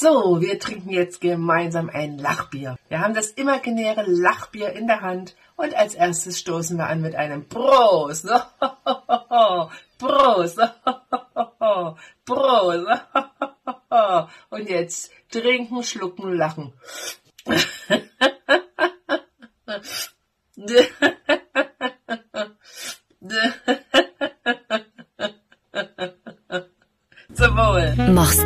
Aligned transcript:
So, 0.00 0.40
wir 0.40 0.58
trinken 0.58 0.88
jetzt 0.88 1.20
gemeinsam 1.20 1.90
ein 1.90 2.16
Lachbier. 2.16 2.78
Wir 2.88 3.00
haben 3.00 3.12
das 3.12 3.32
imaginäre 3.32 4.02
Lachbier 4.06 4.72
in 4.72 4.86
der 4.86 5.02
Hand 5.02 5.36
und 5.56 5.74
als 5.74 5.94
erstes 5.94 6.38
stoßen 6.38 6.78
wir 6.78 6.86
an 6.86 7.02
mit 7.02 7.14
einem 7.14 7.46
Prost. 7.46 8.26
Prost. 9.98 10.58
Prost. 12.24 12.86
Und 14.48 14.70
jetzt 14.70 15.12
trinken, 15.30 15.82
schlucken, 15.82 16.32
lachen. 16.32 16.72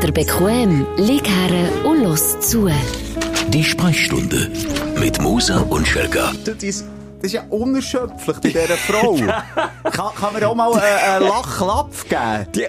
Dir 0.05 0.13
bequem, 0.13 0.87
lieg 0.99 1.27
her 1.27 1.73
und 1.83 2.03
los 2.03 2.39
zu. 2.41 2.69
Die 3.49 3.65
Sprechstunde 3.65 4.51
mit 5.01 5.19
Musa 5.23 5.61
und 5.61 5.89
Schelga. 5.89 6.31
Das 6.45 6.63
ist, 6.63 6.85
ja 7.23 7.43
unerschöpflich 7.49 8.37
bei 8.43 8.49
dieser 8.51 8.77
Frau. 8.77 9.15
kann, 9.85 10.15
kann 10.15 10.35
mir 10.35 10.47
auch 10.47 10.55
mal 10.55 10.71
einen, 10.75 10.83
einen 10.83 11.29
Lachlapf 11.29 12.07
geben? 12.07 12.47
Die 12.55 12.67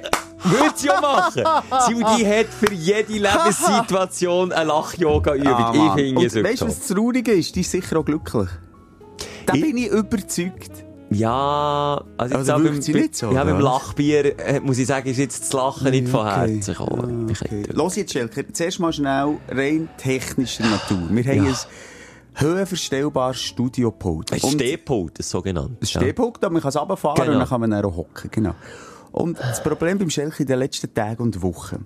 würde 0.50 0.76
sie 0.78 0.90
auch 0.90 1.02
machen. 1.02 1.44
Sie 1.88 1.96
die 1.96 2.26
hat 2.26 2.46
für 2.58 2.74
jede 2.74 3.12
Lebenssituation 3.12 4.54
eine 4.54 4.70
Lach-Yoga-Übung. 4.70 5.54
Ah, 5.54 5.96
ich 5.98 6.04
finde 6.06 6.26
es 6.28 6.36
weißt 6.42 6.62
du, 6.62 6.68
was 6.68 6.80
das 6.80 6.88
Traurige 6.88 7.34
ist? 7.34 7.54
Die 7.54 7.62
ist 7.62 7.72
sicher 7.72 8.00
auch 8.00 8.06
glücklich. 8.06 8.48
Da 9.46 9.56
Ich- 9.56 9.62
bin 9.62 9.76
ich 9.76 9.88
überzeugt. 9.88 10.86
Ja, 11.18 12.04
also, 12.18 12.36
Also 12.36 12.54
beim, 12.54 12.82
sie 12.82 12.94
nicht 12.94 13.16
so, 13.16 13.32
Ja, 13.32 13.44
beim? 13.44 13.60
Lachbier, 13.60 14.38
äh, 14.40 14.60
muss 14.60 14.78
ich 14.78 14.88
sagen, 14.88 15.10
ist 15.10 15.18
jetzt 15.18 15.42
das 15.44 15.54
Lachen 15.54 15.90
nicht 15.92 16.08
von 16.10 16.26
Herzen 16.28 16.62
gekommen. 16.74 17.30
Ich 17.30 17.42
Okay. 17.42 17.62
hätte- 17.62 17.74
Los 17.74 17.96
jetzt, 17.96 18.14
Schelker. 18.14 18.42
Zuerst 18.54 18.80
mal 18.80 18.92
schnell 18.94 19.38
rein 19.50 19.90
technischer 19.98 20.64
Natur. 20.66 21.08
Wir 21.10 21.24
haben 21.24 21.46
Ja. 21.46 21.52
ein 21.52 21.56
höhenverstellbares 22.36 23.40
Studiopult. 23.42 24.34
Ein 24.34 24.40
Stehpult, 24.40 25.20
das 25.20 25.30
sogenannte. 25.30 25.78
Ein 25.82 25.86
Stehpult, 25.88 26.38
da 26.42 26.50
man 26.50 26.62
kann 26.62 26.70
es 26.70 26.78
runterfahren 26.78 27.16
Genau. 27.18 27.32
und 27.34 27.40
dann 27.40 27.50
kann 27.50 27.62
man 27.62 27.72
dann 27.72 27.86
auch 27.86 27.96
hocken. 27.96 28.30
Genau. 28.32 28.56
Und 29.12 29.40
das 29.40 29.64
Problem 29.64 29.98
beim 29.98 30.10
Schelke 30.10 30.44
in 30.44 30.48
den 30.48 30.60
letzten 30.60 30.94
Tagen 30.94 31.24
und 31.24 31.42
Wochen. 31.42 31.86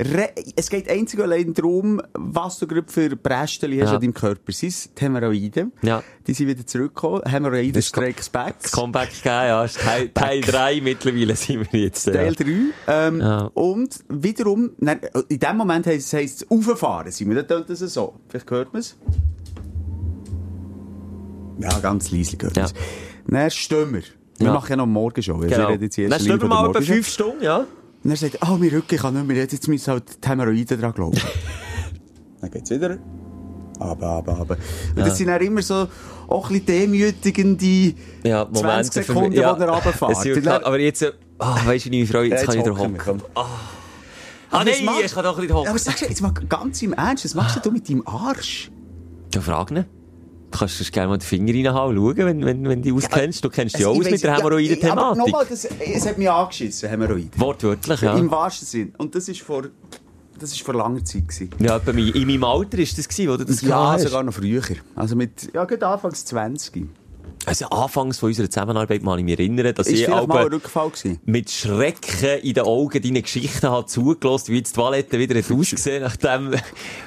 Re 0.00 0.30
es 0.56 0.70
geht 0.70 0.88
einzig 0.90 1.20
und 1.20 1.26
allein 1.26 1.54
darum, 1.54 2.02
was 2.14 2.58
du 2.58 2.66
gerade 2.66 2.90
für 2.90 3.14
Brästchen 3.14 3.70
hast 3.80 3.90
Ja. 3.90 3.94
an 3.94 4.00
deinem 4.00 4.14
Körper. 4.14 4.50
Sind 4.52 4.68
es 4.70 4.90
die 4.92 5.00
Hämorrhoiden? 5.04 5.72
Ja. 5.82 6.02
Die 6.26 6.34
sind 6.34 6.48
wieder 6.48 6.66
zurückgekommen. 6.66 7.22
Hämorrhoiden 7.24 7.72
Das 7.74 7.86
Strikes 7.86 8.28
Back. 8.28 8.56
Das 8.62 8.72
Comeback 8.72 9.10
gegeben, 9.10 9.24
ja. 9.28 9.66
Teil, 9.68 10.08
Teil 10.08 10.40
3 10.40 10.80
mittlerweile 10.80 11.36
sind 11.36 11.72
wir 11.72 11.80
jetzt. 11.80 12.06
Ja. 12.06 12.12
Teil 12.14 12.34
3. 12.34 12.46
Ähm, 12.88 13.20
Ja. 13.20 13.50
Und 13.54 14.00
wiederum, 14.08 14.72
in 15.28 15.38
dem 15.38 15.56
Moment 15.56 15.86
heisst 15.86 16.12
es, 16.12 16.46
auffahren, 16.50 17.12
sind 17.12 17.30
wir, 17.30 17.42
dann 17.44 17.64
es 17.68 17.78
so. 17.80 18.14
Vielleicht 18.28 18.50
hört 18.50 18.72
man 18.72 18.80
es. 18.80 18.96
Ja, 21.60 21.78
ganz 21.78 22.10
leise 22.10 22.36
hört 22.40 22.56
man 22.56 22.64
es. 22.64 22.72
Ja. 22.72 22.76
Dann 23.28 23.50
stehen 23.50 23.92
wir. 23.94 24.02
Wir 24.38 24.46
Ja. 24.48 24.52
machen 24.52 24.70
ja 24.70 24.76
noch 24.76 24.86
morgen 24.86 25.22
schon. 25.22 25.40
Wir 25.40 25.48
Genau. 25.48 25.68
reden 25.68 25.84
jetzt 25.84 25.96
Dann 25.98 26.10
erst 26.10 26.22
stehen 26.24 26.40
wir 26.40 26.48
mal 26.48 26.64
etwa 26.68 26.72
Morgen. 26.80 26.84
fünf 26.84 27.08
Stunden, 27.08 27.44
ja. 27.44 27.64
Und 28.04 28.10
er 28.10 28.16
sagt, 28.16 28.38
oh, 28.46 28.56
mein 28.58 28.68
Rücken 28.68 28.98
kann 28.98 29.14
nicht 29.14 29.26
mehr, 29.26 29.36
jetzt 29.38 29.66
müssen 29.66 29.90
halt 29.92 30.22
die 30.24 30.28
Hämorrhoiden 30.28 30.78
dran 30.80 30.92
glauben. 30.92 31.18
dann 32.40 32.50
geht's 32.50 32.70
wieder. 32.70 32.98
Aber, 33.80 34.06
aber, 34.06 34.38
aber. 34.38 34.56
Und 34.94 34.98
das 34.98 35.16
sind 35.18 35.26
dann 35.28 35.40
immer 35.42 35.62
so, 35.62 35.88
auch 36.28 36.48
ein 36.50 36.60
bisschen 36.60 36.66
demütigende 36.66 37.94
Ja, 38.22 38.44
20 38.44 38.62
Momente 38.62 38.92
für 38.92 39.02
Sekunden, 39.02 39.28
mich- 39.30 39.38
ja. 39.38 39.58
wo 39.58 39.62
er 39.62 39.68
runterfährt. 39.68 40.64
Aber 40.64 40.78
jetzt, 40.78 41.12
ah, 41.38 41.56
weisst 41.64 41.86
du, 41.86 41.90
mich 41.90 42.08
freue, 42.08 42.28
jetzt, 42.28 42.44
kann 42.46 42.54
ich 42.58 42.64
wieder 42.64 42.76
hocken. 42.78 43.22
Ah, 43.34 44.62
nein, 44.64 44.74
ich 45.04 45.12
kann 45.12 45.24
doch 45.24 45.38
nicht 45.38 45.52
hocken. 45.52 45.68
Aber 45.68 45.78
sagst 45.78 46.02
du, 46.02 46.06
jetzt 46.06 46.20
mal 46.20 46.32
ganz 46.48 46.80
im 46.82 46.92
Ernst, 46.92 47.24
was 47.24 47.34
machst 47.34 47.64
du 47.64 47.70
mit 47.72 47.88
deinem 47.88 48.06
Arsch? 48.06 48.70
Ja, 49.34 49.40
frag 49.40 49.70
ihn. 49.72 49.84
Du 50.54 50.60
kannst 50.60 50.78
sonst 50.78 50.92
gerne 50.92 51.08
mal 51.08 51.18
den 51.18 51.22
Finger 51.26 51.52
reinhauen, 51.52 51.96
schauen, 51.96 52.16
wenn, 52.16 52.44
wenn, 52.46 52.68
wenn 52.68 52.80
du 52.80 52.82
dich 52.82 52.92
auskennst. 52.92 53.44
Du 53.44 53.50
kennst 53.50 53.76
dich 53.76 53.84
Also, 53.84 53.98
aus 54.00 54.08
mit 54.08 54.12
der 54.12 54.12
weiss- 54.14 54.22
ja, 54.22 54.36
Hämorrhoiden-Thematik. 54.36 55.18
nochmal, 55.18 55.46
es 55.50 56.06
hat 56.06 56.16
mich 56.18 56.30
angeschissen, 56.30 56.88
Hämorrhoiden. 56.88 57.30
Wortwörtlich, 57.36 58.00
ja. 58.02 58.16
Im 58.16 58.30
wahrsten 58.30 58.68
Sinn. 58.68 58.94
Und 58.96 59.16
das 59.16 59.28
ist 59.28 59.40
vor, 59.40 59.64
das 60.38 60.52
ist 60.52 60.62
vor 60.62 60.74
langer 60.74 61.04
Zeit 61.04 61.26
gewesen. 61.26 61.50
Ja, 61.58 61.78
bei 61.78 61.92
mir, 61.92 62.14
in 62.14 62.28
meinem 62.28 62.44
Alter 62.44 62.78
ist 62.78 62.96
das 62.96 63.08
gewesen, 63.08 63.32
wo 63.32 63.36
du 63.36 63.44
das 63.44 63.62
Ja, 63.62 63.98
sogar 63.98 64.22
noch 64.22 64.32
früher. 64.32 64.62
Also 64.94 65.16
mit, 65.16 65.52
ja, 65.52 65.64
gerade 65.64 65.88
anfangs 65.88 66.24
20. 66.24 66.86
Also 67.46 67.66
anfangs 67.66 68.18
von 68.18 68.28
unserer 68.28 68.48
Zusammenarbeit 68.50 69.02
mal 69.02 69.18
ich 69.18 69.24
mich 69.24 69.38
erinnern, 69.38 69.74
dass 69.74 69.86
Ist 69.86 70.00
ich 70.00 70.08
mal 70.08 70.20
aber 70.22 70.50
mit 71.24 71.50
Schrecken 71.50 72.40
in 72.42 72.54
den 72.54 72.64
Augen 72.64 73.02
deine 73.02 73.22
Geschichten 73.22 73.68
habe 73.68 73.86
zugelassen, 73.86 74.52
wie 74.52 74.58
jetzt 74.58 74.74
die 74.76 74.80
Toilette 74.80 75.18
wieder 75.18 75.38
hat 75.38 75.50
ausgesehen, 75.50 76.02
nachdem 76.02 76.54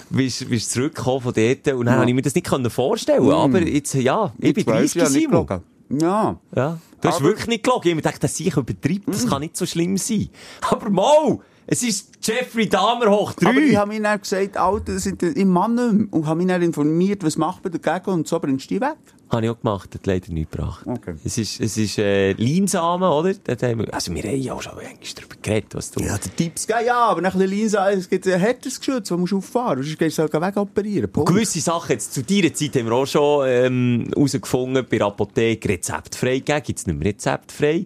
bist, 0.09 0.49
bist 0.49 0.69
du 0.75 0.79
zurückgekommen 0.79 1.21
von 1.21 1.33
dort. 1.33 1.67
Und 1.69 1.85
dann 1.85 1.95
Ja. 1.95 1.99
habe 2.01 2.09
ich 2.09 2.15
mir 2.15 2.21
das 2.21 2.35
nicht 2.35 2.47
vorstellen 2.69 3.31
Aber 3.31 3.61
jetzt, 3.61 3.93
ja, 3.95 4.33
ich 4.39 4.53
bin 4.53 4.65
Jetzt 4.65 4.67
weiss 4.67 4.93
30 4.93 4.95
ja 4.95 5.09
nicht 5.09 5.29
Simon. 5.29 5.47
Ja. 5.89 6.39
Ja. 6.55 6.79
Du 7.01 7.07
hast 7.07 7.15
Aber- 7.17 7.25
wirklich 7.25 7.47
nicht 7.47 7.63
gelogen. 7.63 7.87
Ich 7.87 7.91
habe 7.93 8.01
gedacht, 8.01 8.23
dass 8.23 8.39
ich 8.39 8.55
übertreibt, 8.57 9.07
das 9.07 9.27
kann 9.27 9.41
nicht 9.41 9.55
so 9.55 9.65
schlimm 9.65 9.97
sein. 9.97 10.29
Aber 10.69 10.89
mal! 10.89 11.39
Es 11.69 11.83
ist 11.83 12.11
Jeffrey 12.23 12.69
Dahmer 12.69 13.11
hoch 13.11 13.33
3. 13.33 13.49
Aber 13.49 13.59
ich 13.59 13.75
habe 13.75 13.89
mir 13.93 14.01
dann 14.01 14.21
gesagt, 14.21 14.55
Alter, 14.55 14.93
das 14.93 15.03
sind 15.03 15.21
im 15.21 15.49
Mann 15.49 15.75
nicht 15.75 15.93
mehr. 15.93 16.07
Und 16.11 16.25
habe 16.25 16.37
mich 16.37 16.47
dann 16.47 16.61
informiert, 16.61 17.23
was 17.25 17.35
macht 17.37 17.61
man 17.63 17.73
dagegen 17.77 18.09
und 18.11 18.25
so 18.27 18.39
du 18.39 18.55
die 18.55 18.79
weg. 18.79 18.95
Habe 19.29 19.45
ich 19.45 19.51
auch 19.51 19.59
gemacht, 19.59 19.93
hat 19.93 20.05
leider 20.05 20.31
nicht 20.31 20.51
gebracht. 20.51 20.87
Okay. 20.87 21.15
Es 21.25 21.37
ist, 21.37 21.59
es 21.59 21.77
ist, 21.77 21.97
äh, 21.97 22.31
Leinsamen, 22.33 23.09
oder? 23.09 23.33
Wir, 23.33 23.93
also 23.93 24.13
wir 24.13 24.23
haben 24.23 24.41
ja 24.41 24.53
auch 24.53 24.61
schon 24.61 24.79
eigentlich 24.79 25.15
darüber 25.15 25.35
geredet, 25.41 25.75
was 25.75 25.91
du... 25.91 26.01
Ja, 26.01 26.17
der 26.17 26.35
Tipps, 26.35 26.65
ja, 26.67 26.79
ja, 26.79 26.97
aber 26.97 27.21
nach 27.21 27.35
der 27.35 27.47
Linse, 27.47 27.77
es 27.91 28.09
gibt 28.09 28.25
ein 28.25 28.39
härteres 28.39 28.79
Geschütz, 28.79 29.09
das 29.09 29.17
musst 29.17 29.33
du 29.33 29.39
auffahren. 29.39 29.83
Sonst 29.83 29.99
gehst 29.99 30.17
du 30.17 30.21
halt 30.23 30.33
wegoperieren. 30.33 31.11
Punkt. 31.11 31.29
Gewisse 31.29 31.59
Sachen, 31.59 31.91
jetzt 31.91 32.13
zu 32.13 32.23
deiner 32.23 32.53
Zeit 32.53 32.75
haben 32.75 32.85
wir 32.85 32.93
auch 32.93 33.05
schon 33.05 33.45
ähm, 33.47 34.07
herausgefunden, 34.15 34.85
bei 34.89 34.97
der 34.97 35.07
Apotheke 35.07 35.69
rezeptfrei 35.69 36.39
gegeben, 36.39 36.63
gibt 36.65 36.79
es 36.79 36.87
nicht 36.87 36.97
mehr 36.97 37.09
rezeptfrei, 37.09 37.85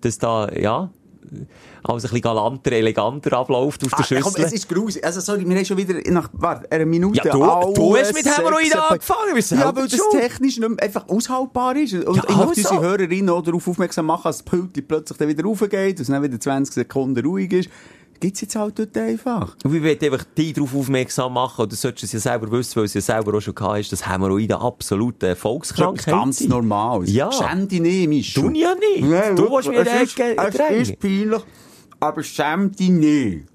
dass 0.00 0.18
da, 0.18 0.50
ja, 0.52 0.90
alles 1.82 2.04
ein 2.04 2.08
bisschen 2.08 2.20
galanter, 2.22 2.72
eleganter 2.72 3.32
abläuft 3.38 3.84
auf 3.84 3.90
der 3.90 4.00
Ah, 4.00 4.02
Schüssel. 4.02 4.22
komm, 4.22 4.44
es 4.44 4.52
ist 4.52 4.68
grusig. 4.68 5.04
Also, 5.04 5.20
sorry, 5.20 5.48
wir 5.48 5.56
haben 5.56 5.64
schon 5.64 5.76
wieder 5.76 5.94
nach, 6.10 6.28
warte, 6.32 6.70
einer 6.72 6.86
Minute 6.86 7.20
Ja, 7.24 7.32
du- 7.32 7.42
alles 7.44 7.74
du 7.74 7.96
hast 7.96 8.14
mit 8.14 8.24
Hämorrhoiden 8.26 8.72
angefangen, 8.78 9.34
wir 9.34 9.58
Ja, 9.58 9.76
weil 9.76 9.88
das 9.88 10.00
technisch 10.10 10.58
nicht 10.58 10.68
mehr 10.68 10.82
einfach 10.82 11.08
aushaltbar 11.08 11.76
ist. 11.76 11.94
Und 11.94 12.16
Ja, 12.16 12.22
ich 12.28 12.36
möchte 12.36 12.40
also. 12.40 12.48
unsere 12.48 12.80
Hörerinnen 12.80 13.30
auch 13.30 13.42
darauf 13.42 13.66
aufmerksam 13.68 14.06
machen, 14.06 14.22
dass 14.24 14.38
das 14.38 14.44
Pult 14.44 14.88
plötzlich 14.88 15.18
dann 15.18 15.28
wieder 15.28 15.44
raufgeht, 15.44 15.98
dass 15.98 16.08
es 16.08 16.12
dann 16.12 16.22
wieder 16.22 16.38
20 16.40 16.74
Sekunden 16.74 17.24
ruhig 17.24 17.52
ist. 17.52 17.70
Gibt's 18.20 18.42
jetzt 18.42 18.54
halt 18.54 18.78
dort 18.78 18.96
einfach. 18.98 19.56
Und 19.64 19.74
ich 19.74 19.80
möchte 19.80 20.04
einfach 20.06 20.24
dich 20.24 20.52
darauf 20.52 20.74
aufmerksam 20.74 21.32
machen, 21.32 21.62
oder 21.62 21.74
solltest 21.74 22.02
du 22.02 22.06
es 22.06 22.24
ja 22.24 22.32
selber 22.32 22.52
wissen, 22.52 22.76
weil 22.76 22.84
es 22.84 22.92
ja 22.92 23.00
selber 23.00 23.36
auch 23.36 23.40
schon 23.40 23.54
gehabt 23.54 23.78
hast, 23.78 23.92
dass 23.92 24.06
Hämorrhoiden 24.06 24.56
absolut 24.56 25.14
eine 25.24 25.30
Das 25.30 25.38
ist 25.38 25.42
Volkskrankheit 25.42 26.14
ganz 26.14 26.38
sind. 26.38 26.50
Normales. 26.50 27.10
Ja. 27.10 27.32
Schäm 27.32 27.66
dich 27.66 27.80
nicht, 27.80 28.08
Mischel. 28.08 28.42
Du 28.42 28.50
ja 28.50 28.74
nicht. 28.74 29.08
Nein, 29.08 29.34
du 29.36 29.50
willst 29.50 29.68
mir 29.70 29.80
es 29.80 30.02
ist, 30.02 30.20
Es 30.20 30.88
ist 30.88 31.00
peinlich, 31.00 31.40
aber 31.98 32.22
schäm 32.22 32.70
dich 32.70 32.90
nicht. 32.90 33.49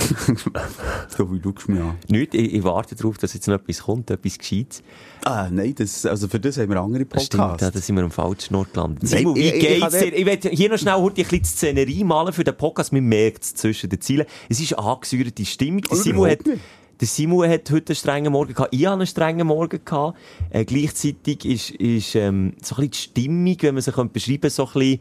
so 1.08 1.32
wie 1.32 1.38
du 1.38 1.52
mich 1.68 1.80
an. 1.80 1.96
Nicht, 2.08 2.34
ich, 2.34 2.54
ich 2.54 2.64
warte 2.64 2.94
darauf, 2.94 3.18
dass 3.18 3.34
jetzt 3.34 3.46
noch 3.48 3.54
etwas 3.56 3.80
kommt, 3.82 4.10
etwas 4.10 4.38
Gescheites. 4.38 4.82
Ah, 5.24 5.48
nein, 5.50 5.74
das, 5.76 6.06
also 6.06 6.28
für 6.28 6.40
das 6.40 6.56
haben 6.58 6.70
wir 6.70 6.80
andere 6.80 7.04
Das 7.06 7.24
stimmt, 7.26 7.40
Podcasts. 7.42 7.62
ja, 7.62 7.70
da 7.70 7.78
sind 7.80 7.96
wir 7.96 8.04
am 8.04 8.10
falschen 8.10 8.54
Ort 8.54 8.72
gelandet. 8.72 9.02
Nein, 9.04 9.18
Simon, 9.18 9.36
wie 9.36 9.40
ich- 9.40 9.46
ich- 9.48 9.54
ich 9.54 9.60
geht's 9.68 9.80
kann 9.80 9.90
dir? 9.92 10.16
Ich 10.16 10.26
will 10.26 10.50
hier 10.56 10.70
noch 10.70 10.78
schnell 10.78 10.94
heute 10.94 11.20
ein 11.20 11.24
bisschen 11.28 11.42
die 11.42 11.48
Szenerie 11.48 12.04
malen 12.04 12.32
für 12.32 12.44
den 12.44 12.56
Podcast. 12.56 12.92
Man 12.92 13.04
merkt 13.04 13.44
es 13.44 13.54
zwischen 13.54 13.90
den 13.90 14.00
Zielen. 14.00 14.26
Es 14.48 14.60
ist 14.60 14.76
eine 14.76 14.86
angesäuerte 14.86 15.44
Stimmung. 15.44 15.82
Der 15.82 15.96
Simon 15.96 16.30
hat, 16.30 16.40
der 16.46 17.06
Simon 17.08 17.48
hat 17.48 17.70
heute 17.70 17.90
einen 17.90 17.96
strengen 17.96 18.32
Morgen 18.32 18.52
gehabt. 18.54 18.74
Ich 18.74 18.84
habe 18.86 18.94
einen 18.96 19.06
strengen 19.06 19.46
Morgen 19.46 19.80
gehabt. 19.84 20.18
Äh, 20.50 20.64
gleichzeitig 20.64 21.44
ist, 21.44 21.70
ist, 21.70 22.14
ähm, 22.14 22.54
so 22.62 22.76
ein 22.76 22.88
bisschen 22.88 23.14
die 23.14 23.22
Stimmung, 23.22 23.56
wenn 23.60 23.74
man 23.74 23.82
sie 23.82 23.92
könnte 23.92 24.12
beschreiben, 24.12 24.50
so 24.50 24.66
ein 24.66 24.72
bisschen 24.74 25.00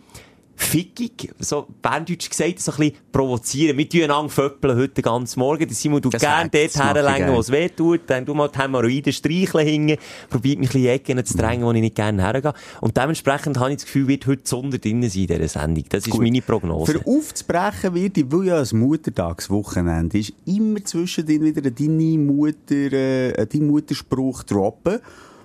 fickig, 0.59 1.34
so 1.40 1.68
berndeutsch 1.81 2.30
gesagt, 2.30 2.59
so 2.59 2.72
ein 2.74 2.78
bisschen 2.78 2.96
provozieren. 3.12 3.78
Wir 3.78 3.90
tun 3.90 4.03
einander 4.03 4.30
föppeln 4.30 4.78
heute 4.78 4.96
den 4.96 5.03
ganzen 5.03 5.40
Morgen. 5.40 5.66
Der 5.66 5.75
Simon 5.75 6.01
Das 6.01 6.22
gerne 6.22 6.50
dort 6.50 6.75
das 6.75 6.84
herlängen, 6.84 7.34
wo 7.34 7.39
es 7.39 7.50
weh 7.50 7.69
tut. 7.69 8.01
Dann 8.07 8.25
du 8.25 8.34
mal 8.34 8.50
die 8.50 8.60
Hämorrhoiden 8.60 9.13
streicheln 9.13 9.66
hingen. 9.66 9.98
Probiert 10.30 10.60
mich 10.60 10.69
ein 10.69 10.74
bisschen 10.74 10.89
Ecken 10.89 11.25
zu 11.25 11.38
drängen, 11.38 11.66
wo 11.66 11.72
ich 11.72 11.81
nicht 11.81 11.95
gerne 11.95 12.22
hergehe. 12.22 12.54
Und 12.81 12.95
dementsprechend 12.98 13.57
habe 13.57 13.72
ich 13.72 13.78
das 13.78 13.86
Gefühl, 13.86 14.07
wird 14.10 14.28
heute 14.28 14.42
Sonne 14.44 14.78
drin 14.78 15.01
sein 15.10 15.22
in 15.22 15.28
dieser 15.28 15.48
Sendung. 15.48 15.86
Das 15.89 16.06
ist 16.06 16.12
Gut. 16.12 16.22
meine 16.22 16.42
Prognose. 16.42 16.92
Für 16.92 17.07
aufzubrechen 17.07 17.95
wird, 17.95 18.18
ich 18.18 18.30
will 18.31 18.48
ja 18.48 18.62
ein 18.62 18.80
Muttertagswochenende, 18.80 20.19
ist 20.19 20.34
immer 20.45 20.84
zwischendrin 20.84 21.44
wieder 21.44 21.72
deine 21.72 22.18
Mutter, 22.18 22.94
äh, 22.94 23.48
dein 23.48 23.66
Mutterspruch 23.66 24.44
droppen. 24.44 25.00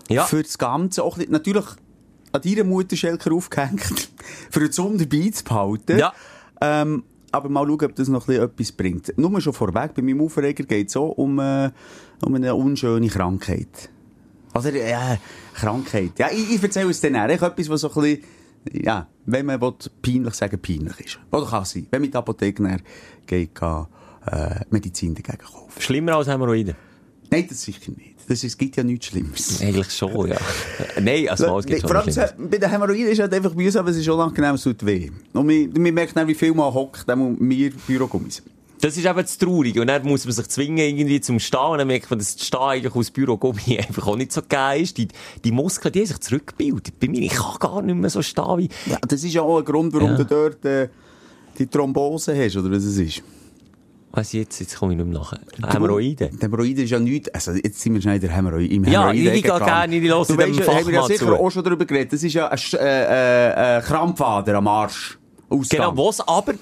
Ja. 0.08 0.24
Für 0.24 0.42
das 0.42 0.58
Ganze 0.58 1.02
auch 1.02 1.16
natürlich 1.28 1.64
an 2.34 2.40
deiner 2.42 2.64
Mutter 2.64 2.96
Schelker 2.96 3.32
aufgehängt, 3.32 4.10
für 4.50 4.60
den 4.60 4.72
Sonne 4.72 5.06
dabei 5.06 5.30
zu 5.30 5.44
behalten. 5.44 5.98
Ja. 5.98 6.12
Ähm, 6.60 7.04
aber 7.30 7.48
mal 7.48 7.66
schauen, 7.66 7.84
ob 7.84 7.94
das 7.94 8.08
noch 8.08 8.28
etwas 8.28 8.72
bringt. 8.72 9.16
Nur 9.16 9.40
schon 9.40 9.52
vorweg, 9.52 9.94
bei 9.94 10.02
meinem 10.02 10.20
Aufreger 10.20 10.64
geht 10.64 10.88
es 10.88 10.96
auch 10.96 11.10
um, 11.10 11.38
äh, 11.38 11.70
um 12.24 12.34
eine 12.34 12.54
unschöne 12.54 13.08
Krankheit. 13.08 13.90
Oder, 14.54 14.72
äh, 14.74 15.16
Krankheit. 15.54 16.12
Ja, 16.18 16.28
ich, 16.30 16.54
ich 16.54 16.62
erzähle 16.62 16.90
es 16.90 17.00
dann. 17.00 17.14
Ich 17.30 17.42
etwas, 17.42 17.68
was 17.68 17.80
so 17.80 17.92
ein 17.92 18.02
bisschen, 18.02 18.24
ja, 18.72 19.08
wenn 19.26 19.46
man 19.46 19.60
will, 19.60 19.74
peinlich 20.00 20.34
sagen, 20.34 20.60
peinlich 20.60 21.00
ist. 21.00 21.18
Oder 21.32 21.46
kann 21.46 21.64
sein. 21.64 21.86
Wenn 21.90 22.02
man 22.02 22.06
in 22.06 22.10
die 22.12 22.16
Apotheke 22.16 22.78
geht, 23.26 23.54
kann 23.54 23.86
äh, 24.26 24.60
Medizin 24.70 25.14
dagegen 25.14 25.38
kaufen. 25.38 25.80
Schlimmer 25.80 26.16
als 26.16 26.28
Hämorrhoiden? 26.28 26.76
Nein, 27.34 27.46
das 27.48 27.62
sicher 27.62 27.92
nicht. 27.96 28.14
Das 28.26 28.38
ist, 28.38 28.44
es 28.44 28.58
gibt 28.58 28.76
ja 28.76 28.82
nichts 28.82 29.06
Schlimmeres. 29.06 29.60
Eigentlich 29.62 29.90
schon, 29.92 30.28
ja. 30.28 30.36
Nein, 31.00 31.28
also 31.28 31.46
mal, 31.46 31.58
es 31.60 31.66
gibt 31.66 31.80
schon 31.82 31.90
vor 31.90 31.98
allem, 31.98 32.50
bei 32.50 32.58
den 32.58 32.70
Hämorrhoiden 32.70 33.08
ist 33.08 33.20
halt 33.20 33.34
einfach 33.34 33.54
mühsam, 33.54 33.80
aber 33.80 33.90
es 33.90 33.98
ist 33.98 34.08
unangenehm, 34.08 34.54
es 34.54 34.62
tut 34.62 34.84
weh. 34.86 35.10
Und 35.32 35.46
man, 35.46 35.70
man 35.82 35.94
merkt 35.94 36.16
dann, 36.16 36.26
wie 36.26 36.34
viel 36.34 36.54
man 36.54 36.72
hockt, 36.72 37.06
dann 37.08 37.36
mir 37.38 37.70
Bürogummis. 37.86 38.42
Das 38.80 38.96
ist 38.98 39.06
eben 39.06 39.16
das 39.18 39.38
Traurige. 39.38 39.80
Und 39.80 39.86
dann 39.86 40.02
muss 40.06 40.24
man 40.24 40.32
sich 40.34 40.46
zwingen, 40.48 40.78
irgendwie 40.78 41.20
zum 41.20 41.38
Stehen. 41.38 41.60
Und 41.60 41.78
dann 41.78 41.86
merkt 41.86 42.10
man, 42.10 42.18
dass 42.18 42.36
das 42.36 42.46
Stehen 42.46 42.60
eigentlich 42.60 42.94
aus 42.94 43.10
Bürogummi 43.10 43.78
einfach 43.78 44.06
auch 44.06 44.16
nicht 44.16 44.32
so 44.32 44.42
geil 44.46 44.82
ist. 44.82 44.98
Die, 44.98 45.08
die 45.42 45.52
Muskeln, 45.52 45.92
die 45.92 46.00
haben 46.00 46.06
sich 46.06 46.20
zurückgebildet. 46.20 46.98
Bei 47.00 47.08
mir, 47.08 47.20
ich 47.22 47.32
kann 47.32 47.56
gar 47.60 47.82
nicht 47.82 47.94
mehr 47.96 48.10
so 48.10 48.20
stehen 48.20 48.58
wie... 48.58 48.68
Ja, 48.86 48.98
das 49.06 49.24
ist 49.24 49.32
ja 49.32 49.42
auch 49.42 49.58
ein 49.58 49.64
Grund, 49.64 49.92
warum 49.94 50.10
Ja. 50.10 50.16
du 50.16 50.24
dort 50.24 50.64
äh, 50.66 50.88
die 51.58 51.66
Thrombose 51.66 52.36
hast, 52.36 52.56
oder 52.56 52.70
was 52.70 52.84
es 52.84 52.98
ist. 52.98 53.22
Was 54.16 54.32
jetzt? 54.32 54.60
Jetzt 54.60 54.78
komme 54.78 54.92
ich 54.92 54.98
nicht 54.98 55.08
mehr 55.08 55.18
nachher. 55.18 55.40
Hämorrhoiden. 55.72 56.30
Die 56.38 56.40
Hämorrhoiden 56.40 56.84
ist 56.84 56.90
ja 56.90 57.00
nichts, 57.00 57.28
also 57.30 57.50
jetzt 57.52 57.80
sind 57.80 57.94
wir 57.94 58.00
schnell 58.00 58.14
in 58.14 58.20
der 58.20 58.30
Hämorrhoid, 58.30 58.70
im 58.70 58.84
Ja, 58.84 59.10
ich 59.12 59.22
gehe 59.24 59.42
gerne 59.42 59.96
in 59.96 60.02
die 60.02 60.08
Los 60.08 60.28
Du 60.28 60.34
in 60.34 60.38
dem 60.40 60.54
ja, 60.54 60.66
haben 60.72 60.86
wir 60.86 60.94
ja 60.94 61.02
sicher 61.06 61.26
zu. 61.26 61.34
auch 61.34 61.50
schon 61.50 61.64
darüber 61.64 61.84
geredet, 61.84 62.12
das 62.12 62.22
ist 62.22 62.32
ja 62.32 62.46
ein, 62.48 62.56
Sch- 62.56 62.76
äh, 62.78 63.78
äh, 63.78 63.78
äh, 63.78 63.82
Krampfader 63.82 64.54
am 64.54 64.68
Arsch. 64.68 65.18
Ausgang. 65.48 65.80
Genau, 65.92 66.06
was 66.08 66.20
aber 66.26 66.54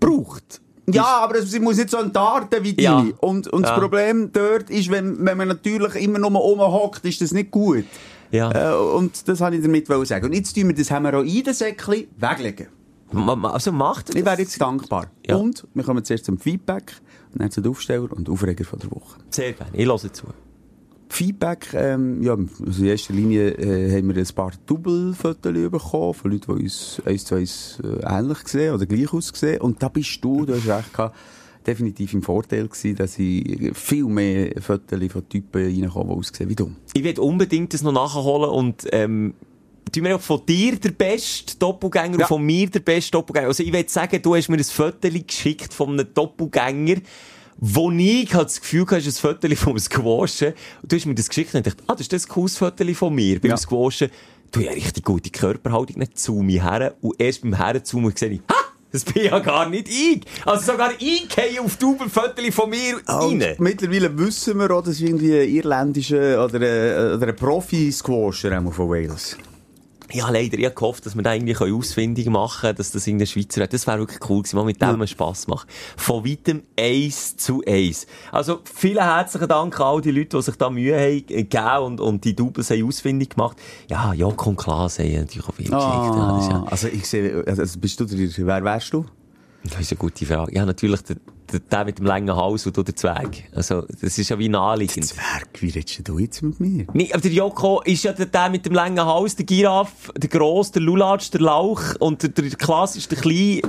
braucht. 0.00 0.60
Ja, 0.90 1.04
aber 1.22 1.42
sie 1.42 1.60
muss 1.60 1.76
nicht 1.76 1.90
so 1.90 1.98
entarten 1.98 2.64
wie 2.64 2.74
Ja. 2.80 2.96
deine. 3.02 3.12
Und, 3.20 3.48
und 3.48 3.62
Ja. 3.64 3.70
das 3.72 3.78
Problem 3.78 4.30
dort 4.32 4.70
ist, 4.70 4.90
wenn, 4.90 5.22
wenn 5.26 5.36
man 5.36 5.48
natürlich 5.48 5.94
immer 5.96 6.18
nur 6.18 6.30
rumhockt, 6.30 7.04
ist 7.04 7.20
das 7.20 7.32
nicht 7.32 7.50
gut. 7.50 7.84
Ja. 8.30 8.50
Äh, 8.50 8.74
und 8.76 9.28
das 9.28 9.40
wollte 9.40 9.56
ich 9.56 9.62
damit 9.62 9.86
sagen. 10.06 10.24
Und 10.24 10.32
jetzt 10.34 10.54
tun 10.54 10.68
wir 10.68 10.74
das 10.74 10.90
Hämorrhoidensäckchen 10.90 12.06
weglegen. 12.16 12.68
Also 13.12 13.72
macht 13.72 14.14
Ich 14.14 14.24
wäre 14.24 14.38
jetzt 14.38 14.60
dankbar. 14.60 15.10
Ja. 15.26 15.36
Und 15.36 15.66
wir 15.74 15.84
kommen 15.84 16.04
zuerst 16.04 16.26
zum 16.26 16.38
Feedback, 16.38 16.92
dann 17.34 17.50
zu 17.50 17.60
den 17.60 17.70
Aufsteller 17.70 18.12
und 18.12 18.28
Aufreger 18.28 18.64
von 18.64 18.78
der 18.78 18.90
Woche. 18.90 19.18
Sehr 19.30 19.52
gerne. 19.52 19.72
Ich 19.74 19.86
höre 19.86 20.12
zu. 20.12 20.26
Feedback, 21.10 21.72
ähm, 21.72 22.22
ja, 22.22 22.36
also 22.66 22.82
in 22.82 22.88
erster 22.88 23.14
Linie 23.14 23.50
äh, 23.52 23.96
haben 23.96 24.14
wir 24.14 24.16
ein 24.16 24.34
paar 24.34 24.52
Double-Fotos 24.66 25.70
bekommen 25.70 26.14
von 26.14 26.30
Leuten, 26.30 26.56
die 26.56 26.62
uns 26.64 27.02
eins 27.04 27.24
zu 27.24 27.34
eins 27.34 27.78
äh, 27.82 28.04
ähnlich 28.04 28.44
gesehen 28.44 28.74
oder 28.74 28.86
gleich 28.86 29.12
ausgesehen. 29.12 29.60
Und 29.60 29.82
da 29.82 29.88
bist 29.88 30.22
du, 30.22 30.44
du 30.44 30.54
hast 30.54 30.68
recht 30.68 30.92
gehabt, 30.92 31.16
definitiv 31.66 32.14
im 32.14 32.22
Vorteil 32.22 32.68
gewesen, 32.68 32.96
dass 32.96 33.18
ich 33.18 33.76
viel 33.76 34.04
mehr 34.04 34.52
Fotos 34.60 34.98
von 35.10 35.28
Typen 35.28 35.62
reinkommen, 35.64 36.12
die 36.12 36.18
aussehen 36.18 36.50
wie 36.50 36.54
du. 36.54 36.72
Ich 36.94 37.04
will 37.04 37.18
unbedingt 37.18 37.74
das 37.74 37.82
noch 37.82 37.92
nachholen 37.92 38.50
und, 38.50 38.86
ähm, 38.92 39.34
Tu 39.90 40.00
mir 40.02 40.16
auch 40.16 40.20
von 40.20 40.44
dir 40.46 40.76
der 40.76 40.90
beste 40.90 41.56
Doppelgänger 41.58 42.18
Ja. 42.18 42.24
und 42.24 42.28
von 42.28 42.42
mir 42.42 42.68
der 42.68 42.80
beste 42.80 43.12
Doppelgänger. 43.12 43.48
Also 43.48 43.62
ich 43.62 43.72
will 43.72 43.88
sagen, 43.88 44.20
du 44.22 44.34
hast 44.34 44.48
mir 44.48 44.56
ein 44.56 44.64
Foto 44.64 45.08
geschickt 45.10 45.72
von 45.74 45.90
einem 45.90 46.06
Doppelgänger, 46.14 46.96
wo 47.58 47.90
ich 47.90 48.32
halt 48.34 48.46
das 48.48 48.60
Gefühl 48.60 48.82
hatte, 48.86 48.96
es 48.98 49.06
ist 49.06 49.24
ein 49.24 49.34
Foto 49.34 49.54
vom 49.56 49.78
Squashen. 49.78 50.54
Und 50.82 50.92
du 50.92 50.96
hast 50.96 51.06
mir 51.06 51.14
das 51.14 51.28
geschickt 51.28 51.54
und 51.54 51.66
ich 51.66 51.72
dachte, 51.74 51.84
ah, 51.88 51.92
das 51.92 52.02
ist 52.02 52.12
das 52.12 52.28
cooles 52.28 52.56
Foto 52.56 52.84
von 52.94 53.14
mir 53.14 53.40
beim 53.40 53.50
Ja. 53.50 53.56
Squashen. 53.56 54.10
Du 54.52 54.60
hast 54.60 54.66
ja 54.66 54.72
richtig 54.72 55.04
gute 55.04 55.30
Körperhaltung, 55.30 55.98
nicht 55.98 56.18
zu 56.18 56.34
mir 56.34 56.62
her. 56.62 56.94
Und 57.00 57.20
erst 57.20 57.42
beim 57.42 57.54
Herzoomen 57.54 58.12
gesehen 58.12 58.32
ich, 58.32 58.40
ha! 58.50 58.54
Das 58.90 59.04
bin 59.04 59.22
ja 59.24 59.38
gar 59.40 59.68
nicht 59.68 59.86
ich. 59.86 60.22
Also 60.46 60.72
sogar 60.72 60.92
ich 60.98 61.28
gehe 61.28 61.60
auf 61.60 61.76
Double-Foto 61.76 62.50
von 62.50 62.70
mir 62.70 62.98
rein. 63.06 63.42
Und 63.42 63.60
mittlerweile 63.60 64.16
wissen 64.18 64.58
wir 64.58 64.70
auch, 64.70 64.82
dass 64.82 64.98
irgendwie 65.00 65.38
ein 65.38 65.46
irländischer 65.46 66.42
oder 66.42 66.54
ein, 66.56 67.16
oder 67.16 67.26
ein 67.28 67.36
Profi-Squasher 67.36 68.62
von 68.72 68.88
Wales. 68.88 69.36
Ja, 70.12 70.30
leider. 70.30 70.58
Ich 70.58 70.64
hab 70.64 70.76
gehofft, 70.76 71.04
dass 71.06 71.14
wir 71.14 71.22
da 71.22 71.34
irgendwie 71.34 71.56
ausfindig 71.56 72.26
machen 72.28 72.60
können, 72.60 72.76
dass 72.76 72.90
das 72.92 73.06
irgendein 73.06 73.26
Schweizer 73.26 73.62
hat. 73.62 73.72
Das 73.72 73.86
wäre 73.86 73.98
wirklich 73.98 74.18
cool 74.28 74.42
gewesen, 74.42 74.56
mal 74.56 74.64
mit 74.64 74.80
dem 74.80 75.06
Spass 75.06 75.46
machen. 75.48 75.68
Von 75.96 76.24
weitem 76.24 76.62
eins 76.78 77.36
zu 77.36 77.62
eins. 77.66 78.06
Also, 78.32 78.60
vielen 78.64 79.02
herzlichen 79.02 79.48
Dank 79.48 79.78
an 79.80 79.86
all 79.86 80.00
die 80.00 80.10
Leute, 80.10 80.36
die 80.36 80.42
sich 80.42 80.56
da 80.56 80.70
Mühe 80.70 80.98
haben 80.98 81.26
gegeben 81.26 81.84
und, 81.84 82.00
und 82.00 82.24
die 82.24 82.34
Doubles 82.34 82.70
haben 82.70 82.86
ausfindig 82.86 83.30
gemacht. 83.30 83.58
Ja, 83.88 84.12
Joko 84.14 84.50
und 84.50 84.56
Klaas 84.56 84.98
haben 84.98 85.12
natürlich 85.12 85.48
auch 85.48 85.54
viel 85.54 85.66
geschickt. 85.66 85.82
Ja, 85.82 86.48
ja, 86.50 86.64
also 86.64 86.88
ich 86.88 87.06
sehe, 87.06 87.44
also 87.46 87.78
bist 87.78 88.00
du 88.00 88.04
der, 88.04 88.46
wer 88.46 88.64
wärst 88.64 88.92
du? 88.92 89.04
Das 89.64 89.80
ist 89.80 89.92
eine 89.92 89.98
gute 89.98 90.24
Frage. 90.26 90.54
Ja, 90.54 90.64
natürlich 90.64 91.02
der, 91.02 91.16
der, 91.52 91.60
der 91.60 91.84
mit 91.84 91.98
dem 91.98 92.06
langen 92.06 92.34
Hals 92.34 92.66
und 92.66 92.76
du 92.76 92.82
der 92.82 92.94
Zwerg. 92.96 93.44
Also, 93.54 93.82
das 94.00 94.18
ist 94.18 94.28
ja 94.28 94.38
wie 94.38 94.48
naheliegend. 94.48 95.04
Zwerg, 95.06 95.48
wie 95.60 95.70
redest 95.70 96.00
du 96.08 96.18
jetzt 96.18 96.42
mit 96.42 96.58
mir? 96.60 96.86
Nee, 96.92 97.10
aber 97.12 97.20
der 97.20 97.32
Joko 97.32 97.82
ist 97.82 98.04
ja 98.04 98.12
der, 98.12 98.26
der 98.26 98.50
mit 98.50 98.64
dem 98.66 98.72
langen 98.74 99.04
Hals, 99.04 99.36
der 99.36 99.46
Giraffe, 99.46 100.12
der 100.16 100.28
Gross, 100.28 100.70
der 100.72 100.82
Lulatsch, 100.82 101.30
der 101.30 101.40
Lauch 101.40 101.82
und 101.98 102.22
der, 102.22 102.30
der 102.30 102.50
Klaas 102.50 102.96
ist 102.96 103.10
der 103.10 103.18
Kleine. 103.18 103.62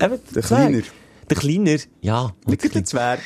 Eben, 0.00 0.18
Der 0.34 0.42
Zwerg. 0.42 0.46
Kleiner. 0.46 0.82
Der 1.30 1.36
Kleiner, 1.36 1.78
ja. 2.00 2.22
Und 2.44 2.48
Nicht 2.48 2.64
der 2.64 2.70
der 2.70 2.84
Zwerg. 2.84 3.20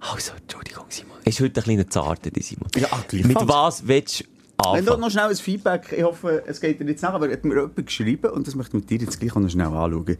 Also, 0.00 0.32
Entschuldigung, 0.40 0.84
Simon. 0.88 1.16
Er 1.24 1.28
ist 1.28 1.40
heute 1.40 1.60
ein 1.60 1.64
kleiner 1.64 1.88
Zarter, 1.88 2.30
der 2.30 2.42
Simon. 2.42 2.68
Ja, 2.76 2.88
gleichfalls. 3.08 3.24
Mit 3.26 3.48
was 3.48 3.86
willst 3.86 4.20
du 4.20 4.24
Wenn 4.72 4.84
du 4.84 4.96
noch 4.96 5.10
schnell 5.10 5.28
ein 5.28 5.36
Feedback, 5.36 5.94
ich 5.96 6.02
hoffe, 6.02 6.42
es 6.46 6.60
geht 6.60 6.80
dir 6.80 6.84
jetzt 6.84 7.02
nach, 7.02 7.14
aber 7.14 7.28
er 7.28 7.34
hat 7.34 7.44
mir 7.44 7.54
jemand 7.54 7.86
geschrieben 7.86 8.30
und 8.32 8.46
das 8.46 8.54
möchte 8.54 8.76
ich 8.76 8.82
mit 8.82 8.90
dir 8.90 8.98
jetzt 8.98 9.20
gleich 9.20 9.34
noch 9.34 9.48
schnell 9.48 9.66
anschauen. 9.66 10.16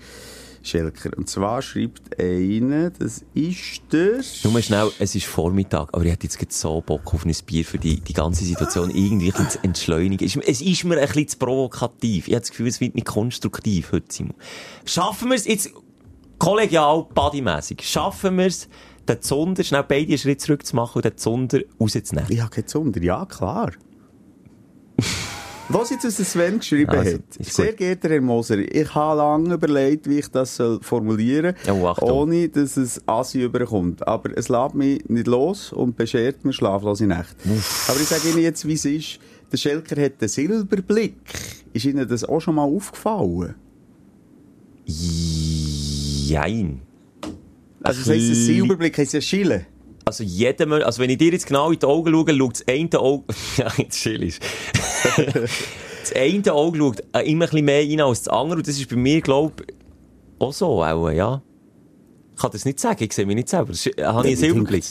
Schelker. 0.62 1.16
Und 1.16 1.28
zwar 1.28 1.62
schreibt 1.62 2.20
einer, 2.20 2.90
das 2.90 3.24
ist 3.34 3.82
der... 3.92 4.20
Nur 4.44 4.60
schnell, 4.60 4.90
es 4.98 5.14
ist 5.14 5.26
Vormittag, 5.26 5.88
aber 5.92 6.04
ich 6.04 6.12
hätte 6.12 6.26
jetzt 6.26 6.60
so 6.60 6.80
Bock 6.80 7.14
auf 7.14 7.24
ein 7.24 7.34
Bier 7.46 7.64
für 7.64 7.78
die, 7.78 8.00
die 8.00 8.12
ganze 8.12 8.44
Situation 8.44 8.90
irgendwie 8.90 9.32
zu 9.32 9.58
entschleunigen. 9.62 10.26
Es 10.26 10.36
ist, 10.36 10.48
es 10.48 10.60
ist 10.60 10.84
mir 10.84 10.98
ein 10.98 11.06
bisschen 11.06 11.28
zu 11.28 11.38
provokativ. 11.38 12.28
Ich 12.28 12.34
habe 12.34 12.40
das 12.40 12.50
Gefühl, 12.50 12.68
es 12.68 12.80
wird 12.80 12.94
nicht 12.94 13.06
konstruktiv 13.06 13.92
heute, 13.92 14.06
Simon. 14.08 14.34
Schaffen 14.84 15.28
wir 15.28 15.36
es 15.36 15.46
jetzt, 15.46 15.70
kollegial, 16.38 17.06
bodymässig, 17.14 17.82
schaffen 17.82 18.38
wir 18.38 18.46
es, 18.46 18.68
den 19.08 19.22
Zunder, 19.22 19.64
schnell 19.64 19.84
beide 19.88 20.08
einen 20.08 20.18
Schritt 20.18 20.40
zurück 20.40 20.66
zu 20.66 20.76
machen 20.76 20.96
und 20.96 21.04
den 21.04 21.16
Zunder 21.16 21.60
rauszunehmen? 21.80 22.30
Ich 22.30 22.40
habe 22.40 22.50
keinen 22.50 22.66
Zunder, 22.66 23.02
ja 23.02 23.24
klar. 23.26 23.72
Was 25.70 25.90
jetzt 25.90 26.06
aus 26.06 26.16
der 26.16 26.24
Sven 26.24 26.58
geschrieben 26.58 26.90
Also, 26.90 27.14
hat. 27.16 27.22
Sehr 27.40 27.72
geehrter 27.74 28.08
Herr 28.08 28.20
Moser, 28.22 28.58
ich 28.58 28.94
habe 28.94 29.18
lange 29.18 29.54
überlegt, 29.54 30.08
wie 30.08 30.18
ich 30.20 30.28
das 30.28 30.56
soll 30.56 30.78
formulieren 30.82 31.54
Oh, 31.70 31.86
Achtung. 31.86 32.10
ohne 32.10 32.48
dass 32.48 32.78
es 32.78 33.02
Asi 33.06 33.42
überkommt. 33.42 34.06
Aber 34.08 34.30
es 34.36 34.48
lässt 34.48 34.74
mich 34.74 35.06
nicht 35.08 35.26
los 35.26 35.72
und 35.72 35.94
beschert 35.96 36.42
mir 36.44 36.54
schlaflose 36.54 37.06
Nächte. 37.06 37.34
Aber 37.88 38.00
ich 38.00 38.06
sage 38.08 38.30
Ihnen 38.30 38.38
jetzt, 38.38 38.66
wie 38.66 38.72
es 38.74 38.84
ist. 38.86 39.18
Der 39.52 39.58
Schelker 39.58 40.00
hat 40.02 40.12
einen 40.20 40.28
Silberblick. 40.28 41.14
Ist 41.74 41.84
Ihnen 41.84 42.08
das 42.08 42.24
auch 42.24 42.40
schon 42.40 42.54
mal 42.54 42.64
aufgefallen? 42.64 43.54
Jein. 44.86 46.80
Also, 47.82 48.00
das 48.00 48.08
heisst, 48.08 48.30
ein 48.30 48.34
Silberblick 48.34 48.96
heisst 48.98 49.12
ja 49.12 49.20
Schille. 49.20 49.66
Also 50.08 50.24
Mensch- 50.24 50.84
also 50.84 51.02
wenn 51.02 51.10
ich 51.10 51.18
dir 51.18 51.32
jetzt 51.32 51.46
genau 51.46 51.70
in 51.70 51.78
die 51.78 51.84
Augen 51.86 52.12
schaue, 52.12 52.34
schaut 52.34 52.52
das 52.54 52.68
eine 52.68 52.98
Auge, 52.98 53.24
ja, 53.58 53.72
jetzt 53.76 54.00
chill 54.00 54.22
ist. 54.22 54.42
das 55.16 56.12
eine 56.14 56.52
Auge 56.52 56.78
schaut 56.78 57.02
äh, 57.12 57.30
immer 57.30 57.44
ein 57.44 57.50
bisschen 57.50 57.64
mehr 57.66 57.82
rein 57.82 58.00
als 58.00 58.22
das 58.22 58.32
andere 58.32 58.58
und 58.58 58.66
das 58.66 58.78
ist 58.78 58.88
bei 58.88 58.96
mir, 58.96 59.20
glaube 59.20 59.52
ich, 59.66 59.74
auch 60.38 60.52
so, 60.52 60.82
auch, 60.82 61.10
ja. 61.10 61.42
Ich 62.34 62.40
kann 62.40 62.50
das 62.52 62.64
nicht 62.64 62.80
sagen, 62.80 63.02
ich 63.04 63.12
sehe 63.12 63.26
mich 63.26 63.34
nicht 63.34 63.48
selber. 63.48 63.68
Das 63.72 63.84
ist, 63.84 63.98
äh, 63.98 64.04
habe 64.04 64.28
ich 64.28 64.42
einen 64.42 64.54
Silberblick. 64.54 64.84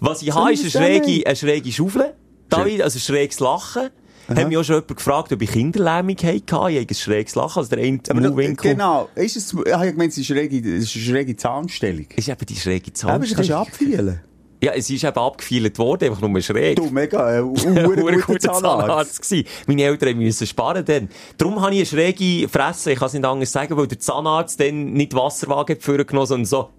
Was 0.00 0.22
ich 0.22 0.34
habe, 0.34 0.52
ist 0.52 0.62
eine 0.62 0.70
schräge, 0.70 1.26
eine 1.26 1.36
schräge 1.36 1.70
Schaufel. 1.70 2.14
Da, 2.48 2.62
Schräg. 2.62 2.82
also 2.82 2.98
schräges 2.98 3.38
Lachen. 3.40 3.90
Hat 4.28 4.48
mich 4.48 4.56
auch 4.56 4.64
schon 4.64 4.76
jemand 4.76 4.96
gefragt, 4.96 5.32
ob 5.32 5.42
ich 5.42 5.50
Kinderlähmung 5.50 6.16
hatte. 6.16 6.32
Ich 6.36 6.52
habe 6.52 6.68
ein 6.70 6.94
schräges 6.94 7.34
Lachen, 7.34 7.58
also 7.58 7.70
der 7.74 7.84
eine 7.84 8.00
Aber 8.08 8.20
Mundwinkel. 8.20 8.72
genau. 8.72 9.08
Ist 9.14 9.36
es, 9.36 9.52
ich 9.52 9.72
habe 9.72 9.92
gemeint, 9.92 10.12
es 10.12 10.18
ist 10.18 10.30
eine 10.30 10.40
schräge, 10.40 10.76
es 10.76 10.84
ist 10.84 10.96
eine 10.96 11.04
schräge 11.04 11.36
Zahnstellung. 11.36 12.06
Ist 12.16 12.28
eben 12.28 12.46
die 12.46 12.56
schräge 12.56 12.90
Aber 13.04 13.18
das 13.18 13.34
kannst 13.34 13.50
du 13.50 13.54
Zahnstellung. 13.54 13.60
abfielen. 13.60 14.20
Ja, 14.62 14.72
es 14.72 14.88
ist 14.88 15.04
eben 15.04 15.16
abgefeilt 15.18 15.78
worden, 15.78 16.08
einfach 16.08 16.26
nur 16.26 16.40
schräg. 16.40 16.76
Du, 16.76 16.88
mega, 16.88 17.34
äh, 17.34 17.38
ein 17.42 17.44
guter 17.84 18.16
guter 18.16 18.38
Zahnarzt. 18.40 19.22
Zahnarzt. 19.22 19.34
Meine 19.66 19.82
Eltern 19.82 20.16
müssen 20.16 20.46
sparen 20.46 20.82
dann. 20.86 21.10
Darum 21.36 21.60
habe 21.60 21.72
ich 21.74 21.80
eine 21.80 21.86
schräge 21.86 22.48
Fresse, 22.48 22.92
ich 22.92 22.98
kann 22.98 23.08
es 23.08 23.12
nicht 23.12 23.26
anders 23.26 23.52
sagen, 23.52 23.76
weil 23.76 23.88
der 23.88 23.98
Zahnarzt 23.98 24.58
dann 24.58 24.94
nicht 24.94 25.12
Wasserwagen 25.14 25.76
geführt 25.76 26.08
genommen, 26.08 26.26
sondern 26.26 26.46
so 26.46 26.70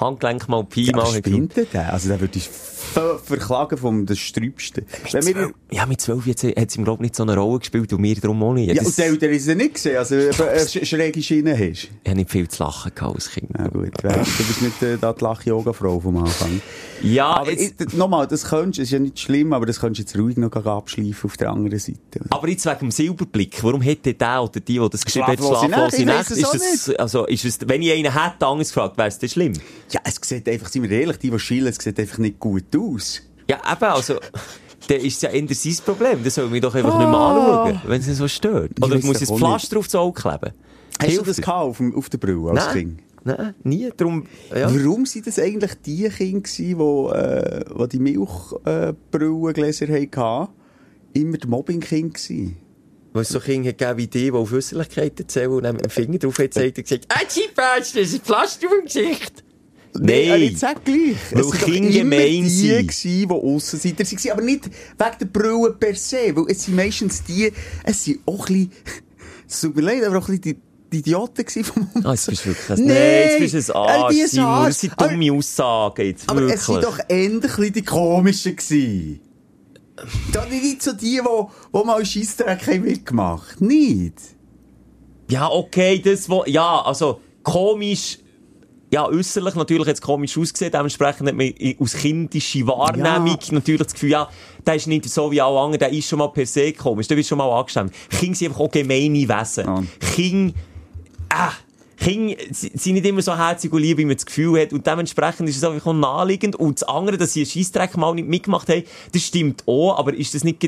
Handgelenk 0.00 0.48
mal 0.48 0.64
Pi 0.64 0.84
Ja, 0.86 0.96
mal. 0.96 1.06
spinnt 1.06 1.54
der? 1.72 1.92
Also, 1.92 2.08
der 2.08 2.20
würde 2.20 2.38
ich 2.38 2.48
ver- 2.48 3.18
verklagen 3.18 3.76
vom 3.78 4.06
das 4.06 4.18
Sträubsten. 4.18 4.86
Wenn 5.12 5.26
wir, 5.26 5.50
ja, 5.70 5.86
mit 5.86 6.00
zwölf 6.00 6.26
jetzt 6.26 6.42
hat 6.44 6.54
es 6.56 6.76
ihm, 6.76 6.84
glaube 6.84 7.02
ich, 7.04 7.10
nicht 7.10 7.16
so 7.16 7.22
eine 7.22 7.36
Rolle 7.36 7.58
gespielt 7.58 7.92
und 7.92 8.00
mir 8.00 8.14
darum 8.16 8.42
auch 8.42 8.54
nicht. 8.54 8.68
ja, 8.68 8.74
Das- 8.74 8.86
und 8.86 8.98
Eltern 8.98 9.28
haben 9.30 9.36
es 9.36 9.46
nicht 9.46 9.74
gesehen, 9.74 9.96
also, 9.98 10.14
sch- 10.16 10.84
schräge 10.84 11.22
Schiene 11.22 11.52
hast. 11.52 11.84
ich 11.84 11.90
habe 12.06 12.16
nicht 12.16 12.30
viel 12.30 12.48
zu 12.48 12.62
lachen 12.62 12.92
gehabt 12.94 13.14
als 13.14 13.30
Kind. 13.30 13.50
Ja, 13.56 13.68
gut, 13.68 13.90
du 14.02 14.08
bist 14.44 14.62
nicht 14.62 14.82
äh, 14.82 14.96
die 14.96 15.24
Lach-Yoga-Frau 15.24 16.00
vom 16.00 16.16
Anfang. 16.16 16.60
Ja, 17.02 17.44
jetzt, 17.44 17.94
nochmal, 17.94 18.26
das 18.26 18.44
könntest, 18.44 18.80
ist 18.80 18.90
ja 18.90 18.98
nicht 18.98 19.18
schlimm, 19.18 19.52
aber 19.52 19.66
das 19.66 19.80
könntest 19.80 20.14
du 20.14 20.18
jetzt 20.18 20.22
ruhig 20.22 20.36
noch 20.36 20.52
abschleifen 20.52 21.30
auf 21.30 21.36
der 21.36 21.50
anderen 21.50 21.78
Seite. 21.78 21.98
aber 22.28 22.48
jetzt 22.48 22.66
wegen 22.66 22.78
dem 22.78 22.90
Silberblick, 22.90 23.62
warum 23.62 23.80
hätte 23.80 24.14
der 24.14 24.42
oder 24.42 24.60
die, 24.60 24.78
die 24.78 24.88
das 24.90 25.04
geschrieben 25.04 25.26
hat, 25.26 25.38
Schlaflose 25.38 26.04
Nächte? 26.04 26.34
Ist 26.34 26.54
das, 26.54 26.94
also, 26.96 27.26
ist 27.26 27.44
es, 27.44 27.58
wenn 27.66 27.82
ich 27.82 27.92
einen 27.92 28.12
hätte 28.12 28.46
anders 28.46 28.68
gefragt, 28.68 28.98
wäre 28.98 29.08
es 29.08 29.18
das 29.18 29.32
schlimm? 29.32 29.54
Ja, 29.90 30.00
es 30.04 30.18
sieht 30.22 30.48
einfach, 30.48 30.68
sind 30.68 30.82
wir 30.82 30.90
ehrlich, 30.90 31.18
die, 31.18 31.30
die 31.30 31.38
schillen, 31.38 31.68
es 31.68 31.76
sieht 31.76 31.98
einfach 31.98 32.18
nicht 32.18 32.38
gut 32.38 32.64
aus. 32.76 33.22
Ja, 33.48 33.58
eben, 33.70 33.84
also, 33.84 34.14
dann 34.88 34.98
ist 34.98 35.16
es 35.16 35.22
ja 35.22 35.30
eher 35.30 35.46
sein 35.54 35.76
Problem. 35.84 36.22
Das 36.22 36.34
soll 36.34 36.48
mich 36.48 36.60
doch 36.60 36.74
einfach 36.74 36.98
nicht 36.98 37.08
mehr 37.08 37.18
anschauen, 37.18 37.80
wenn 37.86 38.00
es 38.00 38.06
so 38.16 38.28
stört. 38.28 38.72
Oder 38.82 38.96
muss 38.96 39.20
ich 39.20 39.28
das 39.28 39.30
auch 39.30 39.38
Pflaster 39.38 39.78
aufs 39.78 39.94
Auge 39.94 40.20
kleben? 40.20 40.52
Hast 40.98 41.02
du 41.02 41.06
Hilft 41.06 41.28
das 41.28 41.36
das? 41.36 41.44
gehabt 41.46 41.64
auf, 41.64 41.80
auf 41.96 42.08
der 42.10 42.18
Brille 42.18 42.50
als 42.50 42.66
Nein. 42.66 42.74
Kind? 42.74 43.00
Nein, 43.24 43.54
nie. 43.64 43.90
Darum, 43.96 44.26
ja. 44.54 44.72
Warum 44.74 45.06
sind 45.06 45.26
das 45.26 45.38
eigentlich 45.38 45.74
die 45.84 46.08
Kinder 46.08 46.40
gewesen, 46.40 46.78
die, 46.78 47.16
äh, 47.16 47.64
die 47.78 47.88
die 47.88 47.98
Milchbrillengläser 47.98 49.86
hatten, 49.88 50.52
immer 51.12 51.36
die 51.38 51.48
Mobbing-Kinder? 51.48 52.18
Weil 53.12 53.22
es 53.22 53.28
so 53.30 53.40
Kinder 53.40 53.72
gegeben 53.72 53.98
wie 53.98 54.06
die, 54.06 54.24
die 54.26 54.30
auf 54.30 54.52
Äußerlichkeiten 54.52 55.28
zählen 55.28 55.50
und 55.50 55.72
mit 55.72 55.84
dem 55.84 55.90
Finger 55.90 56.18
drauf 56.18 56.36
gezeigt 56.36 56.78
und 56.78 56.84
gesagt, 56.84 57.06
ah, 57.08 57.26
Chipatsch, 57.26 57.96
das 57.96 58.12
ist 58.12 58.24
Pflaster 58.24 58.68
im 58.78 58.84
Gesicht. 58.84 59.42
Nein, 59.94 60.42
ich 60.42 60.58
sag 60.58 60.84
gleich. 60.84 61.16
Weil 61.32 61.40
Es 61.40 61.50
Kinder 61.50 61.90
gemein 61.90 62.44
die, 62.44 62.48
sind. 62.48 63.04
die 63.04 63.26
Aussenseiter 63.28 64.04
waren. 64.04 64.32
Aber 64.32 64.42
nicht 64.42 64.66
wegen 64.66 65.18
der 65.20 65.26
Brille 65.26 65.76
per 65.78 65.94
se. 65.96 66.34
Weil 66.34 66.44
es 66.48 66.64
sind 66.64 66.76
meistens 66.76 67.24
die, 67.24 67.52
es 67.84 68.04
sind 68.04 68.20
auch 68.26 68.48
ein 68.48 68.68
bisschen, 68.68 68.72
es 69.48 69.60
tut 69.60 69.74
mir 69.74 69.82
leid, 69.82 70.04
aber 70.04 70.18
auch 70.18 70.28
ein 70.28 70.38
bisschen 70.38 70.56
die, 70.56 70.69
die 70.92 70.98
Idioten 70.98 71.64
vom 71.64 71.88
Mund. 71.94 72.06
Ah, 72.06 72.12
jetzt 72.12 72.26
bist 72.28 72.44
du 72.44 72.48
wirklich 72.50 72.70
ein... 72.70 72.86
Nein, 72.86 72.96
Nein, 72.96 73.40
jetzt 73.40 73.52
bist 73.52 73.68
du 73.68 73.74
ein 73.74 73.88
äh, 73.88 73.92
Arsch, 74.02 74.14
die 74.14 74.26
Simon. 74.26 74.46
Arsch. 74.46 74.66
Das 74.66 74.80
sind 74.80 75.00
dumme 75.00 75.32
Aussagen 75.32 76.06
jetzt, 76.06 76.28
Aber 76.28 76.40
wirklich. 76.40 76.60
es 76.60 76.66
sind 76.66 76.84
doch 76.84 76.98
endlich 77.08 77.72
die 77.72 77.82
komischen 77.82 78.56
gewesen. 78.56 79.20
Da 80.32 80.46
nicht 80.46 80.82
so 80.82 80.92
die, 80.92 81.20
die, 81.20 81.20
die 81.20 81.84
mal 81.84 82.04
Scheissdreck 82.04 82.66
haben 82.66 82.82
mitgemacht. 82.82 83.60
Nicht. 83.60 84.14
Ja, 85.30 85.48
okay, 85.50 86.00
das, 86.00 86.28
wo, 86.28 86.44
ja, 86.46 86.80
also, 86.82 87.20
komisch, 87.42 88.18
ja, 88.92 89.06
äußerlich 89.06 89.54
natürlich 89.54 89.86
jetzt 89.86 90.02
komisch 90.02 90.36
ausgesehen, 90.36 90.72
dementsprechend 90.72 91.28
hat 91.28 91.36
man 91.36 91.52
aus 91.78 91.92
kindischer 91.94 92.66
Wahrnehmung 92.66 93.38
Ja. 93.40 93.52
natürlich 93.54 93.82
das 93.82 93.92
Gefühl, 93.92 94.10
ja, 94.10 94.28
der 94.66 94.74
ist 94.74 94.86
nicht 94.88 95.08
so 95.08 95.30
wie 95.30 95.40
alle 95.40 95.58
anderen, 95.60 95.78
der 95.78 95.92
ist 95.92 96.08
schon 96.08 96.18
mal 96.18 96.28
per 96.28 96.46
se 96.46 96.72
komisch, 96.72 97.06
der 97.06 97.16
wird 97.16 97.26
schon 97.26 97.38
mal 97.38 97.50
angestimmt. 97.50 97.92
Kinder 98.08 98.34
sind 98.36 98.48
einfach 98.48 98.60
auch 98.60 98.70
gemeine 98.70 99.28
Wesen. 99.28 99.64
Ja. 99.66 99.82
Kinder, 100.14 100.54
ah, 101.32 101.52
Kinder 101.96 102.36
si- 102.50 102.72
sind 102.74 102.94
nicht 102.94 103.06
immer 103.06 103.22
so 103.22 103.36
herzig 103.36 103.72
und 103.72 103.82
lieb, 103.82 103.98
wie 103.98 104.04
man 104.04 104.16
das 104.16 104.24
Gefühl 104.26 104.60
hat. 104.60 104.72
Und 104.72 104.86
dementsprechend 104.86 105.48
ist 105.48 105.56
es 105.56 105.64
einfach 105.64 105.86
auch 105.86 105.92
naheliegend. 105.92 106.56
Und 106.56 106.80
das 106.80 106.88
andere, 106.88 107.18
dass 107.18 107.32
sie 107.34 107.40
einen 107.40 107.50
Scheissdreck 107.50 107.96
mal 107.96 108.14
nicht 108.14 108.28
mitgemacht 108.28 108.68
haben, 108.68 108.84
das 109.12 109.22
stimmt 109.22 109.64
auch, 109.66 109.98
aber 109.98 110.14
ist 110.14 110.34
das 110.34 110.44
nicht 110.44 110.62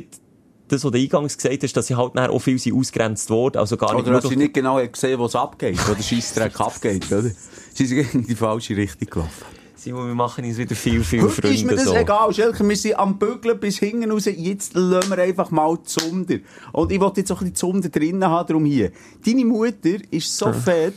das, 0.68 0.84
was 0.84 0.90
du 0.90 0.98
eingangs 0.98 1.36
gesagt 1.36 1.62
hast, 1.62 1.76
dass 1.76 1.86
sie 1.86 1.94
halt 1.96 2.14
nachher 2.14 2.30
auch 2.30 2.38
viel 2.38 2.58
sind 2.58 2.74
ausgrenzt 2.74 3.28
worden, 3.30 3.58
also 3.58 3.76
gar 3.76 3.94
nicht 3.94 4.06
Oder 4.06 4.20
dass 4.20 4.30
sie 4.30 4.36
nicht 4.36 4.54
genau 4.54 4.76
gesehen 4.86 5.18
wo 5.18 5.26
es 5.26 5.34
abgeht, 5.36 5.78
wo 5.86 5.94
der 5.94 6.02
Scheissdreck 6.02 6.58
abgeht, 6.60 7.06
oder? 7.12 7.30
Sie 7.74 7.86
sind 7.86 8.14
in 8.14 8.26
die 8.26 8.34
falsche 8.34 8.76
Richtung 8.76 9.08
gelaufen. 9.10 9.61
Simon, 9.82 10.06
wir 10.06 10.14
machen 10.14 10.44
uns 10.44 10.58
wieder 10.58 10.76
viel, 10.76 11.02
viel 11.02 11.22
Heute 11.22 11.48
ist 11.48 11.64
mir 11.64 11.70
Freunde 11.70 11.74
das 11.74 11.84
so. 11.86 11.96
egal. 11.96 12.28
Wir 12.30 12.76
sind 12.76 12.98
am 13.00 13.18
Bügeln 13.18 13.58
bis 13.58 13.80
hinten 13.80 14.12
raus. 14.12 14.26
Jetzt 14.26 14.74
lassen 14.74 15.10
wir 15.10 15.18
einfach 15.18 15.50
mal 15.50 15.76
die 15.76 15.82
Zunder. 15.82 16.36
Und 16.70 16.92
ich 16.92 17.00
wollte 17.00 17.22
jetzt 17.22 17.32
auch 17.32 17.40
ein 17.40 17.50
bisschen 17.50 17.72
Zunder 17.72 17.88
drinnen 17.88 18.24
haben, 18.24 18.46
darum 18.46 18.64
hier. 18.64 18.92
Deine 19.26 19.44
Mutter 19.44 19.96
ist 20.12 20.38
so 20.38 20.52
fett, 20.52 20.94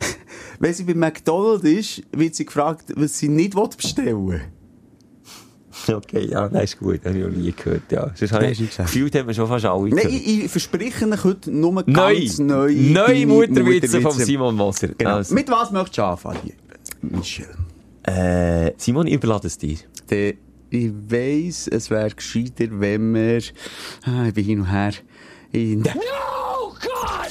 wenn 0.58 0.74
sie 0.74 0.82
bei 0.82 0.94
McDonald's 0.94 1.62
ist, 1.62 2.02
wird 2.10 2.34
sie 2.34 2.46
gefragt, 2.46 2.92
was 2.96 3.16
sie 3.16 3.28
nicht 3.28 3.54
bestellen 3.76 4.26
will. 4.26 4.42
Okay, 5.88 6.28
ja, 6.28 6.48
das 6.48 6.64
ist 6.64 6.80
gut, 6.80 6.98
das 7.04 7.10
habe 7.12 7.18
ich 7.18 7.24
noch 7.26 7.30
nie 7.30 7.52
gehört, 7.52 7.92
ja. 7.92 8.10
Sonst 8.16 8.32
habe 8.32 8.42
Nein, 8.42 8.52
ich, 8.54 8.70
gesagt. 8.70 8.88
gefühlt 8.88 9.14
haben 9.14 9.28
wir 9.28 9.34
schon 9.34 9.46
fast 9.46 9.66
alle 9.66 9.82
Nein, 9.82 9.98
gehört. 9.98 10.12
ich, 10.12 10.44
ich 10.44 10.50
verspreche 10.50 11.08
euch 11.08 11.22
heute 11.22 11.52
nur 11.52 11.80
ganz 11.84 12.38
neu. 12.40 12.72
neue 12.72 12.92
deine 12.92 13.26
Mutterwitze 13.26 14.00
von 14.00 14.02
Mutterwitze. 14.02 14.24
Simon 14.24 14.56
Moser. 14.56 14.88
Genau. 14.98 15.16
Also, 15.16 15.32
Mit 15.32 15.48
was 15.48 15.70
möchtest 15.70 15.98
du 15.98 16.02
anfangen? 16.02 16.52
Michel. 17.02 17.46
Äh, 18.06 18.72
Simon, 18.76 19.06
ich 19.06 19.14
überlade 19.14 19.46
es 19.46 19.58
dir. 19.58 19.76
Der, 20.10 20.34
ich 20.70 20.90
weiss, 21.08 21.68
es 21.68 21.90
wäre 21.90 22.10
gescheiter, 22.10 22.66
wenn 22.70 23.14
wir, 23.14 23.40
ah, 24.04 24.26
ich 24.28 24.34
bin 24.34 24.44
hin 24.44 24.60
und 24.60 24.70
her, 24.70 24.92
in 25.52 25.82
der, 25.82 25.94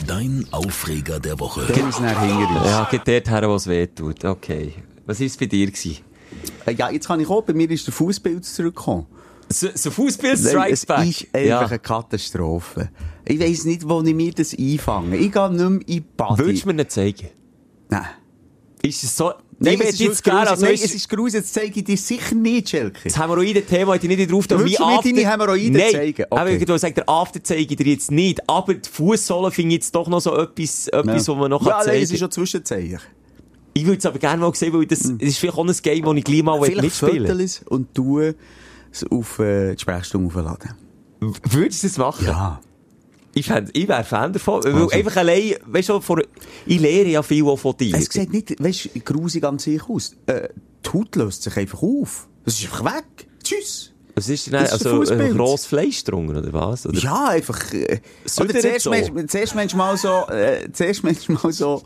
Dein 0.07 0.45
Aufreger 0.51 1.19
der 1.19 1.39
Woche. 1.39 1.65
der 1.67 1.87
ist 1.89 1.99
nachher 1.99 2.21
hinter 2.37 2.61
uns. 2.61 2.69
Ja, 2.69 2.87
geht 2.91 3.07
dort 3.07 3.29
her, 3.29 3.49
wo 3.49 3.55
es 3.55 3.67
weh 3.67 3.87
tut. 3.87 4.23
Okay. 4.23 4.73
Was 5.05 5.19
war 5.19 5.25
es 5.25 5.37
bei 5.37 5.45
dir? 5.45 5.67
Gewesen? 5.67 5.97
Äh, 6.65 6.73
Ja, 6.73 6.89
jetzt 6.91 7.07
kann 7.07 7.19
ich 7.19 7.29
auch, 7.29 7.41
bei 7.43 7.53
mir 7.53 7.69
ist 7.71 7.87
der 7.87 7.93
Fußbild 7.93 8.43
zurückgekommen. 8.45 9.05
So, 9.49 9.67
so 9.73 9.91
Fußball 9.91 10.31
Nein, 10.33 10.37
Strikes 10.43 10.71
es 10.79 10.85
Back. 10.85 11.07
ist 11.07 11.27
einfach 11.35 11.69
eine 11.69 11.79
Katastrophe. 11.79 12.89
Ich 13.25 13.39
weiss 13.39 13.65
nicht, 13.65 13.87
wo 13.87 14.01
ich 14.01 14.13
mir 14.15 14.31
das 14.33 14.55
einfange. 14.57 15.17
Ich 15.17 15.31
gehe 15.31 15.49
nicht 15.51 15.59
mehr 15.59 15.67
in 15.67 15.79
die 15.85 15.99
Body. 16.01 16.39
Würdest 16.43 16.63
du 16.63 16.67
mir 16.67 16.73
nicht 16.73 16.91
zeigen? 16.91 17.29
Nein. 17.89 18.05
Ist 18.81 19.03
es 19.03 19.15
so... 19.15 19.33
Nein, 19.59 19.79
will 19.79 19.87
es 19.87 19.99
ist 19.99 20.23
gruselig. 20.23 20.49
also 20.49 20.65
Nein, 20.65 20.73
ist- 20.73 20.85
es 20.85 20.95
ist 20.95 21.09
gruselig, 21.09 21.43
jetzt 21.43 21.53
zeige 21.53 21.79
ich 21.79 21.83
dir 21.85 21.97
sicher 21.97 22.35
nicht, 22.35 22.69
Schelke. 22.69 22.99
Das 23.03 23.17
Hämorrhoiden-Thema 23.17 23.93
hätte 23.93 24.07
ich 24.07 24.17
nicht 24.17 24.31
drauf. 24.31 24.47
da 24.47 24.59
wie 24.63 24.69
mir 24.71 24.99
deine 25.03 25.31
Hämorrhoiden 25.31 25.73
Nein, 25.73 25.91
zeigen? 25.91 26.23
Okay. 26.29 26.39
aber 26.41 26.49
ich 26.51 26.59
sagt, 26.77 26.97
der 26.97 27.09
After 27.09 27.43
zeige 27.43 27.61
ich 27.61 27.75
dir 27.77 27.85
jetzt 27.87 28.11
nicht. 28.11 28.47
Aber 28.49 28.73
die 28.73 28.89
Fußsohle 28.89 29.51
finde 29.51 29.69
ich 29.75 29.81
jetzt 29.81 29.95
doch 29.95 30.07
noch 30.07 30.19
so 30.21 30.35
etwas, 30.37 30.87
etwas 30.89 31.27
was 31.27 31.35
man 31.37 31.49
noch 31.49 31.61
ja, 31.65 31.71
kann 31.71 31.77
nein, 31.79 31.85
zeigen 31.87 32.03
es 32.03 32.11
ist 32.11 32.19
schon 32.19 32.31
Zwischenzeichen. 32.31 32.99
Ich 33.73 33.85
würde 33.85 33.97
es 33.97 34.05
aber 34.05 34.19
gerne 34.19 34.41
mal 34.41 34.53
sehen, 34.55 34.73
weil 34.73 34.85
das, 34.85 34.99
das 34.99 35.09
ist 35.19 35.37
vielleicht 35.37 35.57
auch 35.57 35.65
ein 35.67 35.75
Game, 35.81 36.05
das 36.05 36.15
ich 36.15 36.23
gleich 36.23 36.43
mal 36.43 36.61
Vielleicht 36.61 36.81
mitspielen 36.81 37.27
Fotos 37.27 37.61
und 37.67 37.87
du 37.93 38.19
es 38.91 39.03
auf 39.11 39.39
äh, 39.39 39.75
die 39.75 39.81
Sprechstunde 39.81 40.27
aufladen. 40.27 40.73
Würdest 41.19 41.83
du 41.83 41.87
das 41.87 41.97
machen? 41.97 42.25
Ja. 42.25 42.61
Ich, 43.37 43.47
fänd- 43.51 43.69
ich 43.73 43.87
wäre 43.87 44.03
Fan 44.03 44.31
davon. 44.33 44.63
Weil 44.63 44.73
Also. 44.73 44.89
einfach 44.91 45.17
allein, 45.17 45.55
weißt 45.65 45.89
du, 45.89 45.99
vor, 46.01 46.21
ich 46.65 46.79
lehre 46.79 47.07
ja 47.09 47.21
viel 47.21 47.43
auch 47.45 47.57
von 47.57 47.75
dir. 47.77 47.95
Es 47.95 48.05
sieht 48.05 48.31
nicht, 48.31 48.63
weißt 48.63 48.89
du, 48.95 48.99
grusig 49.01 49.43
an 49.43 49.59
sich 49.59 49.81
aus. 49.87 50.13
Äh, 50.25 50.49
die 50.85 50.89
Haut 50.93 51.15
löst 51.17 51.43
sich 51.43 51.55
einfach 51.57 51.81
auf. 51.83 52.27
Es 52.45 52.59
ist 52.59 52.71
einfach 52.71 52.95
weg. 52.95 53.27
Tschüss. 53.43 53.91
Was 54.15 54.29
ist 54.29 54.47
denn, 54.47 54.55
also, 54.55 54.89
ein 54.89 54.95
Fußpilz. 54.95 55.35
grosses 55.35 55.65
Fleisch 55.65 56.03
drunter, 56.05 56.39
oder 56.39 56.53
was? 56.53 56.85
Oder? 56.85 56.97
Ja, 56.97 57.25
einfach. 57.31 57.73
Äh, 57.73 57.99
oder 58.39 58.57
zuerst, 58.57 58.81
so. 58.85 58.89
Mensch, 58.89 59.09
zuerst 59.27 59.55
Mensch 59.55 59.73
mal 59.75 59.97
so, 59.97 60.25
äh, 60.29 60.71
zuerst 60.71 61.03
Mensch 61.03 61.27
mal 61.27 61.51
so, 61.51 61.83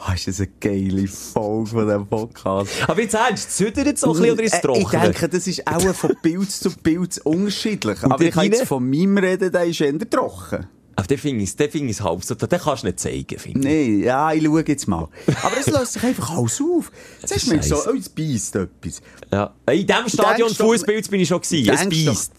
oh, 0.00 0.12
ist 0.12 0.26
das 0.26 0.40
eine 0.40 0.48
geile 0.58 1.06
Folge 1.06 1.70
von 1.70 1.86
diesem 1.86 2.06
Podcast. 2.08 2.70
Aber 2.88 3.00
jetzt 3.00 3.14
ernst, 3.14 3.56
züdert 3.56 3.86
es 3.94 4.00
so 4.00 4.08
ein 4.08 4.12
bisschen 4.18 4.32
oder 4.32 4.42
ist 4.42 4.54
es 4.54 4.58
Äh, 4.58 4.62
trocken? 4.62 4.80
Ich 4.82 4.88
denke, 4.90 5.28
das 5.28 5.46
ist 5.46 5.64
auch 5.68 5.94
von 5.94 6.16
Bild 6.20 6.50
zu 6.50 6.70
Bild 6.72 7.18
unterschiedlich. 7.24 8.02
Und 8.02 8.10
Aber 8.12 8.24
ich 8.24 8.34
kann 8.34 8.46
jetzt 8.46 8.64
von 8.64 8.90
meinem 8.90 9.18
reden, 9.18 9.52
der 9.52 9.64
ist 9.66 9.80
eher 9.80 9.96
trocken. 10.10 10.66
Aber 11.00 11.06
der 11.06 11.16
finde 11.16 11.42
ich, 11.42 11.58
ich 11.58 12.00
halb 12.02 12.22
so, 12.22 12.34
den 12.34 12.46
kannst 12.60 12.82
du 12.82 12.86
nicht 12.88 13.00
zeigen, 13.00 13.38
finde 13.38 13.66
ich. 13.70 13.88
Nein, 13.88 14.00
ja, 14.00 14.32
ich 14.34 14.44
schaue 14.44 14.64
jetzt 14.66 14.86
mal. 14.86 15.08
Aber 15.42 15.56
es 15.58 15.66
löst 15.74 15.94
sich 15.94 16.02
einfach 16.02 16.36
alles 16.36 16.60
auf. 16.60 16.92
Zuerst 17.24 17.44
ist 17.44 17.48
Mensch 17.48 17.66
so, 17.68 17.76
scheisse. 17.76 17.90
oh, 17.90 17.96
es 17.96 18.08
beißt 18.10 18.56
etwas. 18.56 19.02
Ja. 19.32 19.54
In 19.72 19.86
diesem 19.86 20.08
Stadion 20.10 20.54
Fußpilz 20.54 21.08
bin 21.08 21.20
ich 21.20 21.28
schon 21.28 21.40
gewesen. 21.40 21.72
Es 21.72 22.04
beißt. 22.06 22.32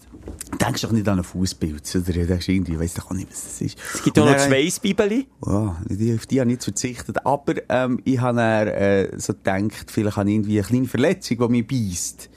denkst 0.60 0.82
doch 0.82 0.92
nicht 0.92 1.08
an 1.08 1.14
einen 1.14 1.24
Fußpilz, 1.24 1.96
oder? 1.96 2.12
Denkst 2.12 2.48
irgendwie, 2.48 2.74
ich 2.74 2.78
weiss 2.78 2.94
doch 2.94 3.10
auch 3.10 3.14
nicht, 3.14 3.32
was 3.32 3.42
das 3.42 3.60
ist. 3.62 3.78
Es 3.94 4.04
gibt 4.04 4.16
Und 4.16 4.26
noch 4.26 4.38
Schweissbibeli. 4.38 5.26
Ja, 5.44 5.76
die, 5.88 6.14
auf 6.14 6.26
die 6.26 6.40
habe 6.40 6.48
ich 6.48 6.58
nicht 6.58 6.62
verzichtet. 6.62 7.26
Aber 7.26 7.54
ähm, 7.68 8.00
ich 8.04 8.20
habe 8.20 8.40
äh, 8.40 9.18
so 9.18 9.32
gedacht, 9.32 9.90
vielleicht 9.90 10.16
habe 10.16 10.30
ich 10.30 10.36
irgendwie 10.36 10.58
eine 10.60 10.68
kleine 10.68 10.86
Verletzung, 10.86 11.38
die 11.38 11.48
mich 11.48 11.66
beißt. 11.66 12.30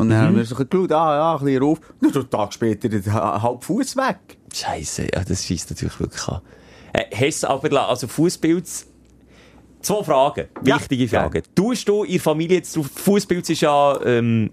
Und 0.00 0.08
dann 0.08 0.18
haben 0.18 0.36
wir 0.36 0.44
so 0.44 0.54
geschaut, 0.54 0.92
ah 0.92 1.14
ja, 1.14 1.36
ein 1.36 1.44
bisschen 1.44 1.62
rauf. 1.62 1.80
Und 2.00 2.16
einen 2.16 2.30
Tag 2.30 2.54
später 2.54 3.42
halb 3.42 3.62
Fuß 3.64 3.96
weg. 3.96 4.38
Scheiße, 4.52 5.08
ja, 5.14 5.22
das 5.22 5.44
schießt 5.44 5.70
natürlich 5.70 6.00
wirklich 6.00 6.26
an. 6.28 6.40
Äh, 6.92 7.04
hast 7.14 7.44
aber, 7.44 7.88
also 7.88 8.08
Fußpilz, 8.08 8.86
zwei 9.82 10.02
Fragen, 10.02 10.46
Ja. 10.64 10.76
wichtige 10.80 11.06
Fragen. 11.06 11.42
Tust 11.54 11.86
du 11.88 12.04
in 12.04 12.12
der 12.12 12.20
Familie 12.20 12.56
jetzt 12.56 12.76
drauf, 12.76 12.86
Fußpilz 12.94 13.50
ist 13.50 13.60
ja, 13.60 14.00
ähm, 14.04 14.50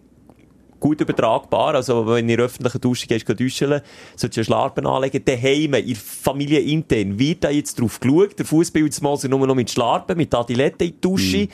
gut 0.79 1.01
übertragbar, 1.01 1.73
also 1.75 2.05
wenn 2.05 2.27
der 2.27 2.37
öffentlichen 2.39 2.81
Dusche 2.81 3.07
gehst, 3.07 3.27
duschen, 3.27 3.81
solltest 4.15 4.37
du 4.37 4.43
Schlarpen 4.43 4.85
anlegen, 4.85 5.23
daheim, 5.25 5.73
in 5.73 5.87
der 5.87 5.95
Familie 5.95 6.59
intern, 6.59 7.17
wird 7.17 7.43
da 7.43 7.49
jetzt 7.49 7.79
drauf 7.79 7.99
geschaut, 7.99 8.37
der 8.37 8.45
Fußpilz 8.45 9.01
muss 9.01 9.23
er 9.23 9.29
nur 9.31 9.47
noch 9.47 9.55
mit 9.55 9.71
Schlarpen, 9.71 10.17
mit 10.17 10.35
Adilette 10.35 10.85
in 10.85 10.91
die 10.91 11.01
Dusche, 11.01 11.47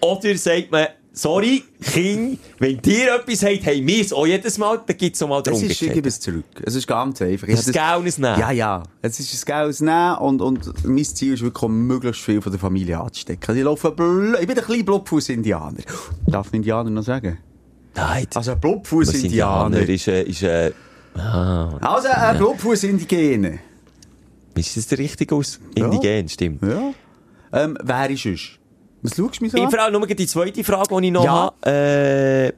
oder 0.00 0.36
sagt 0.36 0.72
man, 0.72 0.88
sorry, 1.20 1.62
Kind, 1.82 2.38
wenn 2.58 2.80
dir 2.80 3.14
etwas 3.16 3.42
habt, 3.44 3.66
haben 3.66 3.86
wir 3.86 4.00
es 4.00 4.12
auch 4.12 4.26
jedes 4.26 4.56
Mal, 4.58 4.80
dann 4.86 4.96
gibt 4.96 5.16
es 5.16 5.22
auch 5.22 5.28
mal 5.28 5.42
den 5.42 5.52
Es 5.54 5.62
ist, 5.62 5.82
ich 5.82 6.06
es 6.06 6.20
zurück. 6.20 6.44
Es 6.62 6.74
ist 6.74 6.86
ganz 6.86 7.20
einfach. 7.22 7.48
Es 7.48 7.60
ist 7.60 7.68
ein 7.68 7.72
Gaunes 7.72 8.18
Nehmen. 8.18 8.38
Ja, 8.38 8.50
ja. 8.50 8.82
Es 9.02 9.20
ist 9.20 9.34
ein 9.34 9.46
Gaunes 9.52 9.80
Nehmen 9.80 10.16
und, 10.18 10.40
und 10.42 10.84
mein 10.86 11.04
Ziel 11.04 11.34
ist 11.34 11.42
wirklich, 11.42 11.70
möglichst 11.70 12.22
viel 12.22 12.40
von 12.40 12.52
der 12.52 12.60
Familie 12.60 12.98
anzustecken. 13.00 13.44
Also 13.48 13.58
ich 13.58 13.64
laufe 13.64 13.88
blö- 13.88 14.38
ich 14.40 14.46
bin 14.46 14.58
ein 14.58 14.64
kleiner 14.64 14.82
Blutfuß-Indianer. 14.84 15.78
Darf 16.26 16.52
ein 16.52 16.56
Indianer 16.56 16.90
noch 16.90 17.02
sagen? 17.04 17.38
Nein, 17.94 18.26
Also 18.34 18.52
ein 18.52 18.54
Was 18.56 18.60
Blutfuß-Indianer. 18.60 19.66
Indianer 19.78 19.88
ist, 19.88 20.08
äh, 20.08 20.22
ist, 20.22 20.42
äh, 20.42 20.72
ah, 21.16 21.76
Also 21.80 22.08
ein 22.08 22.38
Blutfuß-Indigene. 22.38 23.58
ist 24.54 24.76
das 24.76 24.86
der 24.86 24.98
richtige 24.98 25.34
aus? 25.34 25.58
Ja. 25.76 25.84
Indigen, 25.86 26.28
stimmt. 26.28 26.62
Ja. 26.62 26.92
Ähm, 27.52 27.76
wer 27.82 28.10
ist 28.10 28.26
es? 28.26 28.40
Was 29.02 29.16
schaust 29.16 29.40
du 29.40 29.44
mich 29.44 29.52
so 29.52 29.58
Ich 29.58 29.74
frage 29.74 29.92
nur 29.92 30.06
die 30.06 30.26
zweite 30.26 30.62
Frage, 30.64 31.00
die 31.00 31.06
ich 31.06 31.12
noch 31.12 31.24
Ja. 31.24 31.52
habe. 31.64 31.70
Äh, 31.70 32.52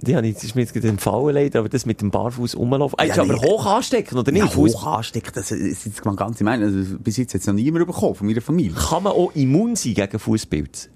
die 0.00 0.16
habe 0.16 0.26
ich, 0.26 0.34
das 0.34 0.44
ist 0.44 0.54
mir 0.54 0.62
jetzt 0.62 0.74
gerade 0.74 0.88
entfallen 0.88 1.34
leider, 1.34 1.60
aber 1.60 1.68
das 1.68 1.86
mit 1.86 2.00
dem 2.00 2.10
Barfuß 2.10 2.56
rumlaufen. 2.56 2.98
Ah, 2.98 3.04
Ja, 3.04 3.14
ist 3.14 3.18
aber 3.18 3.36
hoch 3.40 3.64
anstecken, 3.64 4.18
oder 4.18 4.32
nicht? 4.32 4.44
Ja, 4.44 4.54
hoch 4.54 4.86
anstecken, 4.86 5.30
das 5.34 5.50
ist 5.50 5.86
jetzt 5.86 6.04
mal 6.04 6.14
ganz 6.16 6.40
im 6.40 6.46
Ernst. 6.46 6.64
Also, 6.64 6.98
bis 6.98 7.16
jetzt 7.16 7.32
hat 7.34 7.40
es 7.40 7.46
noch 7.46 7.54
niemand 7.54 7.86
bekommen 7.86 8.14
von 8.14 8.26
meiner 8.26 8.40
Familie. 8.42 8.74
Kann 8.74 9.02
man 9.02 9.12
auch 9.14 9.32
immun 9.34 9.76
sein 9.76 9.94
gegen 9.94 10.18
Fußpilz? 10.18 10.90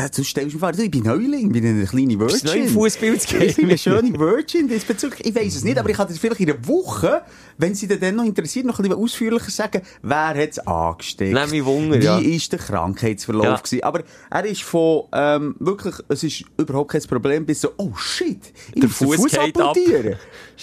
Das, 0.00 0.12
du 0.12 0.24
stellst 0.24 0.54
mir 0.54 0.60
vor, 0.60 0.70
ich 0.78 0.90
bin 0.90 1.02
Neuling, 1.02 1.52
bin 1.52 1.66
eine 1.66 1.84
kleine 1.84 2.16
Bist 2.16 2.44
du 2.44 2.48
Virgin. 2.52 2.68
Fußballsgame? 2.70 3.44
Ich 3.44 3.56
bin 3.56 3.64
eine 3.66 3.76
schöne 3.78 4.18
Virgin 4.18 4.68
diesbezüglich. 4.68 5.26
Ich 5.26 5.34
weiss 5.34 5.56
es 5.56 5.64
nicht, 5.64 5.78
aber 5.78 5.90
ich 5.90 5.96
kann 5.96 6.08
dir 6.08 6.14
vielleicht 6.14 6.40
in 6.40 6.50
einer 6.50 6.66
Woche, 6.66 7.22
wenn 7.58 7.74
sie 7.74 7.86
dir 7.86 7.98
dann 7.98 8.16
noch 8.16 8.24
interessiert, 8.24 8.64
noch 8.66 8.78
ein 8.78 8.82
bisschen 8.84 8.98
ausführlicher 9.02 9.50
sagen, 9.50 9.82
wer 10.02 10.28
hat 10.28 10.36
es 10.50 10.58
angesteckt? 10.60 11.32
Nehm 11.34 11.50
mich 11.50 11.64
Wunder, 11.64 11.98
Wie 12.00 12.04
ja. 12.04 12.18
ist 12.18 12.50
der 12.52 12.58
Krankheitsverlauf 12.60 13.44
Ja. 13.44 13.56
gewesen? 13.56 13.82
Aber 13.82 14.02
er 14.30 14.44
ist 14.46 14.62
von, 14.62 15.02
ähm, 15.12 15.54
wirklich, 15.58 15.94
es 16.08 16.22
ist 16.22 16.44
überhaupt 16.56 16.92
kein 16.92 17.02
Problem, 17.02 17.44
bis 17.44 17.60
so, 17.60 17.70
oh 17.76 17.94
shit, 17.96 18.38
ich 18.74 18.80
Der 18.80 18.84
muss 18.84 18.98
den 18.98 19.06
Fuß 19.08 19.16
Fuß 19.16 19.32
geht 19.32 19.58
ab. 19.60 19.66
amputieren. 19.76 20.16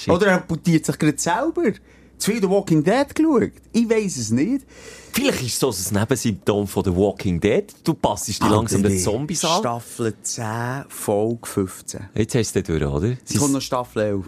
Oder 0.07 0.27
er 0.27 0.35
amputiert 0.37 0.85
sich 0.85 0.97
gerade 0.97 1.17
selber. 1.17 1.73
Zu 2.17 2.31
viel 2.31 2.41
The 2.41 2.49
Walking 2.49 2.83
Dead 2.83 3.13
geschaut. 3.13 3.51
Ich 3.73 3.87
weiss 3.87 4.17
es 4.17 4.31
nicht. 4.31 4.65
Vielleicht 5.13 5.41
ist 5.41 5.61
es 5.63 5.89
so 5.89 5.95
ein 5.95 5.99
Nebensymptom 6.01 6.67
von 6.67 6.83
The 6.83 6.95
Walking 6.95 7.39
Dead. 7.39 7.65
Du 7.83 7.93
passst 7.95 8.27
dich 8.27 8.39
langsam 8.39 8.83
den 8.83 8.99
Zombies 8.99 9.43
an. 9.45 9.59
Staffel 9.59 10.13
10, 10.21 10.45
Folge 10.89 11.39
15. 11.47 12.09
Jetzt 12.13 12.35
hast 12.35 12.55
du 12.55 12.61
den 12.63 12.79
durch, 12.79 12.91
oder? 12.93 13.07
Es 13.11 13.17
Sie 13.25 13.37
kommt 13.37 13.53
noch 13.53 13.61
Staffel 13.61 14.01
11. 14.01 14.25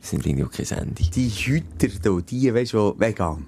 sind 0.00 0.26
irgendwie 0.26 0.44
auch 0.44 0.50
kein 0.50 0.66
Ende. 0.78 1.02
Die 1.02 1.28
Hüter 1.28 1.86
hier, 1.88 2.22
die, 2.22 2.54
weißt 2.54 2.72
du, 2.72 2.94
vegan. 2.98 3.46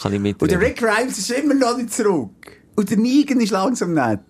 Kann 0.00 0.12
ich 0.12 0.18
Und 0.18 0.40
der 0.42 0.58
mitreden. 0.58 0.58
Rick 0.58 0.76
Grimes 0.78 1.18
ist 1.18 1.30
immer 1.30 1.54
noch 1.54 1.76
nicht 1.76 1.92
zurück. 1.92 2.30
Und 2.74 2.90
der 2.90 2.96
Negan 2.98 3.40
ist 3.40 3.50
langsam 3.50 3.94
nett. 3.94 4.20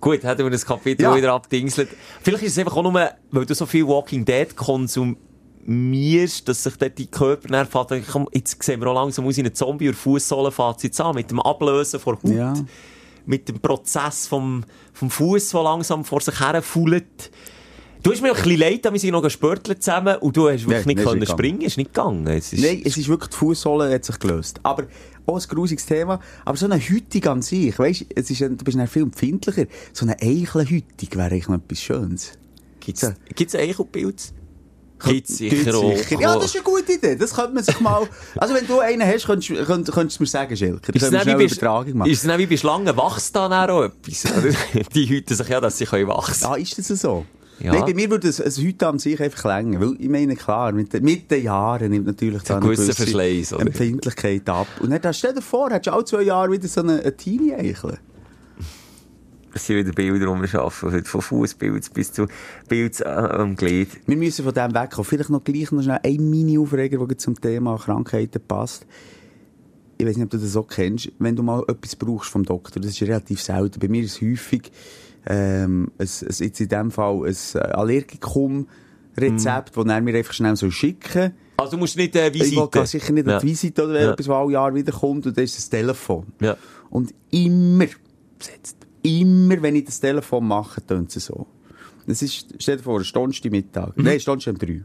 Gut, 0.00 0.22
hätten 0.24 0.42
wir 0.44 0.50
das 0.50 0.66
Kapitel 0.66 1.02
Ja. 1.02 1.14
wieder 1.16 1.32
abdingselt. 1.32 1.88
Vielleicht 2.22 2.42
ist 2.44 2.52
es 2.52 2.58
einfach 2.58 2.76
auch 2.76 2.82
nur, 2.82 2.92
weil 3.30 3.46
du 3.46 3.54
so 3.54 3.66
viel 3.66 3.86
Walking 3.86 4.24
Dead 4.24 4.54
konsumierst, 4.56 5.20
dass 5.66 6.62
sich 6.64 6.76
dort 6.76 6.98
die 6.98 7.06
Körper 7.06 7.66
fährt, 7.66 8.04
komm, 8.10 8.28
jetzt 8.32 8.62
sehen 8.62 8.80
wir 8.80 8.88
auch 8.88 8.94
langsam 8.94 9.26
aus 9.26 9.36
wie 9.36 9.42
ein 9.44 9.54
Zombie 9.54 9.88
und 9.88 9.94
Fußsohlen 9.94 10.52
fährt 10.52 10.82
jetzt 10.82 11.00
an, 11.00 11.14
mit 11.14 11.30
dem 11.30 11.40
Ablösen 11.40 12.00
von 12.00 12.16
Haut, 12.16 12.24
Ja. 12.30 12.54
mit 13.26 13.48
dem 13.48 13.60
Prozess 13.60 14.26
vom, 14.26 14.64
vom 14.92 15.10
Fuß, 15.10 15.50
der 15.50 15.62
langsam 15.62 16.04
vor 16.04 16.20
sich 16.20 16.38
her 16.40 16.60
fullt. 16.62 17.30
Du 18.02 18.10
hast 18.10 18.20
mir 18.20 18.30
ein 18.30 18.42
bisschen 18.42 18.58
leid, 18.58 18.84
wir 18.92 18.98
sind 18.98 19.12
noch 19.12 19.22
gespörtelt 19.22 19.80
zusammen 19.80 20.16
und 20.16 20.36
du 20.36 20.48
hast 20.48 20.66
wirklich 20.66 20.86
Nein, 20.86 20.96
nicht 20.96 21.06
können 21.06 21.20
nicht 21.20 21.30
springen, 21.30 21.60
ist 21.60 21.76
nicht 21.76 21.94
gegangen. 21.94 22.26
Es 22.26 22.52
ist, 22.52 22.60
Nein, 22.60 22.82
es 22.84 22.96
ist 22.96 23.06
wirklich, 23.06 23.30
die 23.30 23.36
Fußsohle 23.36 23.94
hat 23.94 24.04
sich 24.04 24.18
gelöst. 24.18 24.58
Aber 24.64 24.88
auch 25.24 25.36
ein 25.40 25.48
grusiges 25.48 25.86
Thema. 25.86 26.18
Aber 26.44 26.56
so 26.56 26.66
eine 26.66 26.80
Hütung 26.80 27.24
an 27.26 27.42
sich, 27.42 27.78
weißt 27.78 28.06
es 28.16 28.28
ist, 28.28 28.42
ein- 28.42 28.56
du 28.56 28.64
bist 28.64 28.76
dann 28.76 28.88
viel 28.88 29.02
empfindlicher. 29.02 29.66
So 29.92 30.04
eine 30.04 30.20
Eichelhütung 30.20 31.08
wäre 31.12 31.26
eigentlich 31.26 31.46
noch 31.46 31.54
etwas 31.58 31.80
Schönes. 31.80 32.32
Gibt's, 32.80 33.08
gibt's 33.36 33.54
eigentlich 33.54 33.78
auch 33.78 33.86
Gibt's 35.04 35.36
sicher 35.38 35.74
auch. 35.76 35.92
Ja, 36.20 36.34
das 36.36 36.46
ist 36.46 36.54
eine 36.56 36.64
gute 36.64 36.92
Idee. 36.92 37.16
Das 37.16 37.34
könnte 37.34 37.52
man 37.54 37.64
sich 37.64 37.78
mal... 37.80 38.06
Also 38.36 38.54
wenn 38.54 38.66
du 38.66 38.80
einen 38.80 39.02
hast, 39.06 39.26
könntest, 39.26 39.48
könntest, 39.66 39.92
könntest 39.94 40.18
du 40.18 40.22
mir 40.22 40.26
sagen, 40.28 40.56
Schilker. 40.56 40.94
Ist 40.94 41.02
Dann 41.02 41.10
können 41.12 41.26
wir 41.26 41.34
eine 41.34 41.44
Übertragung 41.44 41.96
machen. 41.98 42.10
Ist 42.10 42.18
es 42.20 42.24
nicht 42.24 42.38
wie 42.38 42.46
bei 42.46 42.56
Schlangen? 42.56 42.96
Wächst 42.96 43.34
da 43.36 43.48
dann 43.48 43.70
auch 43.70 43.84
etwas? 43.84 44.24
Die 44.94 45.08
hüten 45.08 45.36
sich 45.36 45.48
ja, 45.48 45.60
dass 45.60 45.78
sie 45.78 45.84
können 45.86 46.08
wachsen 46.08 46.46
Ah, 46.46 46.54
ist 46.56 46.78
das 46.78 46.88
so? 46.88 47.24
Ja. 47.60 47.72
Nein, 47.74 47.84
bei 47.84 47.94
mir 47.94 48.10
würde 48.10 48.28
es, 48.28 48.40
es 48.40 48.58
heute 48.58 48.88
an 48.88 48.98
sich 48.98 49.20
einfach 49.20 49.44
länger. 49.44 49.80
Weil 49.80 49.94
ich 50.00 50.08
meine, 50.08 50.34
klar, 50.34 50.72
mit, 50.72 50.92
den- 50.92 51.04
mit 51.04 51.30
den 51.30 51.44
Jahren 51.44 51.90
nimmt 51.90 52.06
natürlich 52.06 52.42
da 52.42 52.56
Ein 52.56 52.62
eine 52.62 52.70
gewisser 52.72 52.82
gewisse 52.92 53.02
Verschleiß? 53.02 53.52
Empfindlichkeit 53.52 54.48
ab. 54.48 54.66
Und 54.80 54.90
dann 54.90 55.00
da- 55.00 55.12
stell 55.12 55.34
dir 55.34 55.42
vor, 55.42 55.70
hättest 55.70 55.86
du 55.88 55.92
alle 55.92 56.04
zwei 56.04 56.22
Jahre 56.22 56.50
wieder 56.50 56.66
so 56.66 56.80
eine, 56.80 57.00
eine 57.00 57.16
Teenie-Eichel. 57.16 57.98
Es 59.54 59.66
sind 59.66 59.76
wieder 59.76 59.92
Bilder, 59.92 60.34
die 60.34 60.42
wir 60.52 60.60
arbeiten. 60.60 61.04
Von 61.04 61.20
Fußbild 61.20 61.92
bis 61.92 62.12
zu 62.12 62.26
Bild 62.68 63.04
am 63.06 63.54
Glied. 63.56 63.88
Wir 64.06 64.16
müssen 64.16 64.44
von 64.44 64.54
dem 64.54 64.74
wegkommen. 64.74 65.04
Vielleicht 65.04 65.28
noch 65.30 65.44
gleich 65.44 65.70
noch 65.72 65.82
schnell 65.82 66.00
ein 66.02 66.30
Mini-Aufreger, 66.30 67.06
der 67.06 67.18
zum 67.18 67.38
Thema 67.40 67.76
Krankheiten 67.76 68.40
passt. 68.46 68.86
Ich 69.98 70.06
weiß 70.06 70.16
nicht, 70.16 70.24
ob 70.24 70.30
du 70.30 70.38
das 70.38 70.56
auch 70.56 70.66
kennst. 70.66 71.12
Wenn 71.18 71.36
du 71.36 71.42
mal 71.42 71.62
etwas 71.68 71.96
brauchst 71.96 72.30
vom 72.30 72.44
Doktor, 72.44 72.80
das 72.80 72.92
ist 72.92 73.02
relativ 73.02 73.42
selten. 73.42 73.78
Bei 73.78 73.88
mir 73.88 74.02
ist 74.02 74.16
es 74.16 74.22
häufig, 74.22 74.72
ähm, 75.26 75.90
ein, 75.98 76.08
ein, 76.08 76.34
jetzt 76.38 76.60
in 76.60 76.68
dem 76.68 76.90
Fall 76.90 77.26
ein 77.26 77.36
äh, 77.54 77.58
Allergikum-Rezept, 77.58 79.76
das 79.76 79.86
er 79.86 80.00
mir 80.00 80.14
einfach 80.16 80.32
schnell 80.32 80.56
so 80.56 80.70
schicken 80.70 81.32
Also 81.56 81.72
du 81.72 81.76
musst 81.78 81.96
nicht 81.96 82.16
äh, 82.16 82.28
Ich 82.28 82.34
will 82.34 82.40
Visite. 82.50 82.86
sicher 82.86 83.12
nicht 83.12 83.26
ja. 83.28 83.38
eine 83.38 83.42
Visite 83.48 83.84
oder 83.84 84.00
Ja. 84.00 84.12
etwas, 84.12 84.26
was 84.28 84.36
alle 84.36 84.52
Jahre 84.52 84.74
wiederkommt, 84.74 85.26
und 85.26 85.36
das 85.36 85.44
ist 85.44 85.58
das 85.58 85.68
Telefon. 85.68 86.26
Ja. 86.40 86.56
Und 86.90 87.14
immer 87.30 87.86
besetzt. 88.38 88.78
Immer, 89.02 89.60
wenn 89.62 89.76
ich 89.76 89.84
das 89.84 90.00
Telefon 90.00 90.46
mache, 90.46 90.84
tönt 90.84 91.14
es 91.14 91.26
so. 91.26 91.46
Das 92.06 92.22
ist, 92.22 92.54
stell 92.58 92.76
dir 92.78 92.82
vor, 92.82 92.98
ein 93.00 93.04
Stunde 93.04 93.50
Mittag. 93.50 93.96
Nein, 93.96 94.08
eine 94.08 94.20
Stunde 94.20 94.50
um 94.50 94.58
drei. 94.58 94.82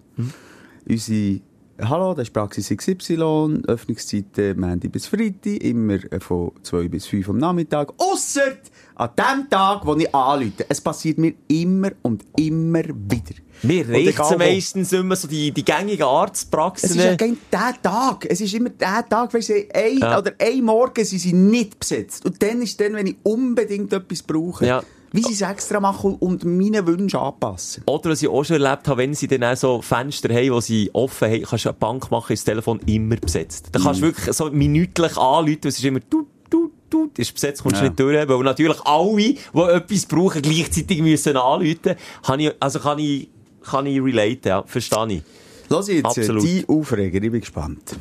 Unsere, 0.88 1.42
hallo, 1.82 2.14
das 2.14 2.28
ist 2.28 2.34
Praxis 2.34 2.70
XY, 2.70 3.62
Öffnungszeiten 3.68 4.60
Montag 4.60 4.92
bis 4.92 5.08
Freitag, 5.08 5.64
immer 5.64 5.96
äh, 6.12 6.20
von 6.20 6.52
2 6.64 6.88
bis 6.88 7.06
5 7.08 7.30
am 7.30 7.38
Nachmittag. 7.38 7.94
Ausser 7.98 8.58
an 8.96 9.10
dem 9.18 9.50
Tag, 9.50 9.86
wo 9.86 9.96
ich 9.96 10.14
anrufe. 10.14 10.66
Es 10.70 10.82
passiert 10.82 11.18
mir 11.18 11.34
immer 11.48 11.92
und 12.02 12.26
immer 12.38 12.84
wieder. 12.84 13.36
Mir 13.64 13.88
reicht 13.90 14.10
egal 14.10 14.32
es 14.34 14.38
meistens 14.38 14.94
immer 14.94 15.16
so 15.16 15.28
die, 15.28 15.52
die 15.52 15.66
gängigen 15.66 16.06
Arztpraxen. 16.06 16.90
Es 16.92 16.96
ist 16.96 17.04
ja 17.04 17.16
kein 17.16 17.38
der 17.52 17.74
Tag. 17.82 18.26
Es 18.30 18.42
ist 18.42 18.54
immer 18.54 18.70
der 18.70 19.08
Tag, 19.08 19.34
weil 19.34 19.42
sie 19.42 19.68
ein, 19.74 19.98
Ja. 20.00 20.20
oder 20.20 20.34
ein 20.40 20.64
Morgen 20.64 21.04
sind 21.06 21.20
sie 21.20 21.34
nicht 21.34 21.80
besetzt. 21.80 22.26
Und 22.26 22.42
dann 22.42 22.62
ist 22.62 22.80
dann, 22.80 22.94
wenn 22.94 23.08
ich 23.08 23.18
unbedingt 23.24 23.94
etwas 23.94 24.24
brauche. 24.24 24.66
Ja. 24.66 24.84
Wie 25.12 25.22
sie 25.24 25.34
es 25.34 25.42
extra 25.42 25.80
machen 25.80 26.16
und 26.20 26.44
meine 26.44 26.86
Wünsche 26.86 27.20
anpassen. 27.20 27.84
Oder 27.86 28.10
was 28.12 28.22
ich 28.22 28.28
auch 28.28 28.44
schon 28.44 28.62
erlebt 28.62 28.88
habe, 28.88 28.98
wenn 29.02 29.14
sie 29.14 29.28
dann 29.28 29.44
auch 29.44 29.56
so 29.56 29.82
Fenster 29.82 30.34
haben, 30.34 30.52
wo 30.52 30.60
sie 30.60 30.90
offen 30.94 31.32
haben, 31.32 31.44
kannst 31.44 31.66
du 31.66 31.70
eine 31.70 31.78
Bank 31.78 32.12
machen, 32.12 32.34
ist 32.34 32.42
das 32.48 32.54
Telefon 32.54 32.80
immer 32.86 33.16
besetzt. 33.16 33.70
Da 33.72 33.80
Mhm. 33.80 33.84
kannst 33.84 34.02
du 34.02 34.06
wirklich 34.06 34.36
so 34.36 34.50
minütlich 34.52 35.18
anrufen, 35.18 35.60
es 35.64 35.78
ist 35.78 35.86
immer 35.86 36.00
du, 36.10 36.28
du, 36.50 36.72
du, 36.90 37.10
ist 37.18 37.34
besetzt, 37.34 37.64
kommst 37.64 37.78
du 37.80 37.84
Ja. 37.86 37.90
nicht 37.90 38.00
durch, 38.00 38.28
weil 38.28 38.40
natürlich 38.44 38.80
alle, 38.82 39.16
die 39.18 39.38
etwas 39.56 40.06
brauchen, 40.06 40.42
gleichzeitig 40.42 41.02
müssen 41.02 41.38
anrufen. 41.38 41.96
Kann 42.26 42.40
ich, 42.40 42.52
also 42.60 42.80
kann 42.80 43.00
ich, 43.00 43.30
kann 43.64 43.86
ich 43.86 44.02
relate, 44.02 44.50
ja, 44.50 44.64
verstehe 44.66 45.08
ich. 45.10 45.24
Lass 45.70 45.88
jetzt, 45.90 46.06
Absolut. 46.06 46.44
die 46.44 46.64
Aufreger, 46.68 47.22
ich 47.22 47.32
bin 47.32 47.42
gespannt. 47.42 47.98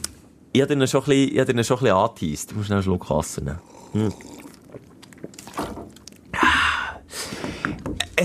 Ich 0.52 0.60
habe 0.62 0.74
den 0.76 0.86
schon 0.88 1.02
ein 1.02 1.06
bisschen, 1.06 1.32
ich 1.34 1.38
habe 1.40 1.64
schon 1.64 1.76
ein 1.76 1.80
bisschen 1.82 1.96
angeteased. 1.96 2.50
Du 2.50 2.54
musst 2.54 2.66
schnell 2.66 2.76
einen 2.78 2.82
Schluck 2.84 3.10
Wasser 3.10 3.42
nehmen. 3.42 3.58
Hm. 3.92 4.12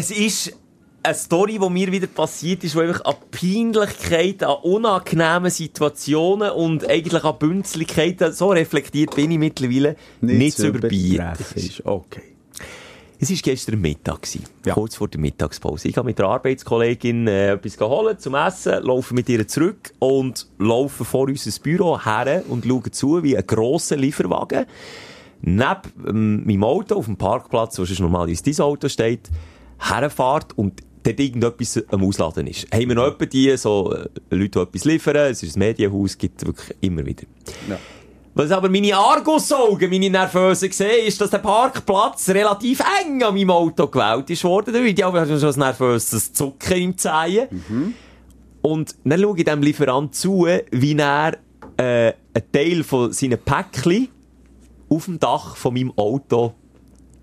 Es 0.02 0.10
ist 0.10 0.58
eine 1.04 1.14
Story, 1.14 1.60
die 1.62 1.70
mir 1.70 1.92
wieder 1.92 2.08
passiert 2.08 2.64
ist, 2.64 2.74
die 2.74 2.80
einfach 2.80 3.06
an 3.06 3.14
Peinlichkeiten, 3.30 4.46
an 4.46 4.56
unangenehmen 4.64 5.52
Situationen 5.52 6.50
und 6.50 6.90
eigentlich 6.90 7.24
an 7.24 7.38
Bünzlichkeiten, 7.38 8.34
so 8.34 8.50
reflektiert 8.50 9.16
bin 9.16 9.30
ich 9.30 9.38
mittlerweile, 9.38 9.96
nicht, 10.22 10.58
zu 10.58 10.70
überbieten. 10.70 11.34
ist. 11.54 11.86
Okay. 11.86 12.24
Es 13.20 13.30
war 13.30 13.38
gestern 13.44 13.80
Mittag, 13.80 14.24
gewesen, 14.24 14.44
Ja. 14.66 14.74
kurz 14.74 14.96
vor 14.96 15.08
der 15.08 15.20
Mittagspause. 15.20 15.88
Ich 15.88 15.98
habe 15.98 16.08
mit 16.08 16.18
der 16.18 16.26
Arbeitskollegin 16.26 17.28
äh, 17.28 17.52
etwas 17.52 17.78
geholt 17.78 18.22
zum 18.22 18.34
Essen, 18.34 18.82
laufe 18.82 19.14
mit 19.14 19.30
ihr 19.30 19.48
zurück 19.48 19.94
und 20.00 20.48
laufe 20.58 21.06
vor 21.06 21.28
unser 21.28 21.62
Büro 21.62 22.04
her 22.04 22.44
und 22.50 22.66
schaue 22.66 22.90
zu, 22.90 23.22
wie 23.22 23.38
ein 23.38 23.46
grosser 23.46 23.98
Lieferwagen 23.98 24.66
neben 25.42 25.82
ähm, 26.08 26.46
meinem 26.46 26.64
Auto 26.64 26.96
auf 26.96 27.06
dem 27.06 27.18
Parkplatz, 27.18 27.78
wo 27.78 27.86
sonst 27.86 28.00
normalerweise 28.00 28.44
dein 28.44 28.60
Auto 28.66 28.88
steht, 28.90 29.30
herfährt 29.82 30.58
und 30.58 30.82
dort 31.04 31.20
irgendetwas 31.20 31.84
am 31.90 32.04
Ausladen 32.04 32.48
ist. 32.48 32.68
Haben 32.74 32.90
wir 32.90 32.96
noch 32.96 33.08
etwa 33.08 33.26
die, 33.26 33.56
so 33.58 33.94
äh, 33.94 34.08
Leute, 34.30 34.60
die 34.60 34.60
etwas 34.60 34.86
liefern, 34.86 35.16
es 35.16 35.44
ist 35.44 35.56
ein 35.56 35.60
Medienhaus, 35.60 36.18
gibt 36.18 36.46
wirklich 36.46 36.76
immer 36.82 37.06
wieder. 37.06 37.24
Ja. 37.70 37.78
Was 38.34 38.52
aber 38.52 38.70
meine 38.70 38.96
Argusaugen, 38.96 39.90
meine 39.90 40.10
Nervösen 40.10 40.72
sehen, 40.72 41.06
ist, 41.06 41.20
dass 41.20 41.32
der 41.32 41.40
Parkplatz 41.40 42.30
relativ 42.30 42.82
eng 43.02 43.22
an 43.24 43.34
meinem 43.34 43.52
Auto 43.52 43.88
gewählt 43.88 44.30
ist 44.30 44.44
worden. 44.46 44.74
Ich 44.86 45.04
habe 45.04 45.26
schon 45.26 45.54
ein 45.54 45.60
nervöses 45.60 46.32
Zucken 46.32 46.78
im 46.78 46.98
Zehen. 46.98 47.50
Und 48.62 48.96
dann 49.04 49.20
schaue 49.20 49.38
ich 49.38 49.44
dem 49.44 49.62
Lieferant 49.62 50.16
zu, 50.16 50.48
wie 50.72 50.98
er 50.98 51.38
äh, 51.76 52.14
einen 52.34 52.52
Teil 52.54 52.84
von 52.84 53.12
seinen 53.12 53.40
Päckchen 53.40 54.08
auf 54.88 55.06
dem 55.06 55.20
Dach 55.20 55.58
von 55.58 55.74
meinem 55.74 55.92
Auto 55.98 56.54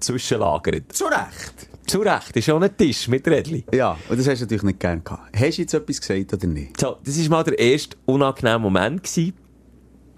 zwischenlagert. 0.01 0.93
Zu 0.93 1.05
Recht. 1.07 1.68
Zu 1.89 2.01
Recht, 2.01 2.37
ist 2.37 2.45
schon 2.45 2.63
ein 2.63 2.77
Tisch 2.77 3.09
mit 3.09 3.27
Rädchen. 3.27 3.65
Ja, 3.73 3.97
und 4.11 4.21
das 4.21 4.29
hast 4.29 4.41
du 4.41 4.45
natürlich 4.45 4.63
nicht 4.63 4.79
gern 4.79 5.03
gehabt. 5.03 5.35
Hast 5.35 5.57
du 5.57 5.63
jetzt 5.63 5.73
etwas 5.73 6.01
gesagt 6.03 6.35
oder 6.35 6.47
nicht? 6.47 6.79
So, 6.79 6.99
das 7.03 7.19
war 7.19 7.39
mal 7.39 7.45
der 7.45 7.59
erste 7.59 7.97
unangenehme 8.05 8.59
Moment, 8.59 9.03
gewesen, 9.03 9.33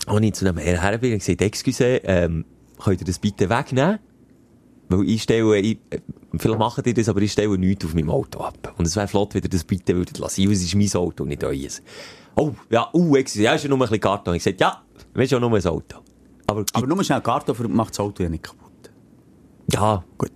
als 0.05 0.21
ich 0.21 0.35
zu 0.35 0.45
dem 0.45 0.57
Herrn 0.57 0.81
her 0.81 0.99
bin 0.99 1.13
und 1.13 1.21
gesagt 1.21 1.41
excuse, 1.41 1.85
ähm, 2.03 2.45
könnt 2.83 3.01
ihr 3.01 3.07
das 3.07 3.21
bitte 3.21 3.49
wegnehmen? 3.49 4.01
Weil 4.89 5.09
ich 5.09 5.23
stelle, 5.23 5.59
ich, 5.59 5.79
äh, 5.91 6.01
vielleicht 6.37 6.59
machen 6.59 6.83
die 6.83 6.93
das, 6.93 7.09
aber 7.09 7.23
ich 7.23 7.31
stelle 7.31 7.57
nichts 7.57 7.85
auf 7.85 7.95
meinem 7.95 8.11
Auto 8.11 8.41
ab. 8.41 8.75
Und 8.77 8.87
es 8.89 8.97
wäre 8.97 9.07
flott, 9.07 9.35
wenn 9.35 9.45
ihr 9.45 9.49
das 9.49 9.63
bitte 9.63 9.95
würdet 9.95 10.19
lassen, 10.19 10.45
weil 10.45 10.53
es 10.53 10.65
ist 10.65 10.75
mein 10.75 10.93
Auto, 11.01 11.25
nicht 11.25 11.45
euer. 11.45 11.69
Oh, 12.35 12.51
ja, 12.71 12.91
uh, 12.93 13.15
excuse, 13.15 13.45
ja, 13.45 13.55
ist 13.55 13.63
ja 13.63 13.69
nur 13.69 13.79
ein 13.79 13.83
bisschen 13.83 14.01
Karton. 14.01 14.35
Ich 14.35 14.43
gesagt, 14.43 14.61
ja, 14.61 14.83
es 15.15 15.23
ist 15.23 15.31
ja 15.31 15.39
nur 15.39 15.55
ein 15.55 15.65
Auto. 15.65 15.99
Aber, 16.49 16.65
Aber 16.73 16.87
nur 16.89 17.05
schnell, 17.05 17.21
Kartoffel 17.21 17.69
macht 17.69 17.91
das 17.91 18.01
Auto 18.01 18.25
ja 18.25 18.29
nicht 18.29 18.43
kaputt. 18.43 18.91
ja, 19.73 20.03
Gut. 20.19 20.33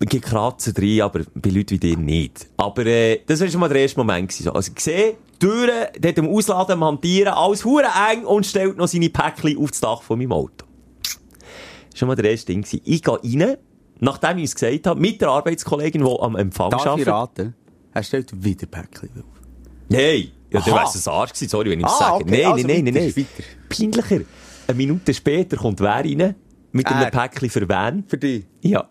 Es 0.00 0.20
Kratzen 0.20 0.74
drin, 0.74 1.02
aber 1.02 1.20
bei 1.34 1.50
Leuten 1.50 1.70
wie 1.70 1.78
dir 1.78 1.96
nicht. 1.96 2.46
Aber 2.56 2.86
äh, 2.86 3.20
das 3.26 3.40
war 3.40 3.48
schon 3.48 3.60
mal 3.60 3.68
der 3.68 3.78
erste 3.82 3.98
Moment. 3.98 4.28
Gewesen, 4.28 4.44
so. 4.44 4.52
Also 4.52 4.72
ich 4.74 4.80
sehe, 4.82 5.16
Türen, 5.40 5.86
dort 6.00 6.18
am 6.18 6.28
Ausladen, 6.28 6.72
am 6.74 6.84
Hantieren, 6.84 7.32
alles 7.34 7.64
hure 7.64 7.86
eng 8.12 8.24
und 8.24 8.46
stellt 8.46 8.76
noch 8.76 8.86
seine 8.88 9.08
Päckchen 9.10 9.58
auf 9.58 9.70
das 9.70 9.80
Dach 9.80 10.02
von 10.02 10.18
meinem 10.18 10.32
Auto. 10.32 10.64
Das 11.02 11.14
war 11.16 11.96
schon 11.96 12.08
mal 12.08 12.14
der 12.16 12.30
erste 12.30 12.46
Ding. 12.52 12.62
gewesen. 12.62 12.80
Ich 12.84 13.02
gehe 13.02 13.18
rein 13.22 13.56
nachdem 14.00 14.38
ich 14.38 14.44
es 14.44 14.54
gesagt 14.54 14.86
habe, 14.86 15.00
mit 15.00 15.20
der 15.20 15.28
Arbeitskollegin, 15.30 16.04
die 16.04 16.20
am 16.20 16.36
Empfang 16.36 16.70
Darf 16.70 16.82
ich 16.82 16.86
arbeitet. 16.88 17.08
raten? 17.08 17.54
Er 17.92 18.02
stellt 18.04 18.44
wieder 18.44 18.66
Päckchen 18.66 19.10
auf. 19.18 19.24
Nein! 19.88 20.28
Ja, 20.52 20.60
du 20.60 20.70
Aha. 20.70 20.82
wärst 20.82 21.04
ein 21.08 21.12
Arsch 21.12 21.32
gewesen, 21.32 21.48
sorry, 21.50 21.70
wenn 21.70 21.80
ich 21.80 21.86
das 21.86 21.94
Ah, 22.00 22.10
sage. 22.12 22.24
okay, 22.24 22.42
Nein, 22.42 22.52
also 22.52 22.66
nein, 22.66 22.84
nein, 22.84 22.94
weiter, 22.94 23.00
nein, 23.00 23.12
nein. 23.16 23.26
weiter. 23.26 23.48
Peinlicher. 23.68 24.24
Eine 24.68 24.76
Minute 24.76 25.14
später 25.14 25.56
kommt 25.56 25.80
wer 25.80 25.96
rein? 25.96 26.34
Mit 26.70 26.86
einem 26.86 27.04
Er. 27.04 27.10
Päckchen 27.10 27.48
für 27.48 27.68
wen? 27.68 28.04
Für 28.06 28.18
dich. 28.18 28.44
Ja. 28.60 28.88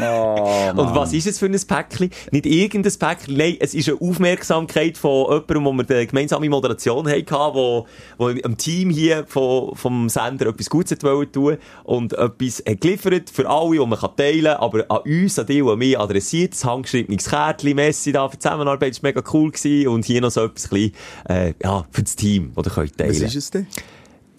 Oh, 0.00 0.70
Und 0.76 0.94
was 0.94 1.12
ist 1.12 1.26
es 1.26 1.38
für 1.38 1.46
ein 1.46 1.52
Päckchen? 1.52 2.10
Nicht 2.32 2.46
irgendein 2.46 2.92
Päckchen, 2.98 3.36
nein, 3.36 3.56
es 3.60 3.74
ist 3.74 3.88
eine 3.88 4.00
Aufmerksamkeit 4.00 4.98
von 4.98 5.26
jemandem, 5.26 5.64
wo 5.64 5.72
wir 5.72 5.96
eine 5.96 6.06
gemeinsame 6.06 6.48
Moderation 6.48 7.06
hatten, 7.06 7.30
wo, 7.30 7.86
wo 8.18 8.28
am 8.28 8.56
Team 8.56 8.90
hier 8.90 9.24
von, 9.28 9.76
vom 9.76 10.08
Sender 10.08 10.46
etwas 10.46 10.68
Gutes 10.68 10.98
tun 10.98 11.58
und 11.84 12.12
etwas 12.14 12.62
hat 12.66 12.80
geliefert 12.80 13.30
für 13.30 13.48
alle, 13.48 13.78
die 13.78 13.86
man 13.86 13.98
teilen 14.16 14.44
kann, 14.44 14.56
aber 14.56 14.84
an 14.88 14.98
uns, 15.04 15.38
an 15.38 15.46
die, 15.46 15.62
die 15.62 15.68
an 15.68 15.78
mich 15.78 15.98
adressiert, 15.98 16.54
das 16.54 16.64
handgeschriebenes 16.64 17.28
Kärtchen, 17.28 17.76
Messi 17.76 18.12
da 18.12 18.28
für 18.28 18.36
die 18.36 18.40
Zusammenarbeit, 18.40 18.94
war 19.02 19.08
mega 19.08 19.22
cool 19.32 19.52
gewesen 19.52 19.88
und 19.88 20.04
hier 20.04 20.20
noch 20.20 20.30
so 20.30 20.44
etwas 20.44 20.72
äh, 20.72 21.54
ja, 21.62 21.84
für 21.90 22.02
das 22.02 22.16
Team, 22.16 22.52
das 22.56 22.66
ihr 22.66 22.72
könnt 22.72 22.98
teilen 22.98 23.10
Was 23.10 23.20
ist 23.20 23.36
es 23.36 23.50
denn? 23.50 23.66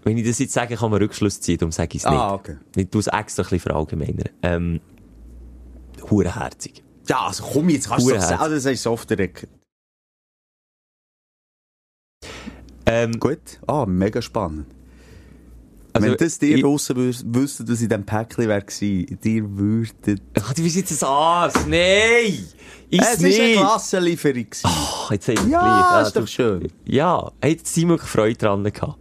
Wenn 0.08 0.17
ich 0.17 0.26
das 0.26 0.39
jetzt 0.39 0.54
sage, 0.54 0.76
kann 0.76 0.89
man 0.89 1.02
Rückschluss 1.02 1.41
ziehen, 1.41 1.58
darum 1.58 1.72
sage 1.72 1.98
ich 1.98 2.04
es 2.04 2.10
nicht. 2.10 2.20
Ah, 2.20 2.34
okay. 2.34 2.58
Ich 2.76 2.89
tue 2.89 3.02
es 3.02 3.08
extra 3.08 3.43
ein 3.43 3.46
bisschen 3.46 3.60
verallgemeinern. 3.60 4.30
Ähm, 4.41 4.80
hurenherzig. 6.10 6.82
Ja, 7.08 7.28
also 7.28 7.43
komm, 7.43 7.70
jetzt 7.70 7.89
kannst 7.89 8.08
du 8.08 8.13
doch 8.13 8.22
sagen, 8.22 8.52
das 8.52 8.65
ist 8.65 9.10
record. 9.12 9.50
Ähm, 12.86 13.20
Gut. 13.20 13.60
Ah, 13.67 13.86
mega 13.86 14.22
spannend. 14.22 14.67
Also, 15.98 16.08
Wenn 16.12 16.18
das 16.18 16.40
dir 16.40 16.56
ich- 16.56 16.62
draussen 16.64 16.96
wüsstet, 16.98 17.70
dass 17.70 17.82
in 17.82 17.90
diesem 17.90 18.06
Päckchen 18.06 18.48
wäre 18.48 18.62
gewesen, 18.62 19.20
dir 19.24 19.44
würdet... 19.58 20.22
Ach, 20.40 20.54
du 20.54 20.62
bist 20.64 20.76
jetzt 20.76 21.04
ein 21.04 21.08
Arsch. 21.10 21.54
Nein! 21.68 22.46
Ist 22.90 23.04
Es 23.16 23.20
nicht. 23.20 23.38
war 23.38 23.46
eine 23.46 23.56
Klassenlieferung. 23.56 24.46
Ach, 24.64 25.12
jetzt 25.12 25.28
hab 25.28 25.36
ich 25.36 25.48
Ja, 25.52 25.90
gleich. 25.90 26.08
ist 26.08 26.16
doch 26.16 26.28
schön. 26.28 26.68
Ja, 26.86 27.32
hat 27.44 27.60
ziemlich 27.68 28.02
Freude 28.02 28.36
dran 28.38 28.64
gehabt. 28.64 28.98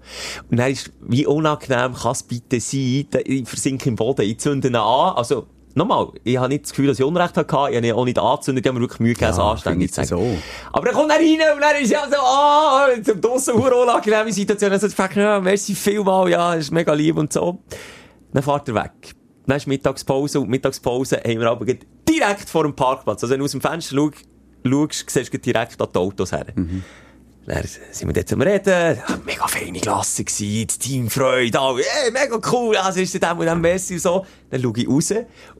Und 0.50 0.56
dann 0.56 0.72
ist, 0.72 0.90
wie 1.02 1.24
unangenehm 1.24 1.94
kann 1.94 2.12
es 2.12 2.22
bitte 2.24 2.58
sein, 2.58 3.06
ich 3.24 3.48
versinke 3.48 3.88
im 3.88 3.94
Boden, 3.94 4.22
ich 4.22 4.38
zünde 4.40 4.68
ihn 4.68 4.74
an, 4.74 5.14
also, 5.16 5.46
nochmal, 5.76 6.08
ich 6.24 6.36
habe 6.36 6.48
nicht 6.48 6.64
das 6.64 6.70
Gefühl, 6.70 6.88
dass 6.88 6.98
ich 6.98 7.04
Unrecht 7.04 7.36
hatte, 7.36 7.56
ich 7.70 7.76
habe 7.76 7.94
auch 7.94 8.04
nicht 8.04 8.18
angezündet, 8.18 8.64
ich 8.64 8.68
habe 8.68 8.78
mir 8.78 8.84
wirklich 8.84 9.00
Mühe 9.00 9.14
gegeben, 9.14 9.36
Ja, 9.36 9.50
anständig 9.50 9.92
zu 9.92 10.04
sagen. 10.04 10.08
so. 10.08 10.38
Aber 10.72 10.86
dann 10.86 10.94
kommt 10.94 11.10
er 11.10 11.16
rein 11.18 11.54
und 11.54 11.60
dann 11.60 11.76
ist 11.82 11.90
ja 11.90 12.06
so, 12.08 12.16
ah, 12.16 12.88
oh, 12.88 13.02
zum 13.02 13.20
draussen 13.20 13.54
hure 13.54 13.76
unangenehme 13.76 14.32
Situation, 14.32 14.70
dann 14.70 14.80
sagt 14.80 15.16
er, 15.16 15.22
ja, 15.22 15.40
merci 15.40 15.74
vielmal, 15.74 16.28
ja, 16.30 16.54
ist 16.54 16.72
mega 16.72 16.92
lieb 16.92 17.16
und 17.16 17.32
so. 17.32 17.58
Dann 18.32 18.42
fährt 18.42 18.68
er 18.68 18.74
weg. 18.74 19.14
Dann 19.46 19.56
ist 19.58 19.66
Mittagspause 19.66 20.40
und 20.40 20.48
Mittagspause 20.48 21.18
haben 21.24 21.40
wir 21.40 21.50
aber 21.50 21.64
direkt 21.64 22.48
vor 22.50 22.64
dem 22.64 22.74
Parkplatz. 22.74 23.22
Also 23.22 23.32
wenn 23.32 23.38
du 23.38 23.44
aus 23.44 23.52
dem 23.52 23.60
Fenster 23.60 23.94
schau, 23.94 24.10
schaust, 24.64 25.10
siehst 25.10 25.32
du 25.32 25.38
direkt 25.38 25.80
an 25.80 25.88
die 25.94 25.98
Autos 25.98 26.32
her. 26.32 26.46
Dann 27.46 27.62
sind 27.92 28.08
wir 28.08 28.12
dort 28.12 28.32
am 28.32 28.40
Reden, 28.40 28.98
ja, 29.08 29.18
mega 29.24 29.46
feine 29.46 29.78
Klasse 29.78 30.24
gsi, 30.24 30.66
das 30.66 30.78
Team 30.78 31.08
Freude, 31.08 31.60
alle, 31.60 31.82
hey, 31.82 32.10
mega 32.10 32.40
cool, 32.50 32.74
was 32.74 32.96
ist 32.96 33.14
dem 33.14 33.38
und 33.38 33.46
dem 33.46 33.60
Messi 33.60 33.94
und 33.94 34.00
so. 34.00 34.26
Dann 34.50 34.60
schaue 34.60 34.72
ich 34.76 34.88
raus 34.88 35.14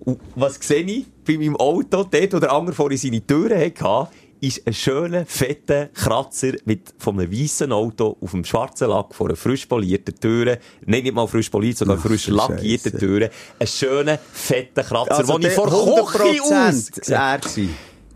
und 0.05 0.21
was 0.35 0.57
sehe 0.61 0.83
ich? 0.83 1.07
Bei 1.25 1.39
meinem 1.39 1.57
Auto, 1.57 2.03
dort, 2.03 2.33
wo 2.33 2.39
der 2.41 2.53
andere 2.53 2.75
vorhin 2.75 2.99
seine 2.99 3.25
Türen 3.25 3.61
hatte, 3.61 4.09
ist 4.41 4.67
ein 4.67 4.75
schöner, 4.75 5.27
fetter 5.27 5.87
Kratzer 5.95 6.55
mit, 6.65 6.93
von 6.99 7.21
einem 7.21 7.33
weißen 7.33 7.71
Auto 7.71 8.17
auf 8.21 8.33
dem 8.33 8.45
schwarzen 8.45 8.89
Lack 8.89 9.15
vor 9.15 9.29
einer 9.29 9.37
frisch 9.37 9.67
polierten 9.67 10.15
Türe. 10.19 10.59
Nein, 10.85 11.05
nicht 11.05 11.15
mal 11.15 11.27
frisch 11.29 11.51
poliert, 11.51 11.79
Ach, 11.89 11.99
frisch 11.99 12.27
lackierten. 12.27 12.99
Türe. 12.99 13.31
Ein 13.59 13.67
schöner, 13.67 14.19
fetter 14.33 14.83
Kratzer, 14.83 15.19
Also, 15.19 15.39
den 15.39 15.51
ich 15.51 15.55
vor 15.55 15.69
Kochi 15.69 16.41
aus... 16.41 16.91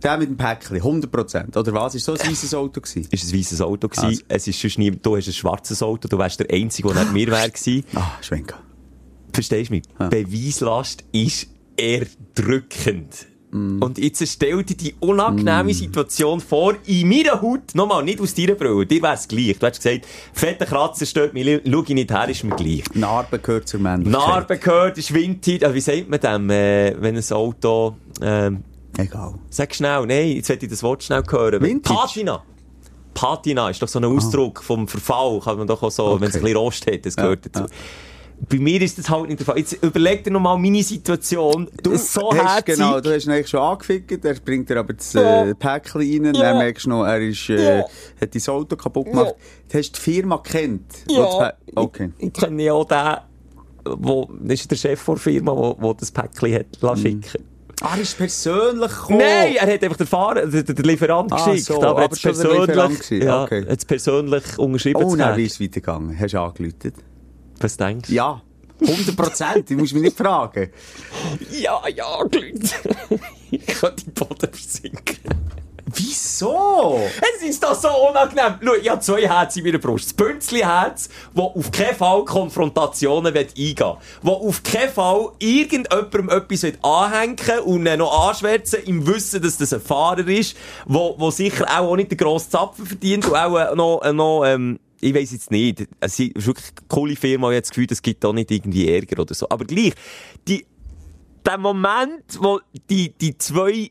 100% 0.01 0.05
er 0.05 0.17
gewesen. 0.17 0.19
Der 0.19 0.19
mit 0.19 0.29
dem 0.29 0.37
Päckchen, 0.37 0.77
100%. 0.79 1.59
Oder 1.59 1.73
was? 1.73 1.95
Ist 1.95 2.05
so 2.05 2.13
ein 2.13 2.19
weißes 2.19 2.55
Auto 2.55 2.81
gewesen? 2.81 3.07
ist 3.11 3.33
ein 3.33 3.39
weißes 3.39 3.61
Auto 3.61 3.89
gewesen. 3.89 4.07
Also. 4.07 4.23
Es 4.29 4.47
ist 4.47 4.61
sonst 4.61 4.79
nie, 4.79 4.91
du 4.91 5.17
hast 5.17 5.29
ein 5.29 5.33
schwarzes 5.33 5.83
Auto, 5.83 6.09
du 6.09 6.19
wärst 6.19 6.41
der 6.41 6.51
Einzige, 6.51 6.93
der 6.93 7.03
nicht 7.03 7.13
mir 7.13 7.27
wäre 7.29 7.51
gewesen. 7.51 7.85
Ah, 7.95 8.13
Schwenka. 8.21 8.59
Verstehst 9.33 9.71
du 9.71 9.75
mich? 9.75 9.83
Beweislast 9.99 11.05
ist 11.13 11.49
erdrückend. 11.77 13.27
Mm. 13.51 13.83
Und 13.83 13.99
jetzt 13.99 14.27
stell 14.27 14.63
dir 14.63 14.77
die 14.77 14.95
unangenehme 15.01 15.75
Situation 15.75 16.41
vor, 16.41 16.75
in 16.87 17.09
meiner 17.09 17.43
Haut, 17.43 17.75
nochmal, 17.75 18.05
nicht 18.05 18.21
aus 18.21 18.35
deiner 18.35 18.55
Brille, 18.55 18.87
dir 18.87 19.03
wär's 19.03 19.27
gleich. 19.27 19.59
Du 19.59 19.67
hast 19.67 19.83
gesagt, 19.83 20.07
fetter 20.33 20.67
Kratzer 20.67 21.07
stört 21.07 21.35
mich, 21.35 21.61
schau 21.69 21.83
ich 21.83 21.89
nicht 21.89 22.11
her, 22.11 22.29
ist 22.29 22.45
mir 22.45 22.55
gleich. 22.55 22.85
Narbe 22.95 23.39
gehört 23.39 23.69
zur 23.69 23.81
Männlichkeit. 23.81 24.13
Narbe 24.13 24.59
gehört, 24.59 24.99
ist 24.99 25.13
Winter, 25.13 25.67
also 25.67 25.75
wie 25.75 25.81
sagt 25.81 26.09
man 26.09 26.21
dem, 26.21 26.51
äh, 26.51 26.95
wenn 27.01 27.17
ein 27.17 27.33
Auto, 27.33 27.97
ähm, 28.23 28.65
Egal. 28.99 29.35
Sag 29.51 29.75
schnell, 29.75 30.07
nein, 30.07 30.29
jetzt 30.33 30.49
will 30.49 30.59
ich 30.61 30.69
das 30.69 30.83
Wort 30.83 31.03
schnell 31.03 31.23
hören. 31.31 31.63
Vintage? 31.63 31.99
Patina. 31.99 32.43
Patina 33.15 33.71
ist 33.71 33.83
doch 33.83 33.89
so 33.89 33.99
ein 33.99 34.05
Ausdruck 34.05 34.63
vom 34.63 34.87
Verfall, 34.89 35.41
kann 35.41 35.59
man 35.59 35.67
doch 35.67 35.83
auch 35.83 35.91
so, 35.91 36.05
Okay. 36.07 36.21
wenn 36.23 36.29
es 36.29 36.37
ein 36.37 36.43
bisschen 36.43 36.57
Rost 36.57 36.87
hat, 36.91 37.05
das 37.07 37.17
Ja, 37.17 37.23
gehört 37.25 37.47
dazu. 37.47 37.65
ja. 37.65 37.69
Bei 38.49 38.57
mir 38.59 38.81
ist 38.81 38.97
das 38.97 39.11
halt 39.11 39.29
nicht 39.29 39.41
der 39.41 39.45
Fall. 39.47 39.59
Jetzt 39.59 39.75
überleg 39.83 40.25
dir 40.25 40.31
nochmal 40.31 40.57
meine 40.57 40.83
Situation. 40.83 41.69
Du 41.83 41.95
so 41.99 42.31
hast, 42.33 42.55
herzig. 42.67 42.77
genau, 42.77 42.99
du 42.99 43.13
hast 43.15 43.27
ihn 43.27 43.33
eigentlich 43.33 43.49
schon 43.49 43.61
angefickt, 43.61 44.25
er 44.25 44.35
bringt 44.35 44.71
dir 44.71 44.79
aber 44.79 44.95
das 44.95 45.15
äh, 45.15 45.55
Päckchen 45.55 46.01
rein, 46.01 46.33
dann 46.33 46.57
merkst 46.59 46.87
du 46.87 46.91
noch, 46.91 47.05
er 47.05 47.21
ist, 47.21 47.51
äh, 47.51 47.83
hat 48.19 48.35
dein 48.35 48.55
Auto 48.55 48.77
kaputt 48.77 49.07
gemacht. 49.07 49.35
Du 49.71 49.77
hast 49.79 49.93
die 49.93 50.01
Firma 50.01 50.39
kennt. 50.39 50.87
Ja, 51.09 51.53
Okay. 51.75 52.13
ich, 52.17 52.29
ich 52.29 52.33
kenne 52.33 52.63
ja 52.63 52.73
auch 52.73 52.87
den, 52.87 53.17
wo, 53.85 54.27
das 54.41 54.61
ist 54.61 54.71
der 54.71 54.77
Chef 54.77 55.05
der 55.05 55.17
Firma, 55.17 55.53
wo 55.79 55.93
das 55.93 56.11
Päckchen 56.11 56.55
hat 56.55 56.67
lassen 56.81 57.03
schicken. 57.23 57.45
Ah, 57.83 57.95
er 57.97 58.03
ist 58.03 58.17
persönlich 58.17 58.91
gekommen. 58.91 59.19
Nein, 59.19 59.57
er 59.57 59.73
hat 59.75 59.83
einfach 59.83 59.97
den 59.97 60.07
Fahrer, 60.07 60.47
den, 60.47 60.65
den 60.65 60.85
Lieferant 60.85 61.33
Ah, 61.33 61.47
geschickt, 61.47 61.67
so, 61.67 61.83
aber, 61.83 62.03
jetzt 62.03 62.21
schon 62.21 62.35
der 62.37 62.67
persönlich, 62.67 63.11
ja, 63.23 63.43
okay. 63.43 63.65
jetzt 63.69 63.87
persönlich 63.89 64.59
unterschrieben 64.59 65.03
Oh, 65.03 65.19
haben. 65.19 65.37
wie 65.39 65.45
ist 65.45 65.55
es 65.55 65.61
weitergegangen? 65.61 66.19
Hast 66.19 66.35
du 66.35 66.41
angeläutet? 66.41 66.95
Was 67.59 67.77
denkst 67.77 68.09
du? 68.09 68.15
Ja. 68.15 68.43
100 68.83 69.17
Prozent, 69.17 69.71
du 69.71 69.75
musst 69.75 69.93
mich 69.93 70.03
nicht 70.03 70.17
fragen. 70.17 70.71
Ja, 71.51 71.83
ja, 71.95 72.23
Glück. 72.25 72.55
ich 73.51 73.67
kann 73.67 73.93
die 73.97 74.11
Boden 74.11 74.51
versinken. 74.53 75.17
Wieso? 75.95 77.01
Es 77.37 77.43
ist 77.49 77.63
doch 77.63 77.75
so 77.75 77.89
unangenehm. 77.89 78.59
Schau, 78.63 78.75
ich 78.75 78.89
habe 78.89 79.01
zwei 79.01 79.29
Herzen 79.29 79.61
in 79.61 79.65
meiner 79.67 79.79
Brust. 79.79 80.07
Das 80.07 80.13
Bünzli-Herz, 80.15 81.09
das 81.35 81.45
auf 81.45 81.71
keinen 81.73 81.97
Fall 81.97 82.25
Konfrontationen 82.25 83.37
eingehen 83.37 83.77
will. 83.77 83.97
Das 84.23 84.33
auf 84.33 84.63
keinen 84.63 84.91
Fall 84.91 85.33
irgendjemandem 85.39 86.29
etwas 86.29 86.65
anhängen 86.83 87.61
und 87.65 87.87
ihn 87.87 87.99
noch 87.99 88.29
anschwärzen, 88.29 88.85
im 88.85 89.07
Wissen, 89.07 89.43
dass 89.43 89.57
das 89.57 89.73
ein 89.73 89.81
Fahrer 89.81 90.27
ist, 90.29 90.57
wo, 90.87 91.15
wo 91.19 91.31
sicher 91.31 91.67
auch, 91.69 91.97
nicht 91.97 92.11
den 92.11 92.19
grossen 92.19 92.51
Zapfen 92.51 92.87
verdient 92.87 93.27
und 93.27 93.35
auch 93.35 93.57
äh, 93.57 93.75
noch, 93.75 94.03
äh, 94.03 94.13
noch 94.13 94.45
ähm, 94.45 94.79
ich 95.01 95.15
weiss 95.15 95.33
jetzt 95.33 95.51
nicht. 95.51 95.89
Es 95.99 96.19
ist 96.19 96.47
wirklich 96.47 96.67
eine 96.67 96.87
coole 96.89 97.17
Firma, 97.17 97.49
ich 97.51 97.57
habe 97.57 97.63
das 97.63 97.71
Gefühl, 97.71 97.87
es 97.91 98.03
gibt 98.03 98.25
auch 98.25 98.33
nicht 98.33 98.51
irgendwie 98.51 98.89
Ärger 98.89 99.23
oder 99.23 99.35
so. 99.35 99.49
Aber 99.49 99.65
gleich, 99.65 99.95
die, 100.47 100.67
der 101.47 101.59
Moment, 101.59 102.39
wo 102.39 102.61
die, 102.91 103.13
die 103.13 103.39
zwei 103.39 103.91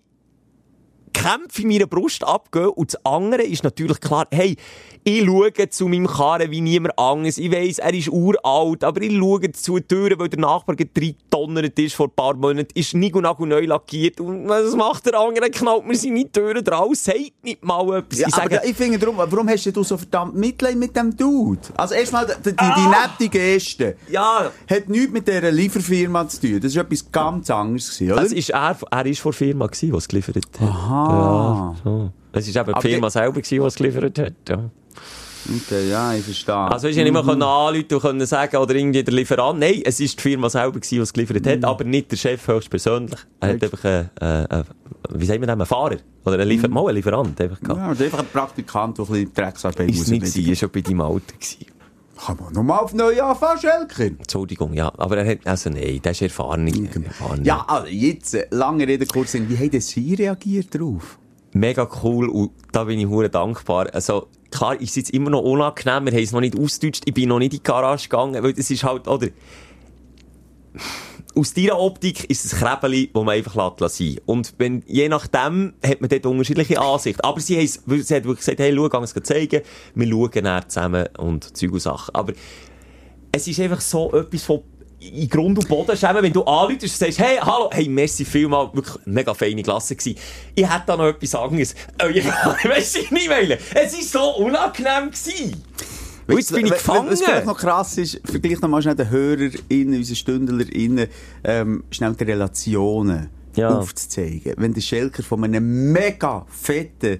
Kämpfe 1.13 1.61
in 1.61 1.69
meiner 1.69 1.87
Brust 1.87 2.23
abgehen. 2.23 2.69
Und 2.69 2.93
das 2.93 3.05
andere 3.05 3.43
ist 3.43 3.63
natürlich 3.63 3.99
klar, 3.99 4.27
hey, 4.31 4.55
ich 5.03 5.25
schaue 5.25 5.51
zu 5.69 5.87
meinem 5.87 6.07
Karren 6.07 6.51
wie 6.51 6.61
niemand 6.61 6.97
anderes. 6.97 7.37
Ich 7.37 7.51
weiss, 7.51 7.79
er 7.79 7.93
ist 7.93 8.09
uralt, 8.09 8.83
aber 8.83 9.01
ich 9.01 9.15
schaue 9.17 9.51
zu 9.51 9.79
den 9.79 9.87
Türen, 9.87 10.19
weil 10.19 10.29
der 10.29 10.39
Nachbar 10.39 10.75
gerade 10.75 10.91
drei 10.93 11.15
Tonnen 11.29 11.71
ist 11.75 11.95
vor 11.95 12.07
ein 12.07 12.11
paar 12.15 12.35
Monaten, 12.35 12.69
ist 12.73 12.93
nagel 12.93 13.21
neu 13.21 13.65
lackiert. 13.65 14.19
Und 14.19 14.47
was 14.47 14.75
macht 14.75 15.05
der 15.05 15.19
andere? 15.19 15.49
Knallt 15.49 15.85
mir 15.85 15.95
seine 15.95 16.31
Türen 16.31 16.63
drauf, 16.63 16.93
sagt 16.95 17.43
nicht 17.43 17.63
mal 17.63 17.97
etwas. 17.97 18.19
Ja, 18.19 18.27
ich 18.27 18.35
sage, 18.35 18.61
ich 18.63 18.75
finde 18.75 18.99
darum, 18.99 19.17
warum 19.17 19.47
hast 19.49 19.65
du 19.65 19.83
so 19.83 19.97
verdammt 19.97 20.35
Mitleid 20.35 20.75
mit 20.75 20.95
dem 20.95 21.15
Dude? 21.15 21.61
Also 21.75 21.95
erstmal, 21.95 22.25
die, 22.25 22.49
die, 22.49 22.51
die 22.51 22.57
Ah! 22.59 23.07
nette 23.17 23.29
Geste 23.29 23.95
ja, 24.09 24.51
hat 24.69 24.89
nichts 24.89 25.11
mit 25.11 25.27
dieser 25.27 25.51
Lieferfirma 25.51 26.27
zu 26.27 26.41
tun. 26.41 26.59
Das 26.61 26.75
war 26.75 26.83
etwas 26.83 27.11
ganz 27.11 27.49
anderes, 27.49 27.89
gewesen, 27.97 28.11
oder? 28.13 28.21
das 28.23 28.31
ist 28.31 28.49
er, 28.49 28.77
er 28.91 29.05
ist 29.05 29.19
vor 29.19 29.31
der 29.31 29.37
Firma 29.37 29.67
gewesen, 29.67 29.91
die 29.91 29.97
es 29.97 30.07
geliefert 30.07 30.35
hat. 30.37 30.61
Aha. 30.61 31.75
Ja, 31.75 31.75
so. 31.83 32.11
Es 32.31 32.47
ist 32.47 32.55
eben 32.55 32.73
die 32.73 32.81
Firma 32.87 33.07
die- 33.07 33.11
selber 33.11 33.41
die 33.41 33.57
es 33.57 33.75
geliefert 33.75 34.19
hat. 34.19 34.33
Ja. 34.47 34.69
Okay, 35.47 35.89
ja, 35.89 36.13
ich 36.13 36.23
verstehe. 36.23 36.53
Also, 36.53 36.87
weisst 36.87 36.97
du, 36.97 37.03
nicht 37.03 37.13
mehr 37.13 37.23
mhm. 37.23 37.41
anrufen 37.41 37.85
und 37.93 38.01
können 38.01 38.25
sagen, 38.25 38.57
oder 38.57 38.75
irgendwie 38.75 39.03
der 39.03 39.13
Lieferant. 39.13 39.59
Nein, 39.59 39.81
es 39.85 39.99
ist 39.99 40.17
die 40.19 40.21
Firma 40.21 40.49
selber 40.49 40.79
die 40.79 40.97
es 40.97 41.13
geliefert 41.13 41.47
hat, 41.47 41.63
aber 41.63 41.83
nicht 41.85 42.11
der 42.11 42.17
Chef 42.17 42.45
höchstpersönlich. 42.47 43.19
Er 43.39 43.53
hat 43.53 43.63
einfach 43.63 43.83
einen, 43.83 44.09
äh, 44.21 44.43
äh, 44.59 44.63
wie 45.11 45.25
sagen 45.25 45.41
wir 45.41 45.47
das, 45.47 45.53
einen 45.53 45.65
Fahrer. 45.65 45.97
Oder 46.25 46.35
einen, 46.35 46.49
Liefer 46.49 46.67
mal 46.67 46.87
einen 46.87 46.97
Lieferant 46.97 47.39
einfach 47.39 47.59
gehabt. 47.59 47.79
ja, 47.79 47.89
und 47.89 48.01
einfach 48.01 48.19
ein 48.19 48.27
Praktikant, 48.31 48.97
der 48.97 49.05
ein 49.05 49.11
bisschen 49.11 49.33
Drecksarbeit 49.33 49.89
Ist 49.89 50.01
es 50.01 50.07
nicht 50.09 50.25
gewesen, 50.25 50.51
ist 50.51 50.59
schon 50.59 50.69
bei 50.71 50.81
deinem 50.81 51.01
Alter 51.01 51.33
gewesen. 51.33 51.65
Kann 52.25 52.37
man 52.37 52.53
nochmal 52.53 52.79
auf 52.79 52.93
neu 52.93 53.21
anfangen, 53.21 53.61
Schelker? 53.61 54.03
Entschuldigung, 54.19 54.73
ja. 54.73 54.91
Aber 54.97 55.17
er 55.17 55.31
hat, 55.31 55.47
also 55.47 55.69
nein, 55.69 56.01
der 56.03 56.11
ist 56.11 56.21
erfahren. 56.21 56.67
erfahren. 56.67 57.45
Ja, 57.45 57.63
also 57.65 57.87
jetzt, 57.87 58.35
äh, 58.35 58.47
lange 58.51 58.85
Rede, 58.85 59.05
kurz. 59.05 59.33
Wie 59.33 59.57
haben 59.57 59.79
Sie 59.79 60.13
reagiert 60.15 60.75
darauf? 60.75 61.17
Mega 61.51 61.87
cool 62.03 62.29
und 62.29 62.51
da 62.71 62.83
bin 62.83 62.99
ich 62.99 63.07
hure 63.07 63.29
dankbar. 63.29 63.87
Also, 63.93 64.27
klar, 64.51 64.79
ist 64.79 64.97
es 64.97 65.09
immer 65.09 65.29
noch 65.29 65.41
unangenehm, 65.41 66.05
wir 66.05 66.13
haben 66.13 66.23
es 66.23 66.31
noch 66.31 66.41
nicht 66.41 66.57
ausgedeutscht, 66.57 67.03
ich 67.05 67.13
bin 67.13 67.29
noch 67.29 67.39
nicht 67.39 67.53
in 67.53 67.59
die 67.59 67.63
Garage 67.63 68.09
gegangen, 68.09 68.43
weil 68.43 68.53
es 68.57 68.69
ist 68.69 68.83
halt, 68.83 69.07
oder, 69.07 69.27
aus 71.35 71.53
deiner 71.53 71.79
Optik 71.79 72.29
ist 72.29 72.45
es 72.45 72.53
ein 72.53 72.59
Krebeli, 72.59 73.09
das 73.13 73.23
man 73.23 73.35
einfach 73.35 73.79
sein 73.89 74.17
Und 74.25 74.53
wenn, 74.57 74.83
je 74.87 75.07
nachdem 75.09 75.73
hat 75.85 76.01
man 76.01 76.09
dort 76.09 76.25
unterschiedliche 76.25 76.79
Ansichten. 76.81 77.21
Aber 77.21 77.39
sie, 77.39 77.65
sie 77.65 77.77
hat 77.77 78.23
wirklich 78.23 78.37
gesagt, 78.37 78.59
hey, 78.59 78.75
schau, 78.75 79.01
es 79.01 79.13
zeigen. 79.23 79.61
Wir 79.95 80.07
schauen 80.07 80.43
dann 80.43 80.69
zusammen 80.69 81.07
und 81.17 81.55
Zeug 81.55 81.71
und 81.71 81.79
Sachen. 81.79 82.15
Aber 82.15 82.33
es 83.31 83.47
ist 83.47 83.59
einfach 83.59 83.81
so 83.81 84.11
etwas 84.13 84.43
von 84.43 84.63
in 84.99 85.29
Grund 85.29 85.57
und 85.57 85.67
Boden 85.67 85.95
schämen, 85.95 86.21
wenn 86.23 86.33
du 86.33 86.43
anläutest 86.43 87.01
und 87.01 87.07
sagst, 87.07 87.19
hey, 87.19 87.37
hallo, 87.41 87.69
hey, 87.71 87.87
merci 87.87 88.25
vielmal, 88.25 88.69
wirklich 88.73 88.97
mega 89.05 89.33
feine 89.33 89.63
Klasse 89.63 89.95
gewesen. 89.95 90.17
Ich 90.55 90.65
hätte 90.69 90.83
da 90.87 90.97
noch 90.97 91.05
etwas 91.07 91.35
anderes. 91.35 91.73
Oh, 92.03 92.07
ja, 92.09 92.23
weißt 92.63 92.95
du, 93.09 93.13
nicht 93.13 93.29
wählen. 93.29 93.57
Es 93.73 93.93
war 94.13 94.21
so 94.23 94.35
unangenehm 94.43 95.11
gewesen. 95.11 95.63
Und 96.27 96.37
jetzt 96.37 96.53
bin 96.53 96.65
ich 96.65 96.71
gefangen. 96.73 97.09
Was 97.09 97.21
vielleicht 97.21 97.45
noch 97.45 97.57
krass 97.57 97.97
ist, 97.97 98.21
vergleich 98.23 98.61
noch 98.61 98.69
mal 98.69 98.81
schnell 98.81 98.95
den 98.95 99.09
HörerInnen, 99.09 99.95
unsere 99.97 100.15
StündlerInnen, 100.15 101.07
ähm, 101.43 101.83
schnell 101.89 102.13
die 102.13 102.23
Relationen 102.25 103.29
Ja. 103.55 103.69
aufzuzeigen. 103.79 104.53
Wenn 104.57 104.73
der 104.73 104.81
Schelker 104.81 105.23
von 105.23 105.43
einem 105.43 105.91
mega 105.91 106.45
fetten, 106.49 107.19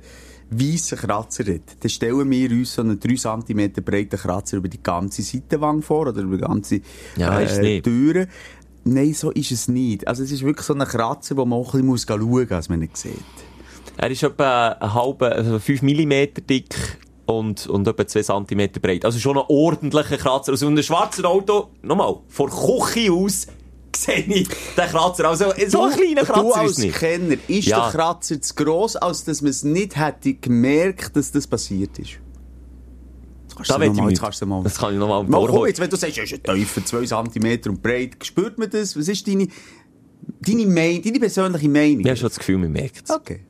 weissen 0.52 0.98
Kratzer 0.98 1.46
hat, 1.54 1.62
dann 1.80 1.90
stellen 1.90 2.30
wir 2.30 2.52
uns 2.52 2.74
so 2.74 2.82
einen 2.82 3.00
3 3.00 3.16
cm 3.16 3.72
breiten 3.84 4.18
Kratzer 4.18 4.58
über 4.58 4.68
die 4.68 4.82
ganze 4.82 5.22
Seitenwand 5.22 5.86
vor, 5.86 6.08
oder 6.08 6.22
über 6.22 6.38
die 6.38 6.44
ganze 6.44 6.82
Ja, 7.18 7.40
nicht. 7.40 7.84
Türe. 7.84 8.28
Nein, 8.84 9.14
so 9.14 9.32
ist 9.32 9.52
es 9.52 9.68
nicht. 9.68 10.08
Also 10.08 10.24
es 10.24 10.32
ist 10.32 10.44
wirklich 10.44 10.66
so 10.66 10.74
ein 10.74 10.80
Kratzer, 10.80 11.38
wo 11.38 11.46
man 11.46 11.60
auch 11.60 11.74
ein 11.74 11.90
bisschen 11.92 12.20
schauen 12.20 12.30
muss, 12.30 12.52
als 12.52 12.70
man 12.70 12.82
ihn 12.82 12.90
sieht. 12.94 13.14
Er 13.98 14.10
ist 14.10 14.24
etwa 14.24 14.70
ein 14.70 14.94
halber, 14.94 15.34
also 15.34 15.60
5 15.60 15.82
mm 15.82 16.46
dick 16.50 16.98
und, 17.26 17.68
und 17.68 17.88
etwa 17.88 18.08
2 18.08 18.22
cm 18.24 18.72
breit. 18.82 19.06
Also 19.06 19.20
schon 19.20 19.38
ein 19.38 19.44
ordentlicher 19.48 20.18
Kratzer. 20.18 20.54
Also 20.54 20.68
ein 20.68 20.82
schwarzes 20.82 21.26
Auto, 21.26 21.70
nochmal, 21.84 22.16
vor 22.30 22.50
Küche 22.50 23.12
aus, 23.12 23.48
sehe 23.96 24.20
ich 24.20 24.48
den 24.48 24.90
Kratzer. 24.90 25.30
Also 25.30 25.54
so 25.68 25.84
ein 25.84 25.92
kleiner 25.94 26.22
du 26.22 26.28
Kratzer 26.28 26.60
als 26.60 26.72
ist 26.72 26.78
es 26.78 26.84
nicht. 26.84 26.98
Kenner, 26.98 27.36
ist 27.48 27.68
Ja. 27.68 27.82
der 27.82 27.92
Kratzer 27.92 28.42
zu 28.42 28.54
gross, 28.56 28.96
als 28.96 29.24
dass 29.24 29.42
man 29.42 29.52
es 29.52 29.64
nicht 29.64 29.96
hätte 29.98 30.34
gemerkt, 30.36 31.16
dass 31.16 31.32
das 31.32 31.48
passiert 31.48 31.98
ist? 32.00 32.20
Da 33.68 33.78
du 33.78 33.92
mal, 33.92 34.10
jetzt 34.10 34.22
kannst 34.22 34.42
du 34.42 34.46
mal... 34.46 34.64
Das 34.64 34.78
kann 34.78 34.94
ich 34.94 35.00
noch 35.00 35.28
mal 35.28 35.48
komm 35.48 35.68
jetzt, 35.68 35.80
wenn 35.80 35.90
du 35.90 35.98
sagst, 35.98 36.18
es 36.18 36.32
ist 36.32 36.34
ein 36.34 36.44
Teufel, 36.44 36.84
2 36.84 37.06
cm 37.06 37.60
und 37.72 37.84
breit, 37.84 38.16
spürt 38.24 38.58
man 38.58 38.70
das? 38.70 38.98
Was 38.98 39.10
ist 39.10 39.28
deine, 39.28 39.48
deine, 40.40 40.66
Meinung, 40.66 41.02
deine 41.02 41.20
persönliche 41.20 41.68
Meinung? 41.68 42.00
Ich 42.00 42.08
habe 42.08 42.16
schon 42.16 42.30
das 42.30 42.40
Gefühl, 42.40 42.58
man 42.58 42.72
merkt 42.72 43.10
es. 43.10 43.14
Okay. 43.14 43.42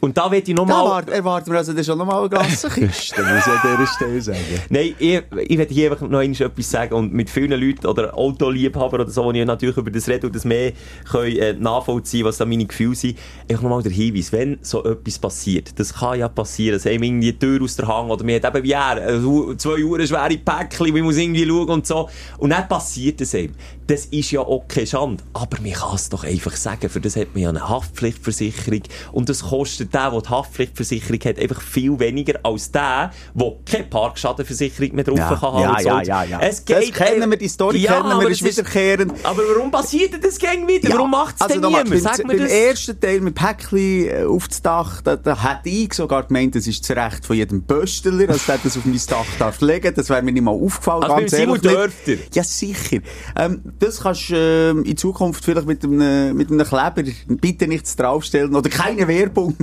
Und 0.00 0.16
da 0.16 0.30
will 0.30 0.42
ich 0.44 0.54
noch 0.54 0.66
Da 0.66 1.00
erwarten, 1.12 1.50
wir 1.50 1.58
also 1.58 1.82
schon 1.82 1.98
nochmal 1.98 2.20
eine 2.20 2.28
Klassenkiste, 2.28 3.22
muss 3.22 3.46
ich 3.46 3.52
an 3.52 3.76
dieser 3.76 3.86
Stelle 3.86 4.22
sagen. 4.22 4.38
Nein, 4.68 4.94
ich, 4.98 5.22
ich 5.48 5.58
werde 5.58 5.74
hier 5.74 5.90
einfach 5.90 6.08
noch 6.08 6.20
etwas 6.20 6.70
sagen 6.70 6.94
und 6.94 7.12
mit 7.12 7.30
vielen 7.30 7.60
Leuten 7.60 7.86
oder 7.86 8.16
Autoliebhabern 8.16 9.02
oder 9.02 9.10
so, 9.10 9.30
die 9.32 9.44
natürlich 9.44 9.76
über 9.76 9.90
das 9.90 10.08
reden 10.08 10.26
und 10.26 10.34
das 10.34 10.44
mehr 10.44 10.72
können, 11.10 11.36
äh, 11.36 11.52
nachvollziehen, 11.54 12.24
was 12.24 12.38
da 12.38 12.44
meine 12.44 12.66
Gefühle 12.66 12.94
sind. 12.94 13.18
Einfach 13.48 13.62
nochmal 13.62 13.82
der 13.82 13.92
Hinweis, 13.92 14.32
wenn 14.32 14.58
so 14.62 14.84
etwas 14.84 15.18
passiert, 15.18 15.78
das 15.78 15.94
kann 15.94 16.18
ja 16.18 16.28
passieren, 16.28 16.74
dass 16.74 16.86
einem 16.86 17.02
irgendwie 17.02 17.32
die 17.32 17.38
Tür 17.38 17.62
aus 17.62 17.76
der 17.76 17.88
Hang 17.88 18.10
oder 18.10 18.24
mir 18.24 18.40
hat 18.40 18.54
eben 18.54 18.64
wie 18.64 18.72
er, 18.72 18.96
äh, 18.96 19.56
zwei 19.56 19.82
Uhr 19.84 20.06
schwere 20.06 20.36
Päckchen, 20.38 20.92
man 20.92 21.02
muss 21.02 21.16
irgendwie 21.16 21.46
schauen 21.46 21.68
und 21.68 21.86
so. 21.86 22.08
Und 22.38 22.50
dann 22.50 22.68
passiert 22.68 23.20
es 23.20 23.34
einem. 23.34 23.54
Das 23.86 24.06
ist 24.06 24.30
ja 24.30 24.40
auch 24.40 24.66
keine 24.68 24.86
Schande. 24.86 25.22
Aber 25.32 25.60
man 25.60 25.72
kann 25.72 25.94
es 25.96 26.08
doch 26.08 26.24
einfach 26.24 26.54
sagen, 26.56 26.88
für 26.88 27.00
das 27.00 27.16
hat 27.16 27.34
man 27.34 27.42
ja 27.42 27.48
eine 27.48 27.68
Haftpflichtversicherung 27.68 28.82
und 29.12 29.28
das 29.28 29.42
kostet 29.44 29.92
der, 29.94 30.10
der 30.10 30.20
die 30.22 30.28
Haftpflichtversicherung 30.28 31.20
hat, 31.24 31.38
einfach 31.38 31.60
viel 31.60 31.98
weniger 31.98 32.38
als 32.42 32.70
der, 32.70 33.10
der 33.34 33.52
keine 33.64 33.84
Parkschadenversicherung 33.84 34.94
mehr 34.94 35.04
drauf 35.04 35.18
Ja, 35.18 35.34
kann. 35.36 35.60
ja, 35.60 35.76
so. 35.80 35.88
ja, 35.88 36.02
ja, 36.02 36.24
ja. 36.24 36.40
Es 36.40 36.64
Das 36.64 36.80
geht 36.80 36.94
kennen 36.94 37.30
wir, 37.30 37.36
die 37.36 37.48
Story 37.48 37.78
ja, 37.78 37.94
kennen 37.94 38.06
wir, 38.08 38.14
aber 38.14 38.30
ist 38.30 38.44
wiederkehrend. 38.44 39.12
Aber 39.24 39.42
warum 39.54 39.70
passiert 39.70 40.12
das 40.24 40.38
gegen 40.38 40.66
wieder? 40.68 40.88
Ja, 40.88 40.96
Warum 40.96 41.10
macht 41.10 41.34
es 41.36 41.40
also 41.40 41.54
denn 41.60 41.68
niemand? 41.68 41.90
beim- 41.90 42.00
Sag 42.00 42.18
mir 42.18 42.24
beim 42.28 42.38
das. 42.38 42.50
ersten 42.52 43.00
Teil 43.00 43.20
mit 43.20 43.34
Päckchen 43.34 44.08
äh, 44.08 44.24
auf 44.24 44.48
das 44.48 44.62
Dach, 44.62 45.00
da, 45.02 45.16
da 45.16 45.42
hätte 45.42 45.68
ich 45.68 45.92
sogar 45.94 46.22
gemeint, 46.24 46.54
das 46.54 46.66
ist 46.66 46.88
das 46.88 46.96
Recht 46.96 47.26
von 47.26 47.36
jedem 47.36 47.62
Bösteler, 47.62 48.28
als 48.30 48.46
der 48.46 48.58
das 48.62 48.76
auf 48.76 48.84
mein 48.84 49.00
Dach 49.08 49.26
darf 49.38 49.60
legen. 49.60 49.92
Das 49.94 50.08
wäre 50.08 50.22
mir 50.22 50.32
nicht 50.32 50.42
mal 50.42 50.52
aufgefallen. 50.52 51.02
Also 51.02 51.16
ganz 51.16 51.30
beim 51.32 51.40
Simon 51.40 51.60
ehrlich. 51.62 51.72
dürft 51.72 52.08
ihr? 52.08 52.18
Ja, 52.32 52.44
sicher. 52.44 52.98
Ähm, 53.36 53.71
das 53.78 54.00
kannst 54.00 54.30
du 54.30 54.34
ähm, 54.36 54.84
in 54.84 54.96
Zukunft 54.96 55.44
vielleicht 55.44 55.66
mit 55.66 55.82
einem, 55.84 56.36
mit 56.36 56.50
einem 56.50 56.66
Kleber 56.66 57.02
bitte 57.28 57.66
nichts 57.66 57.96
draufstellen 57.96 58.54
oder 58.54 58.70
keine 58.70 59.06
Werbung. 59.08 59.56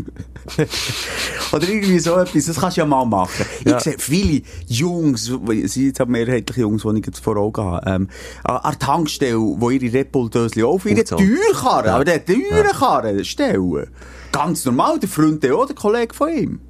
oder 1.51 1.67
irgendwie 1.67 1.99
so 1.99 2.15
etwas. 2.17 2.45
Das 2.45 2.59
kannst 2.59 2.77
du 2.77 2.81
ja 2.81 2.85
mal 2.85 3.05
machen. 3.05 3.45
Ja. 3.65 3.77
Ich 3.77 3.83
sehe 3.83 3.95
viele 3.97 4.41
Jungs, 4.67 5.25
sind 5.25 5.75
jetzt 5.75 6.01
auch 6.01 6.07
mehrheitlich 6.07 6.57
Jungs, 6.57 6.83
die 6.83 6.99
ich 6.99 7.05
jetzt 7.05 7.19
vor 7.19 7.37
Augen 7.37 7.63
habe, 7.63 7.89
ähm, 7.89 8.09
an 8.43 8.71
der 8.71 8.79
Tankstelle, 8.79 9.37
die 9.37 9.85
ihre 9.85 9.93
Red 9.93 10.11
Bull-Döschen 10.11 10.63
auf 10.63 10.85
ihre 10.85 10.95
Gut 10.95 11.07
so. 11.07 11.15
Türkarren, 11.17 11.89
aber 11.89 12.05
der 12.05 12.25
Türkarren 12.25 13.23
stellen. 13.23 13.87
Ganz 14.31 14.65
normal, 14.65 14.99
der 14.99 15.09
Freund, 15.09 15.49
auch 15.51 15.65
der 15.65 15.75
Kollege 15.75 16.13
von 16.13 16.29
ihm. 16.29 16.61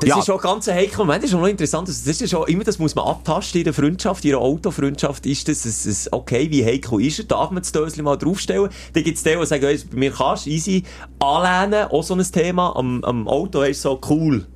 Das 0.00 0.08
Ja. 0.08 0.18
ist 0.20 0.26
schon 0.26 0.38
ganz 0.38 0.68
ein 0.68 0.76
heikler 0.76 0.98
Moment. 1.04 1.22
Das 1.24 1.28
ist 1.28 1.32
schon 1.32 1.40
noch 1.40 1.48
interessant. 1.48 1.88
Das 1.88 2.06
ist 2.06 2.30
schon 2.30 2.46
immer, 2.46 2.62
das 2.64 2.78
muss 2.78 2.94
man 2.94 3.04
abtasten 3.06 3.60
in 3.60 3.64
der 3.64 3.74
Freundschaft, 3.74 4.24
in 4.24 4.30
der 4.30 4.38
Autofreundschaft. 4.40 5.26
Ist 5.26 5.48
das, 5.48 5.64
es, 5.64 5.86
es, 5.86 6.12
okay, 6.12 6.48
wie 6.50 6.64
heikel 6.64 7.00
ist 7.04 7.18
er? 7.18 7.24
Darf 7.24 7.50
man 7.50 7.62
das 7.62 7.72
Döschen 7.72 8.04
mal 8.04 8.16
draufstellen? 8.16 8.68
Dann 8.92 9.02
gibt's 9.02 9.22
die, 9.24 9.34
die 9.36 9.46
sagen, 9.46 9.64
hey, 9.66 9.80
bei 9.90 9.98
mir 9.98 10.10
kannst 10.12 10.46
du 10.46 10.50
easy 10.50 10.84
anlehnen. 11.18 11.88
Auch 11.90 12.02
so 12.04 12.14
ein 12.14 12.22
Thema. 12.32 12.76
Am, 12.76 13.02
am 13.02 13.26
Auto 13.26 13.62
ist 13.62 13.82
so 13.82 13.98
cool. 14.08 14.46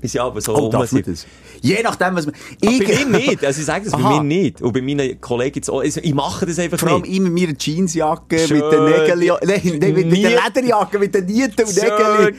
Ist 0.00 0.14
ja 0.14 0.24
aber 0.24 0.40
so. 0.40 0.54
Oh, 0.56 0.68
darf 0.68 0.92
man 0.92 1.02
das? 1.02 1.26
Je 1.60 1.82
nachdem, 1.82 2.14
was 2.14 2.24
man... 2.26 2.34
Aber 2.62 2.70
Ich- 2.72 2.78
bei 2.86 3.04
mir 3.04 3.18
nicht. 3.18 3.44
Also 3.44 3.58
ich 3.60 3.66
sage 3.66 3.84
das 3.86 3.92
bei 3.92 3.98
Aha. 3.98 4.20
mir 4.20 4.22
nicht. 4.22 4.62
Und 4.62 4.72
bei 4.72 4.80
meinen 4.80 5.20
Kollegen 5.20 5.56
jetzt 5.56 5.68
auch. 5.68 5.80
Also 5.80 6.00
ich 6.00 6.14
mache 6.14 6.46
das 6.46 6.56
einfach 6.60 6.78
Vor 6.78 6.88
allem 6.90 7.02
nicht. 7.02 7.16
immer 7.16 7.30
mit 7.30 7.42
meiner 7.48 7.58
Jeansjacke, 7.58 8.38
Schön. 8.38 8.58
mit 8.60 8.72
den 8.72 8.84
Nägeln, 8.84 9.38
nein, 9.44 9.60
mit, 9.64 9.82
der 10.24 10.30
Lederjacke, 10.52 10.98
mit 11.00 11.14
den 11.14 11.26
Nieten 11.26 11.64
und. 11.64 11.76
Nägeln. 11.76 12.36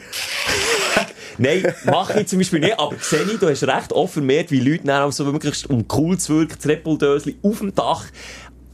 Nein, 1.40 1.74
mache 1.86 2.20
ich 2.20 2.26
zum 2.28 2.38
Beispiel 2.38 2.60
nicht. 2.60 2.78
Aber 2.78 2.94
sehe 3.00 3.22
ich, 3.22 3.38
du 3.38 3.48
hast 3.48 3.64
recht, 3.64 3.92
auch 3.92 4.08
vermehrt, 4.08 4.50
wie 4.50 4.60
Leute 4.60 4.84
dann 4.84 5.02
auch 5.02 5.12
so 5.12 5.24
wirklich, 5.32 5.68
um 5.70 5.84
cool 5.94 6.18
zu 6.18 6.36
wirken, 6.38 6.54
das 6.56 6.66
Reppuldösli 6.66 7.36
auf 7.42 7.58
dem 7.58 7.74
Dach. 7.74 8.04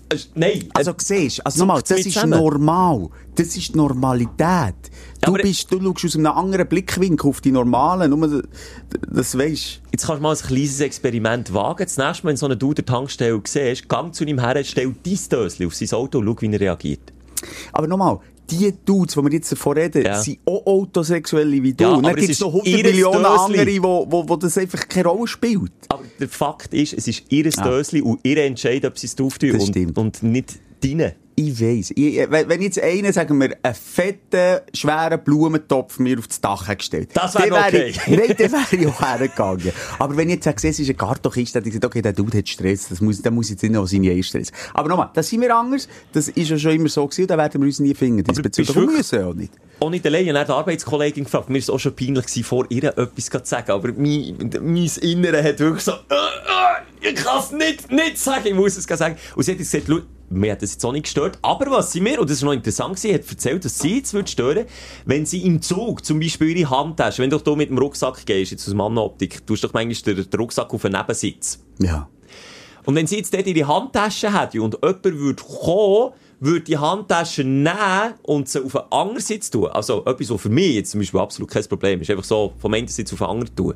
Äh, 0.09 0.17
Nein. 0.35 0.69
Also, 0.75 0.93
siehst 0.99 1.45
also 1.45 1.61
nochmal, 1.61 1.83
das 1.83 1.99
ist 1.99 2.13
zusammen. 2.13 2.39
normal. 2.39 3.09
Das 3.35 3.57
ist 3.57 3.75
die 3.75 3.77
Normalität. 3.77 4.75
Du 5.21 5.29
aber- 5.33 5.39
bist, 5.43 5.71
du 5.73 5.81
schaust 5.83 6.05
aus 6.05 6.15
einem 6.17 6.27
anderen 6.27 6.69
Blickwinkel 6.69 7.29
auf 7.29 7.41
die 7.41 7.51
Normalen, 7.53 8.11
nur, 8.11 8.43
das- 9.11 9.37
weisst. 9.39 9.81
Jetzt 9.93 10.07
kannst 10.07 10.19
du 10.19 10.23
mal 10.23 10.37
ein 10.37 10.39
kleines 10.39 10.81
Experiment 10.81 11.53
wagen. 11.53 11.85
Das 11.85 11.97
nächste 11.97 12.25
Mal, 12.25 12.31
wenn 12.31 12.37
so 12.37 12.47
eine 12.47 12.57
Dude 12.57 12.83
der 12.83 12.87
Tankstelle 12.87 13.41
siehst, 13.47 13.89
gang 13.89 14.15
zu 14.15 14.25
ihm 14.25 14.39
her, 14.39 14.63
stell 14.65 14.95
dein 15.05 15.19
Dösli 15.31 15.67
auf 15.67 15.75
sein 15.75 15.91
Auto 15.93 16.19
und 16.19 16.27
schau, 16.27 16.37
wie 16.41 16.53
er 16.53 16.61
reagiert. 16.61 17.13
Aber 17.73 17.87
nochmal, 17.89 18.19
die 18.51 18.73
Dudes, 18.85 19.15
die 19.15 19.23
wir 19.23 19.33
jetzt 19.33 19.51
davon 19.53 19.77
reden, 19.77 20.05
Ja. 20.05 20.21
sind 20.21 20.39
auch 20.45 20.65
Autosexuelle 20.67 21.63
wie 21.63 21.73
du. 21.75 21.85
Ja, 21.85 22.01
dann 22.01 22.15
gibt 22.17 22.31
es 22.31 22.41
noch 22.41 22.49
100 22.53 22.67
ihres 22.69 22.83
Millionen 22.93 23.23
Dösli. 23.23 23.59
andere, 23.61 23.83
wo, 23.83 24.07
wo, 24.11 24.29
wo 24.29 24.37
das 24.37 24.57
einfach 24.59 24.87
keine 24.89 25.09
Rolle 25.09 25.27
spielt. 25.27 25.73
Aber 25.89 26.03
der 26.21 26.29
Fakt 26.29 26.73
ist, 26.75 26.93
es 26.93 27.09
ist 27.09 27.25
ihr 27.31 27.49
Ja. 27.49 27.63
Dösli 27.65 28.01
und 28.03 28.21
ihr 28.23 28.39
entscheidet, 28.45 28.85
ob 28.91 28.99
sie 28.99 29.07
es 29.07 29.17
drauf 29.17 29.39
tun 29.39 29.53
und, 29.53 29.99
und 29.99 30.23
nicht 30.23 30.55
deine. 30.83 31.15
Ich 31.39 31.61
weiss. 31.61 31.91
Ich, 31.91 32.17
ich- 32.17 32.31
wenn 32.31 32.63
jetzt 32.63 32.81
einer, 32.83 33.13
sagen 33.13 33.39
wir, 33.39 33.55
einen 33.63 33.75
fetten, 33.75 34.61
schweren 34.73 35.23
Blumentopf 35.23 35.99
mir 35.99 36.19
auf 36.19 36.27
das 36.29 36.41
Dach 36.41 36.75
gestellt 36.77 37.11
Das 37.13 37.35
wäre 37.35 37.53
okay. 37.55 37.89
ich, 37.91 38.07
Nein, 38.07 38.35
dann 38.39 38.53
wäre 38.53 38.77
ich 38.77 38.87
auch 38.87 39.01
hergegangen. 39.03 39.73
Aber 39.99 40.17
wenn 40.17 40.31
ich 40.31 40.37
jetzt 40.37 40.45
sage, 40.45 40.67
es 40.69 40.79
ist 40.81 40.89
ein 40.89 40.97
Kartonkiste, 40.97 41.59
dann 41.59 41.65
hätte 41.65 41.69
ich 41.69 41.75
gesagt, 41.81 41.85
okay, 41.85 42.01
der 42.01 42.15
Dude 42.15 42.39
hat 42.39 42.49
Stress, 42.49 42.89
das 42.89 43.03
muss, 43.03 43.21
der 43.21 43.33
muss 43.33 43.51
jetzt 43.51 43.63
nicht 43.63 43.73
noch 43.73 43.87
seine 43.87 44.23
stressen. 44.23 44.57
Aber 44.73 44.89
nochmal, 44.89 45.11
das 45.13 45.29
sind 45.29 45.43
wir 45.43 45.55
anders. 45.55 45.89
Das 46.13 46.29
ist 46.29 46.49
ja 46.49 46.59
schon 46.59 46.71
immer 46.73 46.89
so 46.89 47.07
gewesen, 47.07 47.27
da 47.27 47.37
werden 47.37 47.61
wir 47.61 47.67
uns 47.67 47.81
nie 47.81 47.95
finden. 47.95 48.25
Du 48.25 48.35
wir 48.35 48.87
müssen 48.87 49.19
ja 49.21 49.27
auch 49.27 49.35
nicht. 49.35 49.53
Auch 49.79 49.91
nicht 49.91 50.07
allein. 50.07 50.27
Ich 50.27 50.33
habe 50.33 50.45
die 50.47 50.53
Arbeitskollegin 50.53 51.25
gefragt. 51.25 51.51
Mir 51.51 51.57
war 51.57 51.61
es 51.61 51.69
auch 51.71 51.79
schon 51.79 51.95
peinlich, 51.95 52.25
gewesen, 52.25 52.45
vor 52.45 52.65
ihr 52.71 52.85
etwas 52.85 53.27
zu 53.27 53.41
sagen. 53.45 53.73
Aber 53.73 53.89
mein, 53.93 54.51
mein 54.63 54.91
Innere 55.03 55.43
hat 55.45 55.59
wirklich 55.59 55.85
so, 55.85 55.93
äh, 55.93 55.97
äh, 56.15 57.11
ich 57.11 57.15
kann 57.15 57.41
es 57.41 57.53
nicht, 57.53 57.93
nicht 57.93 58.19
sagen, 58.19 58.47
ich 58.47 58.55
muss 58.55 58.77
es 58.79 58.85
sagen. 58.85 59.17
Und 59.35 59.43
sie 59.43 59.51
hat 59.53 59.59
gesagt, 59.59 59.87
mir 60.31 60.53
hat 60.53 60.63
das 60.63 60.73
jetzt 60.73 60.85
auch 60.85 60.93
nicht 60.93 61.05
gestört. 61.05 61.39
Aber 61.43 61.71
was 61.71 61.93
sie 61.93 62.01
mir, 62.01 62.21
und 62.21 62.29
das 62.29 62.39
ist 62.39 62.43
noch 62.43 62.53
interessant 62.53 62.97
gewesen, 62.97 63.15
hat 63.15 63.29
erzählt, 63.29 63.65
dass 63.65 63.79
sie 63.79 63.97
jetzt 63.97 64.15
würde 64.15 64.29
stören, 64.29 64.67
wenn 65.05 65.27
sie 65.27 65.43
im 65.43 65.63
Zug 65.63 66.05
zum 66.05 66.21
Beispiel 66.21 66.57
ihre 66.57 66.71
Handtasche, 66.71 67.23
wenn 67.23 67.31
du 67.31 67.39
doch 67.39 67.57
mit 67.57 67.71
dem 67.71 67.79
Rucksack 67.79 68.25
gehst, 68.27 68.53
jetzt 68.53 68.67
aus 68.69 68.75
Mannoptik, 68.75 69.47
tust 69.47 69.63
du 69.63 69.69
doch 69.69 69.75
manchmal 69.75 70.15
den, 70.15 70.31
den 70.31 70.41
Rucksack 70.41 70.73
auf 70.73 70.83
den 70.83 70.93
Nebensitz. 70.93 71.61
Ja. 71.79 72.09
Und 72.85 72.95
wenn 72.95 73.07
sie 73.07 73.17
jetzt 73.17 73.35
dort 73.35 73.47
ihre 73.47 73.67
Handtasche 73.67 74.33
hätte 74.33 74.63
und 74.63 74.75
jemand 74.75 75.05
würde 75.05 75.43
kommen, 75.43 76.13
würde 76.39 76.61
die 76.61 76.79
Handtasche 76.79 77.43
nehmen 77.45 78.15
und 78.23 78.49
sie 78.49 78.63
auf 78.63 78.77
einen 78.77 78.93
anderen 78.93 79.21
Sitz 79.21 79.51
tun. 79.51 79.67
Also 79.69 80.05
etwas, 80.05 80.31
was 80.31 80.41
für 80.41 80.49
mich 80.49 80.75
jetzt 80.75 80.91
zum 80.91 81.01
Beispiel 81.01 81.21
absolut 81.21 81.51
kein 81.51 81.65
Problem 81.65 82.01
ist. 82.01 82.11
Einfach 82.11 82.25
so 82.25 82.53
vom 82.59 82.75
einen 82.75 82.89
Sitz 82.89 83.13
auf 83.13 83.19
den 83.19 83.27
anderen 83.27 83.57
tun. 83.57 83.75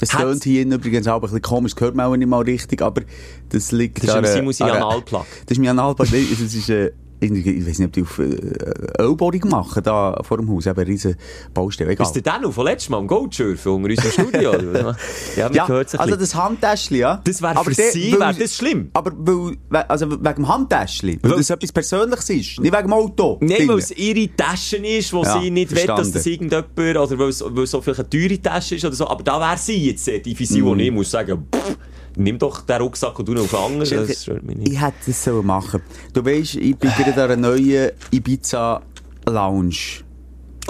Das 0.00 0.12
Hat's- 0.12 0.22
tönt 0.22 0.44
hier 0.44 0.64
übrigens 0.66 1.06
auch 1.06 1.16
ein 1.16 1.20
bisschen 1.20 1.42
komisch, 1.42 1.74
das 1.74 1.80
hört 1.82 1.94
man 1.94 2.06
auch 2.06 2.16
nicht 2.16 2.28
mal 2.28 2.42
richtig, 2.42 2.82
aber 2.82 3.02
das 3.50 3.70
liegt 3.72 3.98
Das 3.98 4.04
ist 4.04 4.10
an- 4.10 4.24
im 4.24 4.30
Simon 4.30 4.52
seine 4.52 4.72
an- 4.72 4.82
Analplug. 4.82 5.24
Das 5.46 5.56
ist 5.56 5.60
mein 5.62 5.78
Analplug. 5.78 6.08
Es 6.12 6.40
ist, 6.40 6.68
äh, 6.68 6.92
irgendwie, 7.24 7.50
ich 7.50 7.66
weiß 7.66 7.78
nicht, 7.80 7.86
ob 7.88 7.92
die 7.92 8.02
auf 8.02 8.18
äh, 8.18 9.02
Ölbohrung 9.02 9.48
machen, 9.48 9.82
da 9.82 10.18
vor 10.22 10.36
dem 10.38 10.48
Haus, 10.50 10.66
eben 10.66 10.80
riesen 10.84 11.16
Baustelle, 11.52 11.90
egal. 11.92 12.04
Bist 12.04 12.16
du 12.16 12.22
denn 12.22 12.42
noch 12.42 12.52
von 12.52 12.64
letztes 12.64 12.90
Mal 12.90 12.98
am 12.98 13.06
Goldschürfen 13.06 13.72
unter 13.72 13.90
unserem 13.90 14.10
Studio? 14.12 14.52
ja, 15.36 15.50
Ja, 15.52 15.68
hört 15.68 15.90
sich 15.90 15.98
ein 15.98 16.04
also 16.04 16.16
das 16.16 16.34
Handtäschchen, 16.34 16.96
ja. 16.98 17.20
Das 17.24 17.42
wäre 17.42 17.64
für 17.64 17.72
der- 17.74 17.90
sie 17.92 18.12
wäre 18.12 18.34
das 18.34 18.54
schlimm. 18.56 18.90
Aber 18.92 19.12
weil, 19.16 19.56
we- 19.70 19.90
also 19.90 20.10
wegen 20.10 20.22
dem 20.22 20.48
Handtäschchen, 20.48 21.18
weil 21.22 21.30
Weil- 21.32 21.38
das 21.38 21.50
etwas 21.50 21.72
Persönliches 21.72 22.30
ist, 22.30 22.60
nicht 22.60 22.72
wegen 22.72 22.82
dem 22.84 22.92
Auto. 22.92 23.38
Nein, 23.40 23.66
weil 23.68 23.78
es 23.78 23.90
ihre 23.90 24.28
Tasche 24.36 24.76
ist, 24.76 25.12
wo 25.12 25.22
Ja, 25.22 25.40
sie 25.40 25.50
nicht 25.50 25.70
will, 25.70 25.76
dass 25.86 26.08
verstanden. 26.08 26.12
das 26.14 26.26
irgendjemand, 26.26 26.78
oder 26.78 27.18
weil 27.18 27.28
es, 27.28 27.38
so 27.38 27.80
vielleicht 27.80 28.00
eine 28.00 28.10
teure 28.10 28.40
Tasche 28.42 28.74
ist 28.76 28.84
oder 28.84 28.94
so. 28.94 29.08
Aber 29.08 29.22
da 29.22 29.40
wäre 29.40 29.58
sie 29.58 29.86
jetzt 29.90 30.06
die 30.06 30.38
Vision, 30.38 30.74
Mhm. 30.78 30.84
ich 30.84 30.90
muss 30.92 31.10
sagen, 31.10 31.46
pff, 31.54 31.76
nimm 32.16 32.38
doch 32.38 32.62
den 32.62 32.76
Rucksack 32.80 33.18
und 33.18 33.28
du 33.28 33.34
noch 33.34 33.42
auf 33.42 33.54
anderen. 33.54 34.06
Das 34.06 34.22
stört 34.22 34.42
mich 34.44 34.58
Ich 34.68 34.80
hätte 34.80 34.94
das 35.06 35.24
sollen 35.24 35.46
machen 35.46 35.82
Du 36.12 36.24
weißt, 36.24 36.56
ich 36.56 36.76
bin 36.76 36.90
gerade 36.90 37.24
an 37.24 37.30
einer 37.30 37.36
neuen 37.36 37.90
Ibiza 38.10 38.82
Lounge. 39.26 40.04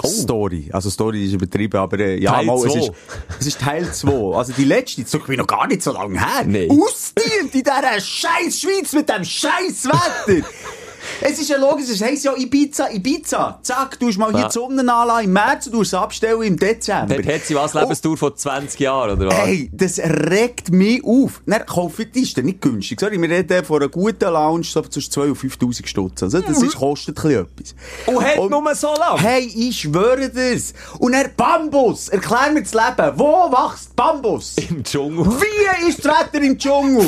Story. 0.03 0.69
Also 0.73 0.89
Story 0.89 1.25
ist 1.25 1.33
übertrieben, 1.33 1.77
aber 1.77 1.99
äh, 1.99 2.19
ja, 2.19 2.31
Oh. 2.31 2.35
Teil 2.35 2.45
mal, 2.45 2.65
es 2.67 2.75
ist, 2.75 2.91
es 3.39 3.47
ist 3.47 3.59
Teil 3.61 3.91
2. 3.93 4.35
Also 4.37 4.53
die 4.53 4.65
letzte, 4.65 5.01
das 5.03 5.13
ist 5.13 5.27
noch 5.29 5.47
gar 5.47 5.67
nicht 5.67 5.81
so 5.81 5.93
lange 5.93 6.19
her. 6.19 6.43
Nee. 6.45 6.69
Ausdient 6.69 7.53
in 7.53 7.63
dieser 7.63 7.99
scheiß 7.99 8.59
Schweiz 8.59 8.93
mit 8.93 9.07
dem 9.09 9.23
scheiß 9.23 9.85
Wetter. 9.85 10.45
Es 11.21 11.39
ist 11.39 11.49
ja 11.49 11.57
logisch, 11.57 11.89
es 11.89 12.01
heisst 12.01 12.25
ja 12.25 12.35
Ibiza, 12.35 12.89
Ibiza. 12.91 13.59
Zack, 13.63 13.99
du 13.99 14.07
hast 14.07 14.17
mal 14.17 14.31
hier 14.31 14.41
Ja. 14.41 14.47
die 14.47 14.53
Sonne 14.53 14.81
anlassen 14.93 15.25
im 15.25 15.33
März 15.33 15.65
und 15.67 15.73
du 15.73 15.79
hast 15.79 15.87
es 15.87 15.93
abstellen 15.93 16.41
im 16.43 16.57
Dezember. 16.57 17.15
Dort 17.15 17.27
hat 17.27 17.45
sie 17.45 17.55
was, 17.55 17.73
Oh, 17.75 17.79
Lebensdauer 17.79 18.17
von 18.17 18.35
20 18.35 18.79
Jahren, 18.79 19.17
oder 19.17 19.27
was? 19.27 19.35
Hey, 19.37 19.69
das 19.73 19.97
regt 19.99 20.71
mich 20.71 21.03
auf. 21.03 21.41
Dann 21.45 21.65
kaufe 21.65 22.05
die 22.05 22.21
ist 22.21 22.37
nicht 22.37 22.61
günstig. 22.61 22.99
Sorry, 22.99 23.19
wir 23.21 23.29
reden 23.29 23.63
von 23.65 23.81
einer 23.81 23.89
guten 23.89 24.29
Lounge 24.31 24.63
so 24.65 24.81
zwischen 24.81 25.11
2.000 25.11 25.29
und 25.29 25.37
5'000 25.73 25.87
Stutz. 25.87 26.23
Also, 26.23 26.41
das 26.41 26.61
ist, 26.61 26.75
kostet 26.75 27.17
ein 27.17 27.23
bisschen 27.23 27.45
etwas. 27.45 27.75
Und 28.15 28.23
hat 28.23 28.49
nur 28.49 28.75
so 28.75 28.93
lang? 28.95 29.17
Hey, 29.17 29.51
ich 29.55 29.79
schwöre 29.81 30.29
das. 30.29 30.73
Und 30.99 31.13
er 31.13 31.29
Bambus. 31.29 32.09
Erklär 32.09 32.51
mir 32.53 32.63
das 32.63 32.73
Leben. 32.73 33.11
Wo 33.15 33.49
wächst 33.51 33.95
Bambus? 33.95 34.55
Im 34.69 34.83
Dschungel. 34.83 35.25
Wie 35.25 35.87
ist 35.89 36.03
das 36.05 36.13
Wetter 36.33 36.43
im 36.43 36.57
Dschungel? 36.57 37.05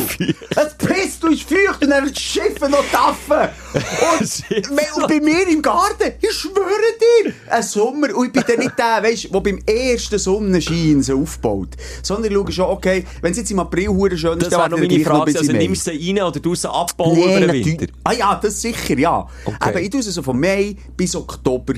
es 0.55 0.73
pisst 0.75 1.23
und 1.23 1.33
ist 1.33 1.43
feucht 1.43 1.83
und 1.83 1.89
dann 1.89 2.13
Schiffe 2.15 2.69
noch 2.69 2.83
taffen. 2.91 3.49
Und, 3.73 5.07
bei 5.07 5.19
mir 5.19 5.47
im 5.47 5.61
Garten, 5.61 6.13
ich 6.21 6.31
schwöre 6.31 7.23
dir, 7.25 7.33
ein 7.49 7.63
Sommer, 7.63 8.15
und 8.15 8.27
ich 8.27 8.31
bin 8.33 8.43
dann 8.47 8.59
nicht 8.59 8.77
der, 8.77 9.03
weißt, 9.03 9.33
der 9.33 9.39
beim 9.39 9.59
ersten 9.65 10.17
Sonnenschein 10.19 11.01
so 11.03 11.21
aufbaut. 11.21 11.69
Sondern 12.01 12.31
ich 12.31 12.37
schaue 12.37 12.51
schon, 12.51 12.65
okay, 12.65 13.05
wenn 13.21 13.31
es 13.31 13.37
jetzt 13.37 13.51
im 13.51 13.59
April 13.59 13.89
hure 13.89 14.17
schön 14.17 14.37
ist, 14.37 14.51
Das 14.51 14.59
wäre 14.59 14.69
meine 14.69 14.97
noch 14.99 15.25
Also 15.25 15.51
Mai. 15.51 15.57
nimmst 15.59 15.87
du 15.87 15.91
sie 15.91 16.11
rein 16.11 16.23
oder 16.23 16.41
tust 16.41 16.63
du 16.63 16.67
sie 16.67 16.73
abbauen 16.73 17.13
Nee, 17.15 17.43
über 17.43 17.53
den. 17.53 17.65
Winter? 17.65 17.87
Ah 18.03 18.13
ja, 18.13 18.39
das 18.41 18.61
sicher, 18.61 18.97
ja. 18.97 19.27
Okay. 19.45 19.55
Aber 19.59 19.81
ich 19.81 19.89
tue 19.89 19.99
es 19.99 20.05
so 20.07 20.21
von 20.23 20.39
Mai 20.39 20.75
bis 20.95 21.15
Oktober 21.15 21.73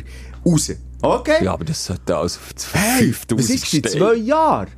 raus. 0.46 0.72
Okay? 1.02 1.44
Ja, 1.44 1.54
aber 1.54 1.66
das 1.66 1.86
sollte 1.86 2.16
also 2.16 2.40
auf 2.40 2.74
Hey, 2.74 3.14
5000 3.14 3.40
was 3.40 3.50
ist 3.50 3.72
seit 3.72 3.90
zwei 3.90 4.14
Jahren? 4.16 4.70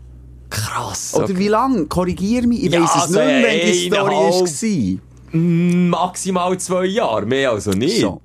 Krass. 0.49 1.13
Oder 1.13 1.23
okay. 1.25 1.37
wie 1.37 1.47
lange? 1.47 1.85
Korrigier 1.85 2.45
mich. 2.45 2.65
Ich 2.65 2.71
Ja, 2.71 2.81
weiss 2.81 2.89
es 2.89 3.01
also 3.03 3.19
nicht 3.19 3.25
mehr, 3.27 3.43
wenn 3.43 3.71
die 3.71 3.87
Story 3.87 4.15
war. 4.15 5.10
Maximal 5.33 6.57
zwei 6.59 6.85
Jahre, 6.85 7.25
mehr 7.25 7.51
also 7.51 7.71
nicht. 7.71 8.01
So. 8.01 8.21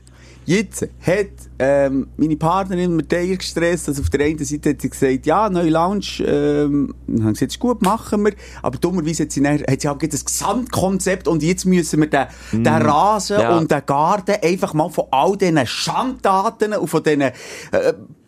Jetzt 0.48 0.82
hat 1.04 1.26
ähm, 1.58 2.06
meine 2.16 2.36
Partnerin 2.36 2.94
mit 2.94 3.10
der 3.10 3.26
gestresst. 3.36 3.88
Also 3.88 4.02
auf 4.02 4.10
der 4.10 4.26
einen 4.26 4.44
Seite 4.44 4.70
hat 4.70 4.80
sie 4.80 4.90
gesagt, 4.90 5.26
ja, 5.26 5.50
neue 5.50 5.70
Lounge, 5.70 6.20
ähm, 6.20 6.94
dann 7.08 7.24
haben 7.24 7.34
sie 7.34 7.40
gesagt, 7.46 7.52
ist 7.52 7.58
gut, 7.58 7.82
machen 7.82 8.24
wir. 8.24 8.32
Aber 8.62 8.78
dummerweise 8.78 9.24
hat 9.24 9.32
sie, 9.32 9.42
dann, 9.42 9.58
hat 9.58 9.80
sie 9.80 9.88
halt 9.88 10.12
das 10.12 10.24
Gesamtkonzept 10.24 11.26
und 11.26 11.42
jetzt 11.42 11.64
müssen 11.64 12.00
wir 12.00 12.08
den, 12.08 12.26
den 12.52 12.68
Rasen 12.68 13.38
Mm. 13.38 13.40
Ja. 13.40 13.58
und 13.58 13.70
den 13.72 13.82
Garten 13.86 14.36
einfach 14.40 14.72
mal 14.72 14.88
von 14.88 15.06
all 15.10 15.36
diesen 15.36 15.66
Schandtaten 15.66 16.74
und 16.74 16.86
von 16.86 17.02
diesen 17.02 17.22
äh, 17.22 17.32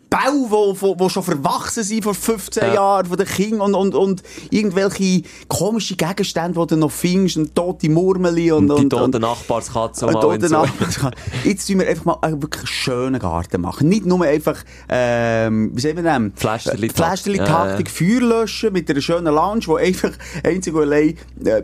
Bau, 0.09 0.73
die, 0.73 0.97
die 1.03 1.09
schon 1.09 1.23
verwachsen 1.23 1.83
sind 1.83 2.03
vor 2.03 2.15
15 2.15 2.63
Ja. 2.63 2.73
Jahren, 2.73 3.05
von 3.05 3.17
den 3.17 3.27
Kindern 3.27 3.75
und, 3.75 3.75
und, 3.75 3.95
und 3.95 4.23
irgendwelche 4.49 5.21
komischen 5.47 5.97
Gegenstände, 5.97 6.59
die 6.59 6.67
du 6.67 6.75
noch 6.77 6.91
findest, 6.91 7.37
und 7.37 7.53
tote 7.55 7.89
Murmeli 7.89 8.51
und, 8.51 8.67
Die 8.67 8.73
und, 8.73 8.89
tote 8.89 9.03
und, 9.03 9.19
Nachbarskatze 9.19 10.07
und 10.07 10.15
und 10.15 10.41
so. 10.41 10.47
danach- 10.47 11.11
Jetzt 11.43 11.69
müssen 11.69 11.79
wir 11.81 11.87
einfach 11.87 12.05
mal 12.05 12.17
einen 12.21 12.41
wirklich 12.41 12.67
schönen 12.69 13.19
Garten 13.19 13.61
machen. 13.61 13.87
Nicht 13.87 14.05
nur 14.05 14.23
einfach, 14.25 14.57
ähm, 14.89 15.71
wie 15.75 15.81
sagen 15.81 15.97
wir 15.97 16.03
denn? 16.03 16.33
Pflasterli-Taktik. 16.35 16.93
Pflasterli-Taktik, 16.97 17.89
Feuer 17.91 18.21
löschen 18.21 18.73
mit 18.73 18.89
einer 18.89 19.01
schönen 19.01 19.33
Lounge, 19.33 19.61
wo 19.67 19.75
einfach 19.75 20.11
einzig 20.43 20.73
und 20.73 20.81
allein, 20.81 21.17
äh, 21.45 21.61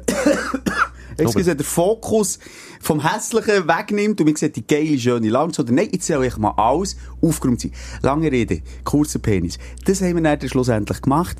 excuse, 1.17 1.55
der 1.55 1.65
Fokus 1.65 2.39
vom 2.81 2.99
Hässlichen 3.07 3.67
wegnimmt 3.67 4.19
und 4.19 4.27
man 4.27 4.35
sieht 4.35 4.55
die 4.55 4.65
geile, 4.65 4.97
schöne 4.99 5.29
Lounge. 5.29 5.53
Oder 5.59 5.71
nein, 5.71 5.89
jetzt 5.91 6.07
soll 6.07 6.25
ich 6.25 6.37
mal 6.37 6.53
alles 6.57 6.97
aufgeräumt 7.21 7.61
sein. 7.61 7.71
Lange 8.01 8.31
Rede, 8.31 8.61
kurzer 8.83 9.19
Penis. 9.19 9.57
Das 9.85 10.01
haben 10.01 10.15
wir 10.15 10.37
dann 10.37 10.49
schlussendlich 10.49 11.01
gemacht. 11.01 11.37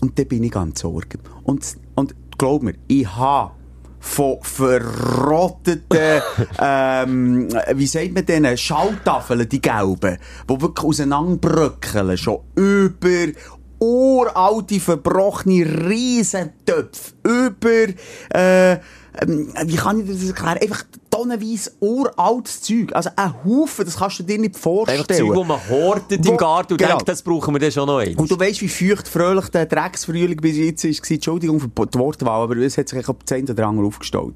Und 0.00 0.18
dann 0.18 0.26
bin 0.26 0.44
ich 0.44 0.52
ganz 0.52 0.80
sorgen. 0.80 1.20
Und, 1.44 1.76
und 1.94 2.14
glaub 2.36 2.62
mir, 2.62 2.74
ich 2.86 3.06
habe 3.16 3.52
von 3.98 4.38
verrotteten, 4.42 6.22
ähm, 6.60 7.48
wie 7.74 7.86
sagt 7.86 8.12
man 8.12 8.24
denen, 8.24 8.56
Schalltafeln, 8.56 9.48
die 9.48 9.60
gelben, 9.60 10.18
die 10.48 10.60
wirklich 10.60 10.86
auseinanderbröckeln, 10.86 12.16
schon 12.16 12.40
über 12.54 13.32
uralte, 13.78 14.80
verbrochene 14.80 15.88
Riesentöpfe, 15.88 17.14
über, 17.24 17.92
äh, 18.38 18.78
ähm, 19.22 19.52
wie 19.64 19.76
kann 19.76 20.00
ich 20.00 20.06
das 20.10 20.26
erklären? 20.28 20.58
Einfach 20.60 20.84
tonnenweise 21.10 21.72
uraltes 21.80 22.60
Zeug. 22.62 22.94
Also 22.94 23.10
ein 23.16 23.32
Haufen, 23.44 23.84
das 23.84 23.96
kannst 23.96 24.18
du 24.18 24.22
dir 24.22 24.38
nicht 24.38 24.56
vorstellen. 24.58 25.00
Einfach 25.00 25.16
Zeug, 25.16 25.32
die 25.34 25.44
man 25.48 25.68
hortet 25.70 26.26
Wo- 26.26 26.30
im 26.32 26.36
Garten 26.36 26.72
und 26.74 26.78
genau. 26.78 26.90
denkt, 26.96 27.08
das 27.08 27.22
brauchen 27.22 27.54
wir 27.54 27.58
dann 27.58 27.72
schon 27.72 27.86
noch 27.86 27.98
eins. 27.98 28.16
Und 28.16 28.30
du 28.30 28.38
weißt, 28.38 28.60
wie 28.60 28.68
feucht, 28.68 29.08
fröhlich 29.08 29.48
der 29.48 29.66
Drecksfrühling 29.66 30.36
bis 30.36 30.56
jetzt 30.56 30.84
war. 30.84 31.10
Entschuldigung 31.10 31.60
für 31.60 31.68
die 31.68 31.98
Wortwahl, 31.98 32.42
aber 32.42 32.56
es 32.58 32.76
hat 32.76 32.88
sich 32.88 33.08
auf 33.08 33.16
die 33.20 33.24
Zehn 33.24 33.48
oder 33.48 33.68
aufgestellt. 33.68 34.34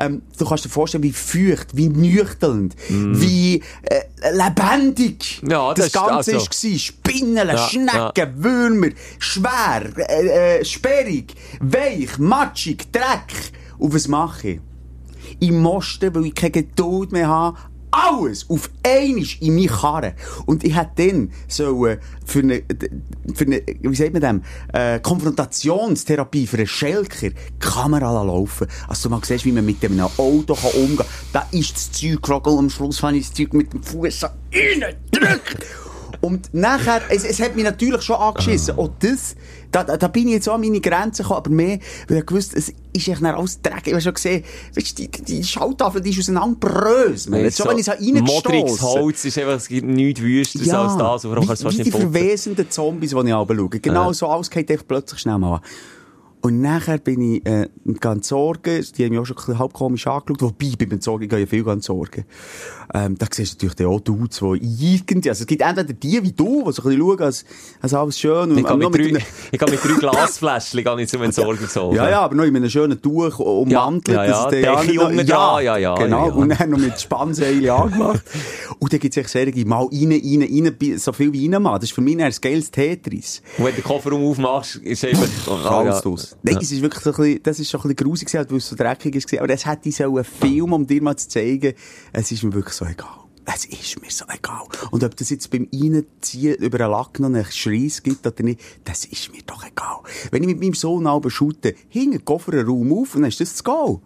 Ähm, 0.00 0.22
du 0.38 0.44
kannst 0.44 0.64
dir 0.64 0.68
vorstellen, 0.68 1.02
wie 1.04 1.12
feucht, 1.12 1.68
wie 1.76 1.88
nüchternd, 1.88 2.74
wie 2.88 3.62
äh, 3.82 4.02
lebendig 4.32 5.40
Ja, 5.48 5.72
das 5.72 5.76
das 5.76 5.86
ist- 5.86 5.92
Ganze 5.94 6.34
also- 6.34 6.68
war. 6.72 6.78
Spinnen, 6.78 7.48
Ja, 7.48 7.58
Schnecken, 7.68 8.42
Würmer, 8.44 8.88
schwer, 9.18 9.82
äh, 9.96 10.58
äh, 10.58 10.64
sperrig, 10.64 11.34
weich, 11.60 12.18
matschig, 12.18 12.92
Dreck. 12.92 13.52
Und 13.78 13.94
was 13.94 14.08
mache 14.08 14.48
ich? 14.48 14.60
Ich 15.40 15.50
musste, 15.50 16.14
weil 16.14 16.26
ich 16.26 16.34
keine 16.34 16.52
Geduld 16.52 17.12
mehr 17.12 17.28
habe, 17.28 17.58
alles 17.90 18.48
auf 18.48 18.70
einmal 18.82 19.24
in 19.40 19.54
meine 19.54 19.66
Karre. 19.66 20.14
Und 20.46 20.64
ich 20.64 20.76
hätte 20.76 21.08
dann 21.08 21.30
so 21.46 21.86
für 22.24 22.40
eine, 22.40 22.62
für 23.34 23.44
eine, 23.44 23.62
wie 23.80 23.94
sagt 23.94 24.12
man 24.12 24.22
dem, 24.22 24.42
äh, 24.72 25.00
Konfrontationstherapie 25.00 26.46
für 26.46 26.58
einen 26.58 26.66
Schelker 26.66 27.30
Kamera 27.58 28.22
laufen. 28.22 28.66
Also 28.86 29.08
du 29.08 29.14
mal 29.14 29.24
siehst, 29.24 29.44
wie 29.44 29.52
man 29.52 29.64
mit 29.64 29.84
einem 29.84 30.00
Auto 30.00 30.54
kann 30.54 30.70
umgehen 30.72 30.98
kann. 30.98 31.06
Da 31.32 31.46
ist 31.50 31.74
das 31.76 31.92
Zeug 31.92 32.46
am 32.46 32.70
Schluss 32.70 33.02
habe 33.02 33.16
ich 33.16 33.28
das 33.28 33.36
Zeug 33.36 33.54
mit 33.54 33.72
dem 33.72 33.82
Fuß 33.82 34.20
so 34.20 34.26
reingedrückt. 34.52 35.66
Und 36.20 36.52
nachher, 36.52 37.02
es, 37.10 37.24
es 37.24 37.40
hat 37.40 37.54
mich 37.54 37.64
natürlich 37.64 38.02
schon 38.02 38.16
angeschissen. 38.16 38.74
Und 38.76 38.92
das, 39.00 39.36
da, 39.70 39.84
da, 39.84 40.08
bin 40.08 40.28
ich 40.28 40.34
jetzt 40.34 40.48
auch 40.48 40.54
an 40.54 40.62
meine 40.62 40.80
Grenzen 40.80 41.22
gekommen, 41.22 41.38
aber 41.38 41.50
mehr, 41.50 41.78
weil 42.08 42.18
ich 42.18 42.26
gewusst, 42.26 42.54
es 42.54 42.70
ist 42.70 43.08
echt 43.08 43.22
alles 43.22 43.62
Dreck. 43.62 43.86
Ich 43.86 43.92
habe 43.92 44.00
schon 44.00 44.14
gesehen, 44.14 44.44
weißt, 44.74 44.98
du, 44.98 45.02
die, 45.02 45.22
die 45.22 45.44
Schalltafel, 45.44 46.00
die 46.00 46.10
ist 46.10 46.18
auseinanderbröselt. 46.20 47.30
Nee, 47.30 47.42
Jetzt 47.44 47.58
schon, 47.58 47.68
wenn 47.68 47.78
ich 47.78 47.86
es 47.86 47.94
reingestoßen 47.94 48.52
Modriges 48.52 48.82
Holz 48.82 49.24
ist 49.24 49.38
einfach, 49.38 49.54
es 49.54 49.68
gibt 49.68 49.86
nichts 49.86 50.20
Wüsteres 50.20 50.70
als 50.70 50.96
das, 50.96 51.24
warum 51.30 51.48
wie, 51.48 51.78
wie 51.78 51.82
die 51.84 51.90
verwesenden 51.90 52.70
Zombies, 52.70 53.10
die 53.10 53.16
ich 53.16 53.34
anschaue. 53.34 53.68
Genau 53.68 54.06
Ja. 54.08 54.12
so, 54.12 54.26
alles 54.28 54.50
geht 54.50 54.70
einfach 54.70 54.86
plötzlich 54.86 55.20
schnell 55.20 55.38
mal 55.38 55.56
an. 55.56 55.60
Und 56.40 56.60
nachher 56.60 56.98
bin 56.98 57.20
ich 57.20 57.46
äh, 57.46 57.68
ganz 58.00 58.28
Sorgen, 58.28 58.84
die 58.96 59.04
haben 59.04 59.10
mich 59.10 59.18
auch 59.18 59.26
schon 59.26 59.58
halb 59.58 59.72
komisch 59.72 60.06
angeschaut, 60.06 60.40
wobei 60.40 60.72
bei 60.78 60.84
den 60.84 61.00
Sorgen 61.00 61.28
gehe 61.28 61.40
ich 61.40 61.50
viel 61.50 61.64
ganz 61.64 61.86
Sorgen. 61.86 62.24
Ähm, 62.94 63.16
da 63.18 63.26
siehst 63.30 63.60
du 63.62 63.66
natürlich 63.66 63.86
auch 63.92 64.00
Dudes, 64.00 64.38
die 64.40 64.94
irgendwie, 64.96 65.28
also 65.28 65.42
es 65.42 65.46
gibt 65.46 65.62
entweder 65.62 65.92
die 65.92 66.22
wie 66.22 66.32
du, 66.32 66.64
die 66.66 66.72
so 66.72 66.82
ein 66.82 66.88
bisschen 66.88 66.98
schauen, 67.00 67.20
als, 67.20 67.44
als 67.82 67.94
alles 67.94 68.18
schön 68.18 68.50
und 68.50 68.58
Ich 68.58 68.66
gehe 68.66 68.76
noch 68.78 68.90
mit, 68.90 69.14
drei, 69.14 69.24
ich 69.52 69.58
gehe 69.58 69.70
mit 69.70 69.84
drei 69.84 69.94
Glasfläschchen 69.98 70.84
gehe 70.84 71.00
ich 71.02 71.08
zum 71.08 71.22
Entsorger 71.22 71.68
zu 71.68 71.82
holen. 71.82 71.96
ja, 71.96 72.08
ja, 72.08 72.20
aber 72.22 72.34
noch 72.34 72.44
in 72.44 72.56
einem 72.56 72.70
schönen 72.70 73.00
Tuch 73.00 73.38
ummantelt. 73.38 74.16
Ja, 74.16 74.24
ja, 74.52 74.82
nicht 74.82 74.94
noch- 74.94 75.08
unten 75.08 75.26
dran, 75.26 75.64
ja, 75.64 75.76
ja, 75.76 75.94
Genau, 75.96 76.26
ja, 76.28 76.28
ja. 76.28 76.32
und 76.34 76.48
dann 76.60 76.70
noch 76.70 76.78
mit 76.78 77.00
Spannseile 77.00 77.72
angemacht. 77.72 78.22
Und 78.80 78.92
dann 78.92 79.00
gibt 79.00 79.16
es 79.16 79.20
echt 79.20 79.30
Serien, 79.30 79.66
mal 79.66 79.86
rein, 79.90 80.12
rein, 80.12 80.72
rein, 80.80 80.98
so 80.98 81.12
viel 81.12 81.32
wie 81.32 81.50
rein, 81.50 81.60
Mann. 81.60 81.74
Das 81.80 81.84
ist 81.84 81.94
für 81.94 82.00
mich 82.00 82.22
ein 82.22 82.32
geiles 82.40 82.70
Tetris. 82.70 83.42
Und 83.56 83.64
wenn 83.64 83.72
du 83.74 83.80
den 83.80 83.84
Kofferraum 83.84 84.24
aufmachst, 84.24 84.76
ist 84.76 85.04
einfach... 85.04 85.26
Alles 85.68 86.06
aus. 86.06 86.36
Nein, 86.42 86.58
es 86.60 86.70
ist 86.70 86.80
wirklich 86.80 87.02
so 87.02 87.10
ein 87.10 87.16
bisschen, 87.16 87.42
das 87.42 87.58
ist 87.58 87.70
schon 87.70 87.80
ein 87.80 87.88
bisschen 87.94 88.08
grusig 88.08 88.28
gewesen, 88.30 88.46
weil 88.50 88.58
es 88.58 88.68
so 88.68 88.76
dreckig 88.76 89.16
ist. 89.16 89.36
Aber 89.38 89.50
es 89.52 89.66
hätte 89.66 89.90
so 89.90 90.04
einen 90.04 90.24
Film, 90.24 90.72
um 90.72 90.86
dir 90.86 91.02
mal 91.02 91.16
zu 91.16 91.28
zeigen, 91.28 91.74
es 92.12 92.30
ist 92.30 92.44
mir 92.44 92.52
wirklich 92.54 92.74
so 92.78 92.84
egal. 92.84 93.08
Es 93.44 93.64
ist 93.64 94.00
mir 94.00 94.10
so 94.10 94.24
egal. 94.26 94.66
Und 94.90 95.02
ob 95.02 95.16
das 95.16 95.30
jetzt 95.30 95.50
beim 95.50 95.68
Reinziehen 95.72 96.56
über 96.56 96.80
einen 96.80 96.92
Lack 96.92 97.18
noch 97.18 97.28
einen 97.28 97.44
Schreiss 97.46 98.02
gibt 98.02 98.26
oder 98.26 98.42
nicht, 98.42 98.60
das 98.84 99.06
ist 99.06 99.32
mir 99.32 99.40
doch 99.46 99.64
egal. 99.64 100.00
Wenn 100.30 100.42
ich 100.42 100.48
mit 100.48 100.60
meinem 100.60 100.74
Sohn 100.74 101.06
aber 101.06 101.30
shoote, 101.30 101.74
hing 101.88 102.12
ein 102.12 102.24
Kofferraum 102.24 102.92
auf 102.92 103.14
und 103.14 103.22
dann 103.22 103.30
ist 103.30 103.40
das 103.40 103.56
zu 103.56 103.64
gehen. 103.64 104.00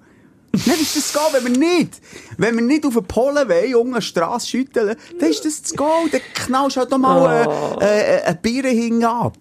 Dann 0.52 0.80
ist 0.80 0.96
das 0.96 1.12
zu 1.12 1.18
gehen, 1.18 1.44
wenn 1.44 1.52
wir 1.52 1.58
nicht, 1.58 2.00
wenn 2.38 2.54
wir 2.54 2.62
nicht 2.62 2.86
auf 2.86 2.94
den 2.94 3.04
Polen 3.04 3.48
wollen, 3.48 3.74
unten 3.74 3.94
eine 3.94 4.02
Strasse 4.02 4.46
schütteln, 4.46 4.96
dann 5.18 5.30
ist 5.30 5.44
das 5.44 5.62
zu 5.64 5.74
gehen. 5.74 6.10
Dann 6.12 6.20
knallst 6.34 6.76
du 6.76 6.80
halt 6.80 6.90
noch 6.90 6.98
mal 6.98 7.48
äh, 7.80 8.18
äh, 8.18 8.22
eine 8.22 8.38
Biere 8.40 8.68
hinten 8.68 9.04
ab. 9.04 9.36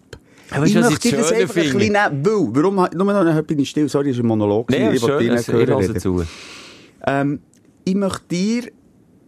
Aber 0.49 0.65
ich 0.65 0.73
möchte 0.73 1.09
dir 1.09 1.17
das 1.17 1.31
einfach 1.31 1.55
ein 1.55 1.63
finde? 1.63 1.77
bisschen 1.77 1.93
nehmen, 1.93 2.25
weil, 2.25 2.63
warum, 2.63 2.87
nur 2.93 3.23
noch, 3.23 3.41
bin 3.43 3.59
ich 3.59 3.69
still, 3.69 3.87
sorry, 3.87 4.07
das 4.07 4.17
ist 4.17 4.23
ein 4.23 4.27
Monolog. 4.27 4.69
Nee, 4.69 4.91
ich 4.91 4.99
schön, 4.99 5.37
ich 5.37 5.47
höre 5.47 5.77
reden. 5.77 5.99
zu. 5.99 6.25
Ähm, 7.05 7.39
ich 7.85 7.95
möchte 7.95 8.25
dir 8.29 8.71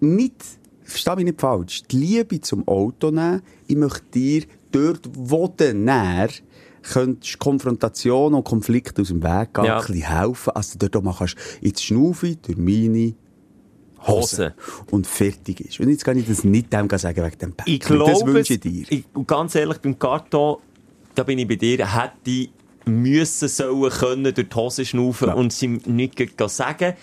nicht, 0.04 0.36
versteh 0.84 1.16
mich 1.16 1.26
nicht 1.26 1.42
falsch, 1.42 1.84
die 1.84 1.98
Liebe 1.98 2.42
zum 2.42 2.68
Auto 2.68 3.10
nehmen. 3.12 3.42
Ich 3.68 3.76
möchte 3.76 4.04
dir 4.14 4.44
dort, 4.72 5.02
wo 5.14 5.48
du 5.48 5.74
näher 5.74 6.30
könntest 6.82 7.40
Konfrontation 7.40 8.34
und 8.34 8.44
Konflikte 8.44 9.02
aus 9.02 9.08
dem 9.08 9.24
Weg 9.24 9.54
gehen, 9.54 9.66
Ja. 9.66 9.80
ein 9.80 9.86
bisschen 9.86 10.02
helfen. 10.08 10.52
Also 10.54 10.78
dort 10.78 10.96
auch 10.98 11.02
mal 11.02 11.16
kannst 11.18 11.38
ins 11.62 11.82
Schnaufi, 11.82 12.36
durch 12.42 12.58
meine 12.58 13.14
Hose. 14.06 14.54
Hose. 14.54 14.54
Und 14.92 15.08
fertig 15.08 15.62
ist. 15.62 15.80
Und 15.80 15.90
jetzt 15.90 16.04
kann 16.04 16.18
ich 16.18 16.28
das 16.28 16.44
nicht 16.44 16.74
dem 16.74 16.90
sagen 16.90 17.24
wegen 17.24 17.38
dem 17.38 17.54
Päckchen. 17.54 17.74
Ich 17.74 17.80
glaube, 17.80 18.12
Das 18.12 18.26
wünsche 18.26 18.54
ich 18.56 18.60
dir. 18.60 18.86
Ich, 18.90 19.06
ganz 19.26 19.56
ehrlich, 19.56 19.78
beim 19.78 19.98
Karton, 19.98 20.58
da 21.16 21.24
bin 21.24 21.40
ich 21.40 21.48
bei 21.48 21.56
dir, 21.56 21.96
hätte 22.02 22.12
ich 22.30 22.50
müssen, 22.86 23.48
sollen, 23.48 23.90
können 23.92 24.34
durch 24.34 24.50
die 24.50 24.56
Hose 24.56 24.84
schnaufen 24.86 25.30
Ja. 25.30 25.34
und 25.36 25.54
sie 25.54 25.68
nicht 25.70 26.20
sagen. 26.50 26.96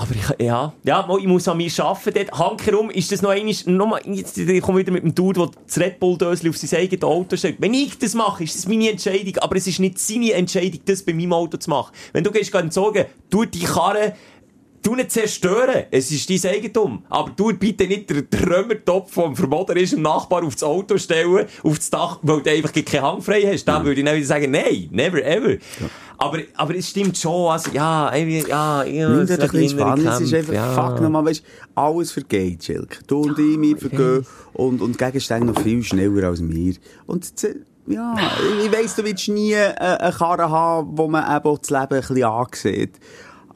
Aber 0.00 0.14
ich, 0.14 0.46
ja, 0.46 0.72
ja, 0.82 1.08
ich 1.18 1.26
muss 1.26 1.46
an 1.46 1.58
mir 1.58 1.70
arbeiten 1.78 2.14
dort. 2.14 2.38
Hankerum 2.38 2.88
ist 2.88 3.12
das 3.12 3.20
noch 3.20 3.30
einmal, 3.30 3.54
nochmal, 3.66 4.00
jetzt, 4.06 4.38
ich 4.38 4.62
komme 4.62 4.78
wieder 4.78 4.92
mit 4.92 5.02
dem 5.02 5.14
Dude, 5.14 5.40
der 5.40 5.50
das 5.66 5.78
Red 5.78 6.00
Bull 6.00 6.16
Dösli 6.16 6.48
auf 6.48 6.56
sein 6.56 6.80
eigenes 6.80 7.02
Auto 7.02 7.36
stellt. 7.36 7.56
Wenn 7.58 7.74
ich 7.74 7.98
das 7.98 8.14
mache, 8.14 8.44
ist 8.44 8.56
das 8.56 8.66
meine 8.66 8.90
Entscheidung. 8.90 9.36
Aber 9.42 9.56
es 9.56 9.66
ist 9.66 9.78
nicht 9.78 9.98
seine 9.98 10.32
Entscheidung, 10.32 10.80
das 10.86 11.02
bei 11.02 11.12
meinem 11.12 11.34
Auto 11.34 11.58
zu 11.58 11.68
machen. 11.68 11.92
Wenn 12.14 12.24
du 12.24 12.30
gehst, 12.30 12.54
entsorgen, 12.54 13.04
tu 13.28 13.44
die 13.44 13.60
Karre, 13.60 14.14
Du 14.82 14.94
nicht 14.94 15.10
zerstören, 15.12 15.84
es 15.90 16.10
ist 16.10 16.30
dein 16.44 16.52
Eigentum. 16.54 17.04
Aber 17.10 17.30
du 17.36 17.52
bitte 17.52 17.86
nicht 17.86 18.08
den 18.08 18.26
Römertopf, 18.44 19.14
der 19.14 19.24
am 19.24 19.36
Vermoder 19.36 19.76
ist, 19.76 19.92
im 19.92 20.02
Nachbar 20.02 20.42
aufs 20.42 20.62
Auto 20.62 20.96
stellen, 20.96 21.46
aufs 21.62 21.90
Dach, 21.90 22.18
weil 22.22 22.40
du 22.40 22.50
einfach 22.50 22.72
keine 22.72 23.02
Hand 23.02 23.22
frei 23.24 23.42
hast. 23.42 23.64
Da 23.66 23.84
würde 23.84 24.00
ich 24.00 24.06
dann 24.06 24.16
wieder 24.16 24.26
sagen, 24.26 24.50
nein, 24.50 24.88
never 24.90 25.22
ever. 25.22 25.56
Aber, 26.16 26.38
aber 26.56 26.74
es 26.76 26.88
stimmt 26.90 27.16
schon, 27.16 27.50
also, 27.50 27.70
ja, 27.72 28.14
irgendwie, 28.14 28.46
ja, 28.48 28.82
ja, 28.84 29.08
Nimm 29.08 29.20
es 29.20 29.28
dir 29.28 29.36
bisschen 29.38 29.60
innere 29.60 29.68
Spannung. 29.78 30.06
Es 30.06 30.20
ist 30.20 30.34
einfach, 30.34 30.52
ja. 30.52 30.72
fuck 30.72 31.00
nochmal, 31.00 31.24
weißt 31.26 31.42
alles 31.74 32.12
vergeht, 32.12 32.64
Schilk. 32.64 33.00
Du 33.06 33.22
und 33.22 33.38
ich, 33.38 33.60
wir 33.60 33.76
vergehen 33.76 34.26
und, 34.52 34.80
und 34.82 34.98
Gegenstände 34.98 35.46
noch 35.52 35.60
viel 35.62 35.82
schneller 35.82 36.28
als 36.28 36.42
wir. 36.46 36.74
Und, 37.06 37.26
ja, 37.86 38.16
ich- 38.64 38.72
weiss, 38.72 38.96
du 38.96 39.04
willst 39.04 39.28
nie 39.28 39.52
äh, 39.52 39.72
eine 39.78 40.12
Karre 40.12 40.50
haben, 40.50 40.96
wo 40.96 41.08
man 41.08 41.24
eben 41.36 41.58
das 41.58 41.70
Leben 41.70 41.82
ein 41.82 42.00
bisschen 42.00 42.24
ansieht. 42.24 42.92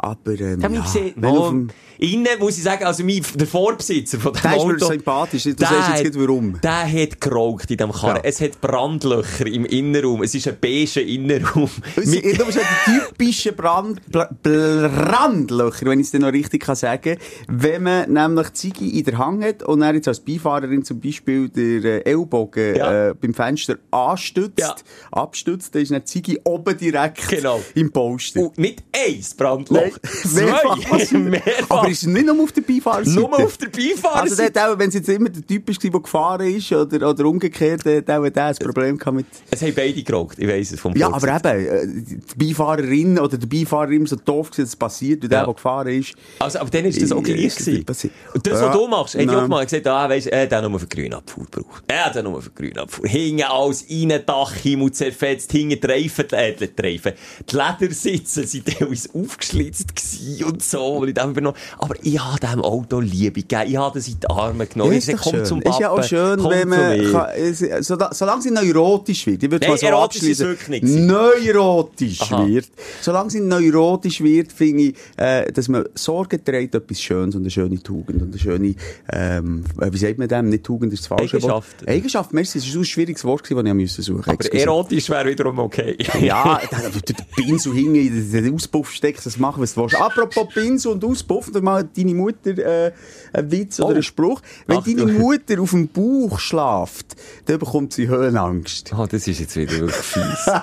Aber, 0.05 0.39
ähm, 0.41 0.61
Ja, 0.61 0.69
gesehen, 0.69 1.13
wenn 1.17 1.31
auf 1.37 1.49
dem, 1.49 1.69
innen 1.99 2.39
muss 2.39 2.59
ich 2.59 2.63
sagen, 2.65 2.85
also 2.85 3.03
mein, 3.05 3.23
der 3.35 3.47
Vorbesitzer 3.47 4.19
von 4.21 4.33
dem 4.35 4.43
Der 4.43 4.57
ist 4.57 4.65
mir 4.67 4.75
Auto. 4.75 4.87
sympathisch. 4.87 5.43
Du 5.45 5.55
der 5.55 5.69
sagst 5.69 6.03
jetzt 6.03 6.15
nicht 6.15 6.21
warum. 6.21 6.61
Der 6.63 6.93
hat 6.93 7.21
geraucht 7.21 7.71
in 7.71 7.77
diesem 7.79 7.93
Karren. 7.93 8.17
Ja. 8.17 8.23
Es 8.25 8.41
hat 8.41 8.61
Brandlöcher 8.61 9.47
im 9.47 9.65
Innenraum. 9.65 10.23
Es 10.23 10.35
ist 10.35 10.47
ein 10.49 10.57
beiger 10.61 11.01
Innenraum. 11.01 11.71
Mit- 11.97 12.39
Du 12.39 12.45
bist 12.47 12.59
ein 12.59 13.09
typischer 13.09 13.53
Brand, 13.53 14.01
Brandlöcher, 14.43 15.87
wenn 15.87 16.01
ich 16.01 16.07
es 16.07 16.11
dir 16.13 16.19
noch 16.21 16.33
richtig 16.33 16.63
kann 16.63 16.77
sagen 16.77 17.17
Wenn 17.49 17.83
man 17.85 18.13
nämlich 18.13 18.53
Ziege 18.53 18.85
in 18.85 19.05
der 19.05 19.19
Hand 19.19 19.43
hat 19.45 19.63
und 19.63 19.81
dann 19.81 19.95
jetzt 19.95 20.09
als 20.09 20.21
Beifahrerin 20.21 20.85
zum 20.85 21.01
Beispiel 21.01 21.49
den 21.49 21.85
äh, 21.85 21.99
Ellbogen 22.01 22.77
Ja. 22.77 23.09
äh, 23.11 23.15
beim 23.15 23.33
Fenster 23.35 23.77
anstützt, 23.91 24.59
Ja. 24.61 24.75
abstützt, 25.13 25.75
dann 25.75 25.83
ist 25.83 25.91
die 25.93 26.05
Ziege 26.05 26.41
oben 26.45 26.77
direkt 26.77 27.29
Genau. 27.29 27.61
im 27.75 27.91
Poster. 27.91 28.41
Und 28.41 28.59
nicht 28.59 28.83
eins 28.95 29.35
Brandloch. 29.35 29.94
mehrfach. 30.35 31.13
Mehrfach. 31.13 31.71
Aber 31.79 31.89
ist 31.89 32.07
nicht 32.07 32.27
nur 32.27 32.43
auf 32.43 32.53
der 32.53 32.63
Beifahrerseite? 32.63 33.21
Nur 33.21 33.39
auf 33.39 33.57
der 33.57 33.69
Beifahrer. 33.69 34.23
Also, 34.23 34.37
der 34.49 34.79
wenn 34.79 34.89
es 34.89 34.95
jetzt 34.95 35.09
immer 35.09 35.29
der 35.29 35.47
Typ 35.47 35.69
ist, 35.71 35.83
der 35.83 35.91
gefahren 35.91 36.47
ist, 36.55 36.73
oder, 36.73 37.09
oder 37.11 37.25
umgekehrt, 37.27 37.85
der 37.85 37.99
hat 37.99 38.11
auch 38.11 38.29
der 38.29 38.45
ein 38.47 38.57
Problem 38.57 38.99
gehabt 38.99 39.17
mit, 39.17 39.27
es 39.51 39.63
haben 39.63 39.75
beide 39.75 40.03
geraucht. 40.03 40.39
Ich 40.39 40.49
weiss 40.49 40.73
es 40.73 40.81
vom 40.81 40.95
Ja, 40.97 41.09
Vorbesitzer. 41.11 41.35
aber 41.35 41.55
eben, 41.59 41.67
äh, 41.67 42.21
die 42.37 42.47
Beifahrerin 42.49 43.19
oder 43.19 43.37
der 43.39 43.47
Beifahrer 43.47 43.91
immer 43.91 44.07
so 44.07 44.17
doof 44.17 44.51
gewesen, 44.51 44.63
dass 44.65 44.71
es 44.71 44.77
passiert, 44.77 45.23
und 45.23 45.31
der, 45.31 45.41
Ja. 45.41 45.45
der 45.45 45.55
gefahren 45.55 45.89
ist. 45.89 46.15
Also, 46.39 46.59
aber 46.59 46.71
dann 46.71 46.85
ist 46.87 47.01
das 47.03 47.13
auch 47.13 47.17
Ja, 47.19 47.23
gleich 47.35 47.37
nicht 47.45 47.59
gewesen. 47.59 48.11
Und 48.35 48.47
das, 48.47 48.53
was 48.55 48.61
Ja. 48.61 48.73
du 48.73 48.89
machst, 48.89 49.15
hätte 49.15 49.25
ich 49.25 49.31
auch 49.31 49.49
mal 49.49 49.65
gesagt, 49.65 49.87
ah, 49.87 50.09
weisst, 50.09 50.27
er 50.29 50.49
hat 50.51 50.71
nur 50.71 50.81
für 50.81 50.87
Grünabfuhr 50.87 51.45
gebraucht. 51.51 51.85
Er 51.87 52.07
hat 52.07 52.23
nur 52.25 52.43
für 52.43 52.51
Grünabfuhr. 52.51 53.07
Hingen 53.09 53.45
alles 53.45 53.85
rein, 53.91 54.21
Dachhimmel 54.27 54.93
zerfetzt, 54.93 55.53
hingen 55.53 55.79
die 55.81 55.87
Reifen, 55.87 56.31
äh, 56.33 56.55
die 56.55 56.83
Reifen. 56.83 57.13
Die 57.51 57.57
Ledersitze 57.57 58.47
sind 58.47 58.67
teilweise 58.79 59.09
aufgeschlitzt 59.15 59.84
gewesen 59.89 60.45
und 60.45 60.63
so. 60.63 60.85
Und 60.97 61.09
ich 61.09 61.41
noch, 61.41 61.55
aber 61.79 61.95
ich 62.03 62.19
habe 62.19 62.41
diesem 62.41 62.63
Auto 62.63 63.01
Liebe 63.01 63.43
gegeben. 63.43 63.65
Ich 63.67 63.77
habe 63.77 63.99
das 63.99 64.09
in 64.09 64.21
die 64.21 64.29
Arme 64.29 64.67
genommen. 64.67 64.93
Ja, 64.93 64.99
ich 64.99 65.09
ist, 65.09 65.23
komm 65.23 65.35
schön. 65.35 65.45
zum 65.45 65.63
ist 65.63 65.79
ja 65.79 65.91
auch 65.91 65.97
Pappen, 65.97 66.09
schön, 66.09 66.45
wenn 66.45 66.69
man, 66.69 67.13
kann, 67.13 67.83
so, 67.83 67.97
solange 68.11 68.43
sie 68.43 68.51
neurotisch 68.51 69.27
wird, 69.27 69.43
ich 69.43 69.51
würde 69.51 69.69
mal 69.69 69.79
so 69.79 69.87
abschließen, 69.89 70.57
neurotisch 70.83 72.23
Aha. 72.23 72.47
wird, 72.47 72.67
solange 73.01 73.31
sie 73.31 73.41
neurotisch 73.41 74.21
wird, 74.21 74.53
finde 74.53 74.83
ich, 74.85 74.95
äh, 75.17 75.51
dass 75.53 75.69
man 75.69 75.85
Sorge 75.95 76.43
trägt, 76.43 76.75
etwas 76.75 77.01
Schönes 77.01 77.35
und 77.35 77.43
eine 77.43 77.51
schöne 77.51 77.83
Tugend 77.83 78.23
und 78.23 78.29
eine 78.29 78.39
schöne, 78.39 78.75
ähm, 79.13 79.65
äh, 79.81 79.93
wie 79.93 79.99
sagt 79.99 80.19
man 80.19 80.29
dem, 80.29 80.49
nicht 80.49 80.65
Tugend 80.65 80.93
ist 80.93 81.03
das 81.03 81.07
falsche 81.09 81.37
Eigenschaft. 81.37 81.81
Wort. 81.81 81.89
Eigenschaft, 81.89 82.33
merci, 82.33 82.59
es 82.59 82.73
war 82.73 82.81
ein 82.81 82.85
schwieriges 82.85 83.25
Wort, 83.25 83.43
das 83.51 83.51
ich 83.51 83.75
musste 83.75 84.03
suchen 84.03 84.25
Aber 84.25 84.33
Excuse. 84.33 84.63
erotisch 84.63 85.11
wäre 85.11 85.29
wiederum 85.29 85.59
okay. 85.59 85.97
Ja, 86.21 86.61
der 86.71 86.91
der 86.91 87.25
Pinsel 87.37 87.75
hinten 87.75 87.95
in 87.97 88.33
den 88.33 88.55
Auspuff 88.55 88.91
steckst, 88.91 89.27
das 89.27 89.39
machen, 89.39 89.61
was 89.65 89.75
du 89.75 89.83
willst. 89.83 89.97
Apropos 90.01 90.49
Pinsel 90.53 90.93
und 90.93 91.05
Auspuff, 91.05 91.51
da 91.53 91.61
mal 91.61 91.85
deine 91.85 92.15
Mutter 92.15 92.59
äh, 92.59 92.93
einen 93.33 93.51
Witz 93.51 93.81
oder 93.81 93.89
Oh. 93.89 93.93
einen 93.93 94.03
Spruch. 94.03 94.41
Wenn 94.67 94.79
Ach, 94.79 94.85
deine 94.85 95.05
Mutter 95.13 95.61
auf 95.61 95.71
dem 95.71 95.89
Bauch 95.89 96.39
schlaft, 96.39 97.17
dann 97.47 97.59
bekommt 97.59 97.93
sie 97.93 98.09
Höhenangst. 98.09 98.93
Oh, 98.97 99.07
das 99.11 99.27
ist 99.27 99.41
jetzt 99.41 99.57
wieder 99.57 99.73
wirklich 99.73 99.95
fies. 99.97 100.47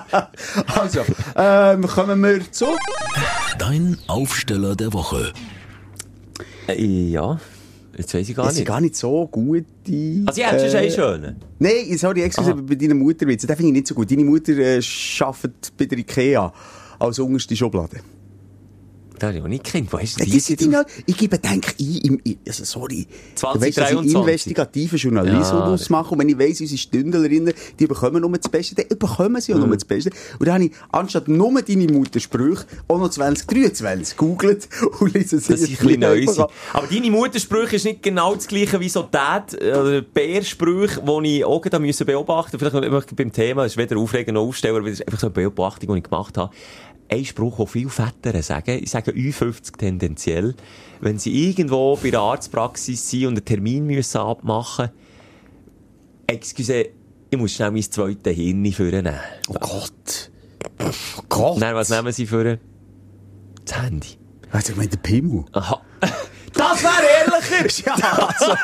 Also, 0.78 1.00
ähm, 1.36 1.82
kommen 1.86 2.20
wir 2.22 2.50
zu... 2.52 2.66
Dein 3.58 3.96
Aufsteller 4.06 4.74
der 4.76 4.92
Woche. 4.92 5.32
äh, 6.68 6.74
ja, 7.10 7.40
jetzt 7.96 8.14
weiss 8.14 8.28
ich 8.28 8.34
gar 8.36 8.46
Das 8.46 8.54
sind 8.54 8.62
nicht. 8.62 8.68
gar 8.68 8.80
nicht 8.80 8.96
so 8.96 9.26
gute... 9.28 9.64
Also, 10.26 10.40
ich 10.40 10.46
hätte 10.46 10.70
schon 10.70 10.78
einen 10.80 10.90
schönen. 10.90 11.36
Nein, 11.58 11.98
sorry, 11.98 12.22
excuse, 12.22 12.54
bei 12.54 12.74
deiner 12.74 12.94
Mutter 12.94 13.26
den 13.26 13.38
finde 13.38 13.66
ich 13.66 13.72
nicht 13.72 13.86
so 13.86 13.94
gut. 13.94 14.10
Deine 14.10 14.24
Mutter 14.24 14.52
äh, 14.52 14.80
arbeitet 15.20 15.72
bei 15.76 15.84
der 15.86 15.98
Ikea 15.98 16.52
als 16.98 17.18
unterste 17.18 17.56
Schublade. 17.56 18.00
Da 19.18 19.28
habe 19.28 19.38
ich 19.38 19.42
auch 19.44 19.48
nicht 19.48 19.64
gekannt. 19.64 19.92
Wo 19.92 19.98
hast 19.98 20.18
du 20.20 20.24
sind 20.24 20.32
jetzt 20.34 20.60
die 20.60 20.68
noch, 20.68 20.84
ich 21.06 21.16
gebe, 21.16 21.38
denk 21.38 21.74
ich, 21.78 22.04
im, 22.04 22.20
also 22.46 22.64
sorry. 22.64 23.06
20, 23.34 23.60
du 23.60 23.66
weißt, 23.66 23.78
dass 23.78 23.90
ich 23.90 23.96
23. 23.96 24.14
investigativen 24.20 24.98
Journalismus 24.98 25.88
Ja. 25.88 25.92
mache 25.96 26.12
und 26.12 26.18
wenn 26.20 26.28
ich 26.28 26.38
weiss, 26.38 26.60
unsere 26.60 26.78
Stündlerinnen, 26.78 27.52
die 27.78 27.86
bekommen 27.86 28.20
nur 28.20 28.32
das 28.32 28.48
Beste, 28.50 28.74
dann 28.74 28.86
bekommen 28.98 29.40
sie 29.40 29.52
auch 29.54 29.58
Mhm. 29.58 29.66
nur 29.66 29.74
das 29.76 29.84
Beste. 29.84 30.10
Und 30.38 30.46
dann 30.46 30.54
habe 30.54 30.64
ich, 30.64 30.72
anstatt 30.90 31.28
nur 31.28 31.60
deine 31.62 31.86
Muttersprüche, 31.86 32.64
auch 32.88 32.98
noch 32.98 33.10
2023 33.10 34.16
gegoogelt 34.16 34.68
und 35.00 35.14
lese 35.14 35.38
sie 35.38 35.52
Das 35.52 35.60
ist 35.60 35.70
ein 35.80 35.86
bisschen 35.86 36.00
neu. 36.00 36.26
Aber 36.72 36.86
deine 36.86 37.10
Muttersprüche 37.10 37.76
ist 37.76 37.84
nicht 37.84 38.02
genau 38.02 38.34
das 38.34 38.46
gleiche 38.46 38.80
wie 38.80 38.88
so 38.88 39.02
Dad- 39.02 39.54
oder 39.54 40.02
Bärsprüche, 40.02 41.02
die 41.02 41.36
ich 41.38 41.44
auch 41.44 41.60
gerade 41.60 41.78
müssen 41.80 42.06
beobachten 42.06 42.56
musste. 42.60 42.80
Vielleicht 42.80 43.16
beim 43.16 43.32
Thema, 43.32 43.62
das 43.64 43.72
ist 43.72 43.78
weder 43.78 43.96
aufregend 43.98 44.34
noch 44.34 44.42
aufstellen, 44.42 44.76
aber 44.76 44.88
das 44.88 45.00
ist 45.00 45.06
einfach 45.06 45.20
so 45.20 45.26
eine 45.26 45.34
Beobachtung, 45.34 45.92
die 45.92 45.98
ich 45.98 46.04
gemacht 46.04 46.36
habe. 46.38 46.52
Ein 47.12 47.24
Spruch, 47.24 47.58
den 47.58 47.66
viele 47.66 47.90
Väter 47.90 48.42
sagen, 48.42 48.80
ich 48.82 48.90
sage 48.90 49.10
Ü50 49.10 49.76
tendenziell, 49.76 50.54
wenn 51.00 51.18
sie 51.18 51.48
irgendwo 51.48 51.96
bei 51.96 52.10
der 52.10 52.20
Arztpraxis 52.20 53.10
sind 53.10 53.26
und 53.26 53.36
einen 53.36 53.44
Termin 53.44 53.86
müssen 53.86 54.18
abmachen 54.18 54.90
excuse, 56.32 56.86
ich 57.30 57.38
muss 57.38 57.52
schnell 57.52 57.70
mein 57.70 57.82
zweites 57.82 58.34
Hirn 58.34 58.72
vornehmen. 58.72 59.14
Oh 59.48 59.54
Gott. 59.54 60.30
Oh 60.80 61.22
Gott. 61.28 61.62
Dann, 61.62 61.74
was 61.74 61.90
nehmen 61.90 62.12
sie 62.12 62.26
für 62.26 62.58
Das 63.64 63.82
Handy. 63.82 64.18
Also, 64.50 64.72
ich 64.72 64.78
meine, 64.78 64.90
der 64.90 64.98
Pimmel. 64.98 65.44
Aha. 65.52 65.80
Das 66.54 66.82
wäre 66.82 66.92
ehrlicher! 67.20 67.84
Ja, 67.86 68.28
also, 68.28 68.54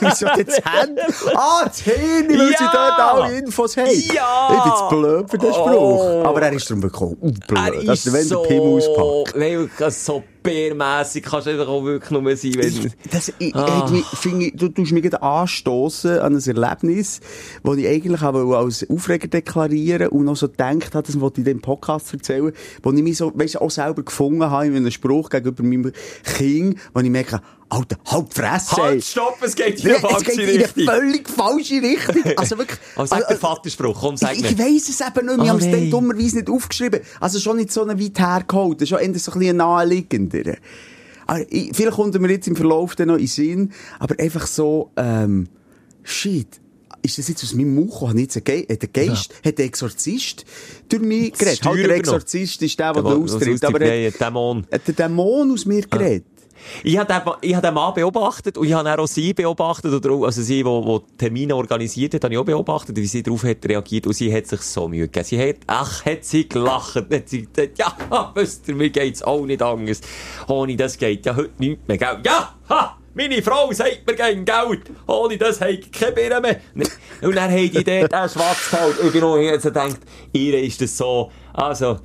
wieso 0.00 0.26
jetzt 0.36 0.64
Hand? 0.64 0.98
Ah, 1.34 1.64
das 1.66 1.78
Hirn, 1.80 2.28
weil 2.28 2.48
sie 2.48 2.64
Ja. 2.64 2.72
dort 2.72 2.98
alle 3.00 3.38
Infos 3.38 3.76
haben. 3.76 3.86
Ja. 4.14 4.48
Ich 4.52 4.62
bin 4.62 4.72
zu 4.76 4.88
blöd 4.88 5.30
für 5.30 5.38
den 5.38 5.52
Spruch. 5.52 5.70
Oh. 5.72 6.22
Aber 6.26 6.42
er 6.42 6.52
ist 6.52 6.68
darum 6.68 6.80
bekommen. 6.80 7.16
Uh, 7.20 7.28
Er 7.28 7.46
blöd. 7.46 7.88
Also, 7.88 7.92
ist 7.92 8.12
wenn 8.12 8.24
so, 8.24 8.42
der 8.42 8.48
Pimmel 8.48 8.76
auspackt. 8.78 9.36
Nein, 9.36 9.70
so 9.90 10.22
bärmässig 10.42 11.24
kannst 11.24 11.46
du 11.46 11.50
einfach 11.50 11.68
auch 11.68 11.84
wirklich 11.84 12.10
nur 12.10 12.36
sein, 12.36 12.54
wenn... 12.56 12.92
Das, 13.10 13.32
ich, 13.38 13.54
Ah. 13.54 13.86
finde 14.14 14.46
ich, 14.46 14.56
du 14.56 14.68
tust 14.68 14.92
mich 14.92 15.02
gerade 15.02 15.22
anstoßen 15.22 16.18
an 16.18 16.36
ein 16.36 16.42
Erlebnis, 16.42 17.20
das 17.62 17.76
ich 17.76 17.86
eigentlich 17.86 18.22
auch 18.22 18.52
als 18.54 18.88
Aufreger 18.88 19.28
deklarieren 19.28 20.08
und 20.08 20.24
noch 20.24 20.36
so 20.36 20.48
gedacht 20.48 20.94
habe, 20.94 21.06
das 21.06 21.20
wollte 21.20 21.40
ich 21.40 21.46
in 21.46 21.52
dem 21.54 21.60
Podcast 21.60 22.12
erzählen, 22.12 22.52
wo 22.82 22.92
ich 22.92 23.02
mich 23.02 23.16
so, 23.16 23.32
weißt, 23.34 23.60
auch 23.60 23.70
selber 23.70 24.02
gefunden 24.02 24.42
habe 24.44 24.66
in 24.66 24.76
einem 24.76 24.90
Spruch 24.90 25.30
gegenüber 25.30 25.62
meinem 25.62 25.92
Kind, 26.24 26.78
wo 26.94 27.00
ich 27.00 27.10
merke, 27.10 27.40
Alter, 27.72 27.96
halt 28.04 28.26
die 28.30 28.40
Fresse, 28.40 28.76
ey. 28.76 28.82
Halt, 28.82 29.04
stopp, 29.04 29.38
es 29.42 29.54
geht 29.54 29.80
in 29.82 29.90
Ja, 29.90 29.98
die 29.98 30.04
es 30.04 30.10
falsche 30.10 30.24
geht 30.24 30.38
in 30.38 30.48
eine 30.50 30.64
Richtung. 30.64 30.84
völlig 30.84 31.28
falsche 31.28 31.74
Richtung. 31.82 32.32
Also 32.36 32.58
wirklich. 32.58 32.78
Aber 32.96 33.06
sag 33.06 33.26
den 33.28 33.36
äh, 33.36 33.40
Vaterspruch, 33.40 33.98
komm, 34.00 34.16
sag 34.18 34.34
ich, 34.36 34.42
mir. 34.42 34.50
ich 34.50 34.58
weiss 34.58 34.88
es 34.90 35.00
eben 35.00 35.26
nicht. 35.26 35.36
Ich 35.38 35.42
Oh, 35.44 35.48
habe 35.48 35.58
es 35.58 35.70
dann 35.70 35.90
dummerweise 35.90 36.36
nicht 36.36 36.50
aufgeschrieben. 36.50 37.00
Also 37.18 37.38
schon 37.40 37.56
nicht 37.56 37.72
so 37.72 37.88
weit 37.88 38.18
hergeholt. 38.18 38.78
Das 38.80 38.82
ist 38.82 38.88
schon 38.90 38.98
eher 38.98 39.18
so 39.18 39.32
ein 39.32 39.38
bisschen 39.38 39.56
naheliegender. 39.56 40.54
Aber 41.26 41.40
ich, 41.50 41.70
vielleicht 41.74 41.96
kommt 41.96 42.20
mir 42.20 42.30
jetzt 42.30 42.46
im 42.48 42.56
Verlauf 42.56 42.94
dann 42.94 43.08
noch 43.08 43.16
in 43.16 43.26
Sinn. 43.26 43.72
Aber 43.98 44.16
einfach 44.18 44.46
so, 44.46 44.90
ähm, 44.96 45.48
shit. 46.02 46.60
Ist 47.04 47.18
das 47.18 47.26
jetzt 47.26 47.42
aus 47.42 47.52
meinem 47.54 47.74
Mund 47.74 47.90
gekommen? 47.90 48.20
Hat 48.22 48.36
ein 48.36 48.44
Ge 48.44 48.66
hat 48.70 48.82
der 48.82 48.88
Geist, 48.88 49.34
hat 49.44 49.58
der 49.58 49.64
Exorzist 49.64 50.44
durch 50.88 51.02
mich 51.02 51.32
geredet? 51.32 51.64
Halt, 51.64 51.78
der. 51.78 51.96
Exorzist 51.96 52.62
ist 52.62 52.78
der, 52.78 52.92
der, 52.92 53.02
Der, 53.02 53.10
der 53.12 53.20
austritt. 53.20 53.64
Aber 53.64 53.80
ein 53.80 54.12
Dämon. 54.20 54.66
hat 54.70 54.86
der 54.86 54.94
Dämon 54.94 55.50
aus 55.52 55.64
mir 55.66 55.82
geredet? 55.82 56.26
Ich 56.84 56.96
habe 56.98 57.12
den, 57.12 57.50
ich 57.50 57.72
Mann 57.72 57.94
beobachtet 57.94 58.58
und 58.58 58.66
ich 58.66 58.72
habe 58.72 58.98
auch 58.98 59.06
sie 59.06 59.34
beobachtet, 59.34 59.92
oder 59.92 60.10
auch- 60.10 60.24
also 60.24 60.42
sie, 60.42 60.62
die, 60.62 60.98
Termine 61.18 61.56
organisiert 61.56 62.14
hat, 62.14 62.24
habe 62.24 62.34
ich 62.34 62.40
auch 62.40 62.44
beobachtet, 62.44 62.96
wie 62.96 63.06
sie 63.06 63.22
darauf 63.22 63.44
hat 63.44 63.64
reagiert 63.66 64.06
und 64.06 64.12
sie 64.14 64.34
hat 64.34 64.46
sich 64.46 64.60
so 64.62 64.88
Mühe 64.88 65.02
gegeben. 65.08 65.24
Sie 65.24 65.38
hat, 65.48 65.56
ach, 65.66 66.04
hat 66.04 66.24
sie 66.24 66.48
gelacht, 66.48 66.96
hat 66.96 67.28
sie 67.28 67.46
gesagt, 67.46 67.78
ja, 67.78 68.30
wisst 68.34 68.68
ihr, 68.68 68.74
mir 68.74 68.90
geht's 68.90 69.22
auch 69.22 69.44
nicht 69.44 69.62
anders. 69.62 70.00
Ohne 70.48 70.76
das 70.76 70.96
geht 70.98 71.26
ja 71.26 71.36
heute 71.36 71.50
nichts 71.58 71.86
mehr, 71.88 71.98
gell? 71.98 72.18
Ja, 72.24 72.54
ha! 72.68 72.96
Meine 73.14 73.42
Frau 73.42 73.70
sagt 73.72 74.06
mir 74.06 74.14
kein 74.14 74.42
Geld. 74.42 74.90
Ohne 75.06 75.36
das 75.36 75.60
habe 75.60 75.72
ich 75.72 75.92
keine 75.92 76.12
Birne 76.12 76.40
mehr. 76.40 76.60
Und 77.20 77.36
dann 77.36 77.50
haben 77.50 77.70
die 77.70 77.84
dort 77.84 78.14
auch 78.14 78.26
schwarz 78.30 78.70
geholt. 78.70 78.96
Ich 79.04 79.12
bin 79.12 79.20
noch 79.20 79.36
jetzt 79.36 79.64
gedacht, 79.64 79.98
ihr 80.32 80.58
ist 80.62 80.80
das 80.80 80.96
so. 80.96 81.30
Also, 81.52 81.98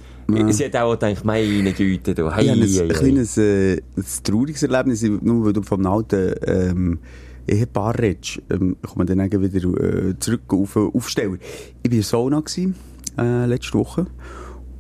sie 0.52 0.66
hat 0.66 0.76
auch 0.76 0.94
gedacht, 0.94 1.24
meine 1.24 1.74
Güte, 1.74 2.14
du. 2.14 2.28
Ich 2.28 2.34
habe 2.34 2.52
ein, 2.52 2.62
ein 2.62 2.90
kleines 2.90 3.38
äh, 3.38 3.78
ein 3.78 4.06
trauriges 4.24 4.64
Erlebnis, 4.64 5.04
nur 5.04 5.46
weil 5.46 5.54
du 5.54 5.62
vom 5.62 5.86
alten 5.86 6.34
ähm, 6.46 7.00
Ehepaar 7.48 7.98
redest, 7.98 8.42
ähm, 8.50 8.76
kommen 8.82 9.08
wir 9.08 9.16
dann 9.16 9.42
wieder 9.42 10.10
äh, 10.10 10.20
zurück 10.20 10.42
auf 10.54 10.76
äh, 10.76 10.80
Aufsteller. 10.80 11.38
Ich 11.82 11.92
war 11.92 11.98
in 11.98 12.04
Sauna 12.04 12.40
gewesen, 12.42 12.76
äh, 13.18 13.46
letzte 13.46 13.74
Woche 13.76 14.08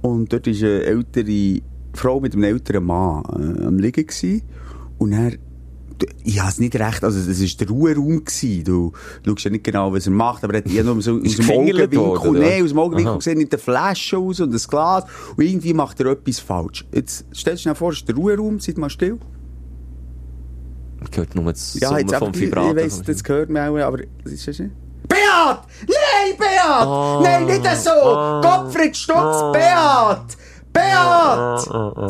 und 0.01 0.31
dort 0.33 0.47
war 0.47 0.53
eine 0.53 0.83
ältere 0.83 1.61
Frau 1.93 2.19
mit 2.19 2.33
einem 2.33 2.43
älteren 2.43 2.83
Mann 2.83 3.23
äh, 3.25 3.65
am 3.65 3.79
Liegen 3.79 4.05
gewesen. 4.05 4.41
und 4.97 5.13
er 5.13 5.31
ich 6.23 6.39
habe 6.39 6.49
es 6.49 6.59
nicht 6.59 6.75
recht, 6.75 7.03
also 7.03 7.19
das 7.19 7.39
war 7.41 7.47
der 7.59 7.67
Ruheraum 7.69 8.23
gewesen. 8.25 8.63
Du 8.63 8.91
schaust 9.25 9.45
ja 9.45 9.51
nicht 9.51 9.63
genau, 9.63 9.93
was 9.93 10.05
er 10.05 10.11
macht, 10.11 10.43
aber 10.43 10.53
er 10.55 10.59
hat 10.63 10.71
ja 10.71 10.83
nur 10.83 11.01
so 11.01 11.19
aus 11.25 11.35
dem 11.35 11.49
Augenwinkel, 11.49 11.97
worden, 11.97 12.39
nee, 12.39 12.61
aus 12.61 12.69
dem 12.69 12.79
Augenwinkel 12.79 13.15
gesehen, 13.17 13.37
nimmt 13.37 13.53
eine 13.53 13.59
Flasche 13.61 14.17
aus 14.17 14.39
und 14.39 14.53
ein 14.53 14.61
Glas 14.69 15.05
und 15.35 15.43
irgendwie 15.43 15.73
macht 15.73 15.99
er 15.99 16.07
etwas 16.07 16.39
falsch. 16.39 16.85
Jetzt 16.93 17.25
stell 17.31 17.53
dir 17.55 17.59
schnell 17.59 17.75
vor, 17.75 17.91
es 17.91 17.97
ist 17.99 18.07
der 18.07 18.15
Ruheraum, 18.15 18.59
seid 18.59 18.77
mal 18.77 18.89
still. 18.89 19.17
gehört 21.11 21.35
nur 21.35 21.45
das 21.51 21.79
Ja, 21.79 21.89
Summen 21.89 22.07
vom 22.07 22.13
einfach, 22.15 22.33
ich, 22.33 22.41
Vibrator. 22.41 22.75
weiss, 22.75 23.01
das 23.01 23.23
gehört 23.23 23.49
mir 23.49 23.69
auch, 23.69 23.77
aber 23.77 23.99
es 24.25 24.31
ist 24.33 24.55
schön. 24.55 24.71
Beat! 25.07 25.59
Nein, 25.87 26.37
Beat! 26.37 26.65
Ah. 26.65 27.19
Nein, 27.23 27.45
nicht 27.45 27.65
so! 27.77 27.91
Gottfried 28.41 28.95
Stutz, 28.97 29.37
Beat! 29.53 30.37
Beat! 30.73 31.61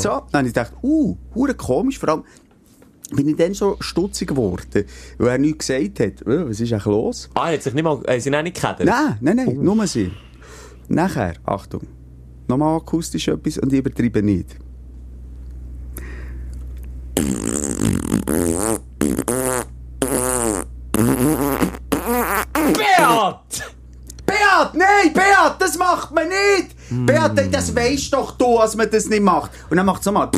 So, 0.01 0.09
dann 0.31 0.39
habe 0.39 0.47
ich 0.47 0.53
gedacht, 0.53 0.73
uh, 0.83 1.15
hure 1.35 1.53
komisch, 1.53 1.99
vor 1.99 2.09
allem 2.09 2.23
bin 3.11 3.27
ich 3.29 3.35
dann 3.35 3.53
so 3.53 3.77
stutzig 3.79 4.29
geworden, 4.29 4.85
weil 5.17 5.27
er 5.29 5.37
nichts 5.37 5.67
gesagt 5.67 5.99
hat. 5.99 6.21
Äh, 6.27 6.49
Was 6.49 6.59
ist 6.59 6.71
eigentlich 6.71 6.85
los? 6.85 7.29
Ah, 7.33 7.49
er 7.49 7.53
hat 7.53 7.63
sich 7.63 7.73
nicht 7.73 7.83
mal, 7.83 8.01
äh, 8.05 8.19
sie 8.19 8.31
haben 8.31 8.43
nicht 8.43 8.55
gekedert? 8.61 8.85
Nein, 8.85 9.17
nein, 9.21 9.35
nein, 9.37 9.57
nur 9.61 9.87
sie. 9.87 10.11
Nachher, 10.89 11.33
Achtung, 11.45 11.81
nochmal 12.47 12.77
akustisch 12.77 13.27
etwas 13.27 13.57
und 13.57 13.71
ich 13.73 13.79
übertreibe 13.79 14.21
nicht. 14.21 14.57
Beat! 22.53 23.63
Beat, 24.25 24.73
nein, 24.73 25.13
Beat, 25.13 25.55
das 25.59 25.77
macht 25.77 26.11
man 26.11 26.27
nicht! 26.27 26.75
Beat, 27.05 27.53
das 27.53 27.75
weisst 27.75 28.13
doch 28.13 28.31
du, 28.37 28.57
dass 28.57 28.75
man 28.75 28.89
das 28.89 29.07
nicht 29.07 29.21
macht. 29.21 29.51
Und 29.69 29.77
dann 29.77 29.85
macht 29.85 30.01
es 30.01 30.05
nochmal. 30.05 30.29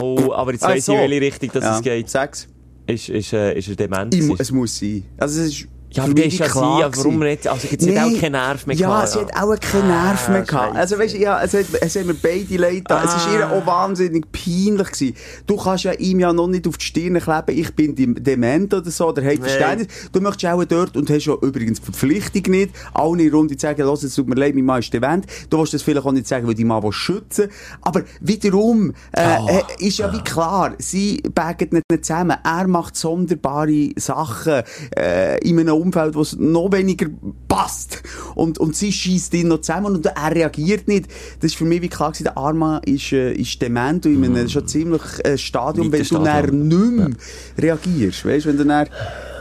Oh, 0.00 0.32
aber 0.32 0.52
jetzt 0.52 0.64
Ah, 0.64 0.68
weiss 0.70 0.84
so. 0.86 0.92
ich, 0.94 0.98
in 1.00 1.10
welche 1.10 1.20
Richtung 1.26 1.50
das 1.54 1.64
Ja, 1.64 1.76
es 1.76 1.82
geht. 1.82 2.08
Sag's. 2.08 2.48
Ist, 2.86 3.08
ist, 3.08 3.32
äh, 3.32 3.56
ist 3.56 3.68
er 3.68 3.76
dement? 3.76 4.14
Ich, 4.14 4.28
es 4.38 4.50
muss 4.50 4.78
sein. 4.78 5.04
Also, 5.18 5.40
es 5.42 5.48
ist 5.48 5.68
Ja, 5.92 6.04
für 6.04 6.10
mich 6.14 6.38
ja 6.38 6.46
klar 6.46 6.76
sie, 6.76 6.80
ja, 6.82 6.90
warum 6.96 7.18
nicht? 7.18 7.48
Also, 7.48 7.66
sie 7.76 7.98
hat 7.98 8.06
auch 8.06 8.20
keinen 8.20 8.32
Nerv 8.32 8.66
mehr 8.66 8.76
Ja, 8.76 8.88
gehabt, 8.88 9.08
sie 9.08 9.18
ja. 9.18 9.24
hat 9.26 9.36
auch 9.42 9.58
keinen 9.60 9.88
Nerv 9.88 10.28
mehr 10.28 10.38
Ah, 10.42 10.44
gehabt. 10.44 10.76
Also, 10.76 10.98
weißt 10.98 11.14
du, 11.14 11.18
ja, 11.18 11.42
es 11.42 11.52
hat, 11.52 11.66
es 11.80 11.96
hat 11.96 12.06
mir 12.06 12.14
beide 12.14 12.56
leid 12.56 12.74
getan. 12.76 13.04
Es 13.04 13.10
Ah. 13.26 13.28
ihr 13.34 13.50
auch 13.50 13.66
wahnsinnig 13.66 14.24
peinlich 14.30 14.90
gewesen. 14.92 15.16
Du 15.46 15.56
kannst 15.56 15.84
ja 15.84 15.92
ihm 15.92 16.20
ja 16.20 16.32
noch 16.32 16.46
nicht 16.46 16.68
auf 16.68 16.78
die 16.78 16.84
Stirn 16.84 17.18
kleben, 17.18 17.58
ich 17.58 17.74
bin 17.74 17.94
dem- 17.96 18.22
dement 18.22 18.72
oder 18.72 18.90
so, 18.90 19.08
oder 19.08 19.20
hey, 19.22 19.36
Verständnis. 19.36 19.88
Du 20.12 20.20
möchtest 20.20 20.52
auch 20.52 20.64
dort, 20.64 20.96
und 20.96 21.10
hast 21.10 21.24
ja 21.24 21.34
übrigens 21.34 21.80
die 21.80 21.84
Verpflichtung 21.86 22.42
nicht, 22.52 22.70
alle 22.94 23.30
Runde 23.32 23.56
zu 23.56 23.66
sagen, 23.66 23.82
los, 23.82 24.04
es 24.04 24.14
tut 24.14 24.28
mir 24.28 24.36
leid, 24.36 24.54
mein 24.54 24.64
Mann 24.64 24.78
ist 24.80 24.92
dement. 24.92 25.26
Du 25.50 25.58
willst 25.58 25.74
das 25.74 25.82
vielleicht 25.82 26.06
auch 26.06 26.12
nicht 26.12 26.28
sagen, 26.28 26.46
weil 26.46 26.54
dein 26.54 26.66
Mann 26.68 26.82
will 26.84 26.92
schützen. 26.92 27.48
Aber 27.82 28.02
wiederum, 28.20 28.92
äh, 29.12 29.20
Ah. 29.22 29.46
äh, 29.48 29.86
ist 29.86 29.98
ja 29.98 30.12
wie 30.12 30.20
klar, 30.22 30.74
sie 30.78 31.20
nicht 31.24 31.72
nicht 31.90 32.04
zusammen. 32.04 32.36
Er 32.44 32.68
macht 32.68 32.94
sonderbare 32.96 33.90
Sachen, 33.96 34.62
äh, 34.96 35.38
in 35.46 35.58
einem 35.58 35.79
Umfeld, 35.80 36.14
wo 36.14 36.20
es 36.22 36.36
noch 36.36 36.70
weniger 36.72 37.06
passt. 37.48 38.02
Und, 38.34 38.58
und 38.58 38.76
sie 38.76 38.92
schießt 38.92 39.34
ihn 39.34 39.48
noch 39.48 39.60
zusammen 39.60 39.94
und 39.96 40.06
er 40.06 40.34
reagiert 40.34 40.88
nicht. 40.88 41.06
Das 41.40 41.52
ist 41.52 41.56
für 41.56 41.64
mich 41.64 41.82
wie 41.82 41.88
klar 41.88 42.10
gewesen, 42.12 42.24
der 42.24 42.36
Arma 42.36 42.78
ist, 42.84 43.12
äh, 43.12 43.32
ist 43.32 43.60
dement 43.60 44.06
und 44.06 44.22
in 44.22 44.36
einem 44.36 44.48
schon 44.48 44.66
ziemlich 44.66 45.02
äh, 45.24 45.36
Stadium, 45.38 45.90
wenn 45.92 46.02
du 46.04 46.18
dann 46.18 46.68
nicht 46.68 46.92
mehr 46.92 47.10
reagierst. 47.58 48.24
Weißt, 48.24 48.46
wenn 48.46 48.56
du 48.56 48.64
dann, 48.64 48.88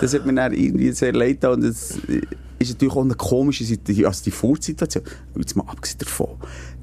das 0.02 0.14
hat 0.14 0.26
mir 0.26 0.34
dann 0.34 0.54
irgendwie 0.54 0.92
sehr 0.92 1.14
leid 1.14 1.42
getan 1.42 1.54
und 1.56 1.62
das 1.64 1.98
äh, 2.08 2.22
ist 2.62 2.72
natürlich 2.72 2.94
auch 2.94 3.02
eine 3.04 3.16
komische 3.16 3.64
Situation, 3.64 4.06
also 4.08 4.24
die 4.26 4.32
Furzsituation. 4.32 5.04
Jetzt 5.38 5.56
mal 5.56 5.64
abgesehen 5.68 6.00
davon, 6.00 6.30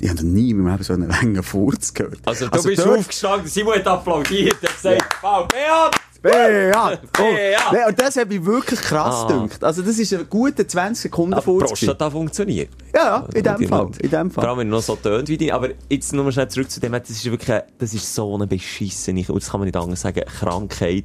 ich 0.00 0.08
habe 0.08 0.24
noch 0.24 0.32
nie 0.32 0.50
in 0.50 0.58
meinem 0.58 0.72
Leben 0.72 0.84
so 0.84 0.92
einen 0.94 1.08
langen 1.08 1.42
Furz 1.42 1.92
gehört. 1.92 2.18
Also, 2.24 2.48
du 2.48 2.62
bist 2.62 2.78
dort- 2.78 2.98
aufgestanden, 3.00 3.46
Simon 3.46 3.74
hat 3.74 3.86
applaudiert, 3.86 4.56
er 4.62 4.68
hat 4.70 4.74
gesagt, 4.76 5.16
wow, 5.20 5.46
Beat! 5.48 6.00
Beat! 6.30 7.12
Beat! 7.12 7.88
Und 7.88 8.00
das 8.00 8.16
hat 8.16 8.28
mich 8.28 8.44
wirklich 8.44 8.80
krass 8.80 9.24
Ah. 9.24 9.26
gedünkt. 9.28 9.62
Also 9.64 9.82
das 9.82 9.98
ist 9.98 10.12
ein 10.12 10.26
guter 10.28 10.66
20 10.66 11.02
Sekunden 11.02 11.38
gewesen. 11.38 11.58
Prostata 11.58 12.10
funktioniert. 12.10 12.70
Ja, 12.94 13.02
ja, 13.04 13.28
in 13.34 13.42
dem 13.42 13.56
Die 13.58 13.66
Fall. 13.66 13.90
In 14.00 14.10
dem 14.10 14.30
Vor 14.30 14.42
Fall. 14.42 14.50
allem, 14.50 14.58
wenn 14.60 14.68
er 14.68 14.70
noch 14.72 14.82
so 14.82 14.96
tönt 14.96 15.28
wie 15.28 15.36
die. 15.36 15.52
Aber 15.52 15.68
jetzt 15.88 16.12
nur 16.12 16.30
schnell 16.32 16.48
zurück 16.48 16.70
zu 16.70 16.80
dem, 16.80 16.92
das 16.92 17.10
ist 17.10 17.24
wirklich, 17.30 17.50
eine- 17.52 17.64
das 17.78 17.94
ist 17.94 18.14
so 18.14 18.34
eine 18.34 18.46
beschissene, 18.46 19.24
und 19.28 19.42
das 19.42 19.50
kann 19.50 19.60
man 19.60 19.66
nicht 19.66 19.76
anders 19.76 20.00
sagen, 20.00 20.22
Krankheit. 20.26 21.04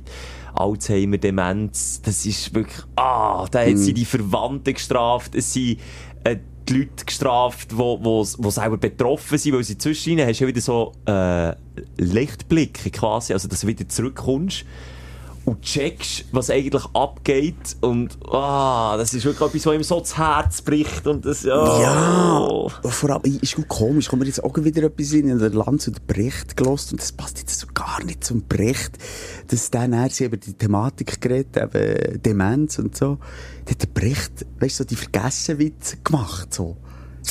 Alzheimer, 0.54 1.18
Demenz, 1.18 2.02
das 2.02 2.26
ist 2.26 2.54
wirklich, 2.54 2.78
ah, 2.98 3.46
da 3.50 3.62
hat 3.62 3.78
sie 3.78 3.94
die 3.94 4.04
Verwandten 4.04 4.74
gestraft, 4.74 5.34
es 5.34 5.54
sind, 5.54 5.80
äh, 6.26 6.36
die 6.68 6.74
Leute 6.80 7.06
gestraft, 7.06 7.70
wo, 7.78 7.98
wo, 8.04 8.26
wo 8.38 8.50
selber 8.50 8.76
betroffen 8.78 9.38
sind, 9.38 9.56
weil 9.56 9.64
sie 9.64 9.78
zwischen 9.78 10.12
ihnen 10.12 10.28
hast 10.28 10.40
du 10.42 10.44
ja 10.44 10.48
wieder 10.50 10.60
so, 10.62 10.92
äh, 11.06 11.54
Lichtblicke 11.98 12.90
quasi, 12.92 13.32
also 13.32 13.48
dass 13.48 13.62
du 13.62 13.68
wieder 13.68 13.88
zurückkommst 13.88 14.66
und 15.46 15.62
checkst, 15.62 16.26
was 16.32 16.50
eigentlich 16.50 16.84
abgeht 16.94 17.78
und, 17.82 18.18
ah, 18.30 18.96
das 18.98 19.14
ist 19.14 19.26
wirklich 19.26 19.48
etwas, 19.48 19.66
was 19.66 19.76
ihm 19.76 19.84
so 19.84 20.00
das 20.00 20.18
Herz 20.18 20.62
bricht 20.62 21.08
und 21.08 21.26
das, 21.26 21.46
oh. 21.46 21.50
Ja, 21.50 22.90
vor 22.90 23.10
allem, 23.10 23.40
ist 23.42 23.56
gut 23.56 23.68
komisch, 23.68 24.08
kommt 24.08 24.22
mir 24.22 24.28
jetzt 24.28 24.44
auch 24.44 24.56
wieder 24.58 24.84
etwas 24.84 25.14
in, 25.14 25.30
in 25.30 25.40
der 25.40 25.50
Lanz 25.50 25.88
und 25.88 26.06
Brecht 26.06 26.56
gelost 26.56 26.92
und 26.92 27.02
das 27.02 27.12
passt 27.12 27.40
jetzt 27.40 27.60
so 27.60 27.68
gar 27.74 28.04
nicht 28.04 28.24
zum 28.24 28.44
Brecht, 28.44 28.98
dass 29.48 29.72
dann 29.72 29.94
er 29.94 30.10
sie 30.10 30.26
über 30.26 30.38
die 30.38 30.54
Thematik 30.54 31.20
geredet, 31.20 31.58
eben 31.58 32.22
Demenz 32.22 32.78
und 32.78 32.96
so, 32.96 33.18
da 33.66 33.72
hat 33.72 33.82
der 33.82 33.88
Brecht, 33.88 34.46
weißt 34.60 34.80
du, 34.80 34.84
so 34.84 34.88
die 34.88 34.96
Vergessenwitze 34.96 35.98
gemacht, 36.04 36.54
so. 36.54 36.78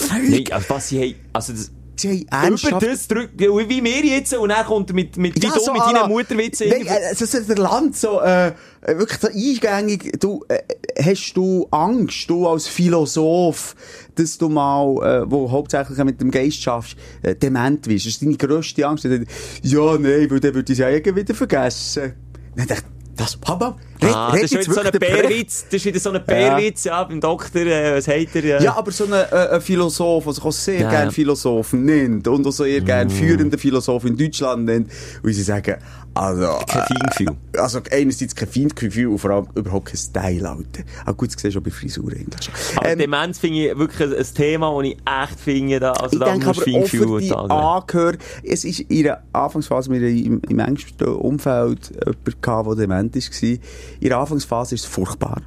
Nein, 0.08 0.44
also 0.50 0.70
was 0.70 0.88
sie 0.88 1.00
haben, 1.00 1.14
also 1.32 1.52
das, 1.52 1.70
Sie 2.00 2.26
haben 2.30 2.56
über 2.56 2.78
das 2.78 3.08
drückt, 3.08 3.38
wie 3.38 3.84
wir 3.84 4.04
jetzt, 4.04 4.34
und 4.34 4.48
dann 4.48 4.64
kommt 4.64 4.90
er 4.90 4.94
mit, 4.94 5.16
mit, 5.16 5.36
wie 5.36 5.46
Ja, 5.46 5.52
du 5.52 5.60
so 5.60 5.72
mit 5.72 5.82
deinen 5.82 6.08
Mutterwitzen. 6.08 6.68
Nein, 6.68 6.86
äh, 6.86 7.08
also, 7.10 7.26
so 7.26 7.40
der 7.40 7.58
Land 7.58 7.96
so, 7.96 8.20
äh, 8.20 8.52
wirklich 8.86 9.18
so 9.20 9.28
eingängig, 9.28 10.18
du, 10.18 10.44
äh, 10.48 10.60
hast 11.02 11.34
du 11.34 11.68
Angst, 11.70 12.30
du 12.30 12.46
als 12.46 12.66
Philosoph, 12.66 13.76
dass 14.14 14.38
du 14.38 14.48
mal, 14.48 15.24
äh, 15.24 15.30
wo 15.30 15.50
hauptsächlich 15.50 15.98
mit 15.98 16.20
dem 16.20 16.30
Geist 16.30 16.62
schaffst, 16.62 16.96
äh, 17.22 17.34
dement 17.34 17.86
wirst? 17.86 18.06
Das 18.06 18.12
ist 18.14 18.22
deine 18.22 18.36
grösste 18.36 18.86
Angst. 18.86 19.04
Ja, 19.04 19.98
nein, 19.98 20.30
weil 20.30 20.40
dann 20.40 20.54
würde 20.54 20.72
ich 20.72 20.78
es 20.78 20.78
ja 20.78 20.88
irgendwie 20.88 21.20
wieder 21.20 21.34
vergessen. 21.34 22.14
Dann 22.56 22.66
dachte 22.66 22.84
ich, 22.86 23.16
das, 23.16 23.36
Papa, 23.36 23.76
red, 24.02 24.14
ah, 24.14 24.30
red 24.30 24.42
das 24.44 24.52
ist 24.52 24.72
so 24.72 24.80
ein. 24.80 24.90
Bärwitz, 24.92 25.64
das 25.64 25.74
ist 25.74 25.84
wieder 25.84 26.00
so 26.00 26.10
ein 26.10 26.24
Bärwitz, 26.24 26.84
ja, 26.84 27.02
beim 27.04 27.20
Doktor, 27.20 27.62
äh, 27.62 27.96
was 27.96 28.08
hat 28.08 28.34
er, 28.34 28.44
äh, 28.60 28.64
Ja, 28.64 28.76
aber 28.76 28.90
so 28.92 29.04
ein, 29.04 29.12
äh, 29.12 29.60
Philosoph, 29.60 30.24
der 30.24 30.32
sich 30.34 30.44
auch 30.44 30.52
sehr 30.52 30.80
Ja, 30.80 30.90
gerne 30.90 31.04
ja. 31.06 31.10
Philosophen 31.10 31.84
nennt 31.84 32.26
und 32.28 32.46
auch 32.46 32.52
sehr 32.52 32.80
gerne 32.80 33.10
führende 33.10 33.58
Philosophen 33.58 34.08
in 34.08 34.16
Deutschland 34.16 34.64
nennt, 34.64 34.90
und 35.22 35.32
sie 35.32 35.42
sagen, 35.42 35.76
also, 36.12 36.58
kein 36.66 36.82
Feingefühl. 36.86 37.36
also 37.56 37.80
einerseits 37.90 38.34
kein 38.34 38.48
Feindgefühl 38.48 39.06
und 39.06 39.18
vor 39.18 39.30
allem 39.30 39.46
überhaupt 39.54 39.86
kein 39.86 39.96
Style, 39.96 40.48
Alter. 40.48 40.82
Ah, 41.06 41.12
gut, 41.12 41.32
das 41.32 41.40
siehst 41.40 41.54
du 41.54 41.60
auch 41.60 41.62
bei 41.62 41.70
Frisur 41.70 42.10
eigentlich. 42.10 42.50
Aber 42.74 42.88
Ähm, 42.88 42.98
Demenz 42.98 43.38
finde 43.38 43.68
ich 43.68 43.78
wirklich 43.78 44.18
ein, 44.18 44.34
Thema, 44.34 44.74
das 44.76 44.84
ich 44.90 44.96
echt 45.06 45.40
finde, 45.40 45.78
da, 45.80 45.92
also 45.92 46.14
ich 46.14 46.18
da 46.18 46.32
denke 46.32 46.46
musst 46.46 46.60
aber 46.60 46.66
du 46.66 46.72
Feingefühl 46.72 47.18
legen. 47.20 47.34
Angehör, 47.34 48.14
es 48.42 48.64
ist 48.64 48.80
in 48.80 49.04
der 49.04 49.22
Anfangsphase, 49.32 49.90
wir 49.90 50.00
haben 50.00 50.24
im, 50.24 50.42
im 50.48 50.58
engsten 50.58 51.08
Umfeld 51.08 51.92
jemanden 51.94 52.40
gehabt, 52.42 52.66
der 52.68 52.74
dement 52.74 53.14
war. 53.14 53.58
In 54.00 54.08
der 54.08 54.18
Anfangsphase 54.18 54.74
ist 54.76 54.82
es 54.84 54.86
furchtbar. 54.86 55.42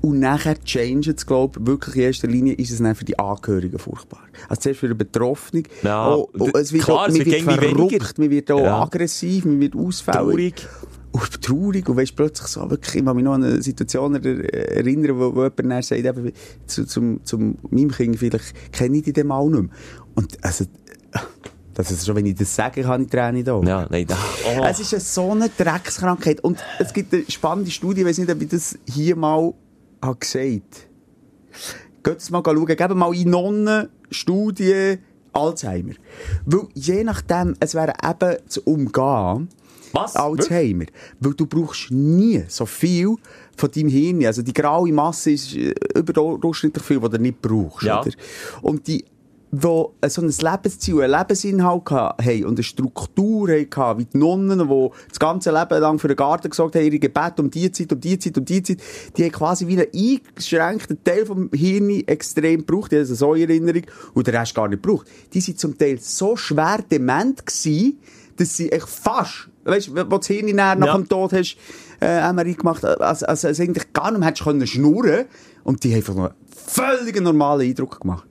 Und 0.00 0.18
nachher 0.18 0.58
change 0.64 1.12
es, 1.12 1.24
glaube 1.24 1.60
ich, 1.60 1.66
wirklich 1.66 1.94
in 1.96 2.02
erster 2.02 2.26
Linie 2.28 2.54
ist 2.54 2.70
es 2.72 2.78
dann 2.78 2.94
für 2.94 3.04
die 3.04 3.18
Angehörigen 3.18 3.78
furchtbar. 3.78 4.20
Also 4.48 4.62
zuerst 4.62 4.80
für 4.80 4.88
den 4.88 4.98
Betroffenen. 4.98 5.64
Ja, 5.82 6.12
oh, 6.14 6.28
oh, 6.38 6.48
es 6.58 6.72
wird, 6.72 6.84
klar, 6.84 7.04
auch, 7.04 7.08
es 7.08 7.14
wird 7.14 7.26
wird 7.26 7.46
weniger. 7.46 7.76
verrückt, 7.76 8.18
man 8.18 8.30
wird 8.30 8.50
auch 8.50 8.60
Ja. 8.60 8.82
aggressiv, 8.82 9.44
man 9.44 9.60
wird 9.60 9.76
ausfällig. 9.76 10.16
Traurig. 10.56 10.68
Und 11.12 11.42
traurig. 11.42 11.88
Und 11.88 11.96
weisst 11.96 12.16
plötzlich 12.16 12.48
so, 12.48 12.68
wirklich, 12.70 12.96
ich 12.96 13.04
kann 13.04 13.14
mich 13.14 13.24
noch 13.24 13.34
an 13.34 13.44
eine 13.44 13.62
Situation 13.62 14.14
er- 14.14 14.54
erinnern, 14.76 15.16
wo, 15.18 15.34
wo 15.34 15.42
jemand 15.44 15.58
dann 15.60 15.82
sagt, 15.82 16.04
eben, 16.04 16.32
zu, 16.66 16.84
zum, 16.86 17.24
zum 17.24 17.58
meinem 17.70 17.90
Kind 17.92 18.16
vielleicht, 18.16 18.72
kenne 18.72 18.96
ich 18.96 19.04
die 19.04 19.12
dem 19.12 19.30
auch 19.30 19.48
nicht 19.48 19.62
mehr. 19.62 19.70
Und, 20.16 20.36
also, 20.44 20.64
das 21.74 21.90
ist 21.90 22.06
schon, 22.06 22.16
wenn 22.16 22.26
ich 22.26 22.34
das 22.34 22.54
sage, 22.54 22.82
kann 22.82 23.02
ich 23.02 23.08
Tränen 23.08 23.44
da. 23.44 23.60
Ja, 23.62 23.86
nein, 23.90 24.06
da, 24.06 24.16
oh. 24.58 24.64
Es 24.68 24.80
ist 24.80 24.92
eine, 24.92 25.00
so 25.00 25.30
eine 25.30 25.48
Dreckskrankheit. 25.48 26.40
Und 26.40 26.58
es 26.78 26.92
gibt 26.92 27.12
eine 27.14 27.24
spannende 27.28 27.70
Studie, 27.70 28.00
ich 28.00 28.06
weiß 28.06 28.18
nicht, 28.18 28.30
ob 28.30 28.42
ich 28.42 28.48
das 28.48 28.78
hier 28.86 29.16
mal 29.16 29.54
habe 30.02 30.16
gesagt 30.18 30.88
Geht 32.02 32.18
es 32.18 32.30
mal 32.30 32.42
schauen, 32.44 32.66
geben 32.66 32.98
mal 32.98 33.14
in 33.14 33.30
Nonnen 33.30 33.88
Studie 34.10 34.98
Alzheimer. 35.32 35.94
Weil 36.46 36.68
je 36.74 37.04
nachdem, 37.04 37.54
es 37.60 37.74
wäre 37.74 37.92
eben 38.02 38.36
zu 38.48 38.62
umgehen, 38.62 39.48
Was? 39.92 40.16
Alzheimer. 40.16 40.86
Weil 41.20 41.34
du 41.34 41.46
brauchst 41.46 41.90
nie 41.90 42.44
so 42.48 42.66
viel 42.66 43.16
von 43.56 43.70
deinem 43.70 43.88
Hirn. 43.88 44.24
Also 44.24 44.42
die 44.42 44.52
graue 44.52 44.92
Masse 44.92 45.32
ist 45.32 45.54
äh, 45.54 45.74
überdurchschnittlich 45.94 46.84
viel, 46.84 47.00
die 47.00 47.08
du 47.08 47.18
nicht 47.18 47.42
brauchst. 47.42 47.82
Ja. 47.82 48.00
Oder? 48.00 48.10
Und 48.62 48.86
die, 48.86 49.04
wo 49.52 49.94
äh, 50.00 50.08
so 50.08 50.22
ein 50.22 50.28
Lebensziel, 50.30 51.02
einen 51.02 51.18
Lebensinhalt 51.18 51.90
haben 51.90 52.44
und 52.44 52.56
eine 52.56 52.62
Struktur 52.62 53.48
hatten, 53.50 53.98
wie 53.98 54.04
die 54.04 54.18
Nonnen, 54.18 54.68
die 54.68 54.88
das 55.08 55.18
ganze 55.18 55.50
Leben 55.50 55.80
lang 55.80 55.98
für 55.98 56.08
den 56.08 56.16
Garten 56.16 56.50
gesagt 56.50 56.76
haben, 56.76 56.84
ihre 56.84 56.98
Gebete 56.98 57.42
um 57.42 57.50
die 57.50 57.70
Zeit, 57.72 57.92
um 57.92 58.00
die 58.00 58.18
Zeit, 58.18 58.38
um 58.38 58.44
die 58.44 58.62
Zeit, 58.62 58.78
die 59.16 59.24
haben 59.24 59.32
quasi 59.32 59.66
wie 59.66 59.78
einen 59.78 59.88
eingeschränkten 59.92 61.02
Teil 61.02 61.26
vom 61.26 61.50
Hirn 61.52 61.90
extrem 62.06 62.64
gebraucht, 62.64 62.92
die 62.92 62.98
haben 62.98 63.04
so 63.06 63.34
in 63.34 63.48
Erinnerung, 63.48 63.82
und 64.14 64.26
den 64.26 64.36
Rest 64.36 64.54
gar 64.54 64.68
nicht 64.68 64.82
gebraucht. 64.82 65.08
Die 65.32 65.40
sind 65.40 65.58
zum 65.58 65.76
Teil 65.76 65.98
so 66.00 66.36
schwer 66.36 66.78
dement 66.88 67.44
gewesen, 67.44 67.98
dass 68.36 68.56
sie 68.56 68.70
echt 68.70 68.88
fast, 68.88 69.48
weißt 69.64 69.88
du, 69.88 70.10
wo 70.10 70.18
das 70.18 70.26
Hirn 70.28 70.54
nach 70.54 70.78
Ja. 70.78 70.96
dem 70.96 71.08
Tod 71.08 71.32
hast, 71.32 71.56
äh, 72.00 72.32
MRI 72.32 72.54
gemacht, 72.54 72.84
also, 72.84 73.26
also, 73.26 73.48
also 73.48 73.62
eigentlich 73.62 73.92
gar 73.92 74.10
nicht 74.10 74.20
mehr 74.20 74.28
hättest 74.28 74.44
können 74.44 74.66
schnurren 74.66 75.26
und 75.64 75.82
die 75.84 75.90
haben 75.90 75.96
einfach 75.96 76.14
noch 76.14 76.24
einen 76.26 76.34
völlig 76.50 77.20
normalen 77.20 77.68
Eindruck 77.68 78.00
gemacht. 78.00 78.26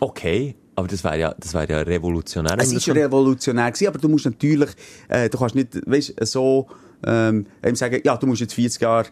Okay, 0.00 0.54
aber 0.74 0.88
das 0.88 1.02
wäre 1.04 1.18
ja, 1.18 1.34
das 1.38 1.54
wäre 1.54 1.70
ja 1.70 1.80
revolutionär. 1.80 2.56
Es 2.58 2.72
ist 2.72 2.88
revolutionär 2.88 3.70
gewesen, 3.70 3.88
aber 3.88 3.98
du 3.98 4.08
musst 4.08 4.26
natürlich, 4.26 4.70
äh, 5.08 5.28
du 5.28 5.38
kannst 5.38 5.54
nicht, 5.54 5.74
weißt, 5.86 6.14
so, 6.26 6.66
ähm, 7.04 7.46
sagen, 7.72 8.00
ja, 8.04 8.16
du 8.16 8.26
musst 8.26 8.40
jetzt 8.40 8.54
40 8.54 8.80
Jahre 8.82 9.06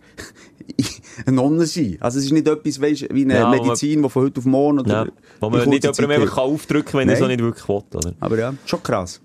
eine 1.27 1.37
Nonne 1.37 1.67
sein. 1.67 1.97
Also 2.01 2.19
es 2.19 2.27
ist 2.27 2.33
nicht 2.33 2.47
etwas, 2.47 2.81
weißt, 2.81 3.09
wie 3.13 3.25
eine 3.25 3.35
Ja, 3.35 3.49
Medizin, 3.51 4.03
die 4.03 4.09
von 4.09 4.25
heute 4.25 4.39
auf 4.41 4.45
morgen 4.47 4.81
oder 4.81 5.05
ja, 5.07 5.13
wo 5.41 5.51
man 5.51 5.69
nicht 5.69 5.85
jemandem 5.85 6.11
einfach 6.11 6.39
aufdrücken 6.39 6.93
kann, 6.93 7.01
wenn 7.01 7.09
er 7.09 7.15
Nein. 7.15 7.23
so 7.23 7.29
nicht 7.29 7.41
wirklich 7.41 7.69
will, 7.69 7.83
oder? 7.95 8.15
Aber 8.21 8.39
ja, 8.39 8.55
schon 8.67 8.83
krass. 8.83 9.21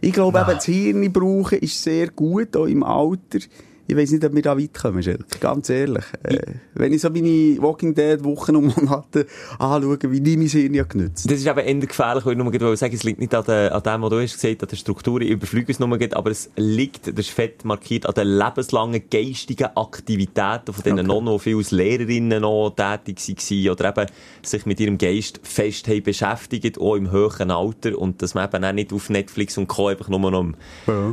Ich 0.00 0.12
glaube 0.12 0.38
eben, 0.38 0.50
das 0.50 0.64
Hirn 0.64 1.12
brauchen 1.12 1.58
ist 1.58 1.82
sehr 1.82 2.10
gut, 2.10 2.56
auch 2.56 2.66
im 2.66 2.82
Alter. 2.82 3.38
Ich 3.86 3.96
weiss 3.96 4.10
nicht, 4.10 4.24
ob 4.24 4.34
wir 4.34 4.42
da 4.42 4.58
weit 4.58 4.74
kommen, 4.74 5.02
Schelke. 5.02 5.38
Ganz 5.40 5.70
ehrlich. 5.70 6.04
Äh, 6.22 6.38
wenn 6.74 6.92
ich 6.92 7.00
so 7.00 7.08
meine 7.08 7.56
Walking 7.60 7.94
Dead 7.94 8.22
Wochen 8.24 8.56
und 8.56 8.76
Monate 8.76 9.26
anschaue, 9.58 9.98
wie 10.02 10.20
nie 10.20 10.36
mein 10.36 10.48
Hirn 10.48 10.74
ja 10.74 10.84
genützt. 10.84 11.30
Das 11.30 11.38
ist 11.38 11.46
eben 11.46 11.58
eher 11.58 11.74
gefährlich, 11.74 12.26
weil 12.26 12.32
ich 12.32 12.38
nur 12.38 12.50
gerade 12.50 12.76
sagen, 12.76 12.94
es 12.94 13.04
liegt 13.04 13.20
nicht 13.20 13.34
an, 13.34 13.44
der, 13.46 13.74
an 13.74 13.82
dem, 13.82 14.02
was 14.02 14.10
du 14.10 14.20
hast 14.20 14.34
gesagt, 14.34 14.62
an 14.62 14.68
der 14.68 14.76
Struktur, 14.76 15.20
ich 15.20 15.30
überfliege 15.30 15.72
es 15.72 15.78
nur 15.78 15.96
gerade, 15.96 16.16
aber 16.16 16.30
es 16.30 16.50
liegt, 16.56 17.06
das 17.06 17.26
ist 17.26 17.30
fett 17.30 17.64
markiert, 17.64 18.06
an 18.06 18.14
den 18.14 18.28
lebenslangen 18.28 19.02
geistigen 19.10 19.68
Aktivitäten 19.76 20.72
von 20.72 20.82
diesen 20.82 21.06
Okay. 21.06 21.20
Nonnen, 21.20 21.34
die 21.34 21.38
viel 21.38 21.56
als 21.56 21.70
Lehrerinnen 21.70 22.42
noch 22.42 22.70
tätig 22.70 23.18
waren 23.26 23.70
oder 23.70 23.88
eben 23.88 24.06
sich 24.42 24.66
mit 24.66 24.80
ihrem 24.80 24.98
Geist 24.98 25.40
fest 25.42 25.88
haben 25.88 26.02
beschäftigt, 26.02 26.80
auch 26.80 26.96
im 26.96 27.10
höheren 27.10 27.50
Alter 27.50 27.98
und 27.98 28.22
dass 28.22 28.34
man 28.34 28.48
eben 28.48 28.64
auch 28.64 28.72
nicht 28.72 28.92
auf 28.92 29.10
Netflix 29.10 29.58
und 29.58 29.68
Co. 29.68 29.88
einfach 29.88 30.08
nur 30.08 30.30
noch 30.30 30.40
am, 30.40 30.56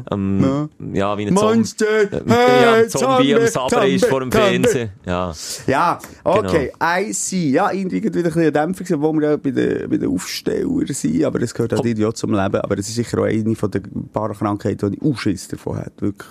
am 0.06 0.70
ja. 0.94 1.18
wie 1.18 1.26
ein 1.26 1.36
Zombie, 1.36 1.56
Monster, 1.56 2.04
ja, 2.12 2.22
hey, 2.28 2.63
Zombie 2.88 3.36
am 3.36 3.48
Sabre 3.48 3.90
ist 3.90 4.06
vor 4.06 4.20
dem 4.20 4.32
Fernsehen, 4.32 4.92
ja. 5.06 5.34
Ja, 5.68 6.00
okay, 6.24 6.72
Genau. 6.74 7.10
I 7.10 7.14
see. 7.14 7.50
Ja, 7.50 7.72
irgendwie 7.72 8.04
wieder 8.04 8.18
ein 8.18 8.24
bisschen 8.24 8.42
ein 8.44 8.54
Dämpfer, 8.54 9.02
wo 9.02 9.14
wir 9.14 9.30
ja 9.32 9.38
bei 9.38 9.52
den, 9.52 9.90
bei 9.90 9.98
den 9.98 10.10
Aufstellern 10.10 10.86
sind, 10.88 11.24
aber 11.24 11.40
das 11.40 11.54
gehört 11.54 11.74
halt 11.74 11.86
irgendwie 11.86 12.06
auch 12.06 12.14
zum 12.14 12.32
Leben. 12.32 12.56
Aber 12.62 12.78
es 12.78 12.88
ist 12.90 12.96
sicher 12.96 13.20
auch 13.20 13.26
eine 13.26 13.56
von 13.56 13.72
den 13.72 14.10
paar 14.12 14.34
Krankheiten, 14.34 14.92
die 14.92 14.98
ich 14.98 15.04
Ausschiss 15.04 15.48
davon 15.48 15.78
habe, 15.78 15.92
wirklich. 16.00 16.30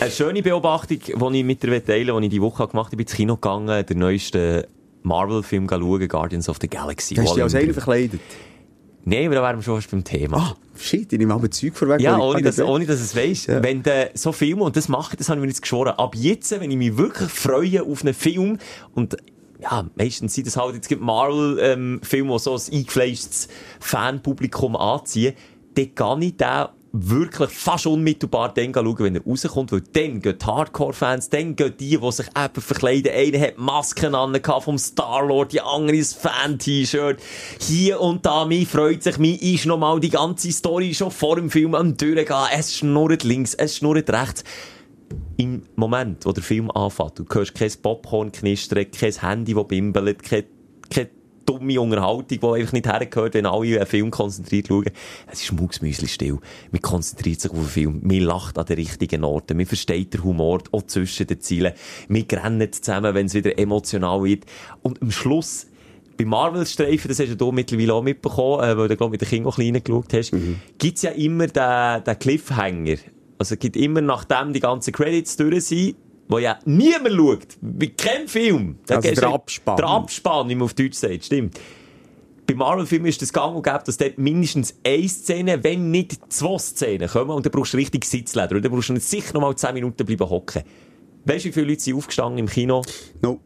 Eine 0.00 0.10
schöne 0.10 0.42
Beobachtung, 0.42 0.98
die 0.98 1.38
ich 1.38 1.44
mit 1.44 1.62
dir 1.62 1.84
teilen 1.84 2.14
will, 2.14 2.20
die 2.20 2.26
ich 2.26 2.32
die 2.32 2.42
Woche 2.42 2.66
gemacht 2.68 2.92
habe. 2.92 2.94
Ich 2.94 2.96
bin 2.98 3.06
ins 3.06 3.14
Kino 3.16 3.34
gegangen, 3.36 3.86
den 3.86 3.98
neuesten 3.98 4.64
Marvel-Film 5.02 5.68
schauen, 5.68 6.08
Guardians 6.08 6.48
of 6.48 6.58
the 6.60 6.68
Galaxy. 6.68 7.14
Hast 7.14 7.30
du 7.30 7.34
dich 7.34 7.42
als 7.42 7.54
einer 7.54 7.72
verkleidet? 7.72 8.20
Nein, 9.06 9.26
aber 9.26 9.34
da 9.34 9.42
wären 9.42 9.58
wir 9.58 9.62
schon 9.62 9.76
fast 9.76 9.90
beim 9.90 10.02
Thema. 10.02 10.36
Ah, 10.38 10.56
shit, 10.78 11.12
ich 11.12 11.18
nehme 11.18 11.34
aber 11.34 11.50
Zeug 11.50 11.76
vorweg. 11.76 12.00
Ja, 12.00 12.18
ohne 12.18 12.40
dass, 12.40 12.58
ohne 12.60 12.86
dass 12.86 13.00
es 13.00 13.14
weisst. 13.14 13.48
Ja. 13.48 13.62
Wenn 13.62 13.82
du 13.82 14.10
so 14.14 14.32
Filme, 14.32 14.64
und 14.64 14.76
das 14.76 14.88
mache 14.88 15.12
ich, 15.12 15.18
das 15.18 15.28
habe 15.28 15.38
ich 15.38 15.42
mir 15.42 15.48
jetzt 15.48 15.60
geschworen, 15.62 15.94
ab 15.96 16.14
jetzt, 16.16 16.50
wenn 16.58 16.70
ich 16.70 16.76
mich 16.76 16.96
wirklich 16.96 17.30
freue 17.30 17.82
auf 17.82 18.02
einen 18.02 18.14
Film, 18.14 18.58
und 18.94 19.16
ja, 19.60 19.86
meistens 19.94 20.34
sind 20.34 20.46
das 20.46 20.56
halt, 20.56 20.74
jetzt 20.74 20.88
gibt 20.88 21.02
Marvel-Filme, 21.02 22.32
die 22.32 22.38
so 22.38 22.54
ein 22.54 22.60
eingefleischtes 22.72 23.48
Fanpublikum 23.80 24.76
anziehen, 24.76 25.34
dann 25.74 25.94
gehe 25.94 26.28
ich 26.28 26.36
den 26.36 26.66
wirklich 26.96 27.50
fast 27.50 27.88
unmittelbar 27.88 28.54
dann 28.54 28.72
schauen, 28.72 28.98
wenn 29.00 29.16
er 29.16 29.24
rauskommt, 29.24 29.72
weil 29.72 29.80
dann 29.80 30.20
gehen 30.20 30.38
die 30.38 30.46
Hardcore-Fans, 30.46 31.28
dann 31.28 31.56
gehen 31.56 31.74
die, 31.78 31.98
die 31.98 32.12
sich 32.12 32.26
eben 32.28 32.60
verkleiden. 32.60 33.12
Einer 33.12 33.40
hat 33.40 33.58
Masken 33.58 34.14
an 34.14 34.40
vom 34.60 34.78
Star-Lord, 34.78 35.52
die 35.52 35.60
andere 35.60 35.96
ein 35.96 36.04
Fan-T-Shirt. 36.04 37.20
Hier 37.60 38.00
und 38.00 38.24
da, 38.24 38.44
mir 38.44 38.64
freut 38.64 39.02
sich, 39.02 39.18
mir 39.18 39.40
ist 39.42 39.66
noch 39.66 39.78
mal 39.78 39.98
die 39.98 40.10
ganze 40.10 40.52
Story 40.52 40.94
schon 40.94 41.10
vor 41.10 41.34
dem 41.34 41.50
Film 41.50 41.74
am 41.74 41.96
Durchgehen. 41.96 42.46
Es 42.56 42.76
schnurrt 42.76 43.24
links, 43.24 43.54
es 43.54 43.76
schnurrt 43.78 44.08
rechts. 44.10 44.44
Im 45.36 45.62
Moment, 45.74 46.24
wo 46.24 46.30
der 46.30 46.44
Film 46.44 46.70
anfängt, 46.70 47.18
du 47.18 47.24
hörst 47.28 47.56
kein 47.56 47.72
Popcorn 47.82 48.30
knistern, 48.30 48.86
kein 48.92 49.12
Handy, 49.12 49.52
das 49.52 49.66
bimbelt, 49.66 50.22
keine, 50.22 50.44
keine 50.88 51.10
dumme 51.46 51.80
Unterhaltung, 51.80 52.26
die 52.28 52.46
einfach 52.46 52.72
nicht 52.72 52.86
hergehört, 52.86 53.34
wenn 53.34 53.46
alle 53.46 53.76
einen 53.76 53.86
Film 53.86 54.10
konzentriert 54.10 54.68
schauen. 54.68 54.90
Es 55.30 55.42
ist 55.42 55.52
mucksmüsli 55.52 56.08
still. 56.08 56.38
Man 56.72 56.82
konzentriert 56.82 57.40
sich 57.40 57.50
auf 57.50 57.58
den 57.58 57.66
Film. 57.66 58.00
Man 58.02 58.20
lacht 58.20 58.58
an 58.58 58.66
den 58.66 58.76
richtigen 58.76 59.24
Orten. 59.24 59.56
Man 59.56 59.66
versteht 59.66 60.14
den 60.14 60.24
Humor 60.24 60.62
auch 60.72 60.82
zwischen 60.86 61.26
den 61.26 61.40
Zielen. 61.40 61.74
Man 62.08 62.26
rennt 62.30 62.74
zusammen, 62.74 63.14
wenn 63.14 63.26
es 63.26 63.34
wieder 63.34 63.58
emotional 63.58 64.24
wird. 64.24 64.44
Und 64.82 65.00
am 65.02 65.10
Schluss, 65.10 65.66
bei 66.16 66.24
Marvel-Streifen, 66.24 67.08
das 67.08 67.18
hast 67.18 67.36
du 67.36 67.52
mittlerweile 67.52 67.94
auch 67.94 68.02
mitbekommen, 68.02 68.62
äh, 68.62 68.76
weil 68.76 68.88
du, 68.88 68.96
glaub 68.96 69.08
ich, 69.08 69.12
mit 69.12 69.22
den 69.22 69.28
Kindern 69.28 69.52
auch 69.52 69.56
klein 69.56 69.82
geschaut 69.82 70.12
hast, 70.12 70.32
gibt's 70.78 71.02
ja 71.02 71.10
immer 71.10 71.46
den, 71.46 72.04
den 72.04 72.18
Cliffhanger. 72.18 72.96
Also, 73.36 73.54
es 73.54 73.58
gibt 73.58 73.76
immer, 73.76 74.00
nachdem 74.00 74.52
die 74.52 74.60
ganzen 74.60 74.92
Credits 74.92 75.36
durch 75.36 75.64
sind, 75.64 75.96
wo 76.28 76.38
ja 76.38 76.58
niemand 76.64 77.14
schaut, 77.14 77.56
bei 77.60 77.86
keinem 77.86 78.28
Film. 78.28 78.78
Da 78.86 78.96
Also 78.96 79.10
der 79.12 79.28
Abspann. 79.28 79.76
Der 79.76 79.86
Abspann, 79.86 80.48
wie 80.48 80.54
man 80.54 80.64
auf 80.64 80.74
Deutsch 80.74 80.96
sagt, 80.96 81.24
stimmt. 81.24 81.60
Bei 82.46 82.54
Marvel-Filmen 82.54 83.06
ist 83.06 83.22
das 83.22 83.32
gang 83.32 83.56
und 83.56 83.62
gäbe, 83.62 83.80
dass 83.86 83.96
dort 83.96 84.18
mindestens 84.18 84.74
eine 84.84 85.08
Szene, 85.08 85.64
wenn 85.64 85.90
nicht 85.90 86.32
zwei 86.32 86.58
Szenen 86.58 87.08
kommen, 87.08 87.30
und 87.30 87.46
dann 87.46 87.50
brauchst 87.50 87.72
du 87.72 87.78
richtig 87.78 88.04
Sitzleder, 88.04 88.56
und 88.56 88.64
dann 88.64 88.70
brauchst 88.70 88.90
du 88.90 89.00
sicher 89.00 89.32
noch 89.32 89.40
mal 89.40 89.56
10 89.56 89.72
Minuten 89.72 90.04
bleiben 90.04 90.28
hocken. 90.28 90.62
Weißt 91.24 91.44
du, 91.44 91.48
wie 91.48 91.52
viele 91.52 91.66
Leute 91.68 91.80
sind 91.80 91.96
aufgestanden 91.96 92.38
im 92.38 92.46
Kino? 92.46 92.82
No. 93.22 93.40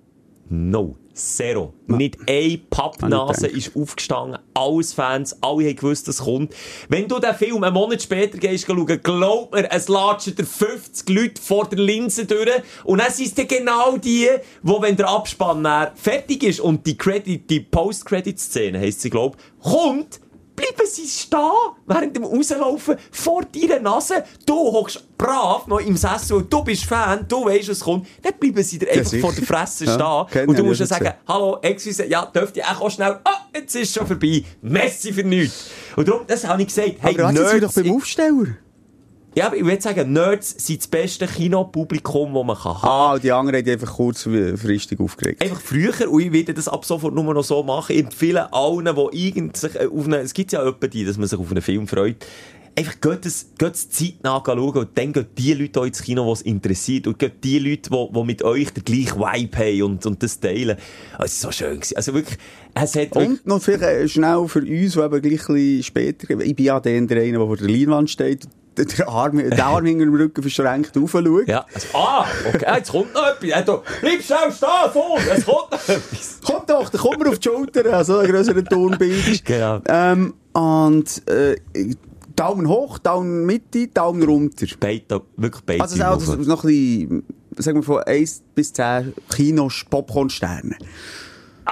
No. 0.49 0.97
Zero. 1.19 1.75
Nicht 1.89 2.17
eine 2.29 2.59
Pappnase 2.71 3.49
Habe 3.49 3.57
ich 3.57 3.67
ist 3.67 3.77
aufgestanden. 3.77 4.39
Alles 4.55 4.93
Fans, 4.93 5.37
alle 5.43 5.67
haben 5.67 5.77
gewusst, 5.77 6.07
dass 6.07 6.21
es 6.21 6.25
kommt. 6.25 6.55
Wenn 6.89 7.09
du 7.09 7.19
den 7.19 7.35
Film 7.35 7.65
einen 7.65 7.75
Monat 7.75 8.03
später 8.03 8.39
gehst 8.39 8.67
schauen, 8.67 9.01
glaub 9.03 9.53
mir, 9.53 9.71
es 9.71 9.89
latschen 9.89 10.37
dir 10.37 10.47
50 10.47 11.09
Leute 11.09 11.43
vor 11.43 11.69
der 11.69 11.81
Linse 11.81 12.25
durch. 12.25 12.63
Und 12.85 13.01
dann 13.01 13.11
sind 13.11 13.27
es 13.27 13.35
dann 13.35 13.49
genau 13.49 13.97
die, 13.97 14.29
wo, 14.63 14.81
wenn 14.81 14.97
der 14.97 15.09
Abspann 15.09 15.67
fertig 15.97 16.45
ist 16.45 16.61
und 16.61 16.87
die 16.87 16.97
Credit, 16.97 17.51
die 17.51 17.61
Post-Credit-Szene, 17.61 18.79
heisst 18.79 19.01
sie, 19.01 19.11
glaub, 19.11 19.37
kommt, 19.61 20.21
bleiben 20.59 20.91
sie 20.91 21.07
stehen, 21.07 21.41
während 21.87 22.17
dem 22.17 22.25
Rauslaufen 22.25 22.97
vor 23.13 23.43
deiner 23.45 23.81
Nase. 23.81 24.25
Du 24.45 24.55
hockst 24.55 25.17
brav 25.17 25.67
noch 25.67 25.81
im 25.81 25.97
Sessel, 25.97 26.45
du 26.49 26.65
bist 26.65 26.85
Fan, 26.85 27.25
du 27.29 27.45
weißt, 27.47 27.69
was 27.71 27.81
kommt. 27.81 28.07
Dann 28.23 28.35
bleiben 28.39 28.63
sie 28.63 28.79
dir 28.79 28.91
einfach 28.91 29.19
vor 29.21 29.33
der 29.33 29.45
Fresse 29.45 29.85
Ja, 29.85 30.27
stehen. 30.29 30.49
und 30.49 30.59
du 30.59 30.63
ich, 30.63 30.69
musst 30.69 30.81
dann 30.81 30.87
ich 30.87 31.05
sagen, 31.05 31.15
hallo, 31.27 31.59
excuse, 31.63 32.05
ja, 32.07 32.27
dürft 32.27 32.57
ihr 32.57 32.65
auch 32.69 32.91
schnell, 32.91 33.19
ah, 33.25 33.47
jetzt 33.55 33.75
ist 33.77 33.95
schon 33.95 34.07
vorbei. 34.07 34.45
Messi 34.63 35.13
für 35.13 35.25
nichts. 35.25 35.71
Und 35.97 36.09
darum, 36.09 36.23
das 36.27 36.47
habe 36.47 36.61
ich 36.63 36.69
gesagt, 36.69 36.97
hey, 37.01 37.19
Aber 37.21 37.33
Nerds, 37.33 37.61
doch 37.61 37.73
beim 37.73 37.97
Aufsteller. 37.97 38.47
Ja, 39.39 39.53
ich 39.55 39.65
würde 39.65 39.81
sagen, 39.81 40.13
Nerds 40.13 40.67
sind 40.67 40.81
das 40.81 40.89
beste 40.89 41.29
Kinopublikum, 41.29 42.35
das 42.35 42.45
man 42.45 42.57
kann 42.57 42.83
haben. 42.83 42.89
Ah, 42.89 43.15
und 43.15 43.23
die 43.23 43.31
anderen 43.31 43.61
haben 43.61 43.71
einfach 43.71 43.95
kurzfristig 43.95 44.99
aufgeregt. 44.99 45.41
Einfach 45.41 45.61
früher, 45.61 46.11
und 46.11 46.21
ich 46.21 46.33
werde 46.33 46.55
das 46.55 46.67
ab 46.67 46.85
sofort 46.85 47.15
nur 47.15 47.33
noch 47.33 47.45
so 47.45 47.63
machen, 47.63 47.95
ich 47.95 48.03
empfehle 48.03 48.53
allen, 48.53 48.89
die 49.13 49.51
sich 49.55 49.77
äh, 49.77 49.87
auf 49.87 50.07
eine, 50.07 50.19
es 50.19 50.35
gibt 50.35 50.51
ja 50.51 50.67
etwa 50.67 50.89
die, 50.89 51.05
dass 51.05 51.19
man 51.19 51.29
sich 51.29 51.39
auf 51.39 51.53
einen 51.53 51.63
Film 51.63 51.87
freut, 51.87 52.17
einfach 52.75 53.01
geht 53.01 53.27
es, 53.27 53.53
geht 53.57 53.75
es 53.75 53.91
zeitnah 53.91 54.43
schauen 54.45 54.77
und 54.77 54.99
dann 54.99 55.13
gehen 55.13 55.27
die 55.39 55.55
Leute 55.55 55.81
auch 55.81 55.85
ins 55.85 56.03
Kino, 56.03 56.25
die 56.27 56.33
es 56.33 56.43
interessiert 56.43 57.07
und 57.07 57.21
gehen 57.21 57.33
die 57.45 57.61
Leute, 57.61 57.91
die, 57.91 58.13
die 58.13 58.25
mit 58.25 58.43
euch 58.43 58.71
den 58.73 58.85
gleichen 58.85 59.21
Vibe 59.21 59.57
haben 59.57 59.83
und, 59.83 60.07
und 60.07 60.21
das 60.21 60.41
teilen. 60.41 60.79
Oh, 61.17 61.23
es 61.23 61.45
war 61.45 61.53
so 61.53 61.59
schön 61.59 61.77
gewesen. 61.77 61.97
Also 61.97 62.13
wirklich, 62.13 62.39
es 62.75 62.97
hat 62.97 63.15
Und 63.15 63.47
noch 63.47 63.63
vielleicht 63.63 63.85
äh, 63.85 64.09
schnell 64.09 64.49
für 64.49 64.61
uns, 64.61 64.95
die 64.95 64.99
eben 64.99 65.23
gleich 65.23 65.49
ein 65.49 65.55
bisschen 65.55 65.83
später, 65.85 66.41
ich 66.41 66.57
bin 66.57 66.67
ja 66.67 66.81
der, 66.81 67.01
der, 67.03 67.25
der 67.25 67.39
vor 67.39 67.57
der 67.57 67.69
Leinwand 67.69 68.11
steht, 68.11 68.49
der 68.99 69.09
Arm, 69.09 69.37
der 69.39 69.67
Arm 69.67 69.85
hinter 69.85 70.05
dem 70.05 70.15
Rücken 70.15 70.43
verschränkt 70.43 70.97
raufschaut. 70.97 71.49
ja, 71.49 71.67
also, 71.75 71.89
ah, 71.95 72.27
okay, 72.47 72.75
jetzt 72.77 72.91
kommt 72.91 73.15
noch 73.15 73.27
etwas. 73.27 73.81
Bleib 74.01 74.23
schnell 74.23 74.53
stehen, 74.53 74.91
so, 74.93 75.17
es 75.19 75.45
kommt 75.45 75.71
noch 75.71 75.89
etwas. 75.89 76.39
Komm 76.45 76.63
doch, 76.67 76.89
dann 76.89 77.01
kommen 77.01 77.21
wir 77.21 77.31
auf 77.31 77.39
die 77.39 77.49
Schulter, 77.49 77.93
also 77.95 78.19
ein 78.19 78.29
grösserer 78.31 78.65
Turnbein 78.65 79.11
ist. 79.11 79.45
Genau. 79.49 79.81
Ähm, 79.89 80.35
und, 80.53 81.29
äh, 81.29 81.57
Daumen 82.37 82.69
hoch, 82.69 82.99
Daumen 82.99 83.47
Mitte, 83.47 83.89
Daumen 83.89 84.23
runter. 84.23 84.67
Beide, 84.79 85.23
wirklich 85.37 85.65
beide. 85.65 85.81
Also, 85.81 86.03
auch 86.05 86.19
das, 86.19 86.47
noch 86.47 86.63
ein 86.65 86.69
bisschen, 86.69 87.23
sagen 87.57 87.79
wir 87.79 87.83
von 87.83 88.03
1 88.05 88.43
bis 88.55 88.73
10 88.73 89.13
Kinos 89.35 89.85
Popcorn-Sterne. 89.91 90.77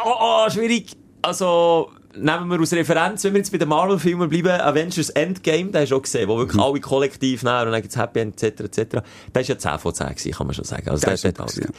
Oh, 0.05 0.11
oh, 0.21 0.51
schwierig. 0.51 0.93
Also, 1.23 1.91
nehmen 2.17 2.51
wir 2.51 2.61
aus 2.61 2.73
Referenz, 2.73 3.25
wenn 3.25 3.35
wir 3.35 3.39
jetzt 3.39 3.53
bei 3.53 3.59
den 3.59 3.69
Marvel-Filmen 3.69 4.29
bleiben, 4.29 4.61
Avengers 4.61 5.11
Endgame, 5.11 5.71
den 5.71 5.83
hast 5.83 5.91
du 5.91 5.97
auch 5.97 6.03
gesehen, 6.03 6.29
wo 6.29 6.39
wirklich 6.39 6.61
alle 6.61 6.81
kollektiv 6.81 7.43
nehmen 7.43 7.67
und 7.67 7.73
dann 7.73 7.83
gibt's 7.83 7.97
Happy 7.97 8.21
End, 8.21 8.43
etc., 8.43 8.61
etc. 8.61 9.03
Der 9.35 9.43
ist 9.43 9.49
ja 9.49 9.59
10 9.59 9.79
von 9.79 9.95
10 9.95 10.09
gewesen, 10.09 10.33
kann 10.33 10.47
man 10.47 10.55
schon 10.55 10.65
sagen. 10.65 10.89
Also, 10.89 11.11
nicht 11.11 11.21
super 11.21 11.43
alles. 11.43 11.55
gewesen, 11.55 11.73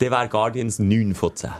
Der 0.00 0.10
wäre 0.10 0.28
Guardians 0.28 0.78
9 0.78 1.14
von 1.14 1.34
10. 1.34 1.50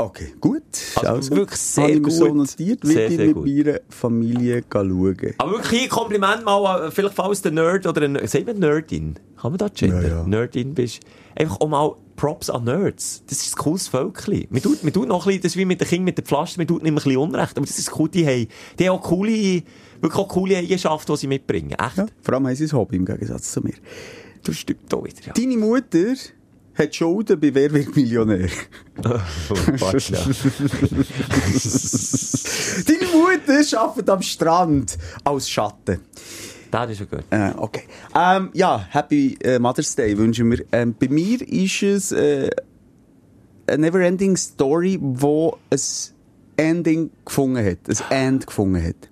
Okay, 0.00 0.32
gut. 0.40 0.62
Also 0.94 1.34
wirklich 1.34 1.58
sehr 1.58 1.98
mir 2.00 2.10
so 2.10 2.26
gut. 2.28 2.36
notiert, 2.36 2.80
Sehr, 2.84 3.10
sehr 3.10 3.26
mit 3.26 3.34
gut. 3.34 3.46
meiner 3.46 3.80
Familie 3.88 4.62
schauen. 4.72 5.16
Aber 5.38 5.52
wirklich 5.52 5.82
ein 5.82 5.88
Kompliment 5.88 6.44
mal, 6.44 6.86
äh, 6.86 6.90
vielleicht 6.92 7.16
falls 7.16 7.42
der 7.42 7.50
Nerd 7.50 7.84
oder 7.84 8.02
ein, 8.02 8.26
sagen 8.28 8.46
wir 8.46 8.54
Nerdin? 8.54 9.18
Kann 9.40 9.50
man 9.50 9.58
da 9.58 9.66
gendern? 9.68 10.02
Ja, 10.02 10.08
ja. 10.08 10.22
Nerdin 10.24 10.74
bist. 10.74 11.00
Einfach 11.34 11.60
auch 11.60 11.68
mal 11.68 11.94
Props 12.14 12.48
an 12.48 12.64
Nerds. 12.64 13.24
Das 13.28 13.38
ist 13.44 13.54
ein 13.54 13.58
cooles 13.58 13.88
Völkchen. 13.88 14.46
Man 14.50 14.62
tut, 14.62 14.84
man 14.84 14.92
tut 14.92 15.08
noch 15.08 15.24
ein 15.24 15.26
bisschen, 15.26 15.42
das 15.42 15.52
ist 15.52 15.56
wie 15.56 15.64
mit 15.64 15.80
den 15.80 15.88
Kindern 15.88 16.04
mit 16.04 16.18
den 16.18 16.24
Pflaster, 16.24 16.60
man 16.60 16.68
tut 16.68 16.82
nicht 16.84 16.92
mehr 16.92 17.00
ein 17.00 17.04
bisschen 17.04 17.16
Unrecht, 17.16 17.56
aber 17.56 17.66
das 17.66 17.78
ist 17.78 17.98
cool, 17.98 18.08
die 18.08 18.24
haben, 18.24 18.46
die 18.78 18.88
haben 18.88 18.98
auch 18.98 19.02
coole, 19.02 19.62
wirklich 20.00 20.14
auch 20.14 20.28
coole 20.28 20.58
Eigenschaften, 20.58 21.12
die 21.12 21.18
sie 21.18 21.26
mitbringen. 21.26 21.70
Echt? 21.72 21.96
Ja, 21.96 22.06
vor 22.22 22.34
allem 22.34 22.46
haben 22.46 22.54
sie 22.54 22.64
ein 22.66 22.72
Hobby 22.72 22.96
im 22.96 23.04
Gegensatz 23.04 23.50
zu 23.50 23.60
mir. 23.62 23.74
Das 24.44 24.56
stimmt 24.56 24.92
auch 24.94 25.04
wieder, 25.04 25.16
ja. 25.26 25.32
Deine 25.32 25.56
Mutter 25.56 26.14
hat 26.78 26.94
Schulden 26.94 27.40
bei 27.40 27.54
Wer 27.54 27.72
wird 27.72 27.94
Millionär? 27.94 28.48
Oh, 29.00 29.14
ja. 29.14 30.18
Deine 32.84 33.06
Mutter 33.12 33.80
arbeitet 33.80 34.10
am 34.10 34.22
Strand 34.22 34.98
als 35.22 35.48
Schatten. 35.48 36.00
Das 36.70 36.90
ist 36.90 36.98
schon 36.98 37.08
gut. 37.08 37.24
Äh, 37.30 37.52
okay. 37.56 37.84
Ähm, 38.14 38.50
ja, 38.52 38.84
Happy 38.90 39.38
äh, 39.42 39.58
Mother's 39.58 39.94
Day 39.94 40.18
wünschen 40.18 40.50
wir. 40.50 40.64
Ähm, 40.72 40.94
bei 40.98 41.08
mir 41.08 41.40
ist 41.48 41.82
es 41.82 42.12
äh, 42.12 42.50
eine 43.68 43.86
Neverending 43.86 44.36
Story, 44.36 44.98
wo 45.00 45.56
ein 45.70 45.78
Ending 46.56 47.10
gefunden 47.24 47.64
hat. 47.64 47.78
Ein 48.10 48.34
End 48.34 48.46
gefunden 48.46 48.82
hat. 48.82 49.08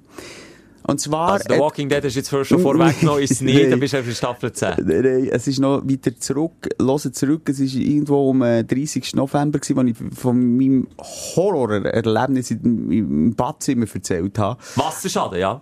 Und 0.86 1.00
zwar... 1.00 1.32
Also, 1.32 1.46
The 1.48 1.58
Walking 1.58 1.88
Dead 1.88 2.04
ist 2.04 2.14
jetzt 2.14 2.30
schon 2.30 2.44
vorweggenommen, 2.44 3.22
ist 3.22 3.32
es 3.32 3.40
nicht, 3.40 3.70
dann 3.70 3.80
bist 3.80 3.92
du 3.92 3.98
einfach 3.98 4.10
in 4.10 4.16
Staffel 4.16 4.52
10. 4.52 4.68
Nein, 4.84 4.86
nein, 5.02 5.28
es 5.32 5.46
ist 5.48 5.58
noch 5.58 5.82
weiter 5.84 6.16
zurück. 6.18 6.68
Hören 6.80 7.12
zurück. 7.12 7.48
Es 7.48 7.58
ist 7.60 7.74
irgendwo 7.74 8.30
am 8.30 8.42
äh, 8.42 8.62
30. 8.62 9.14
November 9.14 9.58
gewesen, 9.58 9.78
als 9.78 9.90
ich 9.90 10.18
von 10.18 10.56
meinem 10.56 10.86
Horrorerlebnis 11.00 12.52
im, 12.52 12.90
im 12.92 13.34
Badzimmer 13.34 13.86
erzählt 13.92 14.38
habe. 14.38 14.60
Wasserschaden, 14.76 15.40
ja. 15.40 15.60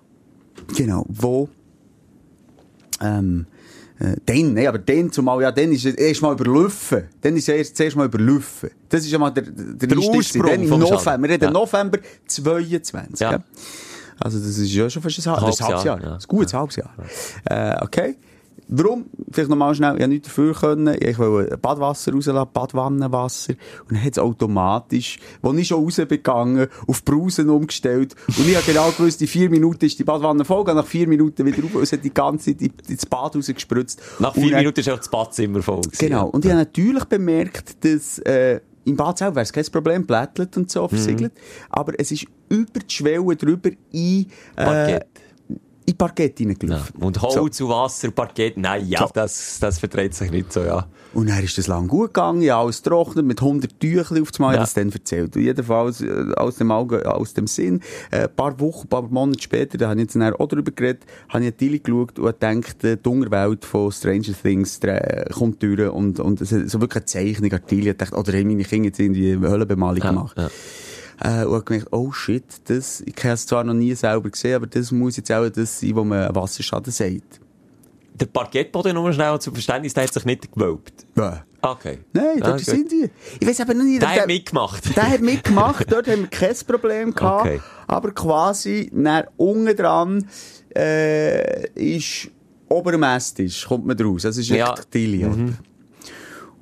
Genau, 0.76 1.04
wo, 1.08 1.48
ähm, 3.00 3.46
äh, 3.98 4.16
dann, 4.26 4.54
nee, 4.54 4.66
aber 4.66 4.78
dann 4.78 5.12
zumal, 5.12 5.40
ja, 5.42 5.52
dann 5.52 5.70
ist 5.72 5.84
es 5.84 5.94
erst 5.94 6.22
mal 6.22 6.32
überlaufen. 6.32 7.04
Dann 7.20 7.36
ist 7.36 7.48
es 7.48 7.54
erst 7.54 7.76
zuerst 7.76 7.96
mal 7.96 8.06
überlaufen. 8.06 8.70
Das 8.88 9.04
ist 9.04 9.10
ja 9.12 9.18
mal 9.18 9.30
der, 9.30 9.44
der, 9.44 9.88
Der. 9.88 9.98
Ursprung 9.98 10.46
Dann 10.46 10.62
im 10.62 10.68
November. 10.68 11.18
Wir 11.22 11.28
reden 11.28 11.44
Ja. 11.44 11.50
November 11.50 11.98
22. 12.26 13.20
Ja. 13.20 13.42
Also, 14.20 14.38
das 14.38 14.58
ist 14.58 14.72
ja 14.72 14.88
schon 14.90 15.02
fast 15.02 15.18
ein, 15.18 15.32
halb, 15.32 15.40
Ein 15.42 15.46
das 15.46 15.54
ist 15.56 15.60
ein 15.62 15.66
halbes 15.68 15.84
halbes 15.84 15.84
Jahr. 15.84 15.98
Jahr, 16.00 16.08
ja. 16.10 16.14
Ein 16.14 16.24
gutes 16.28 16.54
halbes 16.54 16.76
Jahr. 16.76 16.90
Äh, 17.78 17.84
okay. 17.84 18.16
Warum? 18.66 19.04
Vielleicht 19.30 19.50
nochmal 19.50 19.74
schnell, 19.74 19.94
ich 19.96 20.00
habe 20.00 20.08
nichts 20.08 20.28
dafür 20.28 20.54
können. 20.54 20.96
Ich 20.98 21.18
wollte 21.18 21.58
Badwasser 21.58 22.12
rauslassen, 22.12 22.48
Badwannenwasser. 22.50 23.52
Und 23.82 23.92
dann 23.92 24.02
hat 24.02 24.12
es 24.12 24.18
automatisch, 24.18 25.18
wo 25.42 25.52
ich 25.52 25.68
schon 25.68 25.84
raus 25.84 25.96
bin 25.96 26.08
gegangen, 26.08 26.68
auf 26.86 27.04
Brausen 27.04 27.50
umgestellt. 27.50 28.14
Und 28.26 28.48
ich 28.48 28.56
habe 28.56 28.64
genau 28.64 28.90
gewusst, 28.92 29.20
in 29.20 29.28
vier 29.28 29.50
Minuten 29.50 29.84
ist 29.84 29.98
die 29.98 30.04
Badwanne 30.04 30.46
voll, 30.46 30.64
gehe 30.64 30.74
nach 30.74 30.86
vier 30.86 31.06
Minuten 31.06 31.44
wieder 31.44 31.62
rauf. 31.62 31.74
Und 31.74 31.82
es 31.82 31.92
hat 31.92 32.02
die 32.04 32.14
ganze 32.14 32.52
Zeit 32.56 32.62
in- 32.62 32.72
ins 32.88 33.04
Bad 33.04 33.36
rausgespritzt. 33.36 34.00
Nach 34.18 34.34
Und 34.34 34.40
vier 34.42 34.52
dann- 34.52 34.60
Minuten 34.60 34.80
ist 34.80 34.88
auch 34.88 34.96
das 34.96 35.10
Badzimmer 35.10 35.60
voll. 35.60 35.82
gewesen. 35.82 35.98
Genau. 35.98 36.28
Und 36.28 36.46
ich 36.46 36.50
habe 36.50 36.60
natürlich 36.60 37.04
bemerkt, 37.04 37.84
dass, 37.84 38.18
äh, 38.20 38.60
im 38.84 38.96
Bad 38.96 39.18
selber 39.18 39.36
wäre 39.36 39.42
es 39.44 39.52
kein 39.52 39.64
Problem, 39.66 40.06
blättelt 40.06 40.56
und 40.56 40.70
so, 40.70 40.86
versiegelt. 40.88 41.32
Aber 41.70 41.92
es 41.98 42.12
ist 42.12 42.26
über 42.48 42.80
die 42.80 42.94
Schwelle 42.94 43.36
drüber 43.36 43.70
in, 43.92 44.26
äh, 44.56 44.64
Parkett. 44.64 45.06
In 45.86 45.96
Parkett 45.96 46.40
Ja. 46.40 46.46
reingelaufen. 46.48 47.02
Und 47.02 47.20
Holz 47.20 47.60
und 47.60 47.68
Wasser, 47.68 48.10
Parkett, 48.10 48.56
nein, 48.56 48.86
ja, 48.88 49.00
So. 49.00 49.10
das, 49.12 49.58
das 49.60 49.78
verträgt 49.78 50.14
sich 50.14 50.30
nicht 50.30 50.52
so, 50.52 50.60
ja. 50.64 50.86
Und 51.12 51.28
dann 51.28 51.42
ist 51.44 51.56
das 51.58 51.66
lang 51.68 51.86
gut 51.86 52.12
gegangen, 52.14 52.42
ja, 52.42 52.60
alles 52.60 52.82
trocknet, 52.82 53.24
mit 53.24 53.40
100 53.40 53.78
Tüchli 53.78 54.20
auf 54.20 54.30
das 54.32 54.38
Mal, 54.40 54.54
Ja. 54.54 54.60
das 54.60 54.74
dann 54.74 54.90
erzählt. 54.90 55.36
Und 55.36 55.42
jedenfalls, 55.42 56.00
äh, 56.00 56.32
aus 56.36 56.56
dem 56.56 56.70
Auge, 56.72 57.08
aus 57.14 57.34
dem 57.34 57.46
Sinn, 57.46 57.80
äh, 58.10 58.24
ein 58.24 58.34
paar 58.34 58.58
Wochen, 58.60 58.86
ein 58.86 58.88
paar 58.88 59.02
Monate 59.02 59.40
später, 59.42 59.78
da 59.78 59.88
habe 59.90 60.00
ich 60.00 60.04
jetzt 60.06 60.16
dann 60.16 60.34
auch 60.34 60.48
drüber 60.48 60.72
geredet, 60.72 61.04
habe 61.28 61.44
ich 61.44 61.52
ein 61.52 61.56
Teil 61.58 61.78
geschaut 61.78 62.18
und 62.18 62.24
gedacht, 62.40 62.82
äh, 62.84 62.96
die 62.96 63.08
Unterwelt 63.08 63.64
von 63.64 63.92
Stranger 63.92 64.32
Things 64.42 64.80
kommt 65.32 65.62
durch 65.62 65.88
und, 65.90 66.18
und 66.18 66.38
so 66.40 66.80
wirklich 66.80 66.96
eine 67.02 67.04
Zeichnung, 67.04 67.50
ich 67.52 67.96
dachte, 67.96 68.16
oder 68.16 68.32
haben 68.32 68.48
meine 68.48 68.64
Kinder 68.64 68.86
jetzt 68.88 68.98
irgendwie 68.98 69.32
eine 69.32 69.48
Höllenbemalung 69.50 69.98
Ja, 70.02 70.08
gemacht. 70.10 70.36
ja. 70.38 70.48
Äh, 71.24 71.44
und 71.46 71.54
habe 71.54 71.62
gemerkt, 71.64 71.88
oh 71.92 72.12
shit, 72.12 72.44
das, 72.64 73.00
ich 73.00 73.16
habe 73.24 73.32
es 73.34 73.46
zwar 73.46 73.64
noch 73.64 73.72
nie 73.74 73.94
selber 73.94 74.28
gesehen, 74.30 74.56
aber 74.56 74.66
das 74.66 74.92
muss 74.92 75.16
jetzt 75.16 75.32
auch 75.32 75.48
das 75.48 75.80
sein, 75.80 75.96
wo 75.96 76.04
man 76.04 76.34
Wasserschaden 76.34 76.92
sagt. 76.92 77.40
Der 78.14 78.26
Parkettboden, 78.26 78.94
nur 78.94 79.12
schnell 79.12 79.38
zum 79.40 79.54
Verständnis, 79.54 79.94
der 79.94 80.04
hat 80.04 80.12
sich 80.12 80.24
nicht 80.24 80.52
gewölbt. 80.52 81.06
Ja. 81.16 81.42
Okay. 81.62 81.98
Nein, 82.12 82.42
Ah, 82.42 82.48
dort 82.48 82.58
gut. 82.58 82.66
sind 82.66 82.92
die. 82.92 83.08
Ich 83.40 83.48
weiß 83.48 83.60
aber 83.62 83.72
noch 83.74 83.84
nicht, 83.84 84.02
Der 84.02 84.10
hat 84.10 84.26
mitgemacht. 84.26 84.94
Der 84.96 85.10
hat 85.10 85.20
mitgemacht, 85.22 85.90
dort 85.90 86.06
haben 86.08 86.20
wir 86.22 86.28
kein 86.28 86.54
Problem 86.66 87.14
gehabt. 87.14 87.46
Okay. 87.46 87.60
Aber 87.86 88.10
quasi, 88.12 88.90
nach 88.92 89.24
unten 89.38 89.74
dran, 89.74 90.28
äh, 90.76 91.68
ist, 91.96 92.28
ober 92.68 92.92
dem 92.92 93.02
Esstisch, 93.02 93.66
kommt 93.66 93.86
man 93.86 93.96
draus. 93.96 94.22
Das 94.22 94.36
ist 94.36 94.48
Ja. 94.50 94.74
echt 94.74 94.90
Tilly. 94.90 95.26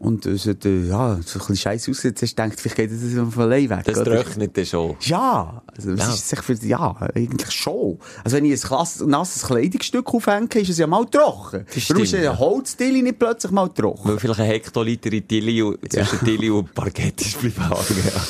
Und 0.02 0.26
es 0.26 0.46
hat, 0.48 0.64
äh, 0.64 0.88
ja, 0.88 1.14
so 1.24 1.38
ein 1.38 1.46
bisschen 1.46 1.56
scheiße 1.56 1.90
ausgesehen. 1.92 2.14
Du 2.16 2.26
gedacht, 2.26 2.58
vielleicht 2.60 2.76
geht 2.76 2.90
das 2.90 3.32
von 3.34 3.42
allein 3.44 3.70
weg. 3.70 3.84
Das 3.84 4.02
trocknet 4.02 4.56
dann 4.56 4.66
schon. 4.66 4.96
Ja, 5.02 5.62
also, 5.76 5.92
was 5.92 6.00
Ja. 6.00 6.12
ist 6.14 6.28
sich 6.28 6.42
für, 6.42 6.54
ja, 6.66 6.96
eigentlich 7.14 7.50
schon. 7.52 7.98
Also, 8.24 8.36
wenn 8.36 8.44
ich 8.44 8.52
ein 8.64 8.68
klass, 8.68 9.00
nasses 9.00 9.44
Kleidungsstück 9.46 10.12
aufhänge, 10.12 10.48
ist 10.54 10.70
es 10.70 10.78
ja 10.78 10.88
mal 10.88 11.04
trocken. 11.04 11.64
Das 11.72 11.88
Warum 11.90 12.02
ist 12.02 12.08
stimmt, 12.08 12.20
ein 12.20 12.24
ja. 12.24 12.36
Holztilly 12.38 13.02
nicht 13.02 13.18
plötzlich 13.20 13.52
mal 13.52 13.68
trocken? 13.68 14.08
Weil 14.08 14.18
vielleicht 14.18 14.40
ein 14.40 14.46
Hektoliter 14.46 15.12
in 15.12 15.28
Tilly 15.28 15.72
zwischen 15.88 16.18
Tilly 16.24 16.50
und 16.50 16.74
Parkett 16.74 17.20
ist 17.20 17.38
bleiben. 17.40 17.54
Ja. 17.60 18.20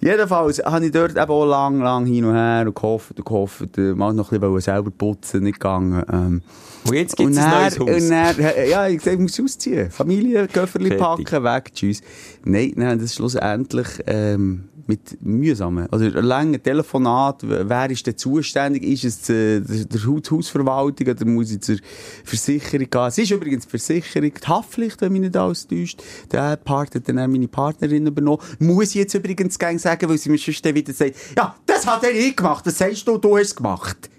Jedenfalls 0.12 0.58
habe 0.64 0.86
ich 0.86 0.92
dort 0.92 1.12
eben 1.12 1.30
auch 1.30 1.44
lang, 1.44 1.80
lang 1.80 2.06
hin 2.06 2.24
und 2.24 2.34
her 2.34 2.64
und 2.66 2.74
gehofft 2.74 3.18
und 3.18 3.24
gehofft, 3.24 3.76
mal 3.76 4.12
noch 4.14 4.32
ein 4.32 4.40
bisschen 4.40 4.60
selber 4.60 4.90
putzen, 4.90 5.42
nicht 5.44 5.60
gegangen. 5.60 6.02
Ähm, 6.10 6.42
Und 6.84 6.94
jetzt 6.94 7.16
gibt 7.16 7.30
es 7.30 7.36
ein 7.38 7.50
dann- 7.50 7.62
neues 7.62 7.78
Haus. 7.78 7.88
Und 7.88 8.10
dann, 8.10 8.68
ja, 8.68 8.88
ich 8.88 8.98
gesagt, 8.98 9.14
ich 9.14 9.20
muss 9.20 9.40
ausziehen. 9.40 9.90
Familie, 9.90 10.48
Köfferli 10.48 10.96
packen, 10.96 11.44
weg, 11.44 11.72
tschüss. 11.74 12.00
Nein, 12.44 12.72
nein, 12.76 12.98
das 12.98 13.06
ist 13.06 13.14
schlussendlich, 13.16 13.86
ähm, 14.06 14.70
mit 14.90 15.22
mühsamen, 15.22 15.86
also 15.92 16.04
ein 16.04 16.12
langen 16.24 16.60
Telefonat, 16.60 17.42
wer 17.44 17.90
ist 17.90 18.04
denn 18.06 18.16
zuständig? 18.16 18.82
Ist 18.82 19.04
es 19.04 19.30
äh, 19.30 19.60
der, 19.60 20.04
Hausverwaltung 20.04 21.06
oder 21.06 21.24
muss 21.26 21.52
ich 21.52 21.60
zur 21.60 21.76
Versicherung 22.24 22.90
gehen? 22.90 23.06
Es 23.06 23.18
ist 23.18 23.30
übrigens 23.30 23.64
die 23.66 23.70
Versicherung, 23.70 24.32
die 24.34 24.46
Haftpflicht, 24.48 25.00
wenn 25.00 25.12
mich 25.12 25.20
nicht 25.20 25.36
alles 25.36 25.68
täuscht. 25.68 26.02
Der 26.32 26.56
Part 26.56 26.96
hat 26.96 27.08
dann 27.08 27.20
auch 27.20 27.28
meine 27.28 27.46
Partnerin 27.46 28.06
übernommen. 28.08 28.42
Muss 28.58 28.88
ich 28.88 28.96
jetzt 28.96 29.14
übrigens 29.14 29.56
gerne 29.58 29.78
sagen, 29.78 30.08
weil 30.08 30.18
sie 30.18 30.28
mir 30.28 30.38
sonst 30.38 30.64
dann 30.64 30.74
wieder 30.74 30.92
sagt, 30.92 31.14
ja, 31.36 31.54
das 31.66 31.86
hat 31.86 32.02
er 32.02 32.12
nicht 32.12 32.36
gemacht, 32.36 32.66
das 32.66 32.78
sagst 32.78 33.06
du, 33.06 33.16
du 33.16 33.36
hast 33.36 33.46
es 33.46 33.56
gemacht. 33.56 34.10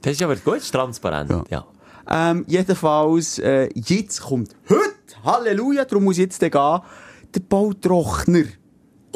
Das 0.00 0.12
ist 0.14 0.22
aber 0.22 0.36
gut, 0.36 0.56
das 0.56 0.64
ist 0.64 0.72
transparent. 0.72 1.30
Ja. 1.30 1.44
Ja. 1.50 1.66
Ähm, 2.08 2.44
jedenfalls, 2.46 3.38
äh, 3.38 3.68
jetzt 3.74 4.20
kommt 4.22 4.54
heute, 4.68 5.24
Halleluja, 5.24 5.84
darum 5.84 6.04
muss 6.04 6.16
ich 6.18 6.24
jetzt 6.24 6.40
gehen, 6.40 6.50
der 6.52 7.40
Bautrockner 7.48 8.44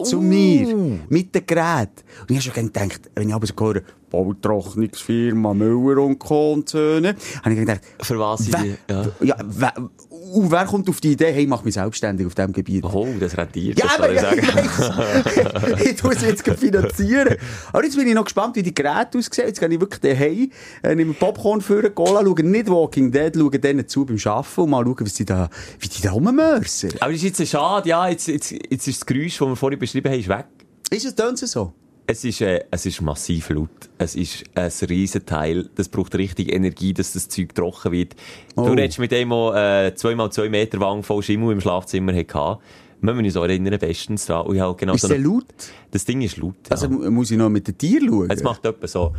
zu 0.02 0.20
mir, 0.20 0.98
mit 1.08 1.34
dem 1.34 1.46
Gerät. 1.46 2.04
Und 2.22 2.30
ich 2.30 2.36
habe 2.46 2.56
schon 2.56 2.66
gedacht, 2.66 3.10
wenn 3.14 3.28
ich 3.28 3.34
aber 3.34 3.46
so 3.46 3.54
höre, 3.58 3.82
Bautrocknungsfirma 4.10 5.54
Müller 5.54 6.02
und 6.02 6.18
Co. 6.18 6.52
und 6.52 6.68
Söhne. 6.68 7.14
Habe 7.42 7.54
ich 7.54 7.60
gedacht, 7.60 7.80
Für 8.02 8.18
was 8.18 8.50
wer, 8.52 8.60
die- 8.62 8.74
ja. 8.90 9.06
ja, 9.20 9.36
wer, 9.44 9.72
und 10.08 10.50
wer 10.50 10.64
kommt 10.66 10.88
auf 10.88 11.00
die 11.00 11.12
Idee, 11.12 11.32
hey, 11.32 11.46
mach 11.46 11.64
mich 11.64 11.74
selbstständig 11.74 12.26
auf 12.26 12.34
diesem 12.34 12.52
Gebiet? 12.52 12.84
Oh, 12.84 13.08
das 13.18 13.36
rentiert. 13.36 13.78
Ja, 13.78 13.86
das 13.86 13.96
aber 13.98 14.10
ich 14.10 14.16
ja, 14.16 14.22
sagen. 14.22 14.40
ich 14.40 14.54
weiss. 14.54 15.86
ich 15.92 16.04
muss 16.04 16.16
es 16.16 16.22
jetzt 16.22 16.48
finanzieren. 16.58 17.36
Aber 17.72 17.84
jetzt 17.84 17.96
bin 17.96 18.06
ich 18.06 18.14
noch 18.14 18.24
gespannt, 18.24 18.56
wie 18.56 18.62
die 18.62 18.74
Geräte 18.74 19.18
aussehen. 19.18 19.46
Jetzt 19.46 19.60
gehe 19.60 19.68
ich 19.68 19.80
wirklich 19.80 20.00
daheim, 20.00 20.50
äh, 20.82 20.94
nehme 20.94 21.14
Popcorn 21.14 21.60
für 21.60 21.88
Cola, 21.90 22.22
schaue 22.24 22.42
nicht 22.44 22.68
Walking 22.68 23.10
Dead, 23.10 23.34
schaue 23.34 23.50
denen 23.58 23.88
zu 23.88 24.04
beim 24.04 24.18
Arbeiten 24.24 24.60
und 24.60 24.70
mal 24.70 24.84
schauen, 24.84 24.96
was 25.00 25.14
die 25.14 25.24
da, 25.24 25.48
wie 25.78 25.88
die 25.88 26.02
da 26.02 26.12
rummörsern. 26.12 26.90
Aber 27.00 27.12
das 27.12 27.22
ist 27.22 27.38
jetzt 27.38 27.50
schade, 27.50 27.88
ja, 27.88 28.08
jetzt, 28.08 28.28
jetzt, 28.28 28.50
jetzt 28.50 28.86
ist 28.88 29.00
das 29.00 29.06
Geräusch, 29.06 29.38
das 29.38 29.48
wir 29.48 29.56
vorhin 29.56 29.78
beschrieben 29.78 30.10
haben, 30.12 30.20
ist 30.20 30.28
weg. 30.28 30.46
Ist 30.90 31.06
es 31.06 31.14
dann 31.14 31.36
so? 31.36 31.72
Es 32.06 32.24
ist, 32.24 32.40
äh, 32.40 32.64
es 32.70 32.86
ist 32.86 33.00
massiv 33.02 33.50
laut. 33.50 33.70
Es 33.98 34.16
ist 34.16 34.44
ein 34.54 34.70
riesen 34.88 35.24
Teil. 35.26 35.70
Das 35.76 35.88
braucht 35.88 36.14
richtig 36.16 36.52
Energie, 36.52 36.92
dass 36.92 37.12
das 37.12 37.28
Zeug 37.28 37.54
trocken 37.54 37.92
wird. 37.92 38.16
Oh. 38.56 38.66
Du 38.66 38.72
redest 38.72 38.98
mit 38.98 39.12
dem, 39.12 39.30
der 39.30 39.92
äh, 39.94 39.96
2x2 39.96 40.48
Meter 40.48 40.80
Wang 40.80 41.02
voll 41.04 41.22
Schimmel 41.22 41.52
im 41.52 41.60
Schlafzimmer 41.60 42.12
hatte. 42.14 42.58
Müssen 43.00 43.18
wir 43.18 43.24
uns 43.24 43.36
auch 43.36 43.44
erinnern, 43.44 43.78
bestens 43.78 44.26
dran. 44.26 44.44
Und 44.46 44.56
ich 44.56 44.60
habe 44.60 44.74
genau 44.76 44.94
Ist 44.94 45.02
so 45.02 45.08
der 45.08 45.18
eine- 45.18 45.26
laut? 45.26 45.46
Das 45.92 46.04
Ding 46.04 46.20
ist 46.22 46.36
laut. 46.36 46.56
Ja. 46.66 46.72
Also 46.72 46.88
mu- 46.88 47.10
muss 47.10 47.30
ich 47.30 47.38
noch 47.38 47.48
mit 47.48 47.66
den 47.68 47.78
Tieren 47.78 48.08
schauen? 48.08 48.30
es 48.30 48.42
macht 48.42 48.64
etwa 48.64 48.86
so. 48.88 49.14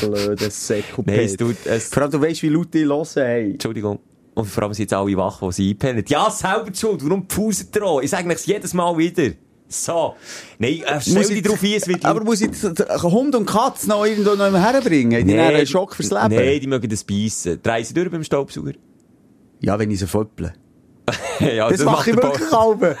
blödes 0.00 0.66
Sekupet. 0.66 1.06
Nein, 1.06 1.24
es 1.24 1.36
tut, 1.36 1.56
es, 1.64 1.88
Vor 1.88 2.02
allem, 2.02 2.12
du 2.12 2.20
weißt, 2.20 2.42
wie 2.42 2.48
laut 2.48 2.72
die 2.74 2.84
hören, 2.84 3.06
hey. 3.14 3.50
Entschuldigung. 3.52 3.98
Und 4.34 4.46
vor 4.46 4.62
allem 4.64 4.72
sind 4.74 4.84
jetzt 4.84 4.92
alle 4.94 5.16
wach, 5.16 5.40
die 5.40 5.52
sie 5.52 5.70
einpennen. 5.70 6.04
Ja, 6.08 6.30
selber 6.30 6.70
die 6.70 6.78
schuld. 6.78 7.02
Warum 7.04 7.26
pfuset 7.28 7.74
ihr 7.74 7.82
auch? 7.84 8.00
Ich 8.00 8.10
sage 8.10 8.32
es 8.32 8.46
jedes 8.46 8.74
Mal 8.74 8.96
wieder. 8.96 9.32
So. 9.68 10.14
Nein, 10.58 10.82
äh, 10.86 11.00
stell 11.00 11.14
Muss 11.14 11.28
dich 11.28 11.36
ich- 11.38 11.42
drauf 11.42 11.62
ein, 11.62 11.72
es 11.74 11.86
wird 11.86 12.04
Aber 12.04 12.24
muss 12.24 12.40
ich 12.40 12.50
d- 12.50 12.84
Hund 13.02 13.34
und 13.34 13.44
Katz 13.46 13.86
noch 13.86 14.04
irgendwo 14.06 14.34
noch 14.34 14.50
herbringen? 14.58 15.26
Die 15.26 15.36
dann 15.36 15.54
einen 15.54 15.66
Schock 15.66 15.94
fürs 15.94 16.10
Leben? 16.10 16.34
Nein, 16.34 16.60
die 16.60 16.66
mögen 16.66 16.88
das 16.88 17.04
beißen. 17.04 17.60
Drehen 17.62 17.84
sie 17.84 17.94
durch 17.94 18.10
beim 18.10 18.24
Staubsauger? 18.24 18.72
Ja, 19.60 19.78
wenn 19.78 19.90
ich 19.90 19.98
sie 19.98 20.06
föpple. 20.06 20.54
ja, 21.40 21.68
Das, 21.68 21.84
mache 21.84 22.10
ich 22.10 22.16
wirklich 22.16 22.50
halbe. 22.52 22.96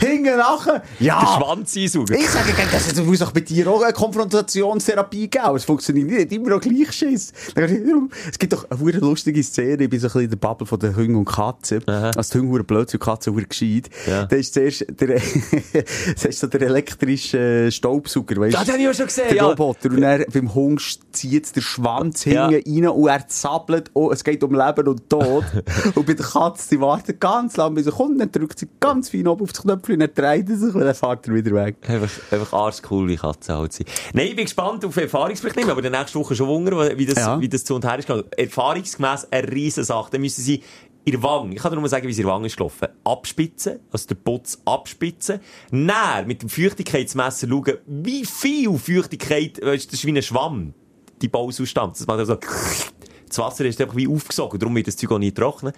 Hinten 0.00 0.36
nachher. 0.36 0.82
Ja. 0.98 1.20
Schwanz 1.36 1.76
einsaugen. 1.76 2.16
Ich 2.16 2.28
sage, 2.28 2.52
das 2.72 2.88
das 2.88 3.04
muss 3.04 3.18
doch 3.18 3.32
bei 3.32 3.40
dir 3.40 3.68
auch 3.68 3.82
eine 3.82 3.92
Konfrontationstherapie 3.92 5.28
geben. 5.28 5.56
Es 5.56 5.64
funktioniert 5.64 6.08
nicht, 6.08 6.32
immer 6.32 6.50
noch 6.50 6.60
gleich 6.60 6.92
Schiss. 6.92 7.32
Es 7.54 8.38
gibt 8.38 8.52
doch 8.52 8.66
eine 8.70 8.92
lustige 8.92 9.42
Szene, 9.42 9.84
ich 9.84 9.90
bin 9.90 10.00
so 10.00 10.06
ein 10.06 10.12
bisschen 10.12 10.20
in 10.22 10.30
der 10.30 10.36
Bubble 10.36 10.66
von 10.66 10.78
den 10.78 10.96
Hunden 10.96 11.16
und 11.16 11.24
Katzen. 11.26 11.82
Aha. 11.86 12.10
Also 12.16 12.38
die 12.40 12.46
verdammt 12.46 12.66
blöd, 12.66 12.90
sind, 12.90 13.02
die 13.02 13.04
Katzen 13.04 13.32
verdammt 13.34 13.50
gescheit. 13.50 13.90
Ja. 14.06 14.24
Da 14.26 14.36
ist 14.36 14.54
zuerst 14.54 14.86
der, 15.00 15.08
das 16.14 16.24
ist 16.24 16.38
so 16.40 16.46
der 16.46 16.62
elektrische 16.62 17.70
Staubsauger, 17.70 18.36
weißt 18.40 18.54
Ja, 18.54 18.64
den 18.64 18.72
habe 18.72 18.82
ich 18.82 18.88
auch 18.88 18.94
schon 18.94 19.06
gesehen, 19.06 19.24
Der 19.28 19.36
ja. 19.36 19.46
Roboter. 19.46 19.90
Und 19.90 20.02
er, 20.02 20.24
beim 20.32 20.54
Hund 20.54 20.80
zieht 21.12 21.54
der 21.54 21.60
Schwanz 21.60 22.24
Ja. 22.24 22.48
hinten 22.48 22.84
rein 22.86 22.88
und 22.92 23.08
er 23.08 23.28
zappelt, 23.28 23.90
oh, 23.94 24.10
es 24.10 24.24
geht 24.24 24.42
um 24.42 24.54
Leben 24.54 24.88
und 24.88 25.08
Tod. 25.08 25.44
und 25.94 26.06
bei 26.06 26.14
der 26.14 26.26
Katze, 26.26 26.68
die 26.70 26.80
wartet 26.80 27.20
ganz 27.20 27.56
lange, 27.56 27.76
bis 27.76 27.86
er 27.86 27.92
kommt, 27.92 28.20
dann 28.20 28.30
drückt 28.32 28.58
sie 28.58 28.68
ganz 28.80 29.10
fein 29.10 29.26
oben 29.26 29.42
auf 29.42 29.52
das 29.52 29.62
Knöpfchen, 29.62 29.89
dann 29.98 30.10
dreht 30.14 30.48
er 30.48 30.56
sich 30.56 30.74
und 30.74 30.80
dann 30.80 30.94
fährt 30.94 31.26
er 31.28 31.34
wieder 31.34 31.52
weg. 31.52 31.76
Einfach, 31.88 32.10
einfach 32.32 32.52
arschcool, 32.52 33.08
wie 33.08 33.16
Katzen 33.16 33.56
halt 33.56 33.72
sind. 33.72 33.88
Nein, 34.12 34.28
ich 34.28 34.36
bin 34.36 34.44
gespannt 34.44 34.84
auf 34.84 34.96
Erfahrungsbericht, 34.96 35.68
aber 35.68 35.82
der 35.82 35.90
nächste 35.90 36.18
Woche 36.18 36.34
schon 36.36 36.46
wundern, 36.48 36.96
wie 36.96 37.06
das, 37.06 37.16
Ja. 37.18 37.40
wie 37.40 37.48
das 37.48 37.64
zu 37.64 37.74
und 37.74 37.84
her 37.84 37.98
ist 37.98 38.06
gegangen. 38.06 38.24
Erfahrungsgemäss 38.36 39.26
eine 39.30 39.50
riesen 39.50 39.84
Sache. 39.84 40.10
Dann 40.12 40.20
müssen 40.20 40.42
sie 40.42 40.62
der 41.06 41.22
Wange, 41.24 41.54
ich 41.56 41.60
kann 41.60 41.72
dir 41.72 41.80
nur 41.80 41.88
sagen, 41.88 42.06
wie 42.06 42.12
sie 42.12 42.20
in 42.22 42.28
der 42.28 42.34
Wange 42.34 42.46
ist 42.46 42.56
gelaufen, 42.56 42.86
abspitzen, 43.02 43.80
also 43.90 44.06
den 44.06 44.22
Putz 44.22 44.60
abspitzen, 44.64 45.40
näher 45.72 46.24
mit 46.24 46.42
dem 46.42 46.48
Feuchtigkeitsmesser 46.48 47.48
schauen, 47.48 47.78
wie 47.86 48.24
viel 48.24 48.78
Feuchtigkeit, 48.78 49.60
weißt, 49.60 49.86
das 49.88 49.94
ist 49.94 50.04
wie 50.04 50.12
ein 50.12 50.22
Schwamm, 50.22 50.72
die 51.20 51.26
Bausubstanz. 51.26 51.98
Das 51.98 52.06
macht 52.06 52.18
also, 52.20 52.36
das 52.36 53.38
Wasser 53.38 53.64
ist 53.64 53.80
einfach 53.80 53.96
wie 53.96 54.06
aufgesogen, 54.06 54.60
darum 54.60 54.76
wird 54.76 54.86
das 54.86 54.96
Zeug 54.96 55.10
auch 55.10 55.18
nie 55.18 55.32
trocknen. 55.32 55.72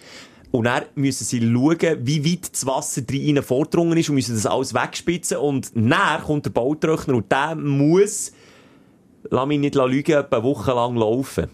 Und 0.53 0.65
dann 0.65 0.85
müssen 0.95 1.25
sie 1.25 1.41
schauen, 1.41 1.99
wie 2.07 2.31
weit 2.31 2.53
das 2.53 2.67
Wasser 2.67 3.03
drin 3.03 3.43
vordrungen 3.43 3.97
ist 3.97 4.11
und 4.11 4.17
müssen 4.17 4.35
das 4.35 4.47
alles 4.47 4.75
wegspitzen. 4.75 5.39
Und 5.39 5.73
dann 5.75 6.23
kommt 6.23 6.45
der 6.45 6.51
Bautrockner 6.51 7.15
und 7.15 7.33
der 7.33 7.55
muss, 7.57 8.33
lass 9.31 9.47
mich 9.47 9.59
nicht 9.59 9.75
lügen, 9.75 10.13
etwa 10.13 10.37
eine 10.37 10.45
Woche 10.45 10.73
lang 10.73 10.95
laufen. 10.97 11.49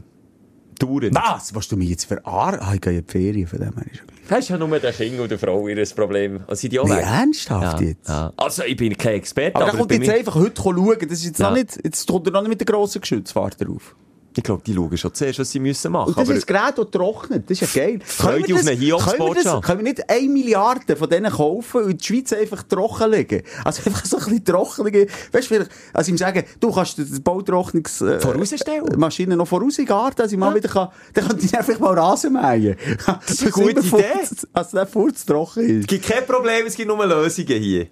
Dauernd. 0.80 1.14
Was? 1.14 1.54
Was 1.54 1.68
du 1.68 1.76
mich 1.76 1.90
jetzt 1.90 2.04
verarschen? 2.04 2.60
Ah, 2.60 2.74
ich 2.74 2.80
gehe 2.80 2.98
in 2.98 3.04
die 3.06 3.10
Ferien, 3.10 3.46
von 3.46 3.58
dem 3.60 3.72
her. 3.74 3.86
Das 4.28 4.40
ist 4.40 4.48
ja 4.50 4.58
nur 4.58 4.78
der 4.78 4.92
Kind 4.92 5.18
und 5.18 5.30
der 5.30 5.38
Frau 5.38 5.66
ihr 5.66 5.86
Problem. 5.86 6.40
Also 6.46 6.60
sind 6.60 6.72
die 6.72 6.78
auch 6.80 6.86
Nee, 6.86 7.00
ernsthaft 7.00 7.80
ja, 7.80 7.86
jetzt? 7.88 8.08
Ja. 8.08 8.32
Also, 8.36 8.62
ich 8.64 8.76
bin 8.76 8.96
kein 8.96 9.14
Experte, 9.14 9.56
Aber 9.56 9.68
aber, 9.68 9.78
kommt 9.78 9.92
jetzt 9.92 10.08
einfach 10.08 10.34
heute 10.34 10.60
schauen, 10.60 10.96
das 11.00 11.12
ist 11.18 11.24
jetzt 11.24 11.38
Ja. 11.40 11.50
noch 11.50 11.56
nicht, 11.56 11.78
jetzt 11.82 12.06
kommt 12.08 12.26
er 12.26 12.32
noch 12.32 12.42
nicht 12.42 12.50
mit 12.50 12.60
der 12.60 12.66
grossen 12.66 13.00
Geschützfahrt 13.00 13.60
drauf. 13.60 13.96
Ich 14.38 14.44
glaube, 14.44 14.62
die 14.64 14.72
schauen 14.72 14.96
schon 14.96 15.12
zuerst, 15.14 15.38
was 15.40 15.50
sie 15.50 15.58
müssen 15.58 15.90
machen. 15.90 16.14
Und 16.14 16.16
das 16.18 16.28
ist 16.28 16.46
Gerät, 16.46 16.74
das 16.76 16.90
trocknet. 16.92 17.50
Das 17.50 17.60
ist 17.60 17.74
ja 17.74 17.82
geil. 17.84 17.98
Freude 18.04 18.42
Können 18.42 18.46
wir 18.48 18.54
auf 18.54 18.60
das- 18.62 18.68
einen 18.70 18.80
Hiobsbot 18.80 19.16
können 19.16 19.28
wir 19.28 19.34
das- 19.34 19.52
schon. 19.52 19.60
Können 19.62 19.78
wir 19.80 19.84
nicht 19.84 20.10
eine 20.10 20.28
Milliarde 20.28 20.96
von 20.96 21.10
denen 21.10 21.32
kaufen 21.32 21.82
und 21.82 21.90
in 21.90 21.98
die 21.98 22.04
Schweiz 22.04 22.32
einfach 22.32 22.62
trocken 22.62 23.10
legen? 23.10 23.42
Also 23.64 23.82
einfach 23.84 24.04
so 24.04 24.16
ein 24.18 24.24
bisschen 24.24 24.44
trockene, 24.44 24.92
weißt 24.92 25.08
du, 25.32 25.40
vielleicht, 25.42 25.70
also 25.92 26.10
ihm 26.12 26.18
sagen, 26.18 26.44
du 26.60 26.72
kannst 26.72 26.98
die 26.98 27.04
Bautrocknungs, 27.20 28.00
äh, 28.00 28.20
Vorausstellen? 28.20 28.84
Maschine 28.96 29.36
noch 29.36 29.48
voraus 29.48 29.76
in 29.78 29.84
den 29.84 29.88
Garten, 29.88 30.16
dass 30.16 30.30
ich 30.30 30.38
mal 30.38 30.54
wieder 30.54 30.68
kann, 30.68 30.88
dann 31.14 31.26
könnte 31.28 31.44
ich 31.44 31.56
einfach 31.58 31.78
mal 31.80 31.98
Rasen 31.98 32.32
mähen. 32.32 32.76
Das 33.06 33.30
ist 33.30 33.42
eine 33.42 33.50
gute 33.50 33.80
Idee. 33.80 34.04
Also 34.52 34.76
der 34.76 34.86
Furz 34.86 35.26
trocken 35.26 35.64
ist. 35.68 35.80
Es 35.80 35.86
gibt 35.88 36.06
kein 36.06 36.24
Problem, 36.24 36.66
es 36.66 36.76
gibt 36.76 36.88
nur 36.88 37.04
Lösungen 37.06 37.60
hier. 37.60 37.86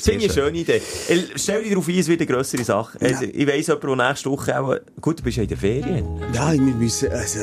Das 0.00 0.08
finde 0.08 0.24
ich 0.26 0.32
eine 0.32 0.42
schöne 0.42 0.58
Idee. 0.58 0.80
El- 1.08 1.28
Stell 1.36 1.62
dich 1.62 1.70
darauf 1.70 1.88
ein, 1.88 1.98
es 1.98 2.08
wird 2.08 2.20
eine 2.20 2.26
grössere 2.32 2.64
Sache. 2.64 2.98
Also, 3.00 3.24
ich 3.24 3.46
weiss, 3.46 3.66
jemand, 3.66 3.84
der 4.00 4.08
nächste 4.08 4.30
Woche 4.30 4.60
auch... 4.60 4.76
Gut, 5.00 5.18
du 5.20 5.22
bist 5.24 5.36
ja 5.36 5.42
in 5.42 5.48
der 5.48 5.58
Ferien. 5.58 6.04
Ja, 6.32 6.52
wir 6.52 6.60
müssen, 6.60 7.10
also, 7.10 7.38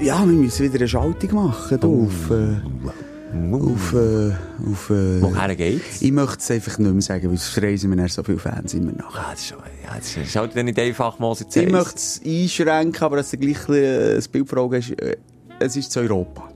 ja, 0.00 0.18
wir 0.20 0.26
müssen 0.26 0.64
wieder 0.64 0.76
eine 0.76 0.88
Schaltung 0.88 1.34
machen, 1.34 1.82
auf, 1.82 2.30
äh, 2.30 3.54
auf, 3.54 3.92
äh, 3.94 4.32
auf, 4.70 4.90
äh, 4.90 5.22
Woher 5.22 5.54
geht's? 5.56 6.02
Ich 6.02 6.12
möchte 6.12 6.38
es 6.38 6.50
einfach 6.50 6.78
nicht 6.78 6.92
mehr 6.92 7.02
sagen, 7.02 7.30
weil 7.30 7.36
sonst 7.38 7.62
reisen 7.62 7.96
wir 7.96 8.08
so 8.08 8.22
viele 8.22 8.38
Fans 8.38 8.74
immer 8.74 8.92
nach. 8.92 9.30
Das 9.30 9.40
ist 9.40 9.48
schon... 9.48 9.58
Ja, 9.84 9.96
das 9.96 10.16
ist 10.16 10.36
halt 10.36 10.56
dann 10.56 10.66
nicht 10.66 10.78
einfach 10.78 11.18
mal 11.18 11.34
so 11.34 11.44
Ich 11.54 11.68
möchte 11.70 11.96
es 11.96 12.20
einschränken, 12.24 13.02
aber 13.02 13.16
dass 13.16 13.30
du 13.30 13.38
gleich 13.38 13.68
ein 13.68 14.22
Bild 14.30 14.48
vor 14.48 14.58
Augen 14.58 14.76
hast, 14.76 14.90
äh, 15.00 15.16
es 15.60 15.76
ist 15.76 15.92
zu 15.92 16.00
Europa. 16.00 16.48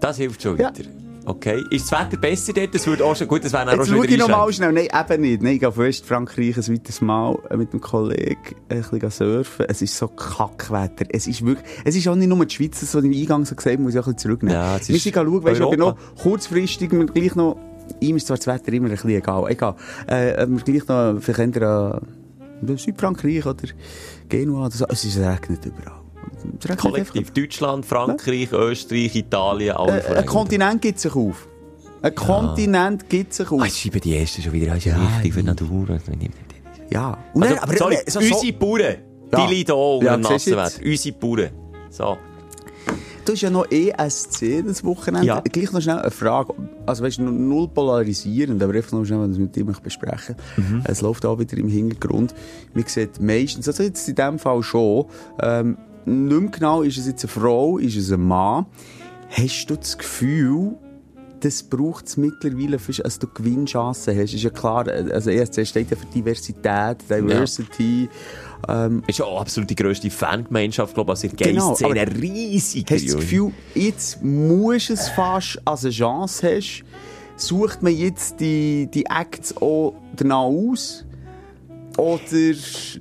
Das 0.00 0.16
hilft 0.16 0.42
schon 0.42 0.56
Ja. 0.58 0.72
wieder. 0.76 0.88
Okay. 1.28 1.62
Ist 1.70 1.92
das 1.92 2.00
Wetter 2.00 2.16
besser 2.16 2.54
dort? 2.54 2.74
Das 2.74 2.86
würde 2.86 3.04
auch 3.04 3.14
schon... 3.14 3.28
Gut, 3.28 3.44
das 3.44 3.52
wäre 3.52 3.68
auch 3.68 3.84
schon 3.84 4.02
wieder 4.02 4.14
ich 4.14 4.18
noch 4.18 4.28
mal 4.28 4.46
einschränkend. 4.46 4.78
schnell. 4.78 4.88
Nein, 4.90 5.12
eben 5.12 5.22
nicht. 5.22 5.42
Nein, 5.42 5.52
ich 5.54 5.60
gehe 5.60 5.68
auf 5.68 5.76
Westfrankreich 5.76 6.56
ein 6.56 6.74
weiteres 6.74 7.00
Mal 7.02 7.38
äh, 7.50 7.56
mit 7.58 7.70
einem 7.72 7.82
Kollegen 7.82 8.38
ein 8.70 8.82
bisschen 8.82 9.10
surfen. 9.10 9.66
Es 9.68 9.82
ist 9.82 9.96
so 9.96 10.08
Kackwetter. 10.08 11.04
Es 11.10 11.26
ist 11.26 11.44
wirklich, 11.44 11.68
es 11.84 11.96
ist 11.96 12.08
auch 12.08 12.14
nicht 12.14 12.28
nur 12.28 12.44
die 12.46 12.54
Schweiz, 12.54 12.82
ich 12.82 12.94
im 12.94 13.12
Eingang 13.12 13.44
so 13.44 13.54
gesagt 13.54 13.78
muss 13.78 13.92
ich 13.92 14.00
auch 14.00 14.06
ein 14.06 14.14
bisschen 14.14 14.30
zurücknehmen. 14.30 14.58
Ja, 14.58 14.78
wir 14.78 14.98
sind 14.98 15.14
schauen, 15.14 15.44
weißt 15.44 15.60
du, 15.60 15.66
ob 15.66 15.72
ich 15.74 15.78
noch 15.78 15.96
kurzfristig 16.22 16.92
mir 16.92 17.04
gleich 17.04 17.34
noch, 17.34 17.58
ihm 18.00 18.16
ist 18.16 18.26
zwar 18.26 18.38
das 18.38 18.46
Wetter 18.46 18.72
immer 18.72 18.86
ein 18.86 18.92
bisschen 18.92 19.10
egal, 19.10 19.50
egal, 19.50 19.74
äh, 20.06 20.42
ob 20.42 20.48
wir 20.48 20.58
gleich 20.58 20.88
noch 20.88 21.20
vielleicht 21.20 21.62
an 21.62 22.00
Südfrankreich 22.76 23.44
oder 23.44 23.68
Genua 24.30 24.66
oder 24.66 24.74
so. 24.74 24.86
Es 24.88 25.04
ist, 25.04 25.18
regnet 25.18 25.66
überall. 25.66 26.07
Kollektiv. 26.76 27.30
Deutschland, 27.32 27.84
Frankreich, 27.86 28.52
Österreich, 28.52 29.14
Italien, 29.16 29.76
alle. 29.76 30.02
Äh, 30.04 30.16
ein. 30.18 30.26
Kontinent 30.26 30.82
gibt 30.82 30.98
sich 31.00 31.14
auf. 31.14 31.46
Ein 32.02 32.14
Kontinent 32.14 33.08
gibt 33.08 33.34
sich 33.34 33.50
auf. 33.50 33.60
Ah, 33.62 33.68
schreiben 33.68 34.00
die 34.00 34.16
Ersten 34.16 34.42
schon 34.42 34.52
wieder. 34.52 34.66
Das 34.68 34.78
ist 34.78 34.84
ja, 34.86 34.92
Ja, 34.96 35.02
wichtig 35.16 35.34
für 35.34 35.40
die 35.40 35.46
ja. 35.46 35.52
Natur. 35.52 36.00
Ja. 36.90 37.18
Und 37.34 37.42
Also, 37.42 37.56
aber 37.60 37.76
sorry, 37.76 37.96
so, 38.06 38.18
unsere 38.20 38.52
Bauern, 38.52 38.94
die 39.30 39.36
Ja. 39.36 39.46
leiden 39.50 39.72
auch 39.72 39.94
unter 39.98 40.06
Ja, 40.06 40.16
dem 40.16 40.24
siehst 40.24 40.46
du 40.46 40.50
nassen 40.56 40.84
jetzt? 40.84 41.04
Wetter. 41.06 41.10
Unsere 41.20 41.36
Bauern. 41.36 41.50
So. 41.90 42.16
Du 43.24 43.32
hast 43.34 43.42
ja 43.42 43.50
noch 43.50 43.66
ESC 43.70 44.62
das 44.66 44.82
Wochenende. 44.84 45.26
Ja. 45.26 45.40
Gleich 45.40 45.70
noch 45.72 45.82
schnell 45.82 45.98
eine 45.98 46.10
Frage. 46.10 46.54
Also, 46.86 47.04
weißt 47.04 47.18
du, 47.18 47.24
null 47.24 47.68
polarisierend, 47.68 48.62
aber 48.62 48.72
einfach 48.72 48.92
noch 48.92 49.04
schnell, 49.04 49.18
was 49.20 49.32
ich 49.32 49.38
mit 49.38 49.54
dir 49.54 49.66
besprechen 49.66 50.34
Mhm. 50.56 50.80
Es 50.84 51.02
läuft 51.02 51.26
auch 51.26 51.38
wieder 51.38 51.58
im 51.58 51.68
Hintergrund. 51.68 52.34
Man 52.72 52.84
sieht 52.86 53.20
meistens, 53.20 53.68
also 53.68 53.82
jetzt 53.82 54.08
in 54.08 54.14
dem 54.14 54.38
Fall 54.38 54.62
schon, 54.62 55.04
ähm, 55.42 55.76
nicht 56.06 56.40
mehr 56.40 56.50
genau, 56.50 56.82
ist 56.82 56.98
es 56.98 57.06
jetzt 57.06 57.24
eine 57.24 57.30
Frau, 57.30 57.78
ist 57.78 57.96
es 57.96 58.12
ein 58.12 58.20
Mann. 58.20 58.66
Hast 59.30 59.66
du 59.66 59.76
das 59.76 59.98
Gefühl, 59.98 60.76
das 61.40 61.62
braucht 61.62 62.06
es 62.06 62.16
mittlerweile, 62.16 62.78
fast, 62.78 63.04
dass 63.04 63.18
du 63.18 63.26
Gewinnchancen 63.28 64.16
hast? 64.16 64.34
Ist 64.34 64.42
ja 64.42 64.50
klar, 64.50 64.88
also 64.88 65.30
ESC 65.30 65.66
steht 65.66 65.90
ja 65.90 65.96
für 65.96 66.06
Diversität, 66.06 66.98
Diversity. 67.08 68.08
Ähm, 68.68 69.02
Ist 69.06 69.18
ja 69.18 69.24
auch 69.24 69.40
absolut 69.40 69.70
die 69.70 69.76
grösste 69.76 70.10
Fangemeinschaft, 70.10 70.94
glaube 70.94 71.12
ich, 71.12 71.22
also 71.22 71.36
der 71.36 71.52
Genau, 71.52 71.76
aber 71.82 72.20
riesig. 72.20 72.86
Hast 72.90 73.02
du 73.02 73.06
das 73.06 73.16
Gefühl, 73.16 73.52
jetzt 73.74 74.22
musst 74.22 74.88
du 74.88 74.94
es 74.94 75.08
fast 75.10 75.60
als 75.64 75.84
eine 75.84 75.92
Chance 75.92 76.56
hast? 76.56 76.84
Sucht 77.36 77.82
man 77.82 77.94
jetzt 77.94 78.40
die, 78.40 78.88
die 78.92 79.06
Acts 79.06 79.56
auch 79.56 79.94
danach 80.16 80.38
aus? 80.38 81.04
Oder 81.98 82.20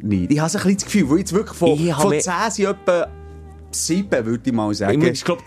nicht? 0.02 0.32
Ich 0.32 0.40
habe 0.40 0.50
so 0.50 0.58
ein 0.58 0.64
bisschen 0.64 0.76
das 0.76 0.86
Gefühl, 0.86 1.10
weil 1.10 1.18
jetzt 1.20 1.34
wirklich 1.34 1.58
von, 1.58 1.70
Ich 1.70 1.94
von 1.94 2.10
mehr- 2.10 2.20
10 2.20 2.34
sind 2.52 2.66
etwa 2.66 3.08
7, 3.72 4.26
würde 4.26 4.42
ich 4.46 4.54
mal 4.54 4.74
sagen. 4.74 5.02
Ich 5.02 5.24
glaube, 5.24 5.44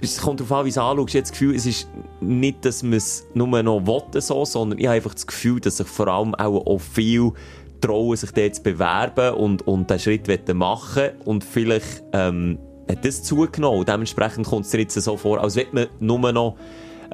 es 0.00 0.20
kommt 0.20 0.40
darauf 0.40 0.52
an, 0.52 0.64
wie 0.66 0.70
du 0.70 0.72
es 0.74 0.78
anschaust. 0.78 1.08
Ich 1.08 1.14
habe 1.14 1.22
das 1.22 1.32
Gefühl, 1.32 1.54
es 1.54 1.66
ist 1.66 1.88
nicht, 2.20 2.64
dass 2.64 2.82
man 2.82 2.94
es 2.94 3.24
nur 3.34 3.46
noch 3.62 3.86
will, 3.86 4.20
so, 4.20 4.44
sondern 4.44 4.78
ich 4.78 4.86
habe 4.86 4.96
einfach 4.96 5.14
das 5.14 5.26
Gefühl, 5.26 5.60
dass 5.60 5.76
sich 5.78 5.86
vor 5.86 6.08
allem 6.08 6.34
auch, 6.34 6.66
auch 6.66 6.80
viel 6.80 7.32
trauen, 7.80 8.16
sich 8.16 8.30
dort 8.32 8.54
zu 8.56 8.62
bewerben 8.62 9.34
und, 9.34 9.66
und 9.66 9.90
den 9.90 9.98
Schritt 9.98 10.52
machen 10.54 11.10
und 11.24 11.44
vielleicht 11.44 12.02
ähm, 12.12 12.58
hat 12.90 13.04
das 13.04 13.22
zugenommen. 13.22 13.84
Dementsprechend 13.84 14.46
kommt 14.46 14.64
es 14.66 14.70
dir 14.72 14.80
jetzt 14.80 14.94
so 14.94 15.16
vor, 15.16 15.40
als 15.40 15.56
wenn 15.56 15.66
man 15.72 15.86
nur 16.00 16.32
noch 16.32 16.56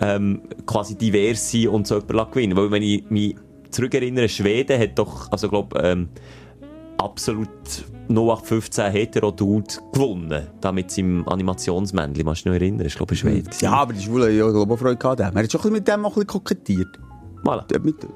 ähm, 0.01 0.43
quasi 0.67 0.95
divers 0.95 1.51
sein 1.51 1.69
und 1.69 1.87
so 1.87 1.97
jemanden 1.99 2.31
gewinnen 2.33 2.57
Weil 2.57 2.71
wenn 2.71 2.83
ich 2.83 3.05
mich 3.11 3.37
zurückerinnere, 3.71 4.29
Schweden 4.29 4.81
hat 4.81 4.99
doch, 4.99 5.31
also 5.31 5.49
glaub, 5.49 5.79
ähm, 5.83 6.09
absolut 6.99 7.49
0815 8.09 8.91
Hetero-Dude 8.91 9.75
gewonnen. 9.93 10.47
Da 10.61 10.73
mit 10.73 10.91
seinem 10.91 11.27
Animationsmännchen. 11.29 12.25
Kannst 12.25 12.45
du 12.45 12.51
dich 12.51 12.55
noch 12.55 12.61
erinnern? 12.61 12.87
Ich 12.87 12.97
glaube, 12.97 13.15
Schwede. 13.15 13.51
Ja, 13.61 13.73
aber 13.73 13.93
die 13.93 14.01
Schwule, 14.01 14.31
ja, 14.31 14.49
glaube 14.51 14.75
ich, 14.75 14.81
Freude 14.81 14.97
gehabt. 14.97 15.21
Er 15.21 15.33
hat 15.33 15.53
schon 15.53 15.73
mit 15.73 15.87
dem 15.87 16.05
auch 16.05 16.11
ein 16.11 16.15
bisschen 16.15 16.27
kokettiert. 16.27 16.99
Voilà. 17.45 17.65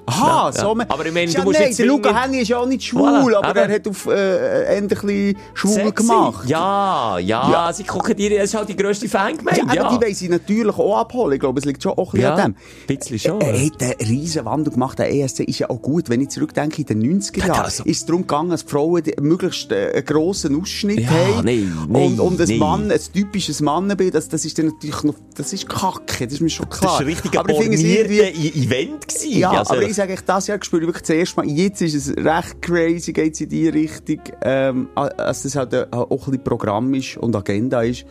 Aha, 0.06 0.50
Ja, 0.50 0.52
so. 0.52 0.76
ja. 0.76 0.84
Aber 0.88 1.06
ich 1.06 1.12
meine, 1.12 1.30
ja, 1.30 1.40
du 1.40 1.44
musst 1.46 1.58
nein, 1.58 1.68
jetzt 1.68 1.78
der 1.78 1.86
Luca 1.86 2.22
Henny 2.22 2.40
ist 2.40 2.48
ja 2.48 2.58
auch 2.58 2.66
nicht 2.66 2.84
schwul, 2.84 3.08
Voilà, 3.08 3.36
aber 3.36 3.50
eben. 3.62 3.70
er 3.70 3.74
hat 3.76 3.88
auf, 3.88 4.06
äh, 4.06 4.76
ein 4.76 4.88
bisschen 4.88 5.36
schwul 5.54 5.72
Sexy. 5.74 5.92
gemacht. 5.94 6.48
Ja, 6.48 7.18
ja, 7.18 7.50
Ja. 7.50 7.72
sie 7.72 7.84
kokettieren, 7.84 8.36
das 8.38 8.46
ist 8.50 8.54
halt 8.54 8.68
die 8.68 8.76
grösste 8.76 9.08
Fangemeinde. 9.08 9.60
Ja, 9.68 9.74
Ja, 9.74 9.84
aber 9.86 9.96
die 9.98 10.04
wollen 10.04 10.14
sie 10.14 10.28
natürlich 10.28 10.76
auch 10.76 10.98
abholen. 10.98 11.34
Ich 11.34 11.40
glaube, 11.40 11.58
es 11.60 11.64
liegt 11.64 11.82
schon 11.82 11.92
auch 11.92 12.12
ein 12.14 12.20
bisschen 12.20 12.30
an 12.32 12.52
dem. 12.52 12.56
ein 12.88 12.96
bisschen 12.98 13.18
schon, 13.18 13.40
Er, 13.40 13.54
er 13.54 13.66
hat 13.66 13.82
einen 13.82 13.94
riesen 14.08 14.44
Wandel 14.44 14.72
gemacht. 14.72 14.98
Der 14.98 15.12
ESC 15.12 15.40
ist 15.44 15.58
ja 15.60 15.70
auch 15.70 15.80
gut. 15.80 16.08
Wenn 16.08 16.20
ich 16.20 16.28
zurückdenke, 16.30 16.82
in 16.82 16.86
den 16.86 17.20
90er 17.20 17.46
Jahren 17.46 17.60
Also- 17.64 17.84
ist 17.84 17.96
es 17.98 18.06
darum 18.06 18.22
gegangen, 18.22 18.50
dass 18.50 18.64
die 18.64 18.70
Frauen 18.70 19.02
möglichst 19.20 19.70
äh, 19.72 19.92
einen 19.94 20.04
grossen 20.04 20.60
Ausschnitt 20.60 21.00
Ja, 21.00 21.10
haben. 21.10 21.44
nein, 21.44 21.72
nein, 21.88 22.02
und, 22.02 22.20
und 22.20 22.40
ein 22.40 22.48
nein. 22.48 22.58
Mann, 22.58 22.90
ein 22.90 23.00
typisches 23.14 23.60
Mannenbild, 23.60 24.14
das, 24.14 24.28
das 24.28 24.44
ist 24.44 24.58
dann 24.58 24.66
natürlich 24.66 25.02
noch, 25.04 25.14
das 25.36 25.52
ist 25.52 25.68
Kacke. 25.68 26.24
Das 26.26 26.34
ist 26.34 26.40
mir 26.40 26.50
schon 26.50 26.66
das 26.68 26.80
klar. 26.80 26.92
war 26.94 27.00
ein 27.00 27.06
richtiger 27.06 27.40
aber 27.40 27.50
ich 27.50 27.58
finde 27.58 27.76
es 27.76 27.82
irgendwie, 27.82 28.64
Event. 28.64 29.11
Gewesen. 29.14 29.38
ja, 29.38 29.50
Also, 29.50 29.74
aber 29.74 29.82
ich 29.82 29.94
sage 29.94 30.12
echt, 30.14 30.28
das 30.28 30.46
Jahr 30.46 30.58
spüre 30.62 30.82
ich 30.82 30.88
wirklich 30.88 31.02
das 31.02 31.10
erste 31.10 31.36
Mal, 31.40 31.48
jetzt 31.48 31.80
ist 31.82 31.94
es 31.94 32.16
recht 32.16 32.60
crazy, 32.62 33.12
geht 33.12 33.34
es 33.34 33.40
in 33.40 33.48
die 33.48 33.68
Richtung, 33.68 34.20
ähm, 34.42 34.88
als 34.94 35.42
das 35.42 35.56
halt 35.56 35.72
äh, 35.72 35.86
auch 35.90 36.10
ein 36.10 36.18
bisschen 36.18 36.44
Programm 36.44 36.92
ist 36.94 37.16
und 37.16 37.34
Agenda 37.36 37.82
ist. 37.82 38.04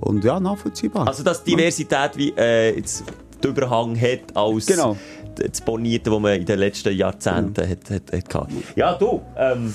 Und 0.00 0.22
ja, 0.24 0.38
nachvollziehbar. 0.38 1.08
Also, 1.08 1.22
dass 1.24 1.42
Diversität 1.42 2.16
wie 2.16 2.32
äh, 2.36 2.76
jetzt 2.76 3.02
den 3.42 3.50
Überhang 3.50 4.00
hat 4.00 4.36
als 4.36 4.66
Genau. 4.66 4.96
das 5.34 5.60
Bornierte, 5.60 6.10
das 6.10 6.20
man 6.20 6.34
in 6.34 6.44
den 6.46 6.58
letzten 6.58 6.96
Jahrzehnten 6.96 7.68
hat, 7.68 7.90
hat, 7.90 8.12
hat 8.12 8.28
gehabt. 8.28 8.52
Ja, 8.76 8.94
du, 8.94 9.20
ähm, 9.36 9.72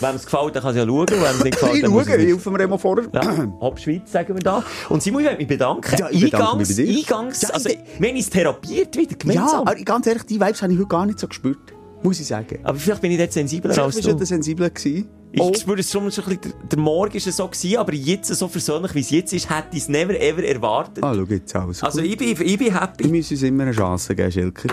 wem 0.00 0.14
es 0.16 0.24
gefällt, 0.24 0.54
der 0.54 0.62
kann 0.62 0.70
es 0.72 0.76
ja 0.76 0.86
schauen. 0.86 1.06
Wem 1.08 1.22
es 1.22 1.44
nicht 1.44 1.58
gefällt, 1.60 1.74
ich 1.82 1.88
muss 1.88 2.02
es 2.06 2.08
schaue, 2.12 2.18
hilf 2.18 2.46
mir 2.46 2.62
immer 2.62 2.78
vorher. 2.78 3.04
Ja, 3.12 3.46
Hop 3.60 3.78
Schweiz, 3.78 4.10
sagen 4.12 4.34
wir 4.34 4.40
da. 4.42 4.62
Und 4.88 5.02
Simon, 5.02 5.20
ich 5.20 5.26
möchte 5.26 5.38
mich 5.40 5.48
bedanken. 5.48 5.96
Ja, 5.98 6.08
ich 6.10 6.20
bedanke 6.20 6.56
mich 6.58 6.68
Eingangs, 6.68 6.76
bei 6.76 6.82
dir. 6.84 6.98
Eingangs, 6.98 7.42
Ja, 7.42 7.48
also, 7.50 7.68
ich- 7.68 7.78
wir 7.98 8.08
haben 8.08 8.16
uns 8.16 8.30
therapiert 8.30 8.96
wieder, 8.96 9.10
Ja, 9.12 9.16
gemeinsam. 9.18 9.60
aber 9.68 9.74
ganz 9.76 10.06
ehrlich, 10.06 10.22
die 10.24 10.40
Vibes 10.40 10.62
habe 10.62 10.72
ich 10.72 10.78
heute 10.78 10.88
gar 10.88 11.06
nicht 11.06 11.18
so 11.18 11.28
gespürt. 11.28 11.58
Muss 12.02 12.20
ich 12.20 12.26
sagen. 12.26 12.58
aber 12.62 12.78
vielleicht 12.78 13.00
bin 13.02 13.10
ich 13.10 13.18
dort 13.18 13.32
sensibler 13.32 13.70
Vielleicht 13.72 13.86
als 13.86 13.94
bist 13.96 14.06
du 14.06 14.12
du. 14.12 14.18
der 14.18 14.26
Sensibler 14.26 14.70
gewesen. 14.70 15.08
Ich 15.32 15.40
Oh, 15.42 15.52
spüre 15.52 15.80
es 15.80 15.90
schon, 15.90 16.10
schon 16.12 16.24
ein 16.24 16.38
bisschen, 16.38 16.54
der, 16.70 16.78
Morgen 16.78 17.12
war 17.14 17.20
so 17.32 17.48
gewesen, 17.48 17.76
aber 17.78 17.92
jetzt 17.92 18.28
so 18.34 18.48
persönlich, 18.48 18.94
wie 18.94 19.00
es 19.00 19.10
jetzt 19.10 19.32
ist, 19.34 19.50
hätte 19.50 19.68
ich 19.72 19.78
es 19.82 19.88
never 19.88 20.18
ever 20.18 20.42
erwartet. 20.44 21.02
ah, 21.04 21.12
schau 21.14 21.24
jetzt 21.24 21.54
alles. 21.56 21.82
Also 21.82 22.00
ich 22.00 22.16
bin, 22.16 22.28
ich 22.30 22.38
bin 22.38 22.60
Wir 22.60 22.80
happy. 22.80 23.08
müssen 23.08 23.34
uns 23.34 23.42
immer 23.42 23.64
eine 23.64 23.72
Chance 23.72 24.14
geben, 24.14 24.30
Schilker. 24.32 24.68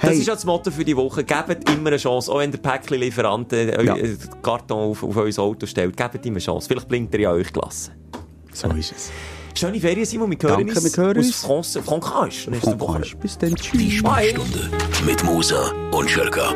Das 0.00 0.10
Hey, 0.10 0.18
ist 0.18 0.26
ja 0.26 0.34
das 0.34 0.44
Motto 0.44 0.70
für 0.70 0.84
die 0.84 0.96
Woche. 0.96 1.24
Gebt 1.24 1.68
immer 1.68 1.88
eine 1.88 1.96
Chance. 1.96 2.30
Auch 2.32 2.38
wenn 2.38 2.50
der 2.52 2.58
Päckchen-Lieferant 2.58 3.52
äh, 3.52 3.84
Ja. 3.84 3.94
euer 3.94 4.16
Karton 4.42 4.78
auf, 4.90 5.02
auf 5.02 5.16
euer 5.16 5.38
Auto 5.38 5.66
stellt, 5.66 5.96
gebt 5.96 6.24
ihm 6.24 6.34
eine 6.34 6.40
Chance. 6.40 6.68
Vielleicht 6.68 6.88
bringt 6.88 7.12
er 7.12 7.20
ja 7.20 7.32
euch 7.32 7.52
Klasse. 7.52 7.90
so 8.54 8.68
ist 8.70 8.92
es. 8.92 9.10
Schöne 9.56 9.80
Ferien, 9.80 10.04
Simon. 10.04 10.30
Wir 10.30 10.36
hören 10.42 10.66
Danke, 10.66 10.78
uns 10.80 10.96
wir 10.96 11.02
hören 11.02 11.18
aus 11.18 11.24
uns. 11.26 11.36
France, 11.40 11.82
Frankreich 11.82 12.46
nächste 12.48 12.78
Woche. 12.78 13.02
Bis 13.22 13.38
dann. 13.38 13.54
Die 13.54 13.54
Tschüss. 13.54 13.92
Sprechstunde 13.94 14.70
mit 15.06 15.24
Musa 15.24 15.72
und 15.92 16.10
Schelka. 16.10 16.52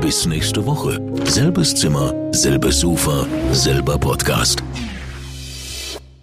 Bis 0.00 0.26
nächste 0.26 0.66
Woche. 0.66 1.00
Selbes 1.26 1.72
Zimmer, 1.76 2.12
selbes 2.32 2.80
Sofa, 2.80 3.24
selber 3.52 3.96
Podcast. 3.98 4.64